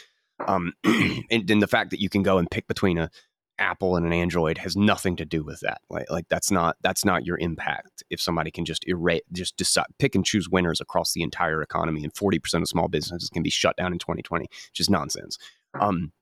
Um, 0.46 0.72
and, 0.84 1.48
and 1.48 1.62
the 1.62 1.68
fact 1.68 1.90
that 1.90 2.00
you 2.00 2.08
can 2.08 2.22
go 2.22 2.38
and 2.38 2.50
pick 2.50 2.66
between 2.66 2.98
a 2.98 3.10
Apple 3.58 3.96
and 3.96 4.06
an 4.06 4.12
Android 4.12 4.58
has 4.58 4.76
nothing 4.76 5.16
to 5.16 5.24
do 5.24 5.42
with 5.42 5.60
that. 5.60 5.80
Like, 5.90 6.10
like 6.10 6.28
that's 6.28 6.50
not 6.50 6.76
that's 6.82 7.04
not 7.04 7.24
your 7.24 7.38
impact. 7.38 8.02
If 8.10 8.20
somebody 8.20 8.50
can 8.50 8.64
just 8.64 8.86
erase, 8.88 9.22
just 9.32 9.56
decide, 9.56 9.86
pick 9.98 10.14
and 10.14 10.24
choose 10.24 10.48
winners 10.48 10.80
across 10.80 11.12
the 11.12 11.22
entire 11.22 11.62
economy, 11.62 12.04
and 12.04 12.14
forty 12.14 12.38
percent 12.38 12.62
of 12.62 12.68
small 12.68 12.88
businesses 12.88 13.30
can 13.30 13.42
be 13.42 13.50
shut 13.50 13.76
down 13.76 13.92
in 13.92 13.98
2020, 13.98 14.46
just 14.72 14.90
nonsense. 14.90 15.38
Um, 15.80 16.12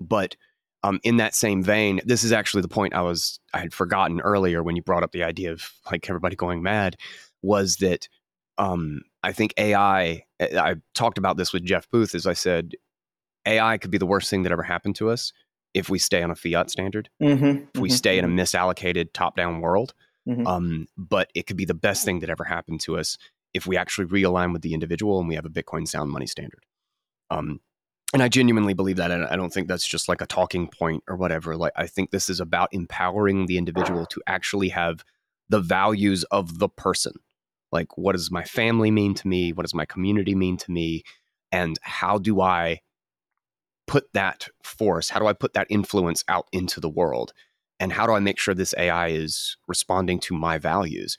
but 0.00 0.36
um, 0.82 1.00
in 1.04 1.18
that 1.18 1.34
same 1.34 1.62
vein, 1.62 2.00
this 2.04 2.24
is 2.24 2.32
actually 2.32 2.62
the 2.62 2.68
point 2.68 2.94
I 2.94 3.02
was 3.02 3.38
I 3.54 3.58
had 3.58 3.74
forgotten 3.74 4.20
earlier 4.20 4.62
when 4.62 4.76
you 4.76 4.82
brought 4.82 5.02
up 5.02 5.12
the 5.12 5.24
idea 5.24 5.52
of 5.52 5.70
like 5.90 6.08
everybody 6.08 6.36
going 6.36 6.62
mad. 6.62 6.96
Was 7.42 7.76
that 7.76 8.08
um, 8.58 9.02
I 9.22 9.32
think 9.32 9.54
AI? 9.56 10.24
I 10.40 10.76
talked 10.94 11.18
about 11.18 11.36
this 11.36 11.52
with 11.52 11.64
Jeff 11.64 11.88
Booth, 11.90 12.14
as 12.14 12.26
I 12.26 12.32
said, 12.32 12.74
AI 13.46 13.78
could 13.78 13.90
be 13.90 13.98
the 13.98 14.06
worst 14.06 14.30
thing 14.30 14.42
that 14.42 14.52
ever 14.52 14.62
happened 14.62 14.96
to 14.96 15.10
us 15.10 15.32
if 15.74 15.88
we 15.88 15.98
stay 15.98 16.22
on 16.22 16.30
a 16.30 16.34
fiat 16.34 16.70
standard, 16.70 17.08
mm-hmm, 17.22 17.44
if 17.44 17.54
mm-hmm, 17.54 17.80
we 17.80 17.90
stay 17.90 18.18
in 18.18 18.24
a 18.24 18.28
mm-hmm. 18.28 18.40
misallocated 18.40 19.12
top 19.12 19.36
down 19.36 19.60
world. 19.60 19.94
Mm-hmm. 20.28 20.46
Um, 20.46 20.86
but 20.96 21.30
it 21.34 21.46
could 21.46 21.56
be 21.56 21.64
the 21.64 21.74
best 21.74 22.04
thing 22.04 22.20
that 22.20 22.30
ever 22.30 22.44
happened 22.44 22.80
to 22.82 22.96
us 22.96 23.18
if 23.54 23.66
we 23.66 23.76
actually 23.76 24.06
realign 24.06 24.52
with 24.52 24.62
the 24.62 24.74
individual 24.74 25.18
and 25.18 25.28
we 25.28 25.34
have 25.34 25.44
a 25.44 25.50
Bitcoin 25.50 25.86
sound 25.86 26.10
money 26.10 26.26
standard. 26.26 26.64
Um, 27.30 27.60
and 28.12 28.22
I 28.22 28.28
genuinely 28.28 28.74
believe 28.74 28.96
that. 28.96 29.10
And 29.10 29.24
I 29.24 29.36
don't 29.36 29.52
think 29.52 29.68
that's 29.68 29.86
just 29.86 30.08
like 30.08 30.20
a 30.20 30.26
talking 30.26 30.68
point 30.68 31.02
or 31.08 31.16
whatever. 31.16 31.56
Like, 31.56 31.72
I 31.76 31.86
think 31.86 32.10
this 32.10 32.28
is 32.28 32.40
about 32.40 32.68
empowering 32.72 33.46
the 33.46 33.56
individual 33.56 34.06
to 34.06 34.20
actually 34.26 34.68
have 34.68 35.04
the 35.48 35.60
values 35.60 36.24
of 36.24 36.58
the 36.58 36.68
person. 36.68 37.14
Like, 37.72 37.96
what 37.96 38.12
does 38.12 38.30
my 38.30 38.44
family 38.44 38.90
mean 38.90 39.14
to 39.14 39.28
me? 39.28 39.52
What 39.52 39.62
does 39.62 39.74
my 39.74 39.86
community 39.86 40.34
mean 40.34 40.58
to 40.58 40.70
me? 40.70 41.04
And 41.50 41.78
how 41.82 42.18
do 42.18 42.40
I 42.42 42.80
put 43.92 44.10
that 44.14 44.48
force? 44.64 45.10
How 45.10 45.20
do 45.20 45.26
I 45.26 45.34
put 45.34 45.52
that 45.52 45.66
influence 45.68 46.24
out 46.26 46.48
into 46.50 46.80
the 46.80 46.88
world? 46.88 47.34
And 47.78 47.92
how 47.92 48.06
do 48.06 48.14
I 48.14 48.20
make 48.20 48.38
sure 48.38 48.54
this 48.54 48.74
AI 48.78 49.08
is 49.08 49.58
responding 49.68 50.18
to 50.20 50.34
my 50.34 50.56
values? 50.56 51.18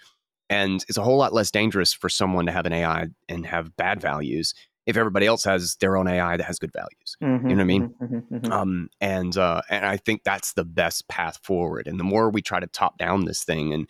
And 0.50 0.84
it's 0.90 0.98
a 0.98 1.04
whole 1.04 1.18
lot 1.18 1.34
less 1.34 1.52
dangerous 1.52 1.94
for 1.94 2.10
someone 2.10 2.48
to 2.48 2.52
have 2.52 2.66
an 2.66 2.74
AI 2.74 3.10
and 3.30 3.46
have 3.46 3.78
bad 3.78 4.02
values 4.02 4.56
if 4.88 4.98
everybody 4.98 5.28
else 5.28 5.44
has 5.44 5.76
their 5.82 5.96
own 5.96 6.08
AI 6.08 6.36
that 6.36 6.46
has 6.46 6.58
good 6.58 6.74
values. 6.74 7.16
Mm-hmm, 7.22 7.48
You 7.48 7.56
know 7.56 7.60
what 7.60 7.64
I 7.64 7.66
mean? 7.66 7.90
mm-hmm, 8.02 8.36
mhm. 8.38 8.52
Um, 8.52 8.90
and 9.00 9.38
uh, 9.38 9.62
and 9.70 9.86
I 9.86 9.98
think 9.98 10.24
that's 10.24 10.54
the 10.54 10.66
best 10.66 11.08
path 11.08 11.40
forward. 11.44 11.88
And 11.88 12.00
the 12.00 12.04
more 12.04 12.32
we 12.32 12.42
try 12.42 12.60
to 12.60 12.68
top 12.68 12.98
down 12.98 13.26
this 13.26 13.44
thing 13.44 13.72
and 13.72 13.88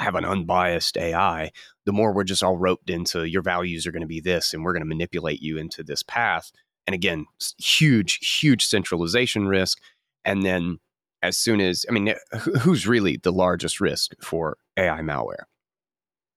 have 0.00 0.16
an 0.16 0.24
unbiased 0.24 0.96
AI, 0.98 1.52
the 1.86 1.92
more 1.92 2.12
we're 2.12 2.24
just 2.24 2.42
all 2.42 2.56
roped 2.56 2.90
into 2.90 3.24
your 3.24 3.42
values 3.42 3.86
are 3.86 3.92
going 3.92 4.02
to 4.02 4.08
be 4.08 4.20
this, 4.20 4.52
and 4.52 4.64
we're 4.64 4.72
going 4.72 4.82
to 4.82 4.88
manipulate 4.88 5.40
you 5.40 5.56
into 5.56 5.84
this 5.84 6.02
path. 6.02 6.50
And 6.86 6.94
again, 6.94 7.26
huge, 7.58 8.16
huge 8.40 8.64
centralization 8.66 9.46
risk. 9.48 9.80
And 10.24 10.42
then 10.42 10.78
as 11.22 11.36
soon 11.38 11.60
as 11.60 11.86
I 11.88 11.92
mean, 11.92 12.14
who's 12.60 12.86
really 12.86 13.16
the 13.16 13.32
largest 13.32 13.80
risk 13.80 14.12
for 14.22 14.58
AI 14.76 15.00
malware? 15.00 15.44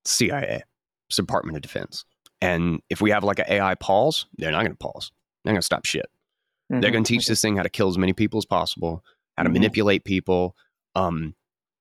CIA, 0.06 0.64
it's 1.10 1.18
Department 1.18 1.58
of 1.58 1.62
Defense. 1.62 2.06
And 2.42 2.82
if 2.90 3.02
we 3.02 3.12
have 3.12 3.24
like 3.24 3.40
an 3.40 3.46
AI 3.50 3.76
pause, 3.76 4.26
they're 4.38 4.52
not 4.52 4.60
going 4.62 4.72
to 4.72 4.78
pause. 4.78 5.12
They're 5.44 5.54
going 5.54 5.62
to 5.62 5.66
stop 5.66 5.86
shit. 5.86 6.10
They're 6.70 6.90
Mhm, 6.90 6.94
going 6.94 7.04
to 7.04 7.08
teach 7.08 7.28
this 7.28 7.42
thing 7.42 7.56
how 7.58 7.64
to 7.64 7.70
kill 7.70 7.88
as 7.90 7.98
many 7.98 8.14
people 8.14 8.38
as 8.38 8.46
possible, 8.46 9.04
how 9.38 9.44
to 9.44 9.50
Mhm. 9.50 9.54
manipulate 9.54 10.04
people. 10.04 10.56
Um, 10.96 11.34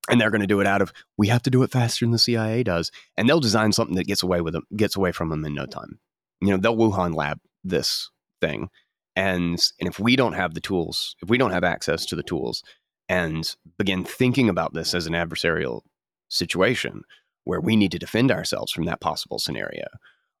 and 0.09 0.19
they're 0.19 0.31
going 0.31 0.41
to 0.41 0.47
do 0.47 0.61
it 0.61 0.67
out 0.67 0.81
of 0.81 0.93
we 1.17 1.27
have 1.27 1.43
to 1.43 1.49
do 1.49 1.63
it 1.63 1.71
faster 1.71 2.05
than 2.05 2.11
the 2.11 2.17
CIA 2.19 2.63
does, 2.63 2.91
and 3.17 3.27
they'll 3.27 3.39
design 3.41 3.71
something 3.73 3.95
that 3.95 4.07
gets 4.07 4.23
away 4.23 4.41
with 4.41 4.53
them, 4.53 4.63
gets 4.75 4.95
away 4.95 5.11
from 5.11 5.29
them 5.29 5.43
in 5.45 5.53
no 5.53 5.65
time. 5.65 5.99
You 6.41 6.49
know, 6.49 6.57
they'll 6.57 6.77
Wuhan 6.77 7.13
lab 7.13 7.39
this 7.63 8.09
thing, 8.41 8.69
and 9.15 9.59
and 9.79 9.89
if 9.89 9.99
we 9.99 10.15
don't 10.15 10.33
have 10.33 10.53
the 10.53 10.61
tools, 10.61 11.15
if 11.21 11.29
we 11.29 11.37
don't 11.37 11.51
have 11.51 11.63
access 11.63 12.05
to 12.07 12.15
the 12.15 12.23
tools, 12.23 12.63
and 13.09 13.55
begin 13.77 14.03
thinking 14.03 14.49
about 14.49 14.73
this 14.73 14.93
as 14.93 15.07
an 15.07 15.13
adversarial 15.13 15.81
situation 16.29 17.03
where 17.45 17.61
we 17.61 17.75
need 17.75 17.91
to 17.91 17.99
defend 17.99 18.31
ourselves 18.31 18.71
from 18.71 18.85
that 18.85 18.99
possible 18.99 19.39
scenario, 19.39 19.85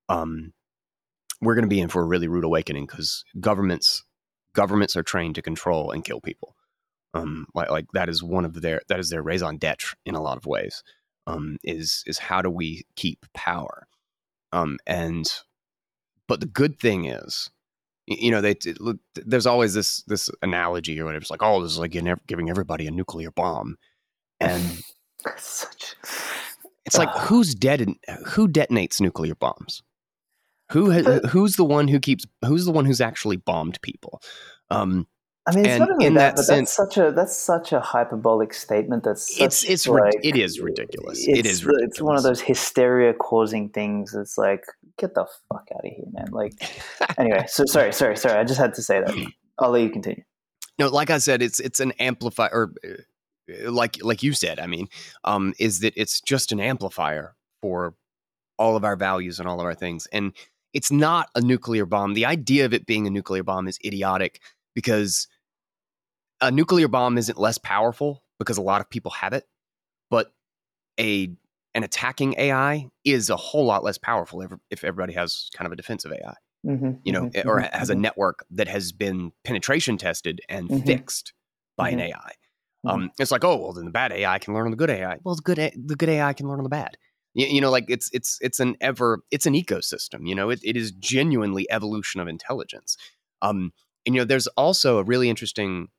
um, 0.09 0.53
we're 1.41 1.55
going 1.55 1.63
to 1.63 1.69
be 1.69 1.79
in 1.79 1.89
for 1.89 2.01
a 2.01 2.07
really 2.07 2.27
rude 2.27 2.43
awakening 2.43 2.85
because 2.85 3.23
governments 3.39 4.03
governments 4.53 4.95
are 4.95 5.03
trained 5.03 5.35
to 5.35 5.41
control 5.41 5.91
and 5.91 6.03
kill 6.03 6.19
people. 6.19 6.55
Um, 7.13 7.47
like, 7.53 7.69
like 7.69 7.85
that 7.93 8.09
is 8.09 8.23
one 8.23 8.43
of 8.43 8.61
their 8.61 8.81
that 8.89 8.99
is 8.99 9.09
their 9.09 9.23
raison 9.23 9.57
d'être 9.57 9.95
in 10.05 10.15
a 10.15 10.21
lot 10.21 10.37
of 10.37 10.45
ways. 10.45 10.83
Um, 11.25 11.57
is 11.63 12.03
is 12.05 12.17
how 12.17 12.41
do 12.41 12.49
we 12.49 12.85
keep 12.95 13.25
power? 13.33 13.87
Um, 14.51 14.77
and 14.85 15.31
but 16.27 16.39
the 16.39 16.47
good 16.47 16.79
thing 16.79 17.05
is, 17.05 17.49
you 18.07 18.31
know, 18.31 18.41
they 18.41 18.55
there's 19.15 19.45
always 19.45 19.73
this 19.73 20.01
this 20.03 20.29
analogy 20.41 20.99
or 20.99 21.05
whatever. 21.05 21.21
It's 21.21 21.29
like, 21.31 21.43
oh, 21.43 21.61
this 21.61 21.73
is 21.73 21.79
like 21.79 21.91
giving 21.91 22.49
everybody 22.49 22.87
a 22.87 22.91
nuclear 22.91 23.31
bomb, 23.31 23.77
and 24.39 24.63
Such. 25.37 25.95
it's 26.85 26.97
like 26.97 27.09
who's 27.17 27.53
dead? 27.53 27.85
Who 28.27 28.47
detonates 28.47 29.01
nuclear 29.01 29.35
bombs? 29.35 29.83
Who 30.71 30.91
ha- 30.91 31.27
who's 31.29 31.55
the 31.57 31.65
one 31.65 31.87
who 31.87 31.99
keeps? 31.99 32.25
Who's 32.45 32.65
the 32.65 32.71
one 32.71 32.85
who's 32.85 33.01
actually 33.01 33.37
bombed 33.37 33.81
people? 33.81 34.21
Um, 34.69 35.07
I 35.47 35.55
mean, 35.55 35.65
it's 35.65 35.69
And 35.75 35.79
not 35.79 35.91
only 35.91 36.05
in 36.05 36.13
that, 36.15 36.31
that 36.31 36.35
but 36.35 36.45
sense- 36.45 36.75
that's 36.75 36.93
such 36.93 36.97
a 36.97 37.11
that's 37.11 37.35
such 37.37 37.71
a 37.71 37.79
hyperbolic 37.79 38.53
statement. 38.53 39.05
That's 39.05 39.39
it's 39.39 39.63
it's 39.63 39.87
like, 39.87 40.13
it 40.21 40.35
is 40.35 40.59
ridiculous. 40.59 41.19
It's, 41.25 41.39
it 41.39 41.45
is 41.45 41.63
ridiculous. 41.63 41.91
It's 41.91 42.01
one 42.01 42.17
of 42.17 42.23
those 42.23 42.41
hysteria 42.41 43.13
causing 43.13 43.69
things. 43.69 44.13
It's 44.13 44.37
like 44.37 44.65
get 44.99 45.13
the 45.15 45.25
fuck 45.47 45.67
out 45.73 45.85
of 45.85 45.91
here, 45.91 46.05
man. 46.11 46.27
Like 46.31 46.53
anyway. 47.17 47.45
So 47.47 47.63
sorry, 47.67 47.93
sorry, 47.93 48.17
sorry. 48.17 48.37
I 48.37 48.43
just 48.43 48.59
had 48.59 48.73
to 48.73 48.81
say 48.81 48.99
that. 48.99 49.15
I'll 49.59 49.71
let 49.71 49.83
you 49.83 49.89
continue. 49.89 50.23
no, 50.77 50.89
like 50.89 51.09
I 51.09 51.17
said, 51.19 51.41
it's 51.41 51.61
it's 51.61 51.79
an 51.79 51.93
amplifier. 51.93 52.49
Or 52.51 52.73
uh, 52.85 53.71
like 53.71 54.03
like 54.03 54.23
you 54.23 54.33
said, 54.33 54.59
I 54.59 54.67
mean, 54.67 54.89
um, 55.23 55.53
is 55.59 55.79
that 55.79 55.93
it's 55.95 56.19
just 56.19 56.51
an 56.51 56.59
amplifier 56.59 57.35
for 57.61 57.95
all 58.59 58.75
of 58.75 58.83
our 58.83 58.97
values 58.97 59.39
and 59.39 59.47
all 59.47 59.61
of 59.61 59.65
our 59.65 59.75
things, 59.75 60.07
and 60.11 60.33
it's 60.73 60.91
not 60.91 61.29
a 61.35 61.41
nuclear 61.41 61.85
bomb. 61.85 62.15
The 62.15 62.25
idea 62.25 62.65
of 62.65 62.73
it 62.73 62.85
being 62.85 63.07
a 63.07 63.09
nuclear 63.09 63.43
bomb 63.43 63.69
is 63.69 63.79
idiotic 63.85 64.41
because 64.75 65.27
a 66.41 66.51
nuclear 66.51 66.87
bomb 66.87 67.17
isn't 67.17 67.37
less 67.37 67.57
powerful 67.57 68.23
because 68.39 68.57
a 68.57 68.61
lot 68.61 68.81
of 68.81 68.89
people 68.89 69.11
have 69.11 69.33
it, 69.33 69.45
but 70.09 70.31
a 70.99 71.31
an 71.75 71.83
attacking 71.83 72.33
AI 72.39 72.89
is 73.03 73.29
a 73.29 73.35
whole 73.35 73.65
lot 73.65 73.83
less 73.83 73.97
powerful 73.97 74.41
if, 74.41 74.51
if 74.71 74.83
everybody 74.83 75.13
has 75.13 75.49
kind 75.55 75.67
of 75.67 75.71
a 75.71 75.75
defensive 75.75 76.11
AI. 76.11 76.33
Mm-hmm, 76.65 76.91
you 77.03 77.11
know, 77.11 77.25
mhm, 77.25 77.45
or 77.45 77.61
mhm, 77.61 77.71
has 77.71 77.89
a 77.89 77.95
mhm. 77.95 77.99
network 77.99 78.45
that 78.51 78.67
has 78.67 78.91
been 78.91 79.31
penetration 79.43 79.97
tested 79.97 80.41
and 80.49 80.69
Mhm. 80.69 80.85
fixed 80.85 81.33
by 81.77 81.89
an 81.91 81.99
AI. 81.99 82.31
Um, 82.83 83.11
it's 83.19 83.31
like, 83.31 83.43
oh, 83.43 83.57
well, 83.57 83.73
then 83.73 83.85
the 83.85 83.91
bad 83.91 84.11
AI 84.11 84.39
can 84.39 84.53
learn 84.53 84.65
on 84.65 84.71
the 84.71 84.77
good 84.77 84.89
AI. 84.89 85.19
Well, 85.23 85.35
the 85.35 85.41
good 85.41 85.59
A- 85.59 85.73
the 85.75 85.95
good 85.95 86.09
AI 86.09 86.33
can 86.33 86.47
learn 86.47 86.59
on 86.59 86.63
the 86.63 86.69
bad. 86.69 86.97
You, 87.33 87.45
you 87.47 87.61
know, 87.61 87.69
like 87.69 87.85
it's 87.89 88.09
it's 88.13 88.37
it's 88.41 88.59
an 88.59 88.75
ever 88.81 89.19
it's 89.29 89.45
an 89.45 89.53
ecosystem. 89.53 90.27
You 90.27 90.35
know, 90.35 90.49
it, 90.49 90.59
it 90.63 90.75
is 90.77 90.91
genuinely 90.91 91.69
evolution 91.69 92.19
of 92.21 92.27
intelligence. 92.27 92.97
Um, 93.41 93.71
and 94.05 94.15
you 94.15 94.21
know, 94.21 94.25
there's 94.25 94.47
also 94.47 94.97
a 94.97 95.03
really 95.03 95.29
interesting 95.29 95.89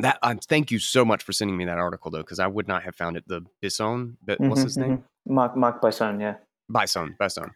that. 0.00 0.18
Uh, 0.22 0.34
thank 0.48 0.70
you 0.70 0.78
so 0.78 1.04
much 1.04 1.22
for 1.22 1.32
sending 1.32 1.56
me 1.56 1.64
that 1.66 1.78
article 1.78 2.10
though, 2.10 2.18
because 2.22 2.38
I 2.38 2.46
would 2.46 2.68
not 2.68 2.82
have 2.84 2.96
found 2.96 3.16
it. 3.16 3.24
The 3.26 3.42
Bisone, 3.62 4.16
but 4.24 4.40
what's 4.40 4.62
Mhm, 4.62 4.64
his 4.64 4.78
name? 4.78 4.98
mhm. 4.98 5.02
Mark 5.26 5.56
Mark 5.56 5.80
Bisone, 5.82 6.20
yeah. 6.20 6.36
Bisone, 6.70 7.16
Bisone, 7.18 7.52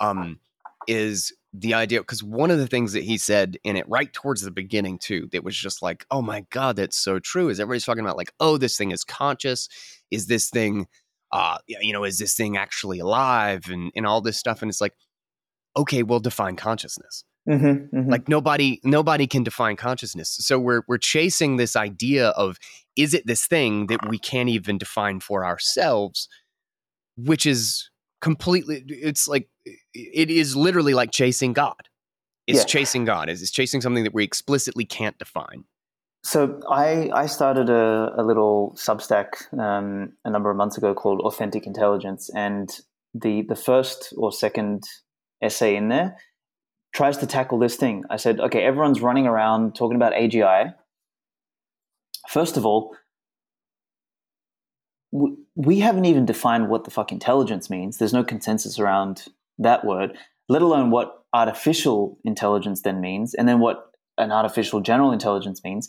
um, 0.00 0.40
is 0.86 1.32
the 1.52 1.74
idea 1.74 2.00
because 2.00 2.22
one 2.22 2.50
of 2.50 2.58
the 2.58 2.66
things 2.66 2.92
that 2.92 3.02
he 3.02 3.18
said 3.18 3.58
in 3.64 3.76
it 3.76 3.88
right 3.88 4.12
towards 4.12 4.42
the 4.42 4.50
beginning 4.50 4.98
too, 4.98 5.28
that 5.32 5.44
was 5.44 5.56
just 5.56 5.82
like, 5.82 6.06
oh 6.10 6.22
my 6.22 6.46
god, 6.50 6.76
that's 6.76 6.96
so 6.96 7.18
true. 7.18 7.48
Is 7.48 7.58
everybody's 7.60 7.84
talking 7.84 8.04
about 8.04 8.16
like, 8.16 8.32
oh, 8.40 8.56
this 8.56 8.76
thing 8.76 8.92
is 8.92 9.04
conscious? 9.04 9.68
Is 10.10 10.26
this 10.26 10.48
thing, 10.48 10.86
uh, 11.32 11.58
you 11.66 11.92
know, 11.92 12.04
is 12.04 12.18
this 12.18 12.34
thing 12.34 12.56
actually 12.56 13.00
alive 13.00 13.68
and 13.68 13.92
and 13.96 14.06
all 14.06 14.20
this 14.20 14.38
stuff? 14.38 14.62
And 14.62 14.70
it's 14.70 14.80
like, 14.80 14.94
okay, 15.76 16.02
well, 16.02 16.20
define 16.20 16.56
consciousness 16.56 17.24
Mm-hmm, 17.48 17.96
mm-hmm. 17.96 18.10
like 18.10 18.28
nobody 18.28 18.80
nobody 18.84 19.26
can 19.26 19.42
define 19.42 19.74
consciousness 19.74 20.28
so 20.40 20.58
we're 20.58 20.82
we're 20.86 20.98
chasing 20.98 21.56
this 21.56 21.74
idea 21.74 22.28
of 22.28 22.58
is 22.96 23.14
it 23.14 23.26
this 23.26 23.46
thing 23.46 23.86
that 23.86 24.06
we 24.10 24.18
can't 24.18 24.50
even 24.50 24.76
define 24.76 25.20
for 25.20 25.44
ourselves 25.44 26.28
which 27.16 27.46
is 27.46 27.88
completely 28.20 28.84
it's 28.86 29.26
like 29.26 29.48
it 29.94 30.30
is 30.30 30.54
literally 30.54 30.92
like 30.92 31.12
chasing 31.12 31.54
god 31.54 31.88
it's 32.46 32.58
Yeah. 32.60 32.64
chasing 32.66 33.06
god 33.06 33.30
it's, 33.30 33.40
it's 33.40 33.50
chasing 33.50 33.80
something 33.80 34.04
that 34.04 34.12
we 34.14 34.22
explicitly 34.22 34.84
can't 34.84 35.18
define 35.18 35.64
So 36.22 36.60
I, 36.70 37.08
I 37.14 37.24
started 37.26 37.70
a, 37.70 38.12
a 38.18 38.22
little 38.22 38.74
Substack 38.76 39.28
um, 39.58 40.12
a 40.26 40.30
number 40.30 40.50
of 40.50 40.56
months 40.58 40.76
ago 40.76 40.92
called 40.94 41.20
Authentic 41.20 41.66
Intelligence, 41.66 42.28
and 42.34 42.68
the 43.14 43.42
the 43.48 43.56
first 43.56 44.12
or 44.18 44.30
second 44.30 44.84
essay 45.42 45.74
in 45.74 45.88
there 45.88 46.18
tries 46.92 47.16
to 47.18 47.26
tackle 47.26 47.58
this 47.58 47.76
thing. 47.76 48.04
I 48.10 48.16
said, 48.16 48.40
okay, 48.40 48.62
everyone's 48.62 49.00
running 49.00 49.26
around 49.26 49.74
talking 49.74 49.96
about 49.96 50.12
AGI. 50.12 50.74
First 52.28 52.56
of 52.56 52.66
all, 52.66 52.94
we, 55.54 55.80
haven't 55.80 56.04
even 56.04 56.24
defined 56.24 56.68
what 56.68 56.84
the 56.84 56.90
fuck 56.90 57.10
intelligence 57.10 57.68
means. 57.68 57.98
There's 57.98 58.12
no 58.12 58.22
consensus 58.22 58.78
around 58.78 59.26
that 59.58 59.84
word, 59.84 60.16
let 60.48 60.62
alone 60.62 60.90
what 60.90 61.24
artificial 61.32 62.18
intelligence 62.24 62.82
then 62.82 63.00
means, 63.00 63.34
and 63.34 63.48
then 63.48 63.58
what 63.58 63.90
an 64.18 64.30
artificial 64.30 64.80
general 64.80 65.10
intelligence 65.12 65.64
means 65.64 65.88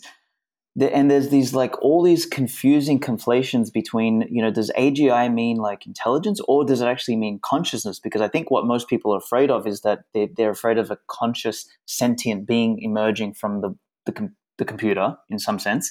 the, 0.74 0.94
and 0.94 1.10
there's 1.10 1.28
these 1.28 1.52
like 1.52 1.80
all 1.82 2.02
these 2.02 2.24
confusing 2.24 2.98
conflations 2.98 3.70
between 3.70 4.26
you 4.30 4.42
know 4.42 4.50
does 4.50 4.70
agi 4.78 5.32
mean 5.32 5.58
like 5.58 5.86
intelligence 5.86 6.40
or 6.48 6.64
does 6.64 6.80
it 6.80 6.86
actually 6.86 7.16
mean 7.16 7.38
consciousness? 7.42 8.00
Because 8.00 8.22
i 8.22 8.28
think 8.28 8.50
what 8.50 8.64
most 8.64 8.88
people 8.88 9.12
are 9.14 9.18
afraid 9.18 9.50
of 9.50 9.66
is 9.66 9.82
that 9.82 10.04
they, 10.14 10.30
they're 10.36 10.50
afraid 10.50 10.78
of 10.78 10.90
a 10.90 10.98
conscious 11.08 11.66
sentient 11.86 12.46
being 12.46 12.80
emerging 12.80 13.34
from 13.34 13.60
the, 13.60 13.76
the, 14.06 14.12
com- 14.12 14.34
the 14.56 14.64
computer 14.64 15.16
in 15.28 15.38
some 15.38 15.58
sense. 15.58 15.90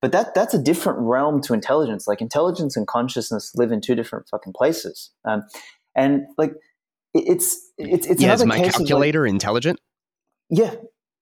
But 0.00 0.12
that 0.12 0.34
that's 0.34 0.54
a 0.54 0.62
different 0.62 1.00
realm 1.00 1.42
to 1.42 1.52
intelligence. 1.52 2.06
Like 2.06 2.20
intelligence 2.22 2.76
and 2.76 2.86
consciousness 2.86 3.52
live 3.54 3.70
in 3.72 3.80
two 3.80 3.94
different 3.94 4.28
fucking 4.30 4.54
places. 4.54 5.10
Um, 5.26 5.42
and 5.94 6.22
like 6.38 6.52
it, 7.14 7.24
it's 7.26 7.60
it's 7.76 8.06
it's 8.06 8.22
yeah 8.22 8.32
is 8.32 8.44
my 8.44 8.58
case 8.58 8.68
of, 8.74 8.80
like- 8.80 8.88
calculator 8.88 9.26
intelligent? 9.26 9.80
Yeah. 10.48 10.74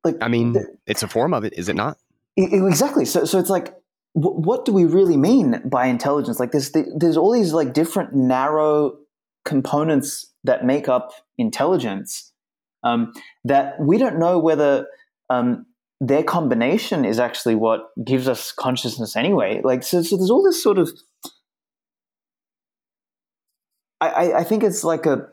Like 0.04 0.16
i 0.20 0.28
mean 0.28 0.52
the- 0.52 0.76
it's 0.86 1.02
a 1.02 1.08
form 1.08 1.32
of 1.34 1.44
it 1.44 1.54
is 1.54 1.68
it 1.68 1.74
not 1.74 1.96
Exactly. 2.38 3.04
So, 3.04 3.24
so 3.24 3.38
it's 3.38 3.50
like, 3.50 3.74
wh- 4.12 4.38
what 4.38 4.64
do 4.64 4.72
we 4.72 4.84
really 4.84 5.16
mean 5.16 5.60
by 5.64 5.86
intelligence? 5.86 6.38
Like, 6.38 6.52
there's 6.52 6.70
there's 6.96 7.16
all 7.16 7.32
these 7.32 7.52
like 7.52 7.72
different 7.72 8.14
narrow 8.14 8.96
components 9.44 10.32
that 10.44 10.64
make 10.64 10.88
up 10.88 11.10
intelligence 11.36 12.32
um, 12.84 13.12
that 13.44 13.74
we 13.80 13.98
don't 13.98 14.18
know 14.20 14.38
whether 14.38 14.86
um, 15.30 15.66
their 16.00 16.22
combination 16.22 17.04
is 17.04 17.18
actually 17.18 17.56
what 17.56 17.88
gives 18.04 18.28
us 18.28 18.52
consciousness 18.52 19.16
anyway. 19.16 19.60
Like, 19.64 19.82
so, 19.82 20.02
so 20.02 20.16
there's 20.16 20.30
all 20.30 20.44
this 20.44 20.62
sort 20.62 20.78
of. 20.78 20.90
I, 24.00 24.08
I, 24.08 24.38
I 24.40 24.44
think 24.44 24.62
it's 24.62 24.84
like 24.84 25.06
a 25.06 25.28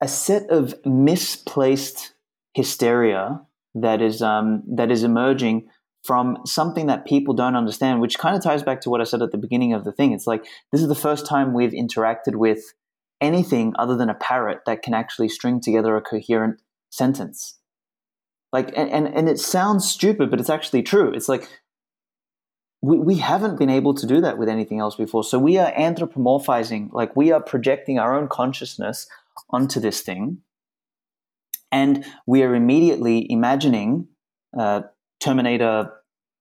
a 0.00 0.06
set 0.06 0.48
of 0.50 0.74
misplaced 0.86 2.12
hysteria 2.54 3.40
that 3.74 4.00
is 4.00 4.22
um, 4.22 4.62
that 4.76 4.92
is 4.92 5.02
emerging 5.02 5.68
from 6.08 6.38
something 6.46 6.86
that 6.86 7.04
people 7.04 7.34
don't 7.34 7.54
understand, 7.54 8.00
which 8.00 8.18
kind 8.18 8.34
of 8.34 8.42
ties 8.42 8.62
back 8.62 8.80
to 8.80 8.88
what 8.88 9.02
I 9.02 9.04
said 9.04 9.20
at 9.20 9.30
the 9.30 9.36
beginning 9.36 9.74
of 9.74 9.84
the 9.84 9.92
thing. 9.92 10.12
It's 10.12 10.26
like 10.26 10.42
this 10.72 10.80
is 10.80 10.88
the 10.88 10.94
first 10.94 11.26
time 11.26 11.52
we've 11.52 11.72
interacted 11.72 12.34
with 12.34 12.72
anything 13.20 13.74
other 13.78 13.94
than 13.94 14.08
a 14.08 14.14
parrot 14.14 14.60
that 14.64 14.80
can 14.80 14.94
actually 14.94 15.28
string 15.28 15.60
together 15.60 15.94
a 15.98 16.00
coherent 16.00 16.62
sentence. 16.88 17.58
Like, 18.54 18.72
and, 18.74 19.06
and, 19.06 19.28
it 19.28 19.38
sounds 19.38 19.86
stupid, 19.86 20.30
but 20.30 20.40
it's 20.40 20.48
actually 20.48 20.82
true. 20.82 21.12
It's 21.12 21.28
like 21.28 21.46
we, 22.80 22.96
we 22.96 23.16
haven't 23.16 23.58
been 23.58 23.68
able 23.68 23.92
to 23.92 24.06
do 24.06 24.22
that 24.22 24.38
with 24.38 24.48
anything 24.48 24.80
else 24.80 24.96
before. 24.96 25.24
So 25.24 25.38
we 25.38 25.58
are 25.58 25.70
anthropomorphizing, 25.72 26.90
like 26.94 27.14
we 27.16 27.32
are 27.32 27.42
projecting 27.42 27.98
our 27.98 28.14
own 28.14 28.28
consciousness 28.28 29.06
onto 29.50 29.78
this 29.78 30.00
thing. 30.00 30.38
And 31.70 32.06
we 32.26 32.42
are 32.44 32.54
immediately 32.54 33.30
imagining 33.30 34.08
uh, 34.58 34.82
Terminator, 35.20 35.92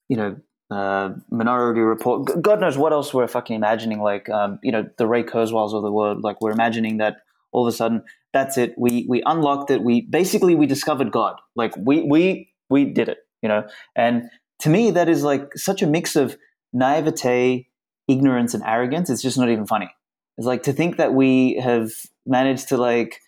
you 0.10 0.18
know, 0.18 0.38
uh, 0.70 1.10
Minority 1.32 1.82
Report. 1.82 2.42
God 2.42 2.60
knows 2.60 2.78
what 2.78 2.92
else 2.92 3.14
we're 3.14 3.28
fucking 3.28 3.56
imagining. 3.56 4.02
Like, 4.02 4.30
um, 4.30 4.60
you 4.62 4.72
know, 4.72 4.86
the 4.98 5.08
Ray 5.08 5.24
Kurzweils 5.24 5.74
of 5.74 5.84
the 5.84 5.92
world. 5.92 6.24
Like, 6.24 6.42
we're 6.42 6.52
imagining 6.52 6.98
that 6.98 7.18
all 7.52 7.68
of 7.68 7.74
a 7.74 7.76
sudden, 7.76 8.04
that's 8.34 8.58
it. 8.58 8.74
We 8.78 9.06
we 9.08 9.24
unlocked 9.26 9.72
it. 9.72 9.82
We 9.84 10.02
basically 10.02 10.56
we 10.56 10.66
discovered 10.66 11.12
God. 11.12 11.36
Like, 11.56 11.74
we 11.78 12.04
we 12.04 12.54
we 12.70 12.86
did 12.86 13.10
it. 13.10 13.20
You 13.42 13.50
know, 13.50 13.68
and 13.96 14.30
to 14.60 14.70
me, 14.70 14.92
that 14.92 15.08
is 15.08 15.24
like 15.24 15.56
such 15.56 15.82
a 15.82 15.88
mix 15.88 16.16
of 16.16 16.38
naivete, 16.74 17.70
ignorance, 18.08 18.54
and 18.54 18.64
arrogance. 18.66 19.10
It's 19.10 19.22
just 19.22 19.38
not 19.38 19.50
even 19.50 19.66
funny. 19.66 19.90
It's 20.38 20.48
like 20.48 20.64
to 20.64 20.74
think 20.74 20.98
that 20.98 21.14
we 21.14 21.56
have 21.56 21.92
managed 22.26 22.70
to 22.70 22.78
like 22.78 23.22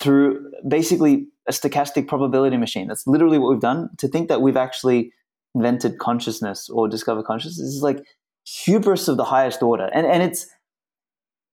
through 0.00 0.50
basically 0.66 1.28
a 1.48 1.52
stochastic 1.52 2.06
probability 2.06 2.56
machine. 2.56 2.88
That's 2.88 3.06
literally 3.06 3.38
what 3.38 3.50
we've 3.50 3.60
done. 3.60 3.90
To 3.98 4.08
think 4.08 4.28
that 4.28 4.40
we've 4.42 4.56
actually 4.56 5.12
invented 5.54 5.98
consciousness 5.98 6.68
or 6.68 6.88
discovered 6.88 7.24
consciousness 7.24 7.68
is 7.68 7.82
like 7.82 8.04
hubris 8.44 9.08
of 9.08 9.16
the 9.16 9.24
highest 9.24 9.62
order. 9.62 9.88
And 9.92 10.06
and 10.06 10.22
it's 10.22 10.46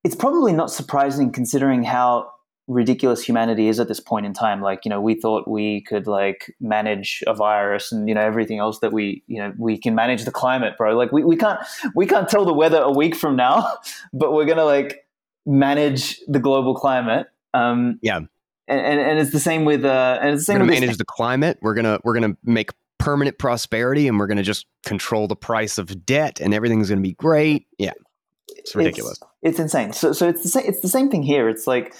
it's 0.03 0.15
probably 0.15 0.53
not 0.53 0.71
surprising 0.71 1.31
considering 1.31 1.83
how 1.83 2.31
ridiculous 2.67 3.21
humanity 3.21 3.67
is 3.67 3.79
at 3.79 3.87
this 3.87 3.99
point 3.99 4.25
in 4.25 4.33
time. 4.33 4.61
Like 4.61 4.85
you 4.85 4.89
know 4.89 5.01
we 5.01 5.15
thought 5.15 5.47
we 5.47 5.81
could 5.81 6.07
like 6.07 6.53
manage 6.59 7.23
a 7.27 7.33
virus 7.33 7.91
and 7.91 8.07
you 8.07 8.15
know 8.15 8.21
everything 8.21 8.59
else 8.59 8.79
that 8.79 8.91
we 8.91 9.23
you 9.27 9.37
know 9.37 9.53
we 9.57 9.77
can 9.77 9.95
manage 9.95 10.25
the 10.25 10.31
climate 10.31 10.77
bro. 10.77 10.95
Like 10.97 11.11
we, 11.11 11.23
we 11.23 11.35
can't 11.35 11.59
we 11.95 12.05
can't 12.05 12.27
tell 12.27 12.45
the 12.45 12.53
weather 12.53 12.81
a 12.81 12.91
week 12.91 13.15
from 13.15 13.35
now 13.35 13.73
but 14.13 14.33
we're 14.33 14.45
gonna 14.45 14.65
like 14.65 15.05
manage 15.45 16.19
the 16.27 16.39
global 16.39 16.75
climate. 16.75 17.27
Um 17.53 17.99
yeah. 18.01 18.17
and, 18.17 18.29
and, 18.67 18.99
and 18.99 19.19
it's 19.19 19.31
the 19.31 19.39
same 19.39 19.65
with 19.65 19.85
uh 19.85 20.19
and 20.21 20.31
it's 20.31 20.41
the 20.41 20.53
same 20.53 20.59
we're 20.59 20.67
with 20.67 20.79
manage 20.79 20.97
the 20.97 21.05
climate. 21.05 21.59
We're 21.61 21.75
gonna 21.75 21.99
we're 22.03 22.13
gonna 22.13 22.37
make 22.43 22.71
permanent 23.03 23.37
prosperity 23.37 24.07
and 24.07 24.19
we're 24.19 24.27
gonna 24.27 24.43
just 24.43 24.65
control 24.85 25.27
the 25.27 25.35
price 25.35 25.77
of 25.77 26.05
debt 26.05 26.39
and 26.39 26.53
everything's 26.53 26.89
gonna 26.89 27.01
be 27.01 27.13
great 27.13 27.67
yeah 27.77 27.93
it's 28.49 28.75
ridiculous 28.75 29.19
it's, 29.41 29.57
it's 29.57 29.59
insane 29.59 29.91
so 29.91 30.13
so 30.13 30.27
it's 30.27 30.43
the 30.43 30.49
same 30.49 30.63
it's 30.65 30.81
the 30.81 30.87
same 30.87 31.09
thing 31.09 31.23
here 31.23 31.49
it's 31.49 31.67
like 31.67 31.95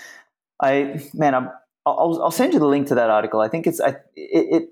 I 0.62 1.02
man, 1.14 1.34
I'm, 1.34 1.50
I'll, 1.86 2.22
I'll 2.24 2.32
send 2.32 2.54
you 2.54 2.60
the 2.60 2.68
link 2.68 2.88
to 2.88 2.96
that 2.96 3.10
article. 3.10 3.42
I 3.42 3.48
think 3.48 3.68
it's 3.68 3.82
I 3.82 3.90
it, 3.90 3.98
it 4.16 4.70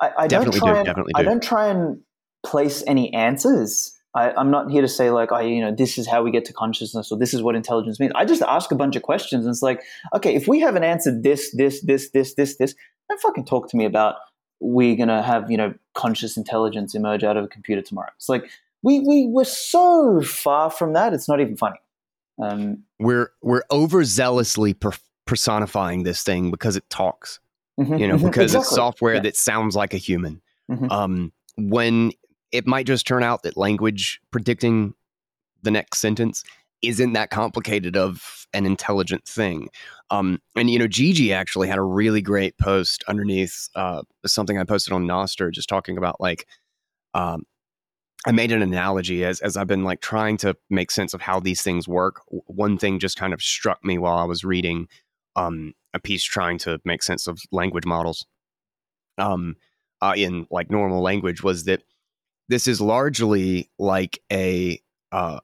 I, 0.00 0.10
I 0.18 0.26
don't 0.26 0.52
try 0.52 0.72
do, 0.72 0.76
and, 0.78 0.86
definitely 0.86 1.12
I 1.14 1.22
do. 1.22 1.28
don't 1.28 1.42
try 1.42 1.68
and 1.68 2.00
place 2.44 2.82
any 2.86 3.12
answers. 3.12 3.94
I, 4.14 4.32
I'm 4.32 4.50
not 4.50 4.70
here 4.70 4.80
to 4.80 4.88
say 4.88 5.10
like, 5.10 5.30
oh, 5.32 5.40
you 5.40 5.60
know, 5.60 5.74
this 5.74 5.98
is 5.98 6.08
how 6.08 6.22
we 6.22 6.30
get 6.30 6.46
to 6.46 6.52
consciousness 6.52 7.12
or 7.12 7.18
this 7.18 7.34
is 7.34 7.42
what 7.42 7.54
intelligence 7.54 8.00
means. 8.00 8.12
I 8.14 8.24
just 8.24 8.42
ask 8.42 8.72
a 8.72 8.74
bunch 8.74 8.96
of 8.96 9.02
questions 9.02 9.44
and 9.44 9.52
it's 9.52 9.62
like, 9.62 9.82
okay, 10.14 10.34
if 10.34 10.48
we 10.48 10.60
haven't 10.60 10.84
answered 10.84 11.22
this, 11.22 11.54
this, 11.56 11.82
this, 11.82 12.10
this, 12.10 12.34
this, 12.34 12.56
this, 12.56 12.74
then 13.08 13.18
fucking 13.18 13.44
talk 13.44 13.68
to 13.70 13.76
me 13.76 13.84
about 13.84 14.16
we're 14.60 14.96
gonna 14.96 15.22
have 15.22 15.50
you 15.50 15.56
know 15.56 15.74
conscious 15.94 16.36
intelligence 16.36 16.94
emerge 16.94 17.24
out 17.24 17.36
of 17.36 17.44
a 17.44 17.48
computer 17.48 17.82
tomorrow. 17.82 18.10
It's 18.16 18.28
like 18.28 18.50
we 18.82 19.00
we 19.00 19.26
we're 19.26 19.44
so 19.44 20.20
far 20.22 20.70
from 20.70 20.92
that. 20.94 21.12
It's 21.14 21.28
not 21.28 21.40
even 21.40 21.56
funny. 21.56 21.78
Um, 22.40 22.84
we're 22.98 23.30
we're 23.42 23.62
overzealously 23.70 24.78
per- 24.78 24.92
personifying 25.26 26.04
this 26.04 26.22
thing 26.22 26.50
because 26.50 26.76
it 26.76 26.88
talks 26.88 27.40
mhm, 27.78 27.98
you 27.98 28.06
know 28.08 28.16
mhm, 28.16 28.24
because 28.26 28.44
exactly. 28.54 28.60
it's 28.60 28.70
software 28.70 29.14
Yeah. 29.14 29.20
that 29.20 29.36
sounds 29.36 29.76
like 29.76 29.92
a 29.92 29.98
human 29.98 30.40
Mhm. 30.70 30.90
um 30.90 31.32
when 31.56 32.12
it 32.52 32.66
might 32.66 32.86
just 32.86 33.06
turn 33.06 33.22
out 33.22 33.42
that 33.42 33.56
language 33.56 34.20
predicting 34.30 34.94
the 35.62 35.70
next 35.70 35.98
sentence 35.98 36.44
isn't 36.82 37.12
that 37.12 37.30
complicated 37.30 37.96
of 37.96 38.46
an 38.52 38.64
intelligent 38.64 39.24
thing 39.24 39.68
um 40.10 40.40
and 40.56 40.70
you 40.70 40.78
know 40.78 40.86
gigi 40.86 41.32
actually 41.32 41.68
had 41.68 41.78
a 41.78 41.82
really 41.82 42.22
great 42.22 42.56
post 42.58 43.04
underneath 43.08 43.68
uh 43.74 44.02
something 44.26 44.58
i 44.58 44.64
posted 44.64 44.92
on 44.92 45.06
Nostr 45.06 45.52
just 45.52 45.68
talking 45.68 45.98
about 45.98 46.20
like 46.20 46.46
um 47.14 47.44
I 48.26 48.32
made 48.32 48.50
an 48.50 48.62
analogy 48.62 49.24
as 49.24 49.40
as 49.40 49.56
I've 49.56 49.68
been 49.68 49.84
like 49.84 50.00
trying 50.00 50.36
to 50.38 50.56
make 50.70 50.90
sense 50.90 51.14
of 51.14 51.20
how 51.20 51.38
these 51.38 51.62
things 51.62 51.86
work. 51.86 52.20
One 52.28 52.76
thing 52.76 52.98
just 52.98 53.16
kind 53.16 53.32
of 53.32 53.40
struck 53.40 53.84
me 53.84 53.96
while 53.96 54.18
I 54.18 54.24
was 54.24 54.44
reading 54.44 54.88
um, 55.36 55.72
a 55.94 56.00
piece 56.00 56.24
trying 56.24 56.58
to 56.58 56.80
make 56.84 57.02
sense 57.02 57.26
of 57.26 57.40
language 57.52 57.86
models 57.86 58.26
um, 59.18 59.56
uh, 60.00 60.14
in 60.16 60.46
like 60.50 60.70
normal 60.70 61.00
language 61.00 61.42
was 61.42 61.64
that 61.64 61.82
this 62.48 62.66
is 62.66 62.80
largely 62.80 63.70
like 63.78 64.20
a 64.32 64.80
uh, 65.12 65.40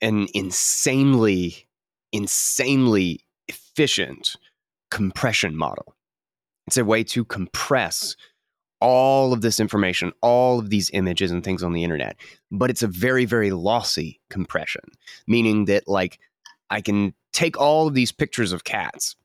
an 0.00 0.26
insanely 0.34 1.66
insanely 2.12 3.20
efficient 3.48 4.36
compression 4.90 5.56
model. 5.56 5.96
It's 6.68 6.76
a 6.76 6.84
way 6.84 7.02
to 7.04 7.24
compress 7.24 8.16
all 8.80 9.32
of 9.32 9.40
this 9.40 9.58
information, 9.58 10.12
all 10.22 10.58
of 10.58 10.70
these 10.70 10.90
images 10.92 11.30
and 11.30 11.42
things 11.42 11.62
on 11.62 11.72
the 11.72 11.82
internet. 11.82 12.16
But 12.52 12.70
it's 12.70 12.82
a 12.82 12.86
very, 12.86 13.24
very 13.24 13.50
lossy 13.50 14.20
compression, 14.30 14.82
meaning 15.26 15.64
that 15.64 15.88
like 15.88 16.20
I 16.70 16.80
can 16.80 17.14
take 17.32 17.58
all 17.58 17.88
of 17.88 17.94
these 17.94 18.12
pictures 18.12 18.52
of 18.52 18.64
cats 18.64 19.16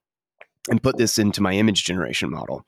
and 0.69 0.81
put 0.81 0.97
this 0.97 1.17
into 1.17 1.41
my 1.41 1.53
image 1.53 1.83
generation 1.83 2.31
model, 2.31 2.65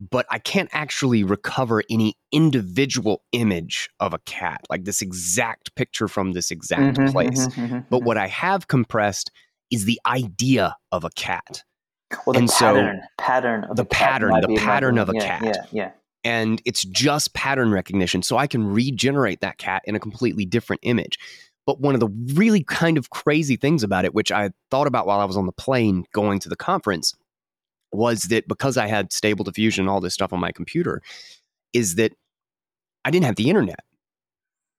but 0.00 0.26
I 0.30 0.38
can't 0.38 0.70
actually 0.72 1.24
recover 1.24 1.82
any 1.90 2.14
individual 2.32 3.22
image 3.32 3.90
of 4.00 4.14
a 4.14 4.18
cat, 4.20 4.62
like 4.70 4.84
this 4.84 5.02
exact 5.02 5.74
picture 5.74 6.08
from 6.08 6.32
this 6.32 6.50
exact 6.50 6.96
Mhm, 6.96 7.12
place. 7.12 7.48
mhm, 7.48 7.68
mhm, 7.68 7.86
But 7.90 8.02
what 8.02 8.16
I 8.16 8.26
have 8.28 8.68
compressed 8.68 9.30
is 9.70 9.84
the 9.84 10.00
idea 10.06 10.76
of 10.90 11.04
a 11.04 11.10
cat. 11.10 11.62
Well, 12.26 12.32
the 12.32 12.40
and 12.40 12.50
so- 12.50 12.74
pattern, 12.74 13.02
pattern 13.18 13.64
of 13.64 13.76
the 13.76 13.82
a 13.82 13.86
cat 13.86 14.20
pattern, 14.20 14.40
the 14.40 14.56
pattern 14.56 14.98
of 14.98 15.08
a 15.10 15.14
yeah, 15.14 15.26
cat. 15.26 15.42
Yeah, 15.44 15.62
yeah. 15.72 15.90
and 16.24 16.60
it's 16.64 16.82
just 16.84 17.32
pattern 17.34 17.70
recognition. 17.70 18.22
So 18.22 18.36
I 18.36 18.46
can 18.46 18.66
regenerate 18.66 19.40
that 19.40 19.58
cat 19.58 19.82
in 19.86 19.94
a 19.94 20.00
completely 20.00 20.44
different 20.44 20.80
image. 20.82 21.18
But 21.66 21.80
one 21.80 21.94
of 21.94 22.00
the 22.00 22.08
really 22.34 22.64
kind 22.64 22.98
of 22.98 23.10
crazy 23.10 23.56
things 23.56 23.82
about 23.82 24.04
it, 24.04 24.12
which 24.14 24.32
I 24.32 24.50
thought 24.70 24.86
about 24.86 25.06
while 25.06 25.20
I 25.20 25.24
was 25.24 25.36
on 25.36 25.46
the 25.46 25.52
plane 25.52 26.04
going 26.12 26.40
to 26.40 26.48
the 26.48 26.56
conference, 26.56 27.14
was 27.92 28.24
that 28.24 28.48
because 28.48 28.76
I 28.76 28.86
had 28.86 29.12
stable 29.12 29.44
diffusion 29.44 29.82
and 29.82 29.90
all 29.90 30.00
this 30.00 30.14
stuff 30.14 30.32
on 30.32 30.40
my 30.40 30.52
computer, 30.52 31.02
is 31.72 31.96
that 31.96 32.12
I 33.04 33.10
didn't 33.10 33.26
have 33.26 33.36
the 33.36 33.48
internet. 33.48 33.80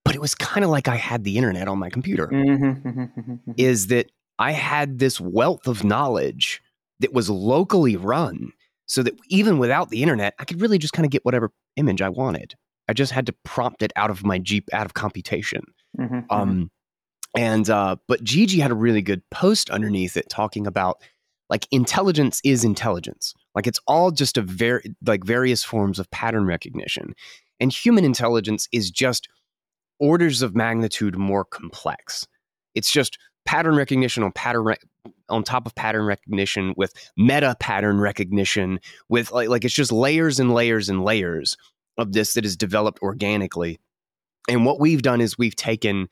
But 0.04 0.16
it 0.16 0.22
was 0.22 0.36
kind 0.36 0.64
of 0.64 0.72
like 0.72 0.88
I 0.88 0.96
had 0.96 1.24
the 1.24 1.38
internet 1.38 1.68
on 1.68 1.78
my 1.78 1.90
computer. 1.90 2.28
Mhm, 2.28 2.84
mhm, 2.84 3.14
mhm, 3.16 3.40
mhm. 3.48 3.54
Is 3.58 3.88
that 3.88 4.12
I 4.40 4.52
had 4.52 5.00
this 5.00 5.22
wealth 5.22 5.68
of 5.68 5.84
knowledge 5.84 6.62
that 7.00 7.14
was 7.14 7.30
locally 7.30 7.96
run 7.96 8.52
so 8.88 9.04
that 9.04 9.14
even 9.30 9.58
without 9.58 9.90
the 9.90 10.02
internet, 10.02 10.34
I 10.40 10.46
could 10.46 10.60
really 10.60 10.78
just 10.78 10.94
kind 10.94 11.06
of 11.06 11.12
get 11.12 11.24
whatever 11.24 11.52
image 11.76 12.02
I 12.02 12.10
wanted. 12.10 12.56
I 12.90 12.94
just 12.94 13.12
had 13.12 13.26
to 13.28 13.36
prompt 13.46 13.84
it 13.84 13.94
out 13.96 14.10
of 14.10 14.26
my 14.26 14.38
Jeep, 14.38 14.70
out 14.74 14.86
of 14.86 14.94
computation. 14.94 15.64
Mhm, 15.98 16.10
mhm. 16.10 16.26
Um, 16.30 16.72
and 17.38 17.70
uh, 17.70 17.96
but 18.08 18.24
Gigi 18.24 18.60
had 18.60 18.72
a 18.72 18.76
really 18.76 19.02
good 19.02 19.22
post 19.30 19.70
underneath 19.70 20.18
it 20.18 20.30
talking 20.30 20.68
about 20.68 21.02
like 21.52 21.68
intelligence 21.70 22.40
is 22.46 22.64
intelligence. 22.64 23.36
Like 23.54 23.68
it's 23.68 23.80
all 23.86 24.10
just 24.10 24.38
a 24.38 24.42
very 24.42 24.96
like 25.06 25.26
various 25.26 25.64
forms 25.64 26.00
of 26.00 26.10
pattern 26.10 26.46
recognition, 26.46 27.14
and 27.60 27.72
human 27.72 28.06
intelligence 28.06 28.68
is 28.72 28.90
just 28.90 29.28
orders 30.00 30.42
of 30.42 30.56
magnitude 30.56 31.18
more 31.18 31.44
complex. 31.46 32.26
It's 32.74 32.92
just 32.92 33.20
pattern 33.46 33.76
recognition 33.76 34.24
on 34.24 34.32
pattern 34.32 34.76
on 35.28 35.44
top 35.44 35.66
of 35.66 35.76
pattern 35.76 36.06
recognition 36.06 36.74
with 36.78 36.94
meta 37.18 37.56
pattern 37.60 38.00
recognition 38.00 38.80
with 39.10 39.32
like 39.32 39.50
like 39.50 39.66
it's 39.66 39.74
just 39.74 39.92
layers 39.92 40.40
and 40.40 40.54
layers 40.54 40.88
and 40.88 41.04
layers 41.04 41.58
of 41.98 42.14
this 42.14 42.34
that 42.34 42.46
is 42.46 42.56
developed 42.56 43.00
organically. 43.02 43.78
And 44.50 44.66
what 44.66 44.80
we've 44.80 45.02
done 45.02 45.20
is 45.20 45.38
we've 45.38 45.56
taken 45.56 46.08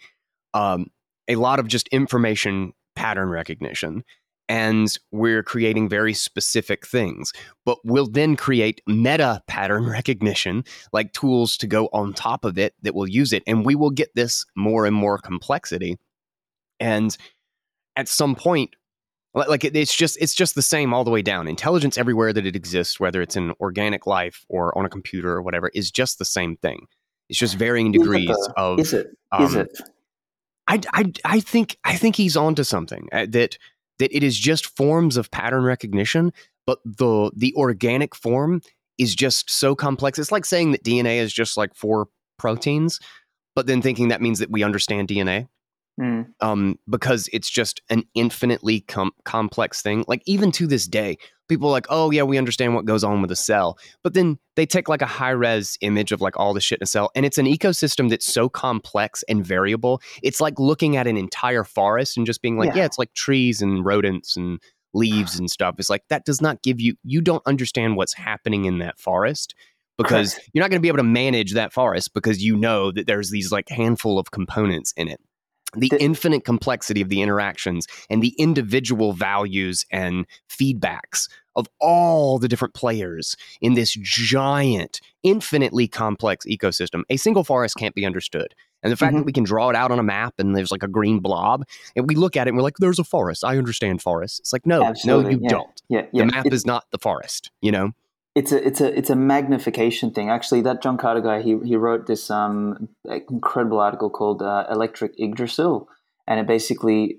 um, 0.54 0.88
a 1.30 1.38
lot 1.38 1.60
of 1.60 1.68
just 1.68 1.88
information 1.88 2.74
pattern 2.96 3.30
recognition 3.30 4.04
and 4.50 4.98
we're 5.12 5.44
creating 5.44 5.88
very 5.88 6.14
specific 6.14 6.86
things. 6.86 7.32
But 7.66 7.78
we'll 7.86 8.10
then 8.10 8.36
create 8.36 8.82
meta 8.88 9.44
pattern 9.48 9.86
recognition, 9.90 10.66
like 10.92 11.14
tools 11.14 11.56
to 11.58 11.68
go 11.68 11.88
on 11.94 12.14
top 12.14 12.44
of 12.44 12.58
it 12.58 12.74
that 12.82 12.96
will 12.96 13.08
use 13.08 13.32
it. 13.32 13.44
And 13.48 13.64
we 13.64 13.76
will 13.76 13.92
get 13.92 14.14
this 14.16 14.46
more 14.56 14.86
and 14.86 14.96
more 14.96 15.20
complexity. 15.20 15.98
And 16.80 17.16
at 17.96 18.08
some 18.08 18.36
point, 18.36 18.72
like 19.36 19.64
it's 19.64 19.96
just 19.96 20.18
it's 20.20 20.34
just 20.34 20.56
the 20.56 20.62
same 20.62 20.92
all 20.92 21.04
the 21.04 21.12
way 21.12 21.22
down. 21.22 21.48
Intelligence 21.48 21.98
everywhere 22.00 22.34
that 22.34 22.48
it 22.48 22.56
exists, 22.56 23.00
whether 23.00 23.22
it's 23.22 23.36
in 23.36 23.54
organic 23.62 24.08
life 24.08 24.44
or 24.50 24.76
on 24.76 24.86
a 24.86 24.90
computer 24.90 25.32
or 25.32 25.44
whatever, 25.44 25.70
is 25.76 25.92
just 25.92 26.18
the 26.18 26.26
same 26.26 26.58
thing. 26.58 26.88
It's 27.30 27.38
just 27.38 27.56
varying 27.56 27.94
Is 27.94 28.02
it 28.02 28.04
degrees 28.04 28.50
of 28.58 28.80
is 28.80 28.94
it? 28.94 29.08
Is 29.40 29.56
um, 29.56 29.62
it? 29.62 29.82
I, 30.68 30.80
I, 30.94 31.12
I 31.26 31.40
think 31.40 31.78
I 31.84 31.96
think 31.96 32.16
he's 32.16 32.36
onto 32.36 32.64
something 32.64 33.08
uh, 33.12 33.28
that 33.30 33.58
that 34.00 34.16
it 34.16 34.24
is 34.24 34.38
just 34.38 34.76
forms 34.76 35.18
of 35.18 35.32
pattern 35.32 35.64
recognition, 35.64 36.34
but 36.66 36.80
the 36.84 37.32
the 37.36 37.54
organic 37.56 38.16
form 38.16 38.62
is 38.98 39.16
just 39.16 39.50
so 39.50 39.76
complex. 39.76 40.20
It's 40.20 40.32
like 40.32 40.46
saying 40.46 40.72
that 40.72 40.84
DNA 40.84 41.18
is 41.18 41.32
just 41.32 41.58
like 41.58 41.76
four 41.76 42.08
proteins, 42.38 43.00
but 43.56 43.68
then 43.68 43.82
thinking 43.82 44.10
that 44.10 44.22
means 44.22 44.40
that 44.40 44.52
we 44.52 44.64
understand 44.64 45.08
DNA. 45.08 45.48
Mm. 46.00 46.28
Um, 46.40 46.80
because 46.90 47.28
it's 47.34 47.50
just 47.50 47.82
an 47.90 48.04
infinitely 48.16 48.82
com- 48.82 49.12
complex 49.26 49.82
thing. 49.82 50.06
Like 50.08 50.22
even 50.26 50.50
to 50.54 50.66
this 50.66 50.88
day, 50.88 51.18
people 51.50 51.68
are 51.68 51.72
like, 51.72 51.88
"Oh 51.90 52.12
yeah, 52.12 52.24
we 52.24 52.38
understand 52.38 52.76
what 52.76 52.86
goes 52.86 53.04
on 53.04 53.22
with 53.22 53.32
a 53.32 53.36
cell," 53.36 53.78
but 54.04 54.14
then 54.14 54.38
they 54.56 54.66
take 54.66 54.88
like 54.88 55.02
a 55.02 55.06
high 55.08 55.32
res 55.32 55.78
image 55.82 56.12
of 56.12 56.22
like 56.22 56.38
all 56.38 56.54
the 56.54 56.62
shit 56.62 56.80
in 56.80 56.84
a 56.84 56.88
cell, 56.88 57.12
and 57.16 57.26
it's 57.26 57.38
an 57.38 57.46
ecosystem 57.46 58.10
that's 58.10 58.26
so 58.32 58.48
complex 58.48 59.24
and 59.28 59.46
variable. 59.46 60.02
It's 60.24 60.40
like 60.40 60.58
looking 60.60 60.96
at 60.96 61.08
an 61.08 61.18
entire 61.18 61.64
forest 61.66 62.16
and 62.16 62.26
just 62.26 62.42
being 62.42 62.58
like, 62.58 62.70
Yeah. 62.70 62.78
"Yeah, 62.78 62.86
it's 62.86 63.00
like 63.00 63.14
trees 63.14 63.62
and 63.62 63.84
rodents 63.84 64.38
and 64.38 64.60
leaves 64.94 65.38
and 65.38 65.52
stuff." 65.52 65.76
It's 65.80 65.90
like 65.90 66.04
that 66.10 66.24
does 66.24 66.42
not 66.42 66.62
give 66.62 66.80
you 66.80 66.96
you 67.04 67.20
don't 67.20 67.44
understand 67.46 67.98
what's 67.98 68.14
happening 68.14 68.64
in 68.66 68.78
that 68.80 69.00
forest 69.00 69.54
because 69.98 70.40
you're 70.54 70.64
not 70.64 70.70
going 70.70 70.80
to 70.80 70.82
be 70.82 70.88
able 70.88 70.98
to 70.98 71.04
manage 71.04 71.54
that 71.54 71.74
forest 71.74 72.14
because 72.14 72.42
you 72.42 72.56
know 72.56 72.90
that 72.90 73.06
there's 73.06 73.32
these 73.32 73.52
like 73.52 73.68
handful 73.68 74.18
of 74.18 74.32
components 74.32 74.94
in 74.96 75.10
it 75.10 75.20
the, 75.76 75.92
infinite 76.00 76.46
complexity 76.46 77.02
of 77.02 77.10
the 77.10 77.22
interactions 77.22 77.88
and 78.10 78.22
the 78.22 78.34
individual 78.38 79.14
values 79.14 79.86
and 79.92 80.26
feedbacks 80.50 81.30
of 81.56 81.68
all 81.80 82.40
the 82.40 82.48
different 82.48 82.74
players 82.74 83.36
in 83.62 83.74
this 83.74 83.96
giant 84.02 85.02
infinitely 85.24 85.88
complex 85.88 86.46
ecosystem. 86.46 87.04
A 87.10 87.18
single 87.18 87.44
forest 87.44 87.76
can't 87.78 87.96
be 87.96 88.06
understood. 88.06 88.54
And 88.82 88.94
the 88.94 88.98
fact 88.98 89.12
that 89.12 89.20
mm-hmm. 89.20 89.26
we 89.26 89.34
can 89.34 89.44
draw 89.44 89.70
it 89.70 89.76
out 89.76 89.92
on 89.92 90.00
a 90.00 90.04
map 90.04 90.36
and 90.38 90.56
there's 90.56 90.72
like 90.72 90.84
a 90.84 90.88
green 90.88 91.20
blob 91.20 91.66
and 91.98 92.08
we 92.08 92.16
look 92.16 92.38
at 92.38 92.48
it 92.48 92.52
and 92.52 92.58
we're 92.58 92.64
like 92.64 92.78
there's 92.78 93.00
a 93.00 93.04
forest. 93.04 93.44
I 93.44 93.58
understand 93.58 94.02
forests. 94.02 94.40
It's 94.40 94.54
like 94.54 94.66
no 94.66 94.84
Absolutely, 94.84 95.36
no 95.36 95.38
you 95.38 95.40
yeah. 95.44 95.50
don't. 95.50 95.82
Yeah, 95.90 96.06
yeah. 96.14 96.26
the 96.26 96.32
map 96.32 96.46
It's- 96.46 96.62
is 96.62 96.66
not 96.66 96.86
the 96.92 96.98
forest 96.98 97.52
you 97.62 97.72
know 97.72 97.92
it's 98.40 98.54
a 98.54 98.66
it's 98.66 98.80
a 98.80 98.98
it's 98.98 99.10
a 99.10 99.16
magnification 99.16 100.12
thing. 100.12 100.30
Actually, 100.30 100.62
that 100.62 100.82
John 100.82 100.98
Carter 100.98 101.20
guy 101.20 101.42
he 101.42 101.58
he 101.66 101.76
wrote 101.76 102.08
this 102.08 102.32
um 102.32 102.88
incredible 103.06 103.80
article 103.80 104.10
called 104.10 104.42
uh, 104.42 104.66
Electric 104.72 105.14
Yggdrasil, 105.20 105.90
and 106.26 106.40
it 106.40 106.48
basically 106.48 107.18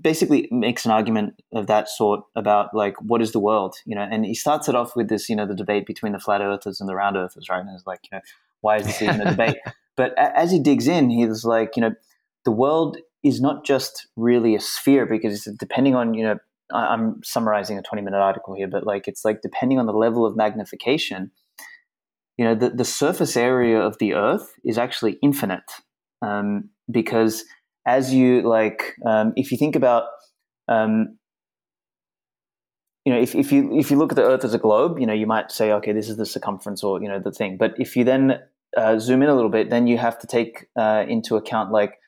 basically 0.00 0.48
makes 0.50 0.84
an 0.84 0.90
argument 0.90 1.40
of 1.52 1.68
that 1.68 1.88
sort 1.88 2.24
about 2.34 2.74
like 2.74 3.00
what 3.00 3.22
is 3.22 3.30
the 3.30 3.38
world, 3.38 3.76
you 3.86 3.94
know. 3.94 4.02
And 4.02 4.24
he 4.24 4.34
starts 4.34 4.68
it 4.68 4.74
off 4.74 4.96
with 4.96 5.08
this, 5.08 5.28
you 5.28 5.36
know, 5.36 5.46
the 5.46 5.54
debate 5.54 5.86
between 5.86 6.12
the 6.12 6.18
flat 6.18 6.40
earthers 6.40 6.80
and 6.80 6.88
the 6.88 6.96
round 6.96 7.16
earthers, 7.16 7.48
right? 7.48 7.60
And 7.60 7.70
it's 7.70 7.86
like, 7.86 8.00
you 8.10 8.16
know, 8.16 8.22
why 8.60 8.78
is 8.78 8.86
this 8.86 9.02
even 9.02 9.20
a 9.20 9.30
debate? 9.30 9.58
But 9.96 10.10
a- 10.14 10.36
as 10.36 10.50
he 10.50 10.58
digs 10.58 10.88
in, 10.88 11.08
he's 11.08 11.44
like, 11.44 11.76
you 11.76 11.82
know, 11.82 11.94
the 12.44 12.50
world 12.50 12.96
is 13.22 13.40
not 13.40 13.64
just 13.64 14.08
really 14.16 14.56
a 14.56 14.60
sphere 14.60 15.06
because 15.06 15.44
depending 15.60 15.94
on 15.94 16.14
you 16.14 16.24
know 16.24 16.38
I'm 16.72 17.20
summarizing 17.22 17.78
a 17.78 17.82
20 17.82 18.02
minute 18.02 18.18
article 18.18 18.54
here, 18.54 18.68
but 18.68 18.86
like 18.86 19.06
it's 19.08 19.24
like 19.24 19.42
depending 19.42 19.78
on 19.78 19.86
the 19.86 19.92
level 19.92 20.24
of 20.24 20.36
magnification, 20.36 21.30
you 22.38 22.44
know, 22.44 22.54
the, 22.54 22.70
the 22.70 22.84
surface 22.84 23.36
area 23.36 23.78
of 23.78 23.98
the 23.98 24.14
Earth 24.14 24.54
is 24.64 24.78
actually 24.78 25.18
infinite. 25.22 25.70
Um, 26.22 26.70
because 26.90 27.44
as 27.86 28.12
you 28.12 28.42
like, 28.42 28.94
um, 29.06 29.32
if 29.36 29.52
you 29.52 29.58
think 29.58 29.76
about, 29.76 30.04
um, 30.68 31.18
you 33.04 33.12
know, 33.12 33.20
if, 33.20 33.34
if 33.34 33.52
you 33.52 33.78
if 33.78 33.90
you 33.90 33.98
look 33.98 34.12
at 34.12 34.16
the 34.16 34.24
Earth 34.24 34.44
as 34.44 34.54
a 34.54 34.58
globe, 34.58 34.98
you 34.98 35.06
know, 35.06 35.12
you 35.12 35.26
might 35.26 35.52
say, 35.52 35.72
okay, 35.72 35.92
this 35.92 36.08
is 36.08 36.16
the 36.16 36.24
circumference 36.24 36.82
or 36.82 37.02
you 37.02 37.08
know 37.08 37.20
the 37.20 37.30
thing. 37.30 37.58
But 37.58 37.74
if 37.78 37.96
you 37.96 38.04
then 38.04 38.40
uh, 38.76 38.98
zoom 38.98 39.22
in 39.22 39.28
a 39.28 39.34
little 39.34 39.50
bit, 39.50 39.68
then 39.68 39.86
you 39.86 39.98
have 39.98 40.18
to 40.20 40.26
take 40.26 40.66
uh, 40.76 41.04
into 41.06 41.36
account 41.36 41.70
like 41.70 41.98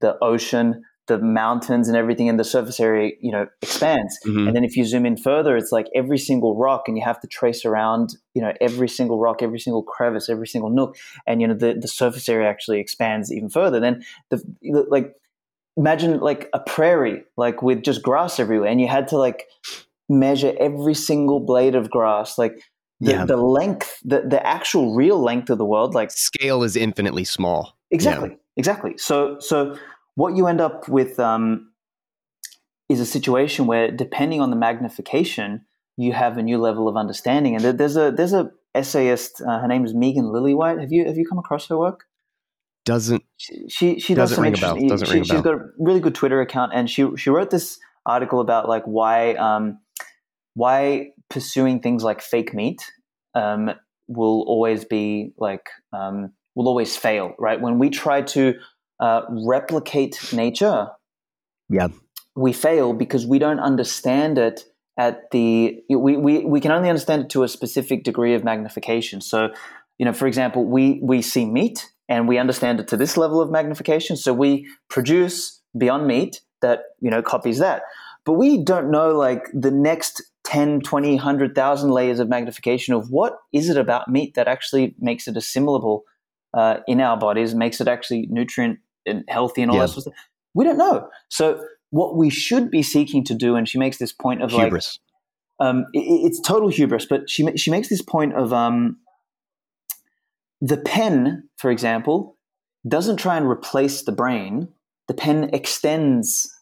the 0.00 0.16
ocean, 0.22 0.82
the 1.06 1.18
mountains, 1.18 1.88
and 1.88 1.96
everything, 1.96 2.28
and 2.28 2.38
the 2.38 2.44
surface 2.44 2.80
area, 2.80 3.12
you 3.20 3.30
know, 3.30 3.46
expands. 3.62 4.18
Mhm. 4.26 4.46
And 4.48 4.56
then 4.56 4.64
if 4.64 4.76
you 4.76 4.84
zoom 4.84 5.06
in 5.06 5.16
further, 5.16 5.56
it's 5.56 5.72
like 5.72 5.86
every 5.94 6.18
single 6.18 6.56
rock, 6.56 6.88
and 6.88 6.96
you 6.96 7.04
have 7.04 7.20
to 7.20 7.26
trace 7.26 7.64
around, 7.64 8.16
you 8.34 8.42
know, 8.42 8.52
every 8.60 8.88
single 8.88 9.18
rock, 9.18 9.42
every 9.42 9.58
single 9.60 9.82
crevice, 9.82 10.28
every 10.28 10.46
single 10.46 10.70
nook, 10.70 10.96
and 11.26 11.40
you 11.40 11.48
know, 11.48 11.54
the, 11.54 11.74
the 11.74 11.88
surface 11.88 12.28
area 12.28 12.48
actually 12.48 12.80
expands 12.80 13.32
even 13.32 13.48
further. 13.48 13.80
Then 13.80 14.04
the 14.30 14.42
like, 14.88 15.14
imagine 15.76 16.20
like 16.20 16.48
a 16.52 16.60
prairie, 16.60 17.22
like 17.36 17.62
with 17.62 17.82
just 17.82 18.02
grass 18.02 18.40
everywhere, 18.40 18.68
and 18.68 18.80
you 18.80 18.88
had 18.88 19.08
to 19.08 19.18
like 19.18 19.46
measure 20.08 20.54
every 20.60 20.94
single 20.94 21.40
blade 21.40 21.74
of 21.74 21.90
grass, 21.90 22.38
like 22.38 22.62
the, 23.00 23.12
Yeah. 23.12 23.24
the 23.26 23.36
length, 23.36 23.98
the 24.04 24.22
the 24.22 24.44
actual 24.46 24.94
real 24.94 25.20
length 25.22 25.50
of 25.50 25.58
the 25.58 25.64
world, 25.66 25.94
like 25.94 26.10
scale 26.10 26.62
is 26.62 26.76
infinitely 26.76 27.24
small 27.24 27.76
Exactly, 27.90 28.36
exactly. 28.56 28.98
So, 28.98 29.38
so 29.38 29.76
what 30.16 30.34
you 30.36 30.48
end 30.48 30.60
up 30.60 30.88
with 30.88 31.20
um, 31.20 31.70
is 32.88 33.00
a 33.00 33.06
situation 33.06 33.66
where, 33.66 33.90
depending 33.90 34.40
on 34.40 34.50
the 34.50 34.56
magnification, 34.56 35.64
you 35.96 36.12
have 36.12 36.36
a 36.36 36.42
new 36.42 36.58
level 36.58 36.88
of 36.88 36.96
understanding. 36.96 37.54
And 37.54 37.78
there's 37.78 37.96
a 37.96 38.10
there's 38.10 38.32
a 38.32 38.50
essayist. 38.74 39.40
Uh, 39.40 39.60
her 39.60 39.68
name 39.68 39.84
is 39.84 39.94
Megan 39.94 40.24
Lillywhite. 40.24 40.80
Have 40.80 40.92
you 40.92 41.06
have 41.06 41.16
you 41.16 41.26
come 41.26 41.38
across 41.38 41.68
her 41.68 41.78
work? 41.78 42.04
doesn't 42.86 43.22
She 43.36 43.68
she, 43.68 43.98
she 44.00 44.14
does 44.14 44.30
Doesn't 44.30 44.36
some 44.36 44.44
ring 44.44 44.54
a 44.54 44.60
bell. 44.60 44.76
interesting. 44.76 44.88
Doesn't 44.88 45.06
she, 45.08 45.12
ring 45.12 45.22
a 45.22 45.24
she's 45.24 45.32
bell. 45.32 45.42
got 45.42 45.54
a 45.54 45.68
really 45.78 46.00
good 46.00 46.14
Twitter 46.14 46.40
account, 46.40 46.72
and 46.74 46.88
she 46.88 47.06
she 47.16 47.28
wrote 47.30 47.50
this 47.50 47.78
article 48.06 48.40
about 48.40 48.68
like 48.68 48.84
why 48.84 49.34
um, 49.34 49.78
why 50.54 51.10
pursuing 51.28 51.80
things 51.80 52.02
like 52.02 52.22
fake 52.22 52.54
meat 52.54 52.80
um, 53.34 53.72
will 54.06 54.44
always 54.46 54.84
be 54.84 55.32
like 55.36 55.68
um, 55.92 56.32
will 56.54 56.68
always 56.68 56.96
fail. 56.96 57.34
Right 57.38 57.60
when 57.60 57.78
we 57.78 57.90
try 57.90 58.22
to 58.22 58.54
uh, 59.00 59.22
replicate 59.28 60.32
nature, 60.32 60.88
Yeah. 61.68 61.88
we 62.34 62.52
fail 62.52 62.92
because 62.92 63.26
we 63.26 63.38
don't 63.38 63.60
understand 63.60 64.38
it 64.38 64.64
at 64.98 65.30
the 65.30 65.82
we, 65.90 66.16
we, 66.16 66.44
we 66.44 66.60
can 66.60 66.70
only 66.72 66.88
understand 66.88 67.22
it 67.22 67.30
to 67.30 67.42
a 67.42 67.48
specific 67.48 68.04
degree 68.04 68.34
of 68.34 68.44
magnification. 68.44 69.20
So, 69.20 69.50
you 69.98 70.06
know, 70.06 70.12
for 70.12 70.26
example, 70.26 70.64
we 70.64 71.00
we 71.02 71.22
see 71.22 71.44
meat 71.44 71.90
and 72.08 72.28
we 72.28 72.38
understand 72.38 72.80
it 72.80 72.88
to 72.88 72.96
this 72.96 73.16
level 73.16 73.40
of 73.40 73.50
magnification. 73.50 74.16
So 74.16 74.32
we 74.32 74.66
produce 74.88 75.60
beyond 75.76 76.06
meat 76.06 76.40
that, 76.62 76.80
you 77.00 77.10
know, 77.10 77.22
copies 77.22 77.58
that. 77.58 77.82
But 78.24 78.34
we 78.34 78.62
don't 78.62 78.90
know 78.90 79.16
like 79.16 79.48
the 79.52 79.70
next 79.70 80.22
10, 80.44 80.80
20, 80.80 81.16
100,000 81.16 81.90
layers 81.90 82.18
of 82.18 82.28
magnification 82.28 82.94
of 82.94 83.10
what 83.10 83.38
is 83.52 83.68
it 83.68 83.76
about 83.76 84.08
meat 84.08 84.34
that 84.34 84.48
actually 84.48 84.94
makes 84.98 85.28
it 85.28 85.36
assimilable 85.36 86.04
uh, 86.54 86.78
in 86.86 87.00
our 87.00 87.16
bodies, 87.16 87.54
makes 87.54 87.80
it 87.80 87.88
actually 87.88 88.26
nutrient 88.30 88.78
and 89.06 89.24
healthy 89.28 89.62
and 89.62 89.70
all 89.70 89.76
Yeah. 89.76 89.84
that 89.84 89.88
sort 89.88 89.98
of 89.98 90.02
stuff. 90.14 90.14
We 90.54 90.64
don't 90.64 90.78
know. 90.78 91.08
So 91.28 91.60
what 91.90 92.16
we 92.16 92.30
should 92.30 92.70
be 92.70 92.82
seeking 92.82 93.24
to 93.24 93.34
do, 93.34 93.54
and 93.56 93.68
she 93.68 93.78
makes 93.78 93.98
this 93.98 94.12
point 94.12 94.42
of 94.42 94.52
like, 94.52 94.72
um, 95.60 95.86
it, 95.92 96.00
it's 96.00 96.40
total 96.40 96.68
hubris, 96.68 97.06
but 97.06 97.28
she 97.30 97.46
she 97.56 97.70
makes 97.70 97.88
this 97.88 98.02
point 98.02 98.34
of 98.34 98.52
um, 98.52 98.98
the 100.60 100.76
pen, 100.78 101.48
for 101.56 101.70
example, 101.70 102.36
doesn't 102.88 103.16
try 103.18 103.36
and 103.36 103.46
replace 103.48 104.02
the 104.02 104.12
brain. 104.12 104.68
The 105.08 105.14
pen 105.14 105.50
extends 105.52 106.52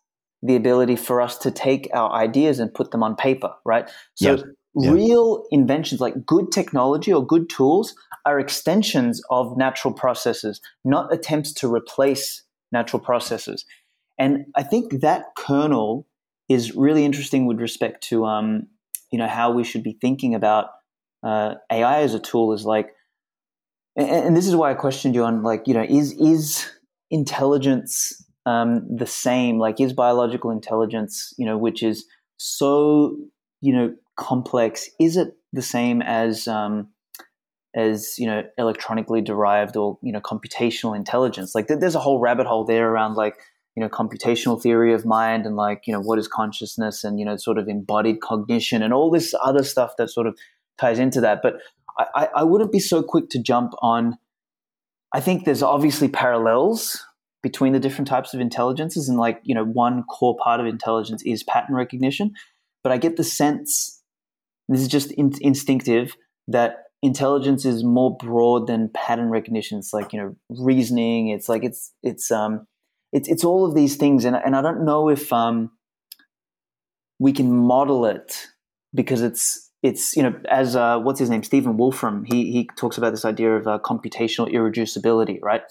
the 0.43 0.57
ability 0.57 0.97
for 0.97 1.21
us 1.23 1.39
to 1.39 1.51
take 1.51 1.89
our 1.95 2.13
ideas 2.13 2.59
and 2.59 2.73
put 2.73 2.91
them 2.91 3.03
on 3.03 3.17
paper, 3.17 3.55
right? 3.65 3.89
So 4.15 4.35
Yeah. 4.35 4.43
Real 4.75 5.45
inventions 5.53 6.01
like 6.01 6.27
good 6.27 6.51
technology 6.51 7.13
or 7.13 7.25
good 7.25 7.49
tools 7.49 7.95
are 8.27 8.41
extensions 8.41 9.23
of 9.31 9.57
natural 9.57 9.95
processes, 9.95 10.61
not 10.85 11.13
attempts 11.13 11.53
to 11.53 11.73
replace 11.73 12.43
natural 12.73 13.01
processes. 13.01 13.65
And 14.19 14.47
I 14.57 14.63
think 14.63 15.01
that 15.01 15.27
kernel 15.37 16.07
is 16.49 16.75
really 16.75 17.05
interesting 17.05 17.47
with 17.47 17.61
respect 17.61 18.03
to 18.09 18.25
um, 18.25 18.67
you 19.11 19.19
know 19.19 19.29
how 19.29 19.53
we 19.53 19.65
should 19.65 19.83
be 19.83 19.97
thinking 20.01 20.35
about 20.35 20.67
uh, 21.23 21.55
AI 21.71 22.01
as 22.01 22.15
a 22.15 22.21
tool. 22.21 22.53
Is 22.53 22.65
like, 22.65 22.91
and, 23.97 24.09
and 24.09 24.37
this 24.37 24.47
is 24.47 24.57
why 24.57 24.71
I 24.71 24.75
questioned 24.75 25.15
you 25.15 25.25
on 25.25 25.43
like 25.43 25.67
you 25.67 25.75
know 25.75 25.87
is 25.89 26.13
is 26.21 26.71
intelligence 27.11 28.25
um, 28.47 28.85
the 28.95 29.07
same? 29.07 29.59
Like, 29.59 29.81
is 29.81 29.93
biological 29.93 30.51
intelligence 30.51 31.33
you 31.39 31.47
know 31.47 31.57
which 31.57 31.83
is 31.83 32.07
so 32.37 33.17
you 33.61 33.73
know 33.73 33.95
complex? 34.17 34.89
Is 35.01 35.17
it 35.17 35.37
the 35.53 35.63
same 35.63 36.03
as 36.03 36.47
um, 36.49 36.89
as 37.75 38.19
you 38.19 38.27
know 38.27 38.43
electronically 38.59 39.21
derived 39.21 39.77
or 39.77 39.99
you 40.03 40.13
know 40.13 40.21
computational 40.21 40.97
intelligence? 40.97 41.55
Like, 41.55 41.67
there- 41.67 41.79
there's 41.79 41.95
a 41.95 42.01
whole 42.01 42.21
rabbit 42.21 42.47
hole 42.47 42.65
there 42.65 42.91
around 42.91 43.15
like 43.15 43.37
you 43.77 43.81
know 43.83 43.89
computational 43.89 44.61
theory 44.61 44.95
of 44.95 45.05
mind 45.05 45.47
and 45.47 45.57
like 45.57 45.83
you 45.87 45.93
know 45.93 46.01
what 46.01 46.19
is 46.19 46.29
consciousness 46.29 47.03
and 47.05 47.19
you 47.19 47.25
know 47.25 47.37
sort 47.37 47.59
of 47.59 47.69
embodied 47.69 48.21
cognition 48.21 48.83
and 48.83 48.93
all 48.95 49.11
this 49.11 49.35
other 49.43 49.65
stuff 49.65 49.93
that 49.99 50.11
sort 50.11 50.27
of 50.27 50.39
ties 50.79 50.99
into 50.99 51.21
that 51.21 51.41
but 51.43 51.55
I, 51.99 52.29
I 52.37 52.43
wouldn't 52.45 52.73
be 52.73 52.81
so 52.81 53.03
quick 53.03 53.31
to 53.31 53.43
jump 53.43 53.73
on 53.83 54.17
i 55.13 55.21
think 55.21 55.45
there's 55.45 55.63
obviously 55.63 56.07
parallels 56.09 57.05
between 57.43 57.73
the 57.73 57.81
different 57.81 58.07
types 58.09 58.33
of 58.33 58.41
intelligences 58.41 59.09
and 59.09 59.19
like 59.19 59.41
you 59.43 59.55
know 59.57 59.65
one 59.65 60.05
core 60.05 60.37
part 60.43 60.61
of 60.61 60.67
intelligence 60.67 61.23
is 61.25 61.43
pattern 61.43 61.75
recognition 61.75 62.33
but 62.85 62.93
i 62.93 62.97
get 62.97 63.17
the 63.17 63.25
sense 63.25 63.94
this 64.69 64.81
is 64.81 64.89
just 64.89 65.13
in, 65.13 65.33
instinctive 65.41 66.17
that 66.49 66.85
intelligence 67.03 67.65
is 67.65 67.85
more 67.85 68.17
broad 68.17 68.67
than 68.67 68.91
pattern 68.95 69.29
recognition. 69.29 69.79
It's 69.79 69.93
like 69.93 70.13
you 70.13 70.21
know 70.21 70.37
reasoning. 70.49 71.29
It's 71.29 71.49
like 71.49 71.65
it's 71.65 71.93
it's 72.03 72.31
um 72.31 72.67
it's 73.13 73.29
it's 73.29 73.45
all 73.45 73.67
of 73.67 73.75
these 73.75 73.97
things, 73.97 74.25
and 74.25 74.37
and 74.37 74.57
I 74.57 74.63
don't 74.63 74.85
know 74.85 75.09
if 75.09 75.33
um 75.33 75.71
we 77.19 77.33
can 77.33 77.55
model 77.55 78.07
it 78.07 78.49
because 78.95 79.23
it's 79.23 79.71
it's 79.83 80.17
you 80.17 80.23
know 80.23 80.35
as 80.49 80.75
uh, 80.75 80.99
what's 80.99 81.21
his 81.21 81.31
name? 81.31 81.43
Stephen 81.43 81.77
Wolfram. 81.77 82.25
He 82.25 82.51
he 82.51 82.71
talks 82.77 82.97
about 82.97 83.11
this 83.11 83.25
idea 83.25 83.55
of 83.55 83.67
uh, 83.67 83.79
computational 83.85 84.51
irreducibility 84.53 85.39
right? 85.43 85.63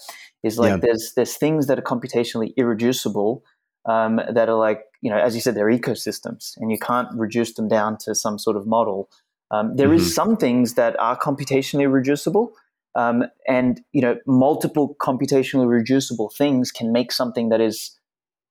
Is 0.44 0.58
like 0.58 0.70
yeah. 0.70 0.76
there's 0.76 1.12
there's 1.16 1.36
things 1.36 1.66
that 1.66 1.78
are 1.78 1.82
computationally 1.82 2.52
irreducible 2.56 3.42
um, 3.86 4.20
that 4.32 4.48
are 4.48 4.58
like 4.58 4.80
you 5.00 5.10
know 5.10 5.18
as 5.18 5.34
you 5.34 5.40
said 5.40 5.54
they're 5.54 5.70
ecosystems 5.70 6.56
and 6.58 6.70
you 6.70 6.78
can't 6.78 7.08
reduce 7.14 7.54
them 7.54 7.68
down 7.68 7.96
to 7.98 8.14
some 8.14 8.38
sort 8.38 8.56
of 8.56 8.66
model. 8.66 9.08
Um, 9.50 9.76
there 9.76 9.88
mm-hmm. 9.88 9.96
is 9.96 10.14
some 10.14 10.36
things 10.36 10.74
that 10.74 10.98
are 10.98 11.18
computationally 11.18 11.90
reducible 11.90 12.52
um, 12.94 13.24
and 13.46 13.80
you 13.92 14.00
know 14.00 14.16
multiple 14.26 14.96
computationally 15.00 15.68
reducible 15.68 16.30
things 16.36 16.70
can 16.70 16.92
make 16.92 17.12
something 17.12 17.48
that 17.50 17.60
is 17.60 17.98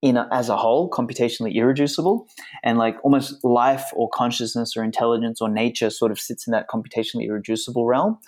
in 0.04 0.18
a, 0.18 0.28
as 0.32 0.50
a 0.50 0.58
whole 0.58 0.90
computationally 0.90 1.56
irreducible. 1.56 2.28
And 2.62 2.78
like 2.78 2.98
almost 3.04 3.42
life 3.44 3.86
or 3.94 4.10
consciousness 4.10 4.76
or 4.76 4.84
intelligence 4.84 5.40
or 5.40 5.50
nature 5.50 5.90
sort 5.90 6.12
of 6.12 6.20
sits 6.20 6.46
in 6.46 6.52
that 6.52 6.68
computationally 6.68 7.26
irreducible 7.26 7.86
realm. 7.86 8.20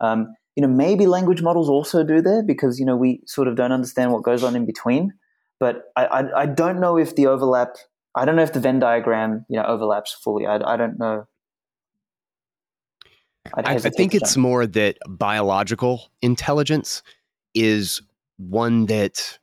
Um, 0.00 0.34
you 0.56 0.62
know 0.62 0.68
maybe 0.68 1.06
language 1.06 1.42
models 1.42 1.68
also 1.68 2.02
do 2.02 2.20
there 2.20 2.42
because 2.42 2.80
you 2.80 2.86
know 2.86 2.96
we 2.96 3.20
sort 3.26 3.48
of 3.48 3.54
don't 3.54 3.70
understand 3.70 4.12
what 4.12 4.24
goes 4.24 4.42
on 4.42 4.56
in 4.56 4.66
between 4.66 5.12
but 5.60 5.92
i, 5.96 6.06
I, 6.06 6.42
I 6.42 6.46
don't 6.46 6.80
know 6.80 6.98
if 6.98 7.14
the 7.14 7.28
overlap 7.28 7.76
i 8.14 8.24
don't 8.24 8.36
know 8.36 8.42
if 8.42 8.52
the 8.52 8.60
venn 8.60 8.80
diagram 8.80 9.46
you 9.48 9.56
know 9.56 9.64
overlaps 9.64 10.12
fully. 10.12 10.46
I, 10.46 10.56
I 10.56 10.76
don't 10.76 10.98
know. 10.98 11.26
I, 13.54 13.74
I 13.74 13.78
think 13.78 14.14
it's 14.14 14.36
more 14.36 14.66
that 14.66 14.98
biological 15.08 16.10
intelligence 16.22 17.02
is 17.54 18.00
one 18.36 18.86
that 18.86 19.38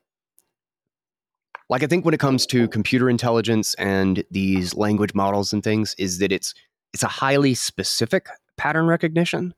like 1.70 1.84
i 1.84 1.88
think 1.88 2.06
when 2.06 2.14
it 2.14 2.20
comes 2.20 2.46
to 2.48 2.68
computer 2.70 3.10
intelligence 3.10 3.74
and 3.76 4.24
these 4.32 4.76
language 4.76 5.14
models 5.14 5.52
and 5.52 5.64
things 5.64 5.96
is 5.98 6.20
that 6.20 6.32
it's 6.32 6.54
it's 6.94 7.04
a 7.04 7.08
highly 7.08 7.54
specific 7.54 8.28
pattern 8.56 8.88
recognition 8.88 9.54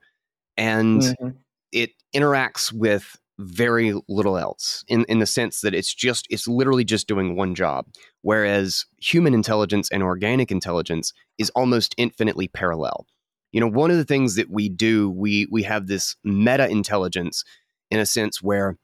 and 0.58 1.02
mm-hmm. 1.02 1.30
it 1.72 1.92
interacts 2.16 2.72
with 2.74 3.18
very 3.40 3.94
little 4.10 4.38
else 4.38 4.84
in, 4.90 5.06
in 5.06 5.20
the 5.20 5.26
sense 5.26 5.62
that 5.62 5.74
it's 5.74 5.94
just 5.94 6.28
it's 6.30 6.46
literally 6.46 6.84
just 6.84 7.08
doing 7.08 7.38
one 7.38 7.56
job 7.56 7.86
whereas 8.22 8.86
human 8.98 9.34
intelligence 9.34 9.90
and 9.92 10.04
organic 10.04 10.52
intelligence 10.52 11.14
is 11.38 11.50
almost 11.52 11.96
infinitely 11.98 12.50
parallel 12.50 13.08
you 13.54 13.62
know 13.62 13.68
one 13.68 13.92
of 13.92 13.98
the 13.98 14.04
things 14.04 14.36
that 14.36 14.50
we 14.50 14.68
do 14.68 15.10
we 15.10 15.48
we 15.50 15.64
have 15.64 15.88
this 15.88 16.18
meta 16.24 16.68
intelligence 16.68 17.46
in 17.90 18.00
a 18.00 18.06
sense 18.06 18.42
where 18.42 18.78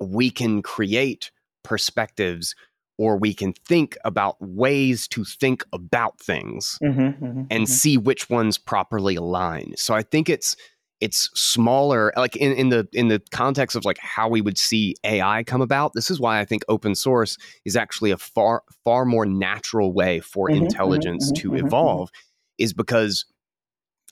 we 0.00 0.30
can 0.30 0.62
create 0.62 1.30
perspectives 1.62 2.54
or 2.96 3.18
we 3.18 3.34
can 3.34 3.52
think 3.52 3.98
about 4.04 4.36
ways 4.40 5.08
to 5.08 5.24
think 5.24 5.64
about 5.72 6.18
things 6.20 6.78
mm-hmm, 6.82 7.00
mm-hmm, 7.00 7.24
and 7.26 7.50
mm-hmm. 7.50 7.64
see 7.64 7.98
which 7.98 8.30
ones 8.30 8.56
properly 8.56 9.16
align 9.16 9.74
so 9.76 9.94
i 9.94 10.02
think 10.02 10.30
it's 10.30 10.56
it's 11.04 11.28
smaller 11.34 12.12
like 12.16 12.34
in, 12.36 12.52
in 12.52 12.68
the 12.70 12.88
in 12.92 13.08
the 13.08 13.20
context 13.30 13.76
of 13.76 13.84
like 13.84 13.98
how 13.98 14.28
we 14.28 14.40
would 14.40 14.56
see 14.56 14.94
ai 15.04 15.44
come 15.44 15.60
about 15.60 15.92
this 15.92 16.10
is 16.10 16.18
why 16.18 16.40
i 16.40 16.44
think 16.44 16.62
open 16.68 16.94
source 16.94 17.36
is 17.64 17.76
actually 17.76 18.10
a 18.10 18.16
far 18.16 18.62
far 18.84 19.04
more 19.04 19.26
natural 19.26 19.92
way 19.92 20.20
for 20.20 20.46
mm-hmm, 20.46 20.56
mm-hmm 20.56 20.64
intelligence 20.64 21.30
mm-hmm, 21.30 21.50
to 21.50 21.66
evolve 21.66 22.10
is 22.58 22.72
because 22.72 23.24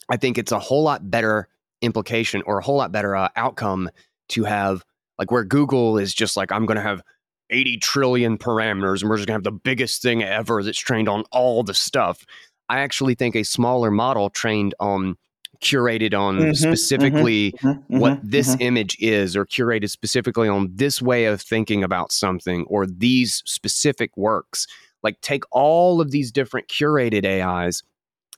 I 0.09 0.17
think 0.17 0.39
it's 0.39 0.53
a 0.53 0.59
whole 0.59 0.83
lot 0.83 1.11
better 1.11 1.49
implication 1.81 2.43
or 2.47 2.59
a 2.59 2.63
whole 2.63 2.77
lot 2.77 2.93
better 2.93 3.17
uh, 3.17 3.29
outcome 3.37 3.91
to 4.31 4.45
have 4.45 4.85
like 5.19 5.31
where 5.31 5.45
Google 5.45 5.99
is 5.99 6.15
just 6.15 6.37
like 6.37 6.53
I'm 6.53 6.67
going 6.67 6.77
to 6.77 6.83
have 6.83 7.03
80 7.51 7.79
trillion 7.79 8.39
parameters 8.39 9.01
and 9.01 9.11
we're 9.11 9.17
just 9.17 9.29
going 9.29 9.41
to 9.41 9.49
have 9.49 9.55
the 9.55 9.61
biggest 9.65 10.03
thing 10.03 10.23
ever 10.23 10.63
that's 10.63 10.79
trained 10.79 11.09
on 11.09 11.25
all 11.33 11.63
the 11.63 11.75
stuff. 11.75 12.25
I 12.69 12.81
actually 12.81 13.15
think 13.15 13.37
a 13.37 13.43
smaller 13.43 13.91
model 13.91 14.31
trained 14.31 14.75
on 14.81 15.17
curated 15.63 16.13
on 16.19 16.39
mm-hmm, 16.39 16.53
specifically 16.53 17.53
mm-hmm, 17.53 17.69
mm-hmm, 17.69 17.99
what 17.99 18.19
this 18.23 18.51
mm-hmm. 18.51 18.63
image 18.63 18.97
is 19.01 19.37
or 19.37 19.47
curated 19.47 19.89
specifically 19.89 20.49
on 20.49 20.71
this 20.75 21.01
way 21.01 21.25
of 21.25 21.41
thinking 21.41 21.85
about 21.85 22.13
something 22.13 22.65
or 22.69 22.87
these 22.87 23.43
specific 23.47 24.17
works 24.17 24.67
like 25.03 25.21
take 25.21 25.45
all 25.51 26.01
of 26.01 26.11
these 26.11 26.31
different 26.31 26.69
curated 26.69 27.25
AIs 27.25 27.83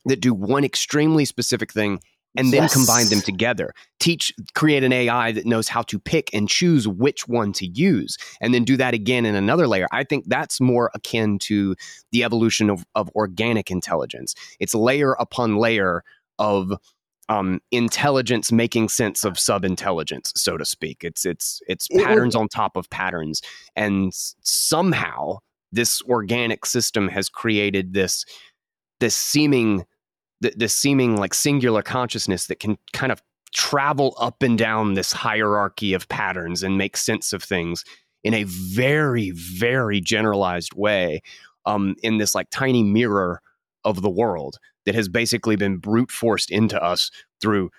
that 0.05 0.20
do 0.20 0.35
one 0.35 0.64
extremely 0.64 1.25
specific 1.25 1.72
thing 1.72 2.01
and 2.37 2.53
then 2.53 2.62
yes. 2.62 2.72
combine 2.72 3.07
them 3.09 3.20
together. 3.20 3.72
Teach, 4.01 4.33
create 4.55 4.83
an 4.83 4.93
AI 4.93 5.33
that 5.33 5.47
knows 5.47 5.68
how 5.68 5.83
to 5.83 5.99
pick 5.99 6.31
and 6.35 6.49
choose 6.49 6.89
which 6.89 7.29
one 7.29 7.53
to 7.55 7.66
use, 7.66 8.18
and 8.41 8.53
then 8.53 8.64
do 8.64 8.77
that 8.77 8.93
again 8.93 9.25
in 9.25 9.35
another 9.35 9.68
layer. 9.68 9.87
I 9.93 10.05
think 10.05 10.25
that's 10.27 10.61
more 10.61 10.91
akin 10.95 11.39
to 11.41 11.77
the 12.11 12.25
evolution 12.25 12.70
of, 12.70 12.85
of 12.95 13.09
organic 13.11 13.70
intelligence. 13.70 14.35
It's 14.59 14.75
layer 14.75 15.12
upon 15.12 15.59
layer 15.59 16.03
of 16.39 16.72
um, 17.29 17.61
intelligence 17.70 18.53
making 18.53 18.89
sense 18.89 19.25
of 19.25 19.39
sub 19.39 19.64
intelligence, 19.64 20.33
so 20.37 20.57
to 20.57 20.64
speak. 20.64 20.99
It's 21.03 21.25
it's 21.25 21.61
it's 21.66 21.89
patterns 21.89 22.35
on 22.37 22.49
top 22.49 22.77
of 22.77 22.89
patterns, 22.91 23.41
and 23.77 24.12
somehow 24.43 25.39
this 25.72 26.03
organic 26.03 26.66
system 26.66 27.09
has 27.09 27.29
created 27.29 27.95
this 27.95 28.25
this 29.01 29.16
seeming 29.16 29.85
this 30.41 30.75
seeming 30.75 31.16
like 31.16 31.35
singular 31.35 31.83
consciousness 31.83 32.47
that 32.47 32.61
can 32.61 32.77
kind 32.93 33.12
of 33.12 33.22
travel 33.53 34.14
up 34.18 34.43
and 34.43 34.59
down 34.59 34.95
this 34.95 35.12
hierarchy 35.12 35.95
of 35.95 36.09
patterns 36.09 36.62
and 36.62 36.77
make 36.77 36.97
sense 36.97 37.33
of 37.33 37.43
things 37.43 37.85
in 38.25 38.35
a 38.35 38.45
very 38.45 39.31
very 39.31 40.01
generalized 40.01 40.75
way 40.75 41.22
um, 41.66 41.95
in 42.03 42.18
this 42.18 42.35
like 42.35 42.49
tiny 42.51 42.83
mirror 42.83 43.41
of 43.85 44.03
the 44.03 44.11
world 44.11 44.59
that 44.87 44.95
has 44.95 45.09
basically 45.09 45.57
been 45.57 45.76
brute 45.76 46.11
forced 46.11 46.51
into 46.51 46.82
us 46.82 47.11
through 47.41 47.70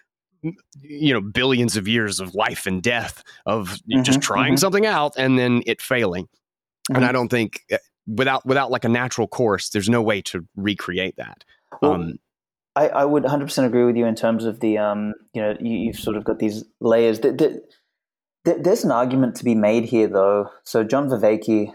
you 0.82 1.14
know 1.14 1.22
billions 1.22 1.76
of 1.76 1.88
years 1.88 2.20
of 2.20 2.36
life 2.36 2.66
and 2.68 2.84
death 2.84 3.24
of 3.46 3.70
mm-hmm, 3.70 4.04
just 4.04 4.22
trying 4.22 4.54
mm-hmm. 4.54 4.58
something 4.58 4.86
out 4.86 5.14
and 5.18 5.40
then 5.40 5.64
it 5.66 5.82
failing 5.82 6.26
mm-hmm. 6.26 6.98
and 6.98 7.06
i 7.06 7.12
don't 7.12 7.30
think 7.30 7.64
eh, 7.72 7.78
without 8.08 8.46
without 8.46 8.70
like 8.70 8.86
a 8.86 8.90
natural 8.90 9.28
course 9.28 9.70
there's 9.70 9.90
no 9.90 10.02
way 10.02 10.22
to 10.22 10.46
recreate 10.56 11.16
that 11.18 11.44
well, 11.82 11.94
um, 11.94 12.20
I, 12.76 12.90
I 12.90 13.06
would 13.06 13.24
100% 13.24 13.66
agree 13.66 13.86
with 13.86 13.96
you 13.96 14.06
in 14.06 14.16
terms 14.16 14.46
of 14.46 14.60
the, 14.60 14.78
um, 14.78 15.14
you 15.34 15.42
know, 15.42 15.56
you, 15.60 15.92
have 15.92 16.00
sort 16.00 16.18
of 16.18 16.26
got 16.26 16.40
these 16.40 16.64
layers. 16.82 17.20
that 17.22 17.64
there's 18.44 18.84
an 18.84 18.92
argument 18.92 19.36
to 19.38 19.46
be 19.46 19.56
made 19.56 19.86
here, 19.86 20.08
though. 20.08 20.50
So 20.64 20.84
John 20.84 21.08
Vervaeke 21.08 21.74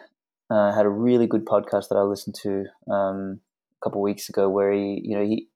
uh, 0.51 0.73
had 0.73 0.85
a 0.85 0.91
really 0.91 1.27
good 1.27 1.45
podcast 1.45 1.89
that 1.89 1.97
I 1.97 2.03
listened 2.03 2.37
to 2.43 2.67
um, 2.91 3.41
couple 3.83 4.03
weeks 4.03 4.29
ago, 4.29 4.49
where 4.49 4.73
he, 4.73 5.01
you 5.05 5.17
know, 5.17 5.25
he, 5.25 5.49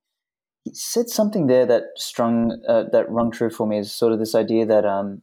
he 0.64 0.72
said 0.74 1.08
something 1.08 1.46
there 1.46 1.66
that 1.66 1.84
strung 1.96 2.60
uh, 2.68 2.84
that 2.92 3.10
rung 3.10 3.30
true 3.30 3.50
for 3.50 3.66
me. 3.66 3.78
Is 3.78 3.92
sort 3.92 4.12
of 4.12 4.18
this 4.18 4.34
idea 4.34 4.66
that 4.66 4.84
um, 4.84 5.22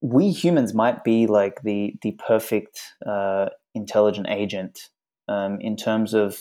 we 0.00 0.30
humans 0.30 0.74
might 0.74 1.04
be 1.04 1.26
like 1.26 1.62
the 1.62 1.94
the 2.02 2.12
perfect 2.26 2.80
uh, 3.06 3.46
intelligent 3.74 4.28
agent 4.28 4.90
um, 5.28 5.58
in 5.60 5.76
terms 5.76 6.14
of 6.14 6.38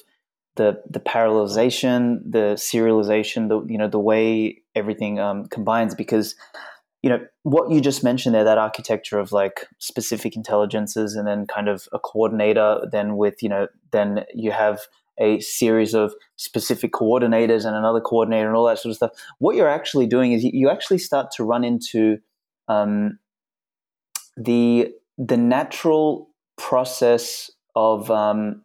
the 0.57 0.81
the 0.89 0.99
parallelization, 0.99 2.19
the 2.25 2.55
serialization, 2.55 3.47
the 3.47 3.65
you 3.71 3.77
know 3.77 3.87
the 3.87 3.99
way 3.99 4.61
everything 4.75 5.19
um, 5.19 5.45
combines 5.45 5.95
because 5.95 6.35
you 7.01 7.09
know 7.09 7.19
what 7.43 7.71
you 7.71 7.79
just 7.79 8.03
mentioned 8.03 8.35
there 8.35 8.43
that 8.43 8.57
architecture 8.57 9.19
of 9.19 9.31
like 9.31 9.65
specific 9.77 10.35
intelligences 10.35 11.15
and 11.15 11.27
then 11.27 11.45
kind 11.45 11.69
of 11.69 11.87
a 11.93 11.99
coordinator 11.99 12.79
then 12.91 13.17
with 13.17 13.41
you 13.41 13.49
know 13.49 13.67
then 13.91 14.25
you 14.33 14.51
have 14.51 14.81
a 15.20 15.39
series 15.39 15.93
of 15.93 16.13
specific 16.36 16.93
coordinators 16.93 17.65
and 17.65 17.76
another 17.76 18.01
coordinator 18.01 18.47
and 18.47 18.55
all 18.55 18.65
that 18.65 18.80
sort 18.80 18.91
of 18.91 18.95
stuff. 18.95 19.11
What 19.39 19.55
you're 19.55 19.70
actually 19.70 20.07
doing 20.07 20.32
is 20.32 20.43
you 20.43 20.70
actually 20.70 20.99
start 20.99 21.32
to 21.32 21.43
run 21.43 21.63
into 21.63 22.20
um, 22.68 23.20
the 24.36 24.93
the 25.18 25.38
natural 25.38 26.30
process 26.57 27.49
of 27.76 28.11
um, 28.11 28.61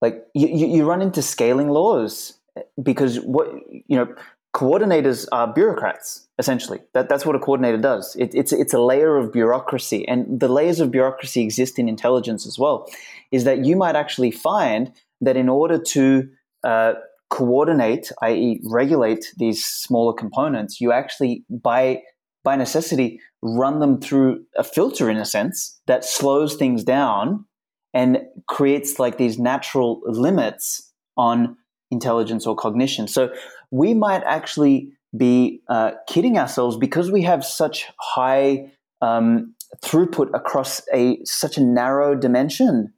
like 0.00 0.24
you, 0.34 0.48
you 0.48 0.84
run 0.84 1.02
into 1.02 1.22
scaling 1.22 1.68
laws 1.68 2.38
because 2.82 3.20
what 3.20 3.48
you 3.70 3.96
know 3.96 4.14
coordinators 4.54 5.26
are 5.32 5.52
bureaucrats 5.52 6.28
essentially. 6.38 6.80
That, 6.94 7.08
that's 7.08 7.26
what 7.26 7.36
a 7.36 7.38
coordinator 7.38 7.78
does. 7.78 8.16
It, 8.16 8.34
it's, 8.34 8.52
it's 8.52 8.74
a 8.74 8.80
layer 8.80 9.16
of 9.16 9.32
bureaucracy. 9.32 10.06
And 10.08 10.40
the 10.40 10.48
layers 10.48 10.80
of 10.80 10.90
bureaucracy 10.90 11.42
exist 11.42 11.78
in 11.78 11.88
intelligence 11.88 12.46
as 12.46 12.58
well 12.58 12.88
is 13.30 13.44
that 13.44 13.64
you 13.64 13.76
might 13.76 13.96
actually 13.96 14.30
find 14.30 14.92
that 15.20 15.36
in 15.36 15.48
order 15.48 15.78
to 15.78 16.28
uh, 16.64 16.94
coordinate 17.30 18.12
i.e 18.22 18.60
regulate 18.64 19.32
these 19.38 19.64
smaller 19.64 20.12
components 20.12 20.80
you 20.80 20.92
actually 20.92 21.42
by 21.48 22.00
by 22.44 22.54
necessity 22.54 23.18
run 23.42 23.80
them 23.80 24.00
through 24.00 24.44
a 24.56 24.62
filter 24.62 25.10
in 25.10 25.16
a 25.16 25.24
sense 25.24 25.80
that 25.86 26.04
slows 26.04 26.54
things 26.54 26.84
down 26.84 27.44
and 27.92 28.18
creates 28.46 28.98
like 28.98 29.18
these 29.18 29.38
natural 29.38 30.00
limits 30.04 30.92
on 31.16 31.56
intelligence 31.90 32.46
or 32.46 32.56
cognition. 32.56 33.06
So 33.06 33.32
we 33.70 33.94
might 33.94 34.22
actually 34.24 34.92
be 35.16 35.62
uh, 35.68 35.92
kidding 36.08 36.38
ourselves 36.38 36.76
because 36.76 37.10
we 37.10 37.22
have 37.22 37.44
such 37.44 37.86
high 37.98 38.70
um, 39.00 39.54
throughput 39.82 40.28
across 40.34 40.82
a 40.92 41.18
such 41.24 41.56
a 41.56 41.62
narrow 41.62 42.14
dimension 42.14 42.92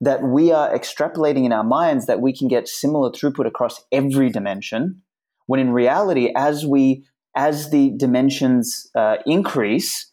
that 0.00 0.22
we 0.22 0.52
are 0.52 0.70
extrapolating 0.70 1.44
in 1.44 1.52
our 1.52 1.64
minds 1.64 2.06
that 2.06 2.20
we 2.20 2.32
can 2.32 2.48
get 2.48 2.68
similar 2.68 3.10
throughput 3.10 3.46
across 3.46 3.84
every 3.90 4.30
dimension, 4.30 5.02
when 5.46 5.58
in 5.60 5.72
reality, 5.72 6.32
as 6.36 6.64
we 6.64 7.04
as 7.34 7.70
the 7.70 7.92
dimensions 7.96 8.90
uh, 8.94 9.16
increase, 9.26 10.12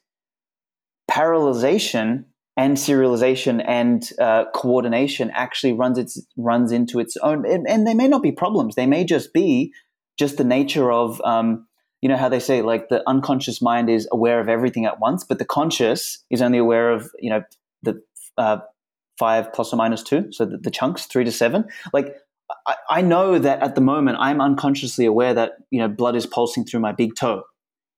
parallelization 1.10 2.26
and 2.58 2.78
serialization 2.78 3.64
and 3.68 4.10
uh, 4.20 4.46
coordination 4.54 5.30
actually 5.34 5.74
runs 5.74 5.98
its 5.98 6.26
runs 6.38 6.72
into 6.72 7.00
its 7.00 7.18
own, 7.18 7.46
and, 7.46 7.68
and, 7.68 7.86
they 7.86 7.94
may 7.94 8.08
not 8.08 8.24
be 8.24 8.32
problems. 8.32 8.76
They 8.76 8.86
may 8.86 9.04
just 9.04 9.34
be 9.34 9.74
just 10.18 10.38
the 10.38 10.44
nature 10.44 10.92
of 10.92 11.22
um, 11.22 11.68
you 12.02 12.10
know 12.10 12.18
how 12.18 12.30
they 12.30 12.40
say 12.40 12.62
like 12.62 12.90
the 12.90 13.02
unconscious 13.08 13.62
mind 13.62 13.90
is 13.90 14.08
aware 14.12 14.40
of 14.40 14.50
everything 14.50 14.86
at 14.86 15.00
once, 15.00 15.24
but 15.24 15.40
the 15.40 15.46
conscious 15.46 16.24
is 16.30 16.42
only 16.42 16.58
aware 16.58 16.92
of 16.92 17.10
you 17.20 17.30
know 17.30 17.44
the 17.84 18.02
uh, 18.38 18.58
five 19.18 19.52
plus 19.54 19.74
or 19.74 19.78
minus 19.78 20.04
two, 20.04 20.32
so 20.32 20.46
the, 20.46 20.58
the 20.58 20.72
chunks 20.72 21.06
three 21.06 21.24
to 21.24 21.32
seven. 21.32 21.66
Like 21.94 22.16
I, 22.68 22.76
I 22.90 23.02
know 23.02 23.40
that 23.40 23.62
at 23.62 23.76
the 23.76 23.82
moment 23.82 24.18
I'm 24.20 24.42
unconsciously 24.42 25.06
aware 25.06 25.34
that 25.34 25.54
you 25.72 25.80
know 25.80 25.88
blood 25.88 26.16
is 26.16 26.26
pulsing 26.26 26.66
through 26.66 26.82
my 26.82 26.92
big 26.92 27.16
toe, 27.16 27.44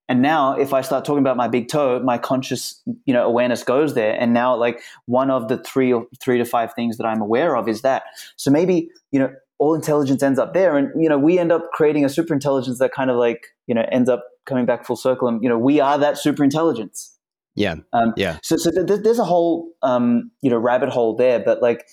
and 0.07 0.21
now 0.21 0.57
if 0.57 0.73
I 0.73 0.81
start 0.81 1.03
talking 1.03 1.19
about 1.19 1.37
my 1.37 1.47
big 1.47 1.67
toe, 1.67 1.99
my 1.99 2.17
conscious 2.17 2.81
you 3.05 3.13
know 3.13 3.25
awareness 3.25 3.63
goes 3.63 3.93
there, 3.93 4.15
and 4.19 4.33
now 4.33 4.55
like 4.55 4.81
one 5.05 5.29
of 5.29 5.49
the 5.49 5.57
three 5.57 5.91
or 5.91 6.07
three 6.21 6.37
to 6.37 6.45
five 6.45 6.73
things 6.73 6.97
that 6.97 7.05
I'm 7.05 7.21
aware 7.21 7.57
of 7.57 7.67
is 7.67 7.81
that. 7.81 8.03
So 8.37 8.51
maybe 8.51 8.89
you 9.11 9.19
know 9.19 9.33
all 9.59 9.73
intelligence 9.73 10.21
ends 10.21 10.39
up 10.39 10.53
there, 10.53 10.77
and 10.77 10.89
you 11.01 11.09
know 11.09 11.17
we 11.17 11.39
end 11.39 11.51
up 11.51 11.71
creating 11.73 12.05
a 12.05 12.09
super 12.09 12.33
intelligence 12.33 12.79
that 12.79 12.91
kind 12.91 13.09
of 13.09 13.17
like 13.17 13.47
you 13.67 13.75
know 13.75 13.85
ends 13.91 14.09
up 14.09 14.23
coming 14.45 14.65
back 14.65 14.85
full 14.85 14.95
circle, 14.95 15.27
and 15.27 15.41
you 15.43 15.49
know 15.49 15.57
we 15.57 15.79
are 15.79 15.97
that 15.97 16.17
super 16.17 16.43
intelligence 16.43 17.17
yeah. 17.57 17.77
Um, 17.91 18.13
yeah. 18.15 18.37
So, 18.43 18.55
so 18.55 18.69
th- 18.69 19.01
there's 19.01 19.17
a 19.17 19.25
whole, 19.25 19.71
um, 19.81 20.29
you 20.41 20.51
know, 20.51 20.57
rabbit 20.57 20.89
hole 20.89 21.15
there. 21.15 21.39
But 21.39 21.59
like, 21.59 21.83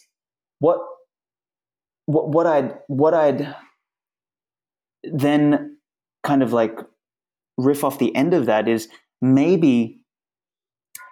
what, 0.59 0.79
what, 2.05 2.29
what 2.29 2.47
I'd, 2.47 2.75
what 2.87 3.15
I'd 3.15 3.57
then 5.05 5.79
kind 6.23 6.43
of 6.43 6.53
like 6.53 6.79
riff 7.57 7.83
off 7.83 7.99
the 7.99 8.15
end 8.15 8.35
of 8.35 8.45
that 8.45 8.69
is 8.69 8.89
maybe 9.23 10.03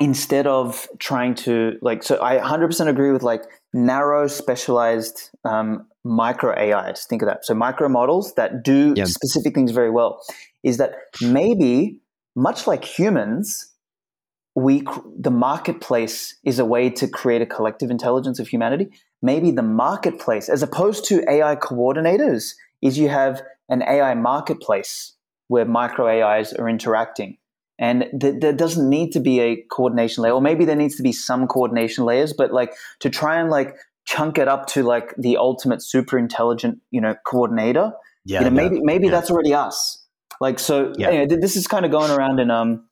instead 0.00 0.46
of 0.46 0.86
trying 0.98 1.34
to 1.36 1.78
like, 1.80 2.02
so 2.02 2.22
I 2.22 2.36
100% 2.36 2.88
agree 2.88 3.10
with 3.10 3.22
like 3.22 3.44
narrow, 3.72 4.26
specialized 4.26 5.30
um, 5.46 5.86
micro 6.04 6.54
AIs. 6.56 7.04
Think 7.04 7.22
of 7.22 7.28
that. 7.28 7.44
So 7.44 7.54
micro 7.54 7.88
models 7.88 8.34
that 8.34 8.62
do 8.62 8.94
yeah. 8.96 9.04
specific 9.04 9.54
things 9.54 9.70
very 9.70 9.90
well. 9.90 10.20
Is 10.62 10.78
that 10.78 10.94
maybe 11.20 11.98
much 12.34 12.66
like 12.66 12.84
humans 12.84 13.72
we 14.54 14.82
the 15.18 15.30
marketplace 15.30 16.36
is 16.44 16.58
a 16.58 16.64
way 16.64 16.90
to 16.90 17.08
create 17.08 17.40
a 17.40 17.46
collective 17.46 17.90
intelligence 17.90 18.38
of 18.38 18.48
humanity 18.48 18.88
maybe 19.22 19.50
the 19.50 19.62
marketplace 19.62 20.48
as 20.48 20.62
opposed 20.62 21.04
to 21.06 21.24
ai 21.30 21.56
coordinators 21.56 22.52
is 22.82 22.98
you 22.98 23.08
have 23.08 23.42
an 23.70 23.82
ai 23.82 24.14
marketplace 24.14 25.14
where 25.48 25.64
micro 25.64 26.06
ais 26.06 26.52
are 26.52 26.68
interacting 26.68 27.38
and 27.78 28.04
th- 28.20 28.34
there 28.40 28.52
doesn't 28.52 28.88
need 28.88 29.10
to 29.10 29.20
be 29.20 29.40
a 29.40 29.56
coordination 29.70 30.22
layer 30.22 30.32
or 30.32 30.42
maybe 30.42 30.66
there 30.66 30.76
needs 30.76 30.96
to 30.96 31.02
be 31.02 31.12
some 31.12 31.46
coordination 31.46 32.04
layers 32.04 32.34
but 32.34 32.52
like 32.52 32.74
to 33.00 33.08
try 33.08 33.40
and 33.40 33.48
like 33.48 33.74
chunk 34.04 34.38
it 34.38 34.48
up 34.48 34.66
to 34.66 34.82
like 34.82 35.14
the 35.16 35.36
ultimate 35.36 35.82
super 35.82 36.18
intelligent 36.18 36.78
you 36.90 37.00
know 37.00 37.14
coordinator 37.26 37.92
yeah, 38.24 38.40
you 38.40 38.44
know, 38.44 38.50
maybe 38.50 38.80
maybe 38.82 39.06
yeah. 39.06 39.10
that's 39.12 39.30
already 39.30 39.54
us 39.54 40.02
like 40.42 40.58
so 40.58 40.92
yeah. 40.98 41.08
anyway, 41.08 41.36
this 41.40 41.56
is 41.56 41.68
kind 41.68 41.84
of 41.84 41.92
going 41.92 42.10
around 42.10 42.40
in 42.40 42.50
um 42.50 42.88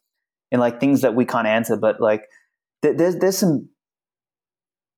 in 0.53 0.61
like 0.61 0.79
things 0.81 1.01
that 1.01 1.15
we 1.15 1.25
can't 1.25 1.49
answer. 1.49 1.77
But 1.77 2.01
like 2.01 2.23
th- 2.83 2.97
there's 2.97 3.17
there's 3.17 3.39
some 3.39 3.69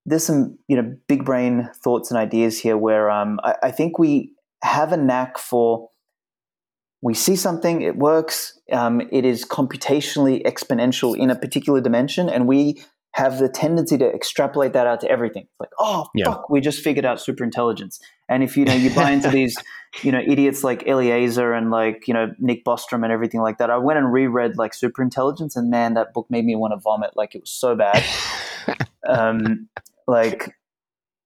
there's 0.05 0.25
some 0.25 0.59
you 0.69 0.77
know 0.77 0.95
big 1.09 1.25
brain 1.25 1.71
thoughts 1.83 2.11
and 2.11 2.19
ideas 2.19 2.59
here 2.59 2.77
where 2.77 3.11
um, 3.11 3.41
I, 3.43 3.55
I 3.65 3.71
think 3.71 3.99
we 3.99 4.35
have 4.63 4.93
a 4.93 4.97
knack 4.97 5.39
for 5.39 5.89
we 7.05 7.15
see 7.15 7.35
something, 7.35 7.83
it 7.83 7.97
works, 7.97 8.61
um, 8.71 9.01
it 9.11 9.25
is 9.25 9.45
computationally 9.45 10.45
exponential 10.45 11.17
in 11.17 11.31
a 11.31 11.35
particular 11.35 11.81
dimension, 11.81 12.29
and 12.29 12.47
we 12.47 12.81
have 13.15 13.39
the 13.39 13.49
tendency 13.49 13.99
to 13.99 14.07
extrapolate 14.07 14.73
that 14.73 14.87
out 14.87 15.01
to 15.01 15.11
everything. 15.11 15.43
It's 15.43 15.61
like, 15.61 15.71
oh 15.79 16.07
yeah. 16.15 16.25
fuck, 16.25 16.49
we 16.49 16.61
just 16.61 16.83
figured 16.83 17.05
out 17.05 17.21
super 17.21 17.45
intelligence. 17.45 18.01
And 18.29 18.43
if 18.43 18.57
you 18.57 18.65
know 18.65 18.75
you 18.75 18.91
buy 18.95 19.11
into 19.11 19.29
these, 19.29 19.57
you 20.03 20.11
know, 20.11 20.21
idiots 20.27 20.65
like 20.65 20.87
Eliezer 20.87 21.53
and 21.53 21.71
like 21.71 22.09
you 22.09 22.15
know 22.15 22.33
Nick 22.39 22.65
Bostrom 22.65 23.03
and 23.05 23.13
everything 23.13 23.43
like 23.43 23.59
that, 23.59 23.71
I 23.71 23.77
went 23.77 23.99
and 23.99 24.13
reread 24.13 24.57
like 24.57 24.73
Super 24.73 25.03
Intelligence, 25.03 25.57
and 25.57 25.71
man, 25.71 25.95
that 25.95 26.15
book 26.15 26.27
made 26.31 26.45
me 26.45 26.57
want 26.57 26.73
to 26.73 26.79
vomit. 26.79 27.11
Like 27.15 27.35
it 27.35 27.43
was 27.43 27.51
so 27.51 27.77
bad. 27.77 28.03
um, 29.09 29.69
like 30.07 30.55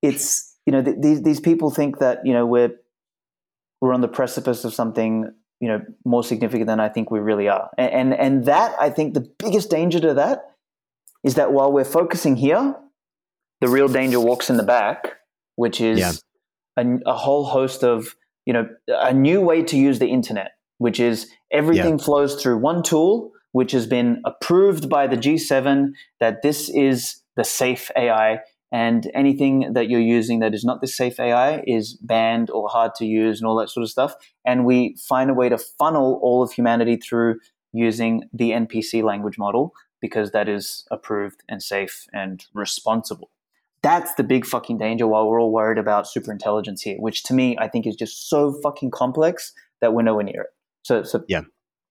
it's 0.03 0.57
you 0.67 0.73
know 0.73 0.83
th- 0.83 0.97
these 1.01 1.23
these 1.23 1.41
people 1.41 1.71
think 1.71 1.99
that 2.01 2.21
you 2.25 2.33
know 2.33 2.45
we're 2.45 2.73
we're 3.81 3.93
on 3.93 4.01
the 4.01 4.09
precipice 4.09 4.65
of 4.65 4.75
something 4.75 5.31
you 5.61 5.69
know 5.69 5.81
more 6.05 6.25
significant 6.25 6.67
than 6.67 6.81
I 6.81 6.89
think 6.89 7.13
we 7.13 7.21
really 7.21 7.49
are, 7.49 7.71
and 7.79 7.93
and, 7.93 8.15
and 8.15 8.45
that 8.47 8.75
I 8.81 8.91
think 8.91 9.15
the 9.15 9.29
biggest 9.39 9.71
danger 9.71 10.01
to 10.01 10.15
that 10.15 10.56
is 11.27 11.35
that 11.35 11.53
while 11.53 11.73
we're 11.73 11.85
focusing 11.85 12.37
here, 12.37 12.77
the 13.61 13.69
real 13.69 13.89
danger 13.89 14.21
walks 14.21 14.49
in 14.49 14.57
the 14.57 14.63
back, 14.63 15.17
which 15.57 15.81
is 15.81 15.99
yeah. 15.99 16.13
a, 16.77 17.11
a, 17.11 17.15
whole 17.15 17.45
host 17.45 17.83
of, 17.83 18.15
you 18.47 18.53
know, 18.53 18.69
a 18.89 19.13
new 19.13 19.41
way 19.41 19.65
to 19.65 19.77
use 19.77 19.99
the 19.99 20.07
internet, 20.07 20.53
which 20.79 21.01
is 21.01 21.29
everything 21.51 21.99
yeah. 21.99 22.05
flows 22.05 22.41
through 22.41 22.59
one 22.59 22.81
tool, 22.81 23.33
which 23.51 23.73
has 23.73 23.89
been 23.89 24.23
approved 24.25 24.89
by 24.89 25.09
the 25.09 25.17
G7 25.17 25.89
that 26.21 26.43
this 26.43 26.69
is 26.69 27.23
the 27.35 27.45
safe 27.45 27.91
AI. 27.97 28.39
And 28.71 29.11
anything 29.13 29.73
that 29.73 29.91
you're 29.91 30.01
using 30.01 30.39
that 30.41 30.55
is 30.55 30.65
not 30.65 30.81
the 30.81 30.87
safe 30.87 31.19
AI 31.19 31.65
is 31.67 31.95
banned 31.95 32.51
or 32.51 32.69
hard 32.69 32.95
to 32.97 33.05
use 33.05 33.41
and 33.41 33.49
all 33.49 33.57
that 33.57 33.71
sort 33.71 33.83
of 33.83 33.91
stuff. 33.91 34.15
And 34.45 34.65
we 34.65 34.97
find 35.09 35.31
a 35.31 35.35
way 35.35 35.49
to 35.49 35.59
funnel 35.59 36.21
all 36.23 36.45
of 36.45 36.53
humanity 36.53 36.97
through 36.97 37.41
using 37.73 38.29
the 38.33 38.51
NPC 38.51 39.03
language 39.03 39.39
model 39.39 39.73
because 40.01 40.33
that 40.33 40.49
is 40.49 40.85
approved 40.91 41.43
and 41.49 41.63
safe 41.63 42.07
and 42.13 42.45
responsible. 42.55 43.31
That's 43.83 44.15
the 44.15 44.25
big 44.25 44.45
fucking 44.45 44.79
danger 44.79 45.07
while 45.07 45.29
we're 45.29 45.41
all 45.41 45.53
worried 45.53 45.79
about 45.79 46.09
super 46.09 46.33
intelligence 46.33 46.83
here, 46.83 46.97
which 46.99 47.23
to 47.25 47.35
me 47.35 47.57
I 47.59 47.69
think 47.69 47.87
is 47.87 47.97
just 47.97 48.29
so 48.29 48.53
fucking 48.63 48.91
complex 48.91 49.53
that 49.81 49.93
we're 49.93 50.03
nowhere 50.03 50.25
near 50.25 50.43
it. 50.43 50.51
So, 50.83 51.03
so 51.03 51.25
yeah, 51.29 51.43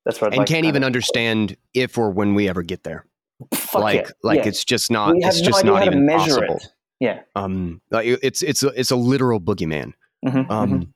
that's 0.05 0.19
what. 0.19 0.27
I'd 0.27 0.33
and 0.33 0.39
like 0.39 0.47
can't 0.47 0.65
even 0.65 0.83
understand 0.83 1.57
if 1.73 1.97
or 1.97 2.09
when 2.11 2.33
we 2.33 2.49
ever 2.49 2.63
get 2.63 2.83
there. 2.83 3.05
Fuck 3.53 3.81
like, 3.81 4.05
yeah. 4.05 4.11
like 4.23 4.37
yeah. 4.39 4.47
it's 4.47 4.63
just 4.63 4.91
not. 4.91 5.15
It's 5.17 5.41
just 5.41 5.65
no 5.65 5.73
not 5.73 5.85
even 5.85 6.07
possible. 6.07 6.55
It. 6.55 6.67
Yeah. 6.99 7.19
Um. 7.35 7.81
Like 7.91 8.07
it's 8.07 8.41
it's 8.41 8.63
a, 8.63 8.67
it's 8.69 8.91
a 8.91 8.95
literal 8.95 9.39
boogeyman. 9.39 9.93
Mm-hmm, 10.25 10.51
um. 10.51 10.69
Mm-hmm. 10.69 10.89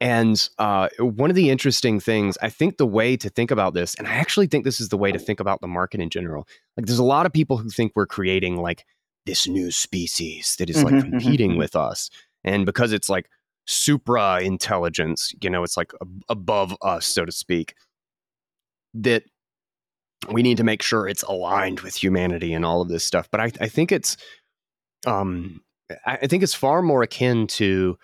And 0.00 0.48
uh, 0.58 0.88
one 0.98 1.30
of 1.30 1.36
the 1.36 1.50
interesting 1.50 1.98
things, 1.98 2.38
I 2.40 2.50
think 2.50 2.76
the 2.76 2.86
way 2.86 3.16
to 3.16 3.28
think 3.28 3.50
about 3.50 3.74
this, 3.74 3.94
and 3.96 4.06
I 4.06 4.12
actually 4.12 4.46
think 4.46 4.64
this 4.64 4.80
is 4.80 4.90
the 4.90 4.96
way 4.96 5.10
to 5.10 5.18
think 5.18 5.40
about 5.40 5.60
the 5.60 5.66
market 5.66 6.00
in 6.00 6.08
general. 6.08 6.46
Like, 6.76 6.86
there's 6.86 7.00
a 7.00 7.04
lot 7.04 7.26
of 7.26 7.32
people 7.32 7.56
who 7.56 7.68
think 7.68 7.92
we're 7.94 8.06
creating 8.06 8.62
like 8.62 8.84
this 9.26 9.48
new 9.48 9.70
species 9.70 10.56
that 10.58 10.70
is 10.70 10.84
like 10.84 10.94
mm-hmm, 10.94 11.08
mm-hmm 11.08 11.18
competing 11.18 11.50
mm-hmm. 11.50 11.58
with 11.58 11.74
us. 11.74 12.10
And 12.44 12.64
because 12.64 12.92
it's 12.92 13.08
like 13.08 13.28
supra 13.66 14.40
intelligence, 14.40 15.34
you 15.42 15.50
know, 15.50 15.64
it's 15.64 15.76
like 15.76 15.92
ab- 16.00 16.22
above 16.28 16.76
us, 16.80 17.06
so 17.06 17.24
to 17.24 17.32
speak, 17.32 17.74
that 18.94 19.24
we 20.32 20.42
need 20.42 20.56
to 20.56 20.64
make 20.64 20.82
sure 20.82 21.08
it's 21.08 21.24
aligned 21.24 21.80
with 21.80 22.00
humanity 22.00 22.54
and 22.54 22.64
all 22.64 22.80
of 22.80 22.88
this 22.88 23.04
stuff. 23.04 23.28
But 23.30 23.40
I, 23.40 23.52
I 23.60 23.68
think 23.68 23.92
it's, 23.92 24.16
um, 25.06 25.60
I 26.06 26.26
think 26.26 26.42
it's 26.42 26.54
far 26.54 26.82
more 26.82 27.02
akin 27.02 27.46
to 27.48 27.98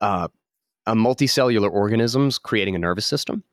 uh, 0.00 0.28
a 0.90 0.94
multicellular 0.94 1.70
organisms 1.70 2.36
creating 2.36 2.74
a 2.74 2.78
nervous 2.78 3.06
system 3.06 3.44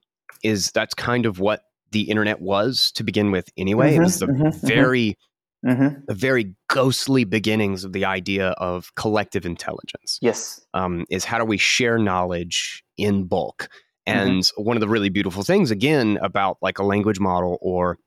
is 0.43 0.71
that's 0.71 0.95
kind 0.95 1.27
of 1.27 1.39
what 1.39 1.65
the 1.91 2.09
internet 2.09 2.41
was 2.41 2.91
to 2.93 3.03
begin 3.03 3.31
with 3.31 3.47
anyway 3.57 3.91
mm-hmm, 3.91 4.01
it 4.01 4.03
was 4.03 4.19
the 4.19 4.25
mm-hmm, 4.25 4.45
mm-hmm. 4.45 4.67
very 4.67 5.17
mm-hmm. 5.63 5.99
the 6.07 6.15
very 6.15 6.55
ghostly 6.67 7.25
beginnings 7.25 7.83
of 7.83 7.93
the 7.93 8.05
idea 8.05 8.49
of 8.57 8.93
collective 8.95 9.45
intelligence 9.45 10.17
yes 10.19 10.65
um, 10.73 11.05
is 11.11 11.23
how 11.23 11.38
do 11.38 11.45
we 11.45 11.57
share 11.57 11.99
knowledge 11.99 12.83
in 12.97 13.25
bulk 13.25 13.69
mm-hmm. 14.07 14.19
and 14.19 14.51
one 14.57 14.75
of 14.75 14.81
the 14.81 14.89
really 14.89 15.09
beautiful 15.09 15.43
things 15.43 15.69
again 15.69 16.17
about 16.23 16.57
like 16.63 16.79
a 16.79 16.83
language 16.83 17.19
model 17.19 17.59
or 17.61 17.99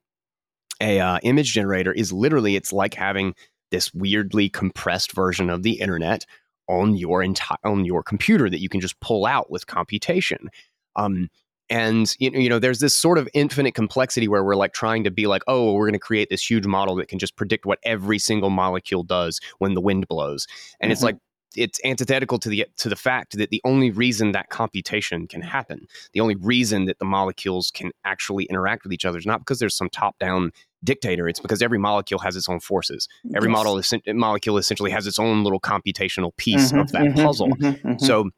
a 0.81 0.99
uh, 0.99 1.19
image 1.23 1.53
generator 1.53 1.93
is 1.93 2.13
literally 2.13 2.57
it's 2.57 2.73
like 2.73 2.95
having 2.95 3.33
this 3.71 3.95
weirdly 3.95 4.49
compressed 4.49 5.13
version 5.13 5.49
of 5.49 5.63
the 5.63 5.75
internet 5.75 6.27
on 6.71 6.97
your 6.97 7.23
entire 7.23 7.59
on 7.65 7.85
your 7.85 8.03
computer 8.03 8.49
that 8.49 8.61
you 8.61 8.69
can 8.69 8.81
just 8.81 8.99
pull 9.01 9.27
out 9.27 9.51
with 9.51 9.67
computation. 9.67 10.49
Um, 10.97 11.29
and 11.69 12.15
you 12.19 12.31
know, 12.31 12.39
you 12.39 12.49
know, 12.49 12.59
there's 12.59 12.81
this 12.81 12.97
sort 12.97 13.19
of 13.19 13.29
infinite 13.35 13.75
complexity 13.75 14.29
where 14.29 14.43
we're 14.43 14.57
like 14.57 14.73
trying 14.73 15.05
to 15.05 15.11
be 15.11 15.27
like, 15.27 15.43
oh, 15.47 15.73
we're 15.73 15.87
going 15.87 15.93
to 15.93 15.99
create 15.99 16.29
this 16.31 16.49
huge 16.49 16.67
model 16.67 16.97
that 16.97 17.09
can 17.09 17.19
just 17.19 17.37
predict 17.37 17.67
what 17.67 17.79
every 17.85 18.19
single 18.19 18.51
molecule 18.51 19.03
does 19.03 19.41
when 19.59 19.75
the 19.75 19.81
wind 19.81 20.07
blows, 20.09 20.47
and 20.81 20.89
mm-hmm. 20.89 20.93
it's 20.93 21.03
like 21.03 21.17
it's 21.57 21.81
antithetical 21.85 22.39
to 22.39 22.49
the 22.49 22.67
to 22.77 22.89
the 22.89 22.97
fact 22.97 23.37
that 23.37 23.51
the 23.51 23.61
only 23.65 23.91
reason 23.91 24.33
that 24.33 24.51
computation 24.51 25.27
can 25.27 25.43
happen, 25.43 25.87
the 26.13 26.21
only 26.21 26.37
reason 26.37 26.85
that 26.85 26.99
the 26.99 27.05
molecules 27.05 27.71
can 27.73 27.91
actually 28.05 28.45
interact 28.45 28.85
with 28.85 28.93
each 28.93 29.05
other 29.05 29.19
is 29.19 29.27
not 29.27 29.41
because 29.41 29.59
there's 29.59 29.77
some 29.77 29.91
top 29.91 30.19
down 30.19 30.53
dictator. 30.85 31.29
It's 31.29 31.41
because 31.41 31.63
every 31.63 31.79
molecule 31.79 32.21
has 32.21 32.37
its 32.37 32.49
own 32.49 32.61
forces. 32.61 33.09
Every 33.35 33.49
Yes. 33.49 33.57
model 33.57 33.79
is, 33.79 33.93
molecule 34.09 34.57
essentially 34.59 34.91
has 34.91 35.07
its 35.07 35.19
own 35.19 35.45
little 35.45 35.61
computational 35.61 36.37
piece 36.37 36.73
Mhm, 36.73 36.81
of 36.81 36.93
that 36.93 37.03
mhm, 37.03 37.23
puzzle. 37.23 37.49
mhm, 37.49 37.83
mhm. 37.83 38.01
So 38.01 38.31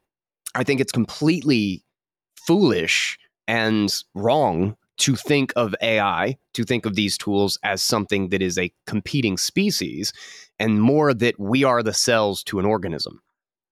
I 0.55 0.63
think 0.63 0.81
it's 0.81 0.91
completely 0.91 1.83
foolish 2.35 3.17
and 3.47 3.93
wrong 4.13 4.75
to 4.97 5.15
think 5.15 5.51
of 5.55 5.73
AI, 5.81 6.37
to 6.53 6.63
think 6.63 6.85
of 6.85 6.95
these 6.95 7.17
tools 7.17 7.57
as 7.63 7.81
something 7.81 8.29
that 8.29 8.41
is 8.41 8.57
a 8.57 8.71
competing 8.85 9.37
species, 9.37 10.13
and 10.59 10.81
more 10.81 11.13
that 11.13 11.39
we 11.39 11.63
are 11.63 11.81
the 11.81 11.93
cells 11.93 12.43
to 12.43 12.59
an 12.59 12.65
organism, 12.65 13.21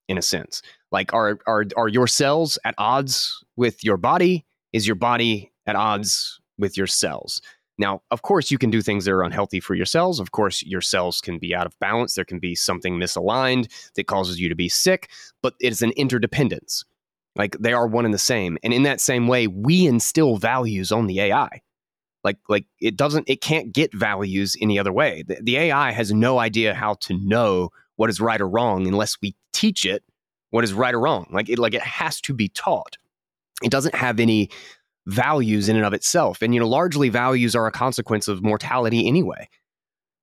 in 0.07 0.17
a 0.17 0.21
sense. 0.21 0.61
Like, 0.91 1.13
are 1.13 1.39
are 1.45 1.65
are 1.77 1.87
your 1.87 2.07
cells 2.07 2.57
at 2.65 2.73
odds 2.77 3.43
with 3.55 3.83
your 3.83 3.97
body? 3.97 4.45
Is 4.73 4.87
your 4.87 4.95
body 4.95 5.51
at 5.67 5.75
odds 5.75 6.39
with 6.57 6.75
your 6.75 6.87
cells? 6.87 7.41
Now, 7.81 8.03
of 8.11 8.21
course, 8.21 8.51
you 8.51 8.59
can 8.59 8.69
do 8.69 8.83
things 8.83 9.05
that 9.05 9.11
are 9.11 9.23
unhealthy 9.23 9.59
for 9.59 9.73
your 9.73 9.87
cells. 9.87 10.19
Of 10.19 10.31
course, 10.31 10.61
your 10.61 10.81
cells 10.81 11.19
can 11.19 11.39
be 11.39 11.55
out 11.55 11.65
of 11.65 11.77
balance. 11.79 12.13
There 12.13 12.23
can 12.23 12.37
be 12.37 12.53
something 12.53 12.99
misaligned 12.99 13.71
that 13.95 14.05
causes 14.05 14.39
you 14.39 14.47
to 14.49 14.55
be 14.55 14.69
sick, 14.69 15.09
but 15.41 15.55
it's 15.59 15.81
an 15.81 15.89
interdependence. 15.93 16.85
Like 17.35 17.57
they 17.59 17.73
are 17.73 17.87
one 17.87 18.05
and 18.05 18.13
the 18.13 18.19
same. 18.19 18.59
And 18.61 18.71
in 18.71 18.83
that 18.83 19.01
same 19.01 19.27
way, 19.27 19.47
we 19.47 19.87
instill 19.87 20.37
values 20.37 20.91
on 20.91 21.07
the 21.07 21.21
AI. 21.21 21.61
Like, 22.23 22.37
like 22.47 22.65
it 22.79 22.95
doesn't, 22.95 23.27
it 23.27 23.41
can't 23.41 23.73
get 23.73 23.91
values 23.95 24.55
any 24.61 24.77
other 24.77 24.93
way. 24.93 25.23
The, 25.27 25.39
the 25.41 25.57
AI 25.57 25.91
has 25.91 26.13
no 26.13 26.37
idea 26.37 26.75
how 26.75 26.93
to 27.01 27.17
know 27.17 27.69
what 27.95 28.11
is 28.11 28.21
right 28.21 28.39
or 28.39 28.47
wrong 28.47 28.85
unless 28.85 29.17
we 29.23 29.35
teach 29.53 29.85
it 29.85 30.03
what 30.51 30.63
is 30.63 30.71
right 30.71 30.93
or 30.93 30.99
wrong. 30.99 31.25
Like 31.31 31.49
it, 31.49 31.57
like 31.57 31.73
it 31.73 31.81
has 31.81 32.21
to 32.21 32.35
be 32.35 32.47
taught. 32.47 32.97
It 33.63 33.71
doesn't 33.71 33.95
have 33.95 34.19
any 34.19 34.51
values 35.07 35.69
in 35.69 35.75
and 35.75 35.85
of 35.85 35.93
itself. 35.93 36.41
And 36.41 36.53
you 36.53 36.59
know, 36.59 36.67
largely 36.67 37.09
values 37.09 37.55
are 37.55 37.67
a 37.67 37.71
consequence 37.71 38.27
of 38.27 38.43
mortality 38.43 39.07
anyway. 39.07 39.49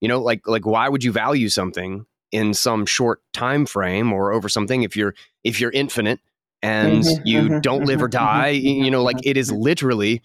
You 0.01 0.09
know, 0.09 0.21
like 0.21 0.47
like 0.47 0.67
why 0.67 0.89
would 0.89 1.03
you 1.05 1.13
value 1.13 1.49
something 1.49 2.07
in 2.31 2.55
some 2.55 2.87
short 2.87 3.21
time 3.33 3.67
frame 3.67 4.13
or 4.13 4.33
over 4.33 4.49
something 4.49 4.83
if 4.83 4.97
you're 4.97 5.15
if 5.45 5.61
you're 5.61 5.73
infinite 5.73 6.21
and 6.63 7.05
Mhm, 7.05 7.21
you 7.25 7.51
mhm, 7.51 7.63
don't 7.63 7.85
live 7.85 8.03
or 8.03 8.09
mhm, 8.09 8.11
die? 8.11 8.51
You 8.51 8.91
know, 8.91 9.03
like 9.03 9.19
it 9.25 9.37
is 9.37 9.51
literally 9.51 10.23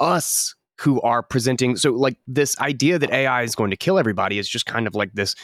us 0.00 0.54
who 0.80 1.00
are 1.02 1.22
presenting 1.22 1.76
so 1.76 1.92
like 1.92 2.16
this 2.26 2.58
idea 2.58 2.98
that 2.98 3.10
AI 3.10 3.42
is 3.42 3.54
going 3.54 3.70
to 3.70 3.76
kill 3.76 3.98
everybody 3.98 4.38
is 4.38 4.48
just 4.48 4.66
kind 4.66 4.86
of 4.86 4.94
like 4.94 5.12
this 5.12 5.34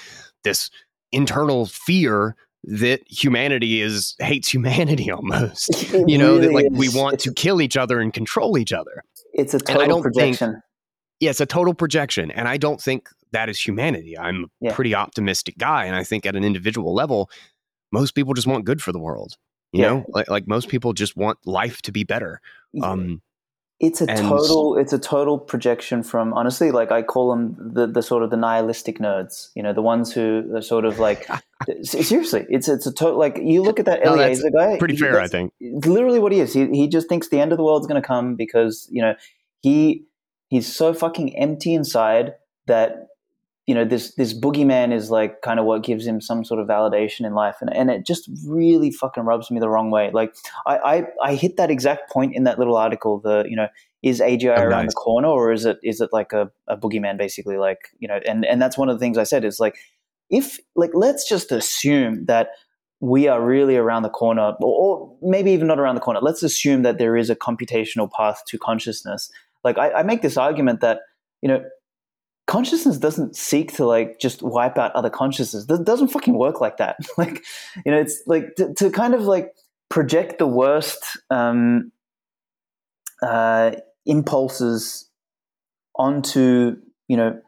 this 0.44 0.70
internal 1.12 1.66
fear 1.66 2.36
that 2.66 3.00
humanity 3.08 3.80
is 3.80 4.14
hates 4.18 4.52
humanity 4.52 5.10
almost. 5.18 5.70
It 5.94 6.08
you 6.08 6.18
know 6.18 6.38
that 6.38 6.48
really 6.48 6.64
like 6.64 6.72
we 6.72 6.88
want 6.88 7.14
It's- 7.14 7.24
to 7.24 7.32
kill 7.32 7.60
each 7.62 7.76
other 7.76 8.00
and 8.00 8.12
control 8.12 8.58
each 8.58 8.72
other. 8.72 9.02
It's 9.32 9.54
a 9.54 9.58
total 9.58 9.86
don't 9.86 10.02
think- 10.02 10.14
projection. 10.38 10.62
yeah 11.20 11.30
it's 11.30 11.40
a 11.40 11.46
total 11.46 11.74
projection 11.74 12.30
and 12.30 12.46
i 12.48 12.56
don't 12.56 12.80
think 12.80 13.08
that 13.32 13.48
is 13.48 13.60
humanity. 13.60 14.16
I'm 14.18 14.44
a 14.44 14.46
Yeah. 14.60 14.74
pretty 14.74 14.94
optimistic 14.94 15.58
guy 15.58 15.84
and 15.86 15.94
i 15.96 16.04
think 16.04 16.26
at 16.26 16.34
an 16.36 16.44
individual 16.44 16.94
level 16.94 17.30
most 17.92 18.14
people 18.14 18.34
just 18.34 18.46
want 18.46 18.64
good 18.64 18.80
for 18.82 18.92
the 18.92 18.98
world 18.98 19.36
you 19.72 19.82
Yeah. 19.82 19.88
know? 19.88 20.04
Like, 20.08 20.28
like 20.30 20.46
most 20.48 20.68
people 20.68 20.92
just 20.92 21.16
want 21.16 21.38
life 21.44 21.82
to 21.82 21.92
be 21.92 22.04
better. 22.04 22.40
Um 22.82 23.20
it's 23.78 24.00
a 24.00 24.08
and- 24.08 24.18
total 24.20 24.76
it's 24.78 24.92
a 24.94 24.98
total 24.98 25.38
projection 25.38 26.02
from 26.02 26.32
honestly 26.32 26.70
like 26.70 26.90
i 26.90 27.02
call 27.02 27.30
them 27.30 27.54
the, 27.74 27.86
the 27.86 28.02
sort 28.02 28.22
of 28.22 28.30
the 28.30 28.36
nihilistic 28.36 28.98
nerds 28.98 29.50
you 29.54 29.62
know 29.62 29.72
the 29.74 29.82
ones 29.82 30.12
who 30.12 30.50
are 30.54 30.62
sort 30.62 30.84
of 30.86 30.98
like 30.98 31.28
seriously 31.82 32.46
it's 32.48 32.68
it's 32.68 32.86
a 32.86 32.92
total 32.92 33.18
like 33.18 33.38
you 33.42 33.62
look 33.62 33.78
at 33.78 33.84
that 33.86 34.00
No, 34.04 34.14
Eliezer 34.14 34.50
guy 34.50 34.78
pretty 34.78 34.94
he- 34.94 35.00
fair 35.00 35.20
i 35.20 35.28
think. 35.28 35.52
it's 35.60 35.86
literally 35.86 36.18
what 36.18 36.32
he 36.32 36.40
is. 36.40 36.54
He, 36.54 36.66
he 36.68 36.88
just 36.88 37.08
thinks 37.08 37.28
the 37.28 37.38
end 37.40 37.52
of 37.52 37.58
the 37.58 37.64
world's 37.64 37.86
going 37.86 38.00
to 38.00 38.06
come 38.06 38.34
because 38.34 38.88
you 38.90 39.02
know 39.02 39.14
he 39.60 40.04
he's 40.48 40.72
so 40.74 40.94
fucking 40.94 41.36
empty 41.36 41.74
inside 41.74 42.34
that 42.66 43.08
you 43.66 43.74
know 43.74 43.84
this 43.84 44.14
this 44.14 44.32
boogeyman 44.32 44.92
is 44.92 45.10
like 45.10 45.42
kind 45.42 45.58
of 45.58 45.66
what 45.66 45.82
gives 45.82 46.06
him 46.06 46.20
some 46.20 46.44
sort 46.44 46.60
of 46.60 46.68
validation 46.68 47.26
in 47.26 47.34
life 47.34 47.56
and, 47.60 47.74
and 47.76 47.90
it 47.90 48.06
just 48.06 48.30
really 48.46 48.92
fucking 48.92 49.24
rubs 49.24 49.50
me 49.50 49.58
the 49.58 49.68
wrong 49.68 49.90
way. 49.90 50.10
Like 50.12 50.34
I, 50.66 50.76
I 50.78 51.06
i 51.22 51.34
hit 51.34 51.56
that 51.56 51.70
exact 51.70 52.10
point 52.10 52.34
in 52.34 52.44
that 52.44 52.58
little 52.58 52.76
article 52.76 53.18
the 53.20 53.44
you 53.48 53.56
know 53.56 53.68
is 54.02 54.20
agi 54.20 54.46
Oh, 54.46 54.62
around 54.62 54.84
nice. 54.84 54.94
the 54.94 55.00
corner 55.00 55.28
or 55.28 55.52
is 55.52 55.64
it 55.64 55.78
is 55.82 56.00
it 56.00 56.10
like 56.12 56.32
a, 56.32 56.50
a 56.68 56.76
boogeyman 56.76 57.18
basically? 57.18 57.56
Like 57.56 57.88
you 57.98 58.06
know 58.06 58.20
and 58.24 58.44
and 58.44 58.62
that's 58.62 58.78
one 58.78 58.88
of 58.88 58.94
the 58.94 59.00
things 59.00 59.18
i 59.18 59.24
said 59.24 59.44
is 59.44 59.58
like 59.58 59.76
if 60.30 60.58
like 60.76 60.90
let's 60.94 61.28
just 61.28 61.50
assume 61.50 62.24
that 62.26 62.50
we 63.00 63.26
are 63.28 63.44
really 63.44 63.76
around 63.76 64.02
the 64.02 64.08
corner 64.08 64.54
or, 64.60 64.74
or 64.84 65.16
maybe 65.22 65.50
even 65.50 65.66
not 65.66 65.80
around 65.80 65.96
the 65.96 66.00
corner 66.00 66.20
let's 66.22 66.42
assume 66.44 66.82
that 66.82 66.98
there 66.98 67.16
is 67.16 67.30
a 67.30 67.36
computational 67.36 68.08
path 68.12 68.42
to 68.46 68.58
consciousness. 68.58 69.28
Like 69.64 69.76
I, 69.76 69.90
I 69.90 70.02
make 70.04 70.22
this 70.22 70.36
argument 70.36 70.80
that 70.82 71.00
you 71.42 71.48
know 71.48 71.64
consciousness 72.46 72.98
doesn't 72.98 73.36
seek 73.36 73.74
to 73.74 73.84
like 73.84 74.18
just 74.20 74.42
wipe 74.42 74.78
out 74.78 74.92
other 74.94 75.10
consciousness. 75.10 75.66
It 75.68 75.84
doesn't 75.84 76.08
fucking 76.08 76.34
work 76.34 76.60
like 76.60 76.76
that. 76.78 76.96
Like 77.18 77.44
you 77.84 77.92
know 77.92 77.98
it's 77.98 78.22
like 78.26 78.54
to, 78.56 78.74
to 78.74 78.90
kind 78.90 79.14
of 79.14 79.22
like 79.22 79.54
project 79.88 80.38
the 80.38 80.46
worst 80.46 81.16
um 81.30 81.92
uh 83.22 83.72
impulses 84.04 85.08
onto 85.94 86.76
you 87.08 87.16
know 87.16 87.40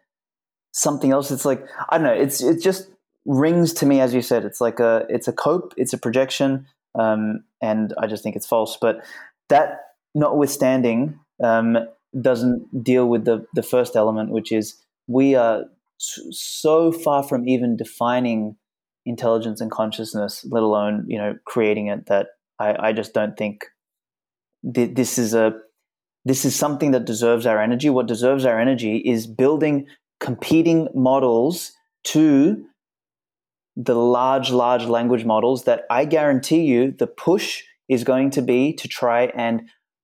something 0.73 1.11
else 1.11 1.31
it's 1.31 1.45
like 1.45 1.65
i 1.91 1.99
don't 1.99 2.07
know 2.07 2.13
it's 2.13 2.43
it 2.43 2.63
just 2.63 2.89
rings 3.27 3.75
to 3.75 3.85
me 3.85 4.01
as 4.01 4.15
you 4.15 4.23
said 4.23 4.45
it's 4.45 4.61
like 4.61 4.81
a 4.81 5.05
it's 5.09 5.29
a 5.29 5.33
cope 5.33 5.75
it's 5.77 5.93
a 5.93 5.99
projection 5.99 6.67
um 6.99 7.45
and 7.61 7.93
i 7.99 8.07
just 8.07 8.23
think 8.23 8.37
it's 8.37 8.47
false. 8.47 8.79
But 8.81 9.05
that 9.49 9.81
notwithstanding 10.15 11.19
um 11.43 11.77
doesn't 12.19 12.83
deal 12.83 13.07
with 13.07 13.25
the 13.25 13.47
the 13.55 13.63
first 13.63 13.97
element 13.97 14.31
which 14.31 14.53
is 14.53 14.81
we 15.09 15.35
are 15.35 15.65
so 15.99 16.93
far 16.93 17.25
from 17.25 17.49
even 17.49 17.77
defining 17.77 18.55
intelligence 19.05 19.61
and 19.61 19.71
consciousness 19.71 20.47
let 20.51 20.63
alone 20.63 21.05
you 21.09 21.19
know 21.19 21.35
creating 21.45 21.89
it 21.89 22.07
that 22.07 22.29
i 22.61 22.89
i 22.89 22.93
just 22.93 23.15
don't 23.15 23.37
think 23.37 23.65
th- 24.75 24.95
this 24.95 25.19
is 25.19 25.35
a 25.35 25.53
this 26.25 26.45
is 26.45 26.55
something 26.55 26.91
that 26.91 27.07
deserves 27.07 27.47
our 27.47 27.59
energy. 27.59 27.89
What 27.89 28.07
deserves 28.07 28.45
our 28.45 28.61
energy 28.61 28.99
is 28.99 29.27
building 29.27 29.87
competing 30.21 30.89
models 30.95 31.73
to 32.05 32.65
the 33.77 33.95
large 33.95 34.51
large 34.51 34.87
language 34.87 35.25
models 35.25 35.63
that 35.63 35.85
i 35.89 36.05
guarantee 36.05 36.63
you 36.63 36.91
the 36.91 37.07
push 37.07 37.63
is 37.89 38.03
going 38.03 38.29
to 38.29 38.43
be 38.43 38.73
to 38.73 38.89
try 38.89 39.27
and 39.37 39.63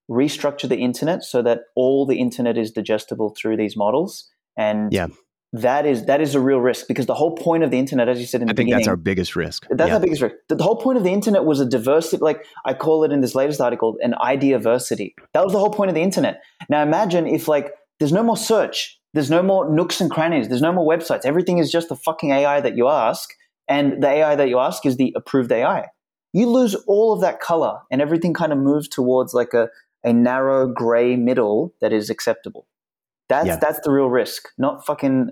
restructure 0.09 0.69
the 0.69 0.77
internet 0.77 1.25
so 1.25 1.43
that 1.43 1.63
all 1.75 2.07
the 2.07 2.21
internet 2.21 2.57
is 2.57 2.71
digestible 2.71 3.35
through 3.37 3.57
these 3.57 3.77
models 3.77 4.31
and 4.57 4.93
Yeah. 4.93 5.09
that 5.53 5.87
is 5.87 6.07
that 6.07 6.21
is 6.21 6.35
a 6.35 6.41
real 6.41 6.59
risk 6.59 6.87
because 6.89 7.07
the 7.07 7.15
whole 7.15 7.37
point 7.37 7.63
of 7.63 7.71
the 7.71 7.79
internet 7.79 8.09
as 8.09 8.19
you 8.21 8.27
said 8.27 8.43
in 8.43 8.49
i 8.49 8.53
the 8.53 8.57
think 8.57 8.67
beginning 8.67 8.81
that's 8.81 8.89
our 8.89 8.97
biggest 8.97 9.37
risk 9.37 9.67
that's 9.71 9.89
yeah. 9.89 9.95
our 9.95 10.01
biggest 10.01 10.21
risk. 10.23 10.35
The 10.49 10.57
the 10.57 10.65
whole 10.65 10.77
point 10.77 10.99
of 10.99 11.05
the 11.05 11.13
internet 11.13 11.45
was 11.45 11.61
a 11.61 11.67
diversity, 11.67 12.23
like 12.23 12.45
I 12.65 12.75
call 12.75 13.05
it 13.05 13.13
in 13.13 13.21
this 13.21 13.35
latest 13.35 13.61
article, 13.61 13.97
an 14.03 14.15
ideaversity. 14.21 15.15
That 15.33 15.45
was 15.45 15.53
the 15.53 15.59
whole 15.59 15.71
point 15.71 15.91
of 15.91 15.95
the 15.95 16.03
internet. 16.03 16.43
Now 16.69 16.83
imagine 16.83 17.27
if 17.27 17.47
like 17.49 17.73
there's 17.99 18.13
no 18.13 18.23
more 18.23 18.37
search, 18.37 18.99
there's 19.15 19.31
no 19.31 19.43
more 19.43 19.71
nooks 19.71 20.01
and 20.01 20.11
crannies, 20.11 20.49
there's 20.49 20.63
no 20.63 20.73
more 20.73 20.87
websites. 20.87 21.25
Everything 21.25 21.59
is 21.59 21.71
just 21.71 21.89
the 21.89 21.97
fucking 21.97 22.31
AI 22.31 22.61
that 22.61 22.77
you 22.77 22.89
ask, 22.89 23.31
and 23.69 24.03
the 24.03 24.09
AI 24.09 24.35
that 24.35 24.49
you 24.49 24.59
ask 24.59 24.85
is 24.85 24.97
the 24.97 25.13
approved 25.17 25.53
AI. 25.53 25.87
You 26.33 26.51
lose 26.51 26.75
all 26.89 27.13
of 27.13 27.21
that 27.21 27.39
color, 27.39 27.79
and 27.93 28.03
everything 28.03 28.35
kind 28.35 28.53
of 28.53 28.59
moves 28.59 28.89
towards 28.89 29.35
like 29.35 29.55
a 29.55 29.69
a 30.03 30.13
narrow 30.13 30.67
gray 30.67 31.17
middle 31.17 31.73
that 31.81 31.93
is 31.93 32.11
acceptable. 32.11 32.67
That's 33.29 33.47
Yeah. 33.47 33.57
that's 33.57 33.81
the 33.85 33.91
real 33.91 34.07
risk, 34.09 34.43
not 34.59 34.85
fucking 34.87 35.31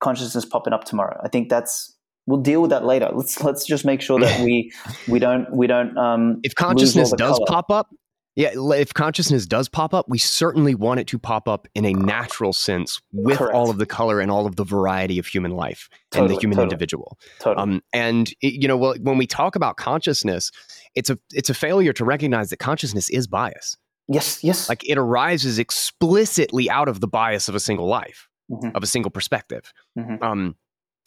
consciousness 0.00 0.44
popping 0.44 0.72
up 0.72 0.84
tomorrow. 0.84 1.20
I 1.24 1.28
think 1.28 1.48
that's 1.48 1.94
we'll 2.26 2.40
deal 2.40 2.60
with 2.62 2.70
that 2.70 2.84
later. 2.84 3.10
Let's 3.14 3.42
let's 3.42 3.64
just 3.66 3.84
make 3.84 4.00
sure 4.00 4.18
that 4.20 4.40
we 4.44 4.72
we 5.08 5.18
don't 5.18 5.46
we 5.54 5.66
don't 5.66 5.96
um 5.96 6.40
if 6.42 6.54
consciousness 6.54 7.12
does 7.12 7.36
color. 7.36 7.46
pop 7.46 7.70
up 7.70 7.88
yeah 8.34 8.50
if 8.54 8.92
consciousness 8.92 9.46
does 9.46 9.66
pop 9.68 9.94
up 9.94 10.06
we 10.10 10.18
certainly 10.18 10.74
want 10.74 11.00
it 11.00 11.06
to 11.06 11.18
pop 11.18 11.48
up 11.48 11.66
in 11.74 11.84
a 11.86 11.92
natural 11.94 12.52
sense 12.52 13.00
with 13.12 13.38
Correct. 13.38 13.54
all 13.54 13.70
of 13.70 13.78
the 13.78 13.86
color 13.86 14.20
and 14.20 14.30
all 14.30 14.44
of 14.46 14.56
the 14.56 14.64
variety 14.64 15.18
of 15.18 15.26
human 15.26 15.52
life 15.52 15.88
and 16.12 16.24
the 16.24 16.28
Totally, 16.34 16.40
human 16.40 16.56
totally. 16.56 16.64
individual 16.66 17.18
totally. 17.38 17.62
um, 17.62 17.82
and 17.94 18.28
it, 18.42 18.60
you 18.60 18.68
know 18.68 18.76
well, 18.76 18.94
when 19.00 19.16
we 19.16 19.26
talk 19.26 19.56
about 19.56 19.78
consciousness 19.78 20.50
it's 20.94 21.08
a 21.08 21.18
it's 21.32 21.48
a 21.48 21.54
failure 21.54 21.94
to 21.94 22.04
recognize 22.04 22.50
that 22.50 22.58
consciousness 22.58 23.08
is 23.08 23.26
bias 23.26 23.76
yes, 24.08 24.42
yes. 24.44 24.68
like 24.68 24.88
it 24.88 24.98
arises 24.98 25.58
explicitly 25.58 26.68
out 26.70 26.88
of 26.88 27.00
the 27.00 27.08
bias 27.08 27.48
of 27.48 27.54
a 27.54 27.60
single 27.60 27.86
life 27.86 28.28
Mhm. 28.50 28.72
of 28.76 28.82
a 28.82 28.86
single 28.86 29.10
perspective 29.10 29.72
Mhm. 29.98 30.22
um, 30.22 30.56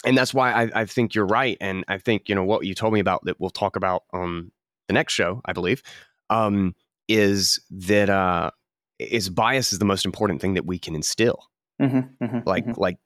and 0.05 0.17
that's 0.17 0.33
why 0.33 0.51
I, 0.51 0.81
I 0.81 0.85
think 0.85 1.13
you're 1.15 1.25
right 1.25 1.57
and 1.61 1.83
i 1.87 1.97
think 1.97 2.27
you 2.29 2.35
know 2.35 2.43
what 2.43 2.65
you 2.65 2.73
told 2.75 2.93
me 2.93 2.99
about 2.99 3.23
that 3.25 3.39
we'll 3.39 3.49
talk 3.49 3.75
about 3.75 4.03
on 4.13 4.51
the 4.87 4.93
next 4.93 5.13
show 5.13 5.41
i 5.45 5.53
believe 5.53 5.81
um, 6.29 6.75
is 7.07 7.59
that 7.71 8.09
uh, 8.09 8.51
is 8.99 9.29
bias 9.29 9.71
is 9.73 9.79
the 9.79 9.85
most 9.85 10.05
important 10.05 10.41
thing 10.41 10.53
that 10.55 10.65
we 10.65 10.77
can 10.77 10.95
instill 10.95 11.45
Mhm, 11.81 12.09
mhm, 12.21 12.45
like 12.45 12.65
mhm, 12.65 12.77
like 12.77 12.97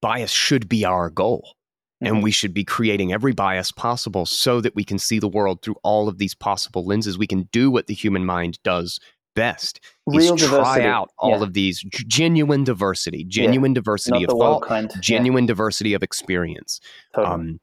bias 0.00 0.30
should 0.30 0.68
be 0.68 0.84
our 0.84 1.10
goal 1.10 1.56
and 2.02 2.22
we 2.22 2.30
should 2.30 2.54
be 2.54 2.64
creating 2.64 3.12
every 3.12 3.32
bias 3.34 3.70
possible 3.72 4.24
so 4.24 4.60
that 4.62 4.74
we 4.74 4.84
can 4.84 4.98
see 4.98 5.18
the 5.18 5.28
world 5.28 5.60
through 5.62 5.76
all 5.82 6.08
of 6.08 6.16
these 6.16 6.34
possible 6.34 6.86
lenses 6.86 7.18
we 7.18 7.26
can 7.26 7.42
do 7.52 7.70
what 7.70 7.88
the 7.88 7.92
human 7.94 8.24
mind 8.24 8.58
does 8.62 8.98
best 9.34 9.80
Real 10.06 10.34
is 10.34 10.40
diversity. 10.42 10.80
try 10.80 10.84
out 10.84 11.10
all 11.18 11.30
Yeah. 11.38 11.42
of 11.42 11.52
these 11.54 11.80
genuine 12.06 12.64
diversity, 12.64 13.24
genuine 13.24 13.72
diversity 13.72 14.20
Not 14.20 14.32
of 14.32 14.38
thought, 14.38 14.62
kind. 14.62 14.90
Yeah, 14.94 15.00
genuine 15.00 15.46
diversity 15.46 15.94
of 15.94 16.02
experience. 16.02 16.80
totally. 17.14 17.34
Um, 17.34 17.60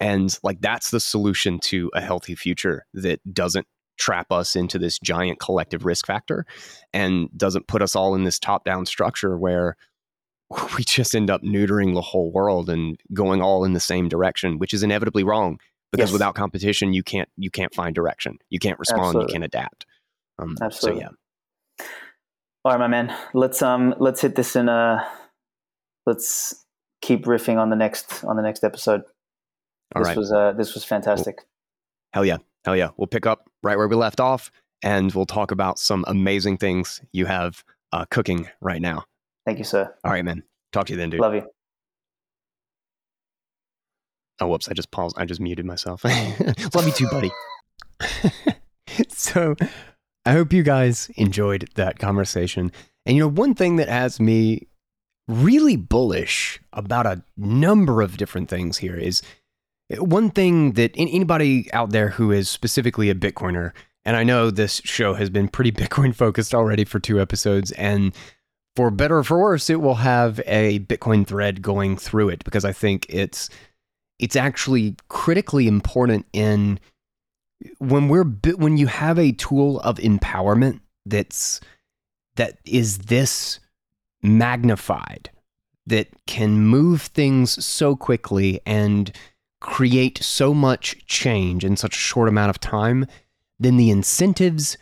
and 0.00 0.38
like 0.42 0.60
that's 0.60 0.90
the 0.90 1.00
solution 1.00 1.58
to 1.60 1.90
a 1.94 2.00
healthy 2.00 2.34
future 2.34 2.86
that 2.94 3.20
doesn't 3.34 3.66
trap 3.98 4.30
us 4.30 4.54
into 4.54 4.78
this 4.78 4.98
giant 5.00 5.40
collective 5.40 5.84
risk 5.84 6.06
factor 6.06 6.46
and 6.92 7.28
doesn't 7.36 7.66
put 7.66 7.82
us 7.82 7.96
all 7.96 8.14
in 8.14 8.22
this 8.22 8.38
top 8.38 8.64
down 8.64 8.86
structure 8.86 9.36
where 9.36 9.76
we 10.76 10.84
just 10.84 11.14
end 11.16 11.30
up 11.30 11.42
neutering 11.42 11.94
the 11.94 12.00
whole 12.00 12.30
world 12.32 12.70
and 12.70 12.98
going 13.12 13.42
all 13.42 13.64
in 13.64 13.72
the 13.72 13.80
same 13.80 14.08
direction, 14.08 14.58
which 14.58 14.72
is 14.72 14.82
inevitably 14.82 15.24
wrong 15.24 15.58
because 15.90 16.08
Yes. 16.10 16.12
without 16.12 16.34
competition, 16.34 16.92
you 16.92 17.02
can't 17.02 17.28
you 17.36 17.50
can't 17.50 17.74
find 17.74 17.94
direction, 17.94 18.38
you 18.50 18.58
can't 18.58 18.78
respond, 18.78 19.06
Absolutely. 19.06 19.32
you 19.32 19.34
can't 19.34 19.44
adapt. 19.44 19.84
Um, 20.38 20.56
Absolutely. 20.60 21.02
So 21.02 21.10
yeah, 21.80 21.86
All 22.64 22.72
right, 22.72 22.78
my 22.78 22.88
man. 22.88 23.16
Let's 23.34 23.62
um 23.62 23.94
let's 23.98 24.20
hit 24.20 24.34
this 24.34 24.56
in 24.56 24.68
a 24.68 25.06
let's 26.06 26.64
keep 27.00 27.24
riffing 27.24 27.58
on 27.58 27.70
the 27.70 27.76
next 27.76 28.24
on 28.24 28.36
the 28.36 28.42
next 28.42 28.64
episode. 28.64 29.02
all 29.94 30.02
this 30.02 30.08
right, 30.08 30.16
was 30.16 30.32
uh 30.32 30.52
this 30.52 30.74
was 30.74 30.84
fantastic. 30.84 31.38
hell 32.12 32.24
yeah, 32.24 32.38
hell 32.64 32.76
yeah. 32.76 32.90
We'll 32.96 33.06
pick 33.06 33.26
up 33.26 33.50
right 33.62 33.76
where 33.76 33.88
we 33.88 33.96
left 33.96 34.20
off, 34.20 34.50
and 34.82 35.12
we'll 35.12 35.26
talk 35.26 35.50
about 35.50 35.78
some 35.78 36.04
amazing 36.08 36.58
things 36.58 37.00
you 37.12 37.26
have 37.26 37.64
uh, 37.92 38.04
cooking 38.10 38.48
right 38.60 38.80
now. 38.80 39.04
Thank 39.46 39.58
you, 39.58 39.64
sir. 39.64 39.94
All 40.04 40.12
right, 40.12 40.24
man. 40.24 40.42
Talk 40.72 40.86
to 40.86 40.92
you 40.92 40.98
then, 40.98 41.10
dude. 41.10 41.20
Love 41.20 41.34
you. 41.34 41.46
Oh, 44.40 44.46
whoops! 44.46 44.68
I 44.68 44.74
just 44.74 44.90
paused. 44.90 45.16
I 45.18 45.24
just 45.24 45.40
muted 45.40 45.64
myself. 45.64 46.04
Love 46.74 46.86
you 46.86 46.92
too, 46.92 47.08
buddy. 47.08 47.30
so, 49.08 49.56
I 50.28 50.32
hope 50.32 50.52
you 50.52 50.62
guys 50.62 51.10
enjoyed 51.16 51.70
that 51.76 51.98
conversation. 51.98 52.70
And 53.06 53.16
you 53.16 53.22
know, 53.22 53.30
one 53.30 53.54
thing 53.54 53.76
that 53.76 53.88
has 53.88 54.20
me 54.20 54.68
really 55.26 55.74
bullish 55.74 56.60
about 56.74 57.06
a 57.06 57.22
number 57.38 58.02
of 58.02 58.18
different 58.18 58.50
things 58.50 58.76
here 58.76 58.94
is 58.94 59.22
eh, 59.90 59.96
one 59.96 60.28
thing 60.28 60.72
that 60.72 60.92
anybody 60.98 61.72
out 61.72 61.92
there 61.92 62.10
who 62.10 62.30
is 62.30 62.50
specifically 62.50 63.08
a 63.08 63.14
Bitcoiner, 63.14 63.72
and 64.04 64.16
I 64.16 64.22
know 64.22 64.50
this 64.50 64.82
show 64.84 65.14
has 65.14 65.30
been 65.30 65.48
pretty 65.48 65.72
Bitcoin 65.82 66.14
focused 66.14 66.54
already 66.54 66.84
for 66.84 67.00
two 67.00 67.18
episodes, 67.18 67.72
and 67.72 68.14
for 68.76 68.90
better 68.90 69.16
or 69.16 69.24
for 69.24 69.40
worse, 69.40 69.70
it 69.70 69.80
will 69.80 69.94
have 69.94 70.42
a 70.44 70.80
Bitcoin 70.80 71.26
thread 71.26 71.62
going 71.62 71.96
through 71.96 72.28
it 72.28 72.44
because 72.44 72.66
I 72.66 72.72
think 72.72 73.06
it's 73.08 73.48
it's 74.18 74.36
actually 74.36 74.94
critically 75.08 75.66
important 75.66 76.26
in 76.34 76.80
when 77.78 78.08
we're 78.08 78.24
when 78.56 78.76
you 78.76 78.86
have 78.86 79.18
a 79.18 79.32
tool 79.32 79.80
of 79.80 79.98
empowerment 79.98 80.80
that's 81.06 81.60
that 82.36 82.58
is 82.64 82.98
this 82.98 83.58
magnified 84.22 85.30
that 85.86 86.08
can 86.26 86.60
move 86.60 87.02
things 87.02 87.64
so 87.64 87.96
quickly 87.96 88.60
and 88.66 89.10
create 89.60 90.22
so 90.22 90.54
much 90.54 91.04
change 91.06 91.64
in 91.64 91.76
such 91.76 91.96
a 91.96 92.00
short 92.00 92.28
amount 92.28 92.50
of 92.50 92.60
time 92.60 93.06
then 93.58 93.76
the 93.76 93.90
incentives 93.90 94.76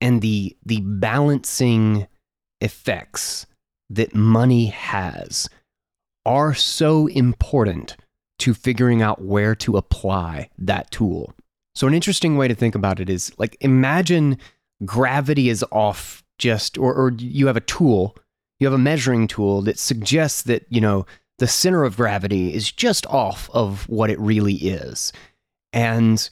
and 0.00 0.20
the 0.20 0.56
the 0.64 0.80
balancing 0.82 2.06
effects 2.60 3.46
that 3.90 4.14
money 4.14 4.66
has 4.66 5.48
are 6.26 6.54
so 6.54 7.06
important 7.06 7.96
to 8.38 8.54
figuring 8.54 9.02
out 9.02 9.22
where 9.22 9.54
to 9.54 9.76
apply 9.76 10.50
that 10.58 10.90
tool. 10.90 11.32
So, 11.78 11.86
an 11.86 11.94
interesting 11.94 12.36
way 12.36 12.48
to 12.48 12.56
think 12.56 12.74
about 12.74 12.98
it 12.98 13.08
is 13.08 13.30
like 13.38 13.56
imagine 13.60 14.38
gravity 14.84 15.48
is 15.48 15.64
off 15.70 16.24
just, 16.36 16.76
or, 16.76 16.92
or 16.92 17.12
you 17.12 17.46
have 17.46 17.56
a 17.56 17.60
tool, 17.60 18.16
you 18.58 18.66
have 18.66 18.74
a 18.74 18.78
measuring 18.78 19.28
tool 19.28 19.62
that 19.62 19.78
suggests 19.78 20.42
that, 20.42 20.66
you 20.70 20.80
know, 20.80 21.06
the 21.38 21.46
center 21.46 21.84
of 21.84 21.96
gravity 21.96 22.52
is 22.52 22.72
just 22.72 23.06
off 23.06 23.48
of 23.54 23.88
what 23.88 24.10
it 24.10 24.18
really 24.18 24.54
is. 24.54 25.12
And, 25.72 26.28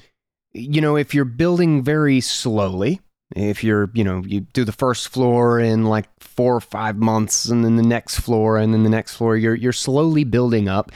you 0.52 0.80
know, 0.80 0.96
if 0.96 1.14
you're 1.14 1.24
building 1.24 1.84
very 1.84 2.20
slowly, 2.20 3.00
if 3.36 3.62
you're, 3.62 3.88
you 3.94 4.02
know, 4.02 4.24
you 4.26 4.40
do 4.40 4.64
the 4.64 4.72
first 4.72 5.06
floor 5.10 5.60
in 5.60 5.84
like 5.84 6.08
four 6.18 6.56
or 6.56 6.60
five 6.60 6.96
months 6.96 7.44
and 7.44 7.64
then 7.64 7.76
the 7.76 7.84
next 7.84 8.18
floor 8.18 8.58
and 8.58 8.74
then 8.74 8.82
the 8.82 8.90
next 8.90 9.14
floor, 9.14 9.36
you're, 9.36 9.54
you're 9.54 9.72
slowly 9.72 10.24
building 10.24 10.68
up 10.68 10.90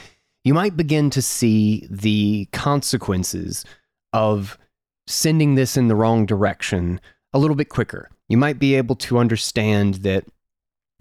you 0.45 0.55
might 0.55 0.77
begin 0.77 1.11
to 1.11 1.23
see 1.23 1.87
the 1.91 2.49
consequences 2.53 3.65
of 4.13 4.59
sending 5.07 5.55
this 5.55 5.77
in 5.77 5.89
the 5.89 5.97
wrong 5.97 6.27
direction 6.27 7.01
a 7.33 7.39
little 7.39 7.57
bit 7.57 7.69
quicker. 7.69 8.11
You 8.29 8.37
might 8.37 8.59
be 8.59 8.75
able 8.75 8.97
to 8.97 9.19
understand 9.19 9.97
that, 9.97 10.25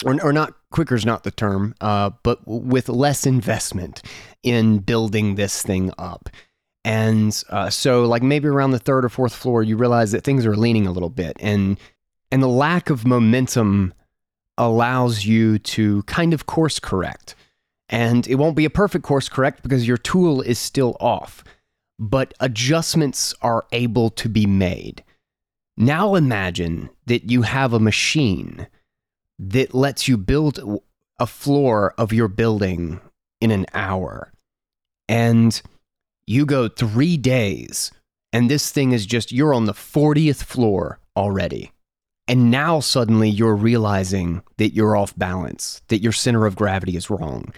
or, 0.04 0.22
or 0.24 0.34
not, 0.34 0.54
quicker 0.72 0.96
is 0.96 1.06
not 1.06 1.24
the 1.24 1.32
term, 1.32 1.76
uh, 1.82 2.12
but 2.24 2.40
with 2.46 2.90
less 2.90 3.26
investment 3.26 4.02
in 4.44 4.80
building 4.80 5.36
this 5.36 5.62
thing 5.62 5.92
up. 5.98 6.30
And 6.86 7.44
uh, 7.50 7.70
so, 7.70 8.06
like 8.06 8.24
maybe 8.24 8.48
around 8.48 8.72
the 8.72 8.80
third 8.80 9.06
or 9.06 9.10
fourth 9.10 9.36
floor, 9.36 9.64
you 9.64 9.76
realize 9.76 10.12
that 10.12 10.24
things 10.24 10.46
are 10.46 10.56
leaning 10.56 10.88
a 10.88 10.92
little 10.92 11.10
bit, 11.10 11.36
and 11.40 11.78
and 12.32 12.42
the 12.42 12.48
lack 12.48 12.90
of 12.90 13.06
momentum 13.06 13.94
allows 14.58 15.26
you 15.26 15.60
to 15.60 16.04
kind 16.04 16.34
of 16.34 16.46
course 16.46 16.80
correct. 16.80 17.36
And 17.90 18.28
it 18.28 18.36
won't 18.36 18.56
be 18.56 18.66
a 18.66 18.70
perfect 18.70 19.04
course 19.04 19.28
correct 19.28 19.64
because 19.64 19.88
your 19.88 19.98
tool 19.98 20.42
is 20.42 20.60
still 20.60 20.96
off, 21.00 21.44
but 22.00 22.34
adjustments 22.40 23.36
are 23.42 23.66
able 23.74 24.10
to 24.12 24.30
be 24.30 24.46
made. 24.46 25.04
Now 25.78 26.16
imagine 26.16 26.90
that 27.06 27.30
you 27.30 27.42
have 27.44 27.74
a 27.74 27.80
machine 27.80 28.68
that 29.38 29.74
lets 29.74 30.08
you 30.08 30.18
build 30.18 30.82
a 31.20 31.28
floor 31.28 31.94
of 31.98 32.14
your 32.14 32.30
building 32.30 33.02
in 33.42 33.52
an 33.52 33.66
hour. 33.74 34.32
And 35.08 35.62
you 36.26 36.46
go 36.46 36.68
three 36.68 37.18
days, 37.18 37.92
and 38.32 38.50
this 38.50 38.72
thing 38.72 38.92
is 38.92 39.06
just, 39.06 39.32
you're 39.32 39.54
on 39.54 39.66
the 39.66 39.74
40th 39.74 40.44
floor 40.44 41.00
already. 41.18 41.72
And 42.28 42.52
now 42.52 42.80
suddenly 42.80 43.30
you're 43.30 43.56
realizing 43.56 44.44
that 44.58 44.74
you're 44.74 44.96
off 44.96 45.18
balance, 45.18 45.82
that 45.88 46.04
your 46.04 46.12
center 46.12 46.46
of 46.46 46.56
gravity 46.56 46.96
is 46.96 47.10
wrong 47.10 47.52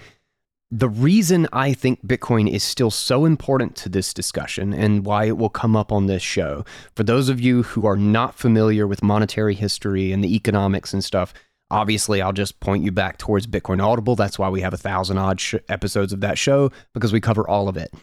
the 0.72 0.89
reason 0.89 1.48
I 1.52 1.73
think 1.73 2.06
Bitcoin 2.07 2.49
is 2.49 2.64
still 2.64 2.91
so 2.91 3.26
important 3.26 3.76
to 3.77 3.89
this 3.89 4.14
discussion 4.14 4.73
and 4.73 5.06
why 5.06 5.26
it 5.26 5.38
will 5.38 5.49
come 5.49 5.76
up 5.76 5.91
on 5.91 6.06
this 6.07 6.23
show, 6.23 6.64
for 6.95 7.03
those 7.03 7.27
of 7.27 7.41
you 7.41 7.64
who 7.64 7.85
are 7.85 7.98
not 7.98 8.35
familiar 8.35 8.88
with 8.88 9.03
monetary 9.03 9.53
history 9.53 10.14
and 10.14 10.23
the 10.23 10.34
economics 10.34 10.93
and 10.93 11.03
stuff, 11.03 11.34
obviously 11.69 12.22
I'll 12.22 12.31
just 12.31 12.61
point 12.61 12.85
you 12.85 12.91
back 12.91 13.18
towards 13.18 13.48
Bitcoin 13.48 13.84
Audible. 13.84 14.15
That's 14.15 14.39
why 14.39 14.48
we 14.48 14.61
have 14.61 14.73
a 14.73 14.77
thousand 14.77 15.18
odd 15.18 15.41
sh- 15.41 15.56
episodes 15.68 16.14
of 16.14 16.22
that 16.22 16.38
show 16.38 16.72
because 16.93 17.11
we 17.11 17.19
cover 17.19 17.45
all 17.45 17.68
of 17.68 17.76
it. 17.76 17.93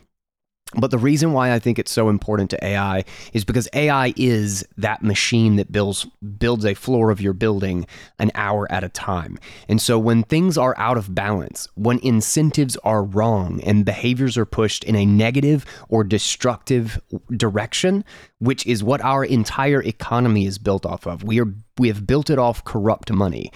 But 0.74 0.90
the 0.90 0.98
reason 0.98 1.32
why 1.32 1.52
I 1.52 1.58
think 1.58 1.78
it's 1.78 1.90
so 1.90 2.10
important 2.10 2.50
to 2.50 2.64
AI 2.64 3.04
is 3.32 3.44
because 3.44 3.68
AI 3.72 4.12
is 4.16 4.66
that 4.76 5.02
machine 5.02 5.56
that 5.56 5.72
builds 5.72 6.04
builds 6.38 6.66
a 6.66 6.74
floor 6.74 7.10
of 7.10 7.22
your 7.22 7.32
building 7.32 7.86
an 8.18 8.30
hour 8.34 8.70
at 8.70 8.84
a 8.84 8.90
time. 8.90 9.38
And 9.66 9.80
so 9.80 9.98
when 9.98 10.24
things 10.24 10.58
are 10.58 10.74
out 10.76 10.98
of 10.98 11.14
balance, 11.14 11.68
when 11.74 11.98
incentives 12.00 12.76
are 12.84 13.02
wrong 13.02 13.62
and 13.62 13.86
behaviors 13.86 14.36
are 14.36 14.44
pushed 14.44 14.84
in 14.84 14.94
a 14.94 15.06
negative 15.06 15.64
or 15.88 16.04
destructive 16.04 17.00
direction, 17.34 18.04
which 18.38 18.66
is 18.66 18.84
what 18.84 19.00
our 19.00 19.24
entire 19.24 19.82
economy 19.82 20.44
is 20.44 20.58
built 20.58 20.84
off 20.84 21.06
of. 21.06 21.22
We 21.22 21.40
are 21.40 21.54
we 21.78 21.88
have 21.88 22.06
built 22.06 22.28
it 22.28 22.38
off 22.38 22.64
corrupt 22.64 23.10
money. 23.10 23.52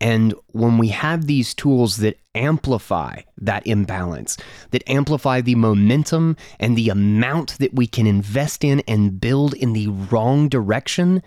And 0.00 0.34
when 0.48 0.78
we 0.78 0.88
have 0.88 1.26
these 1.26 1.54
tools 1.54 1.96
that 1.98 2.18
amplify 2.34 3.22
that 3.38 3.66
imbalance, 3.66 4.36
that 4.70 4.88
amplify 4.88 5.40
the 5.40 5.56
momentum 5.56 6.36
and 6.60 6.76
the 6.76 6.88
amount 6.88 7.58
that 7.58 7.74
we 7.74 7.88
can 7.88 8.06
invest 8.06 8.62
in 8.62 8.80
and 8.86 9.20
build 9.20 9.54
in 9.54 9.72
the 9.72 9.88
wrong 9.88 10.48
direction, 10.48 11.22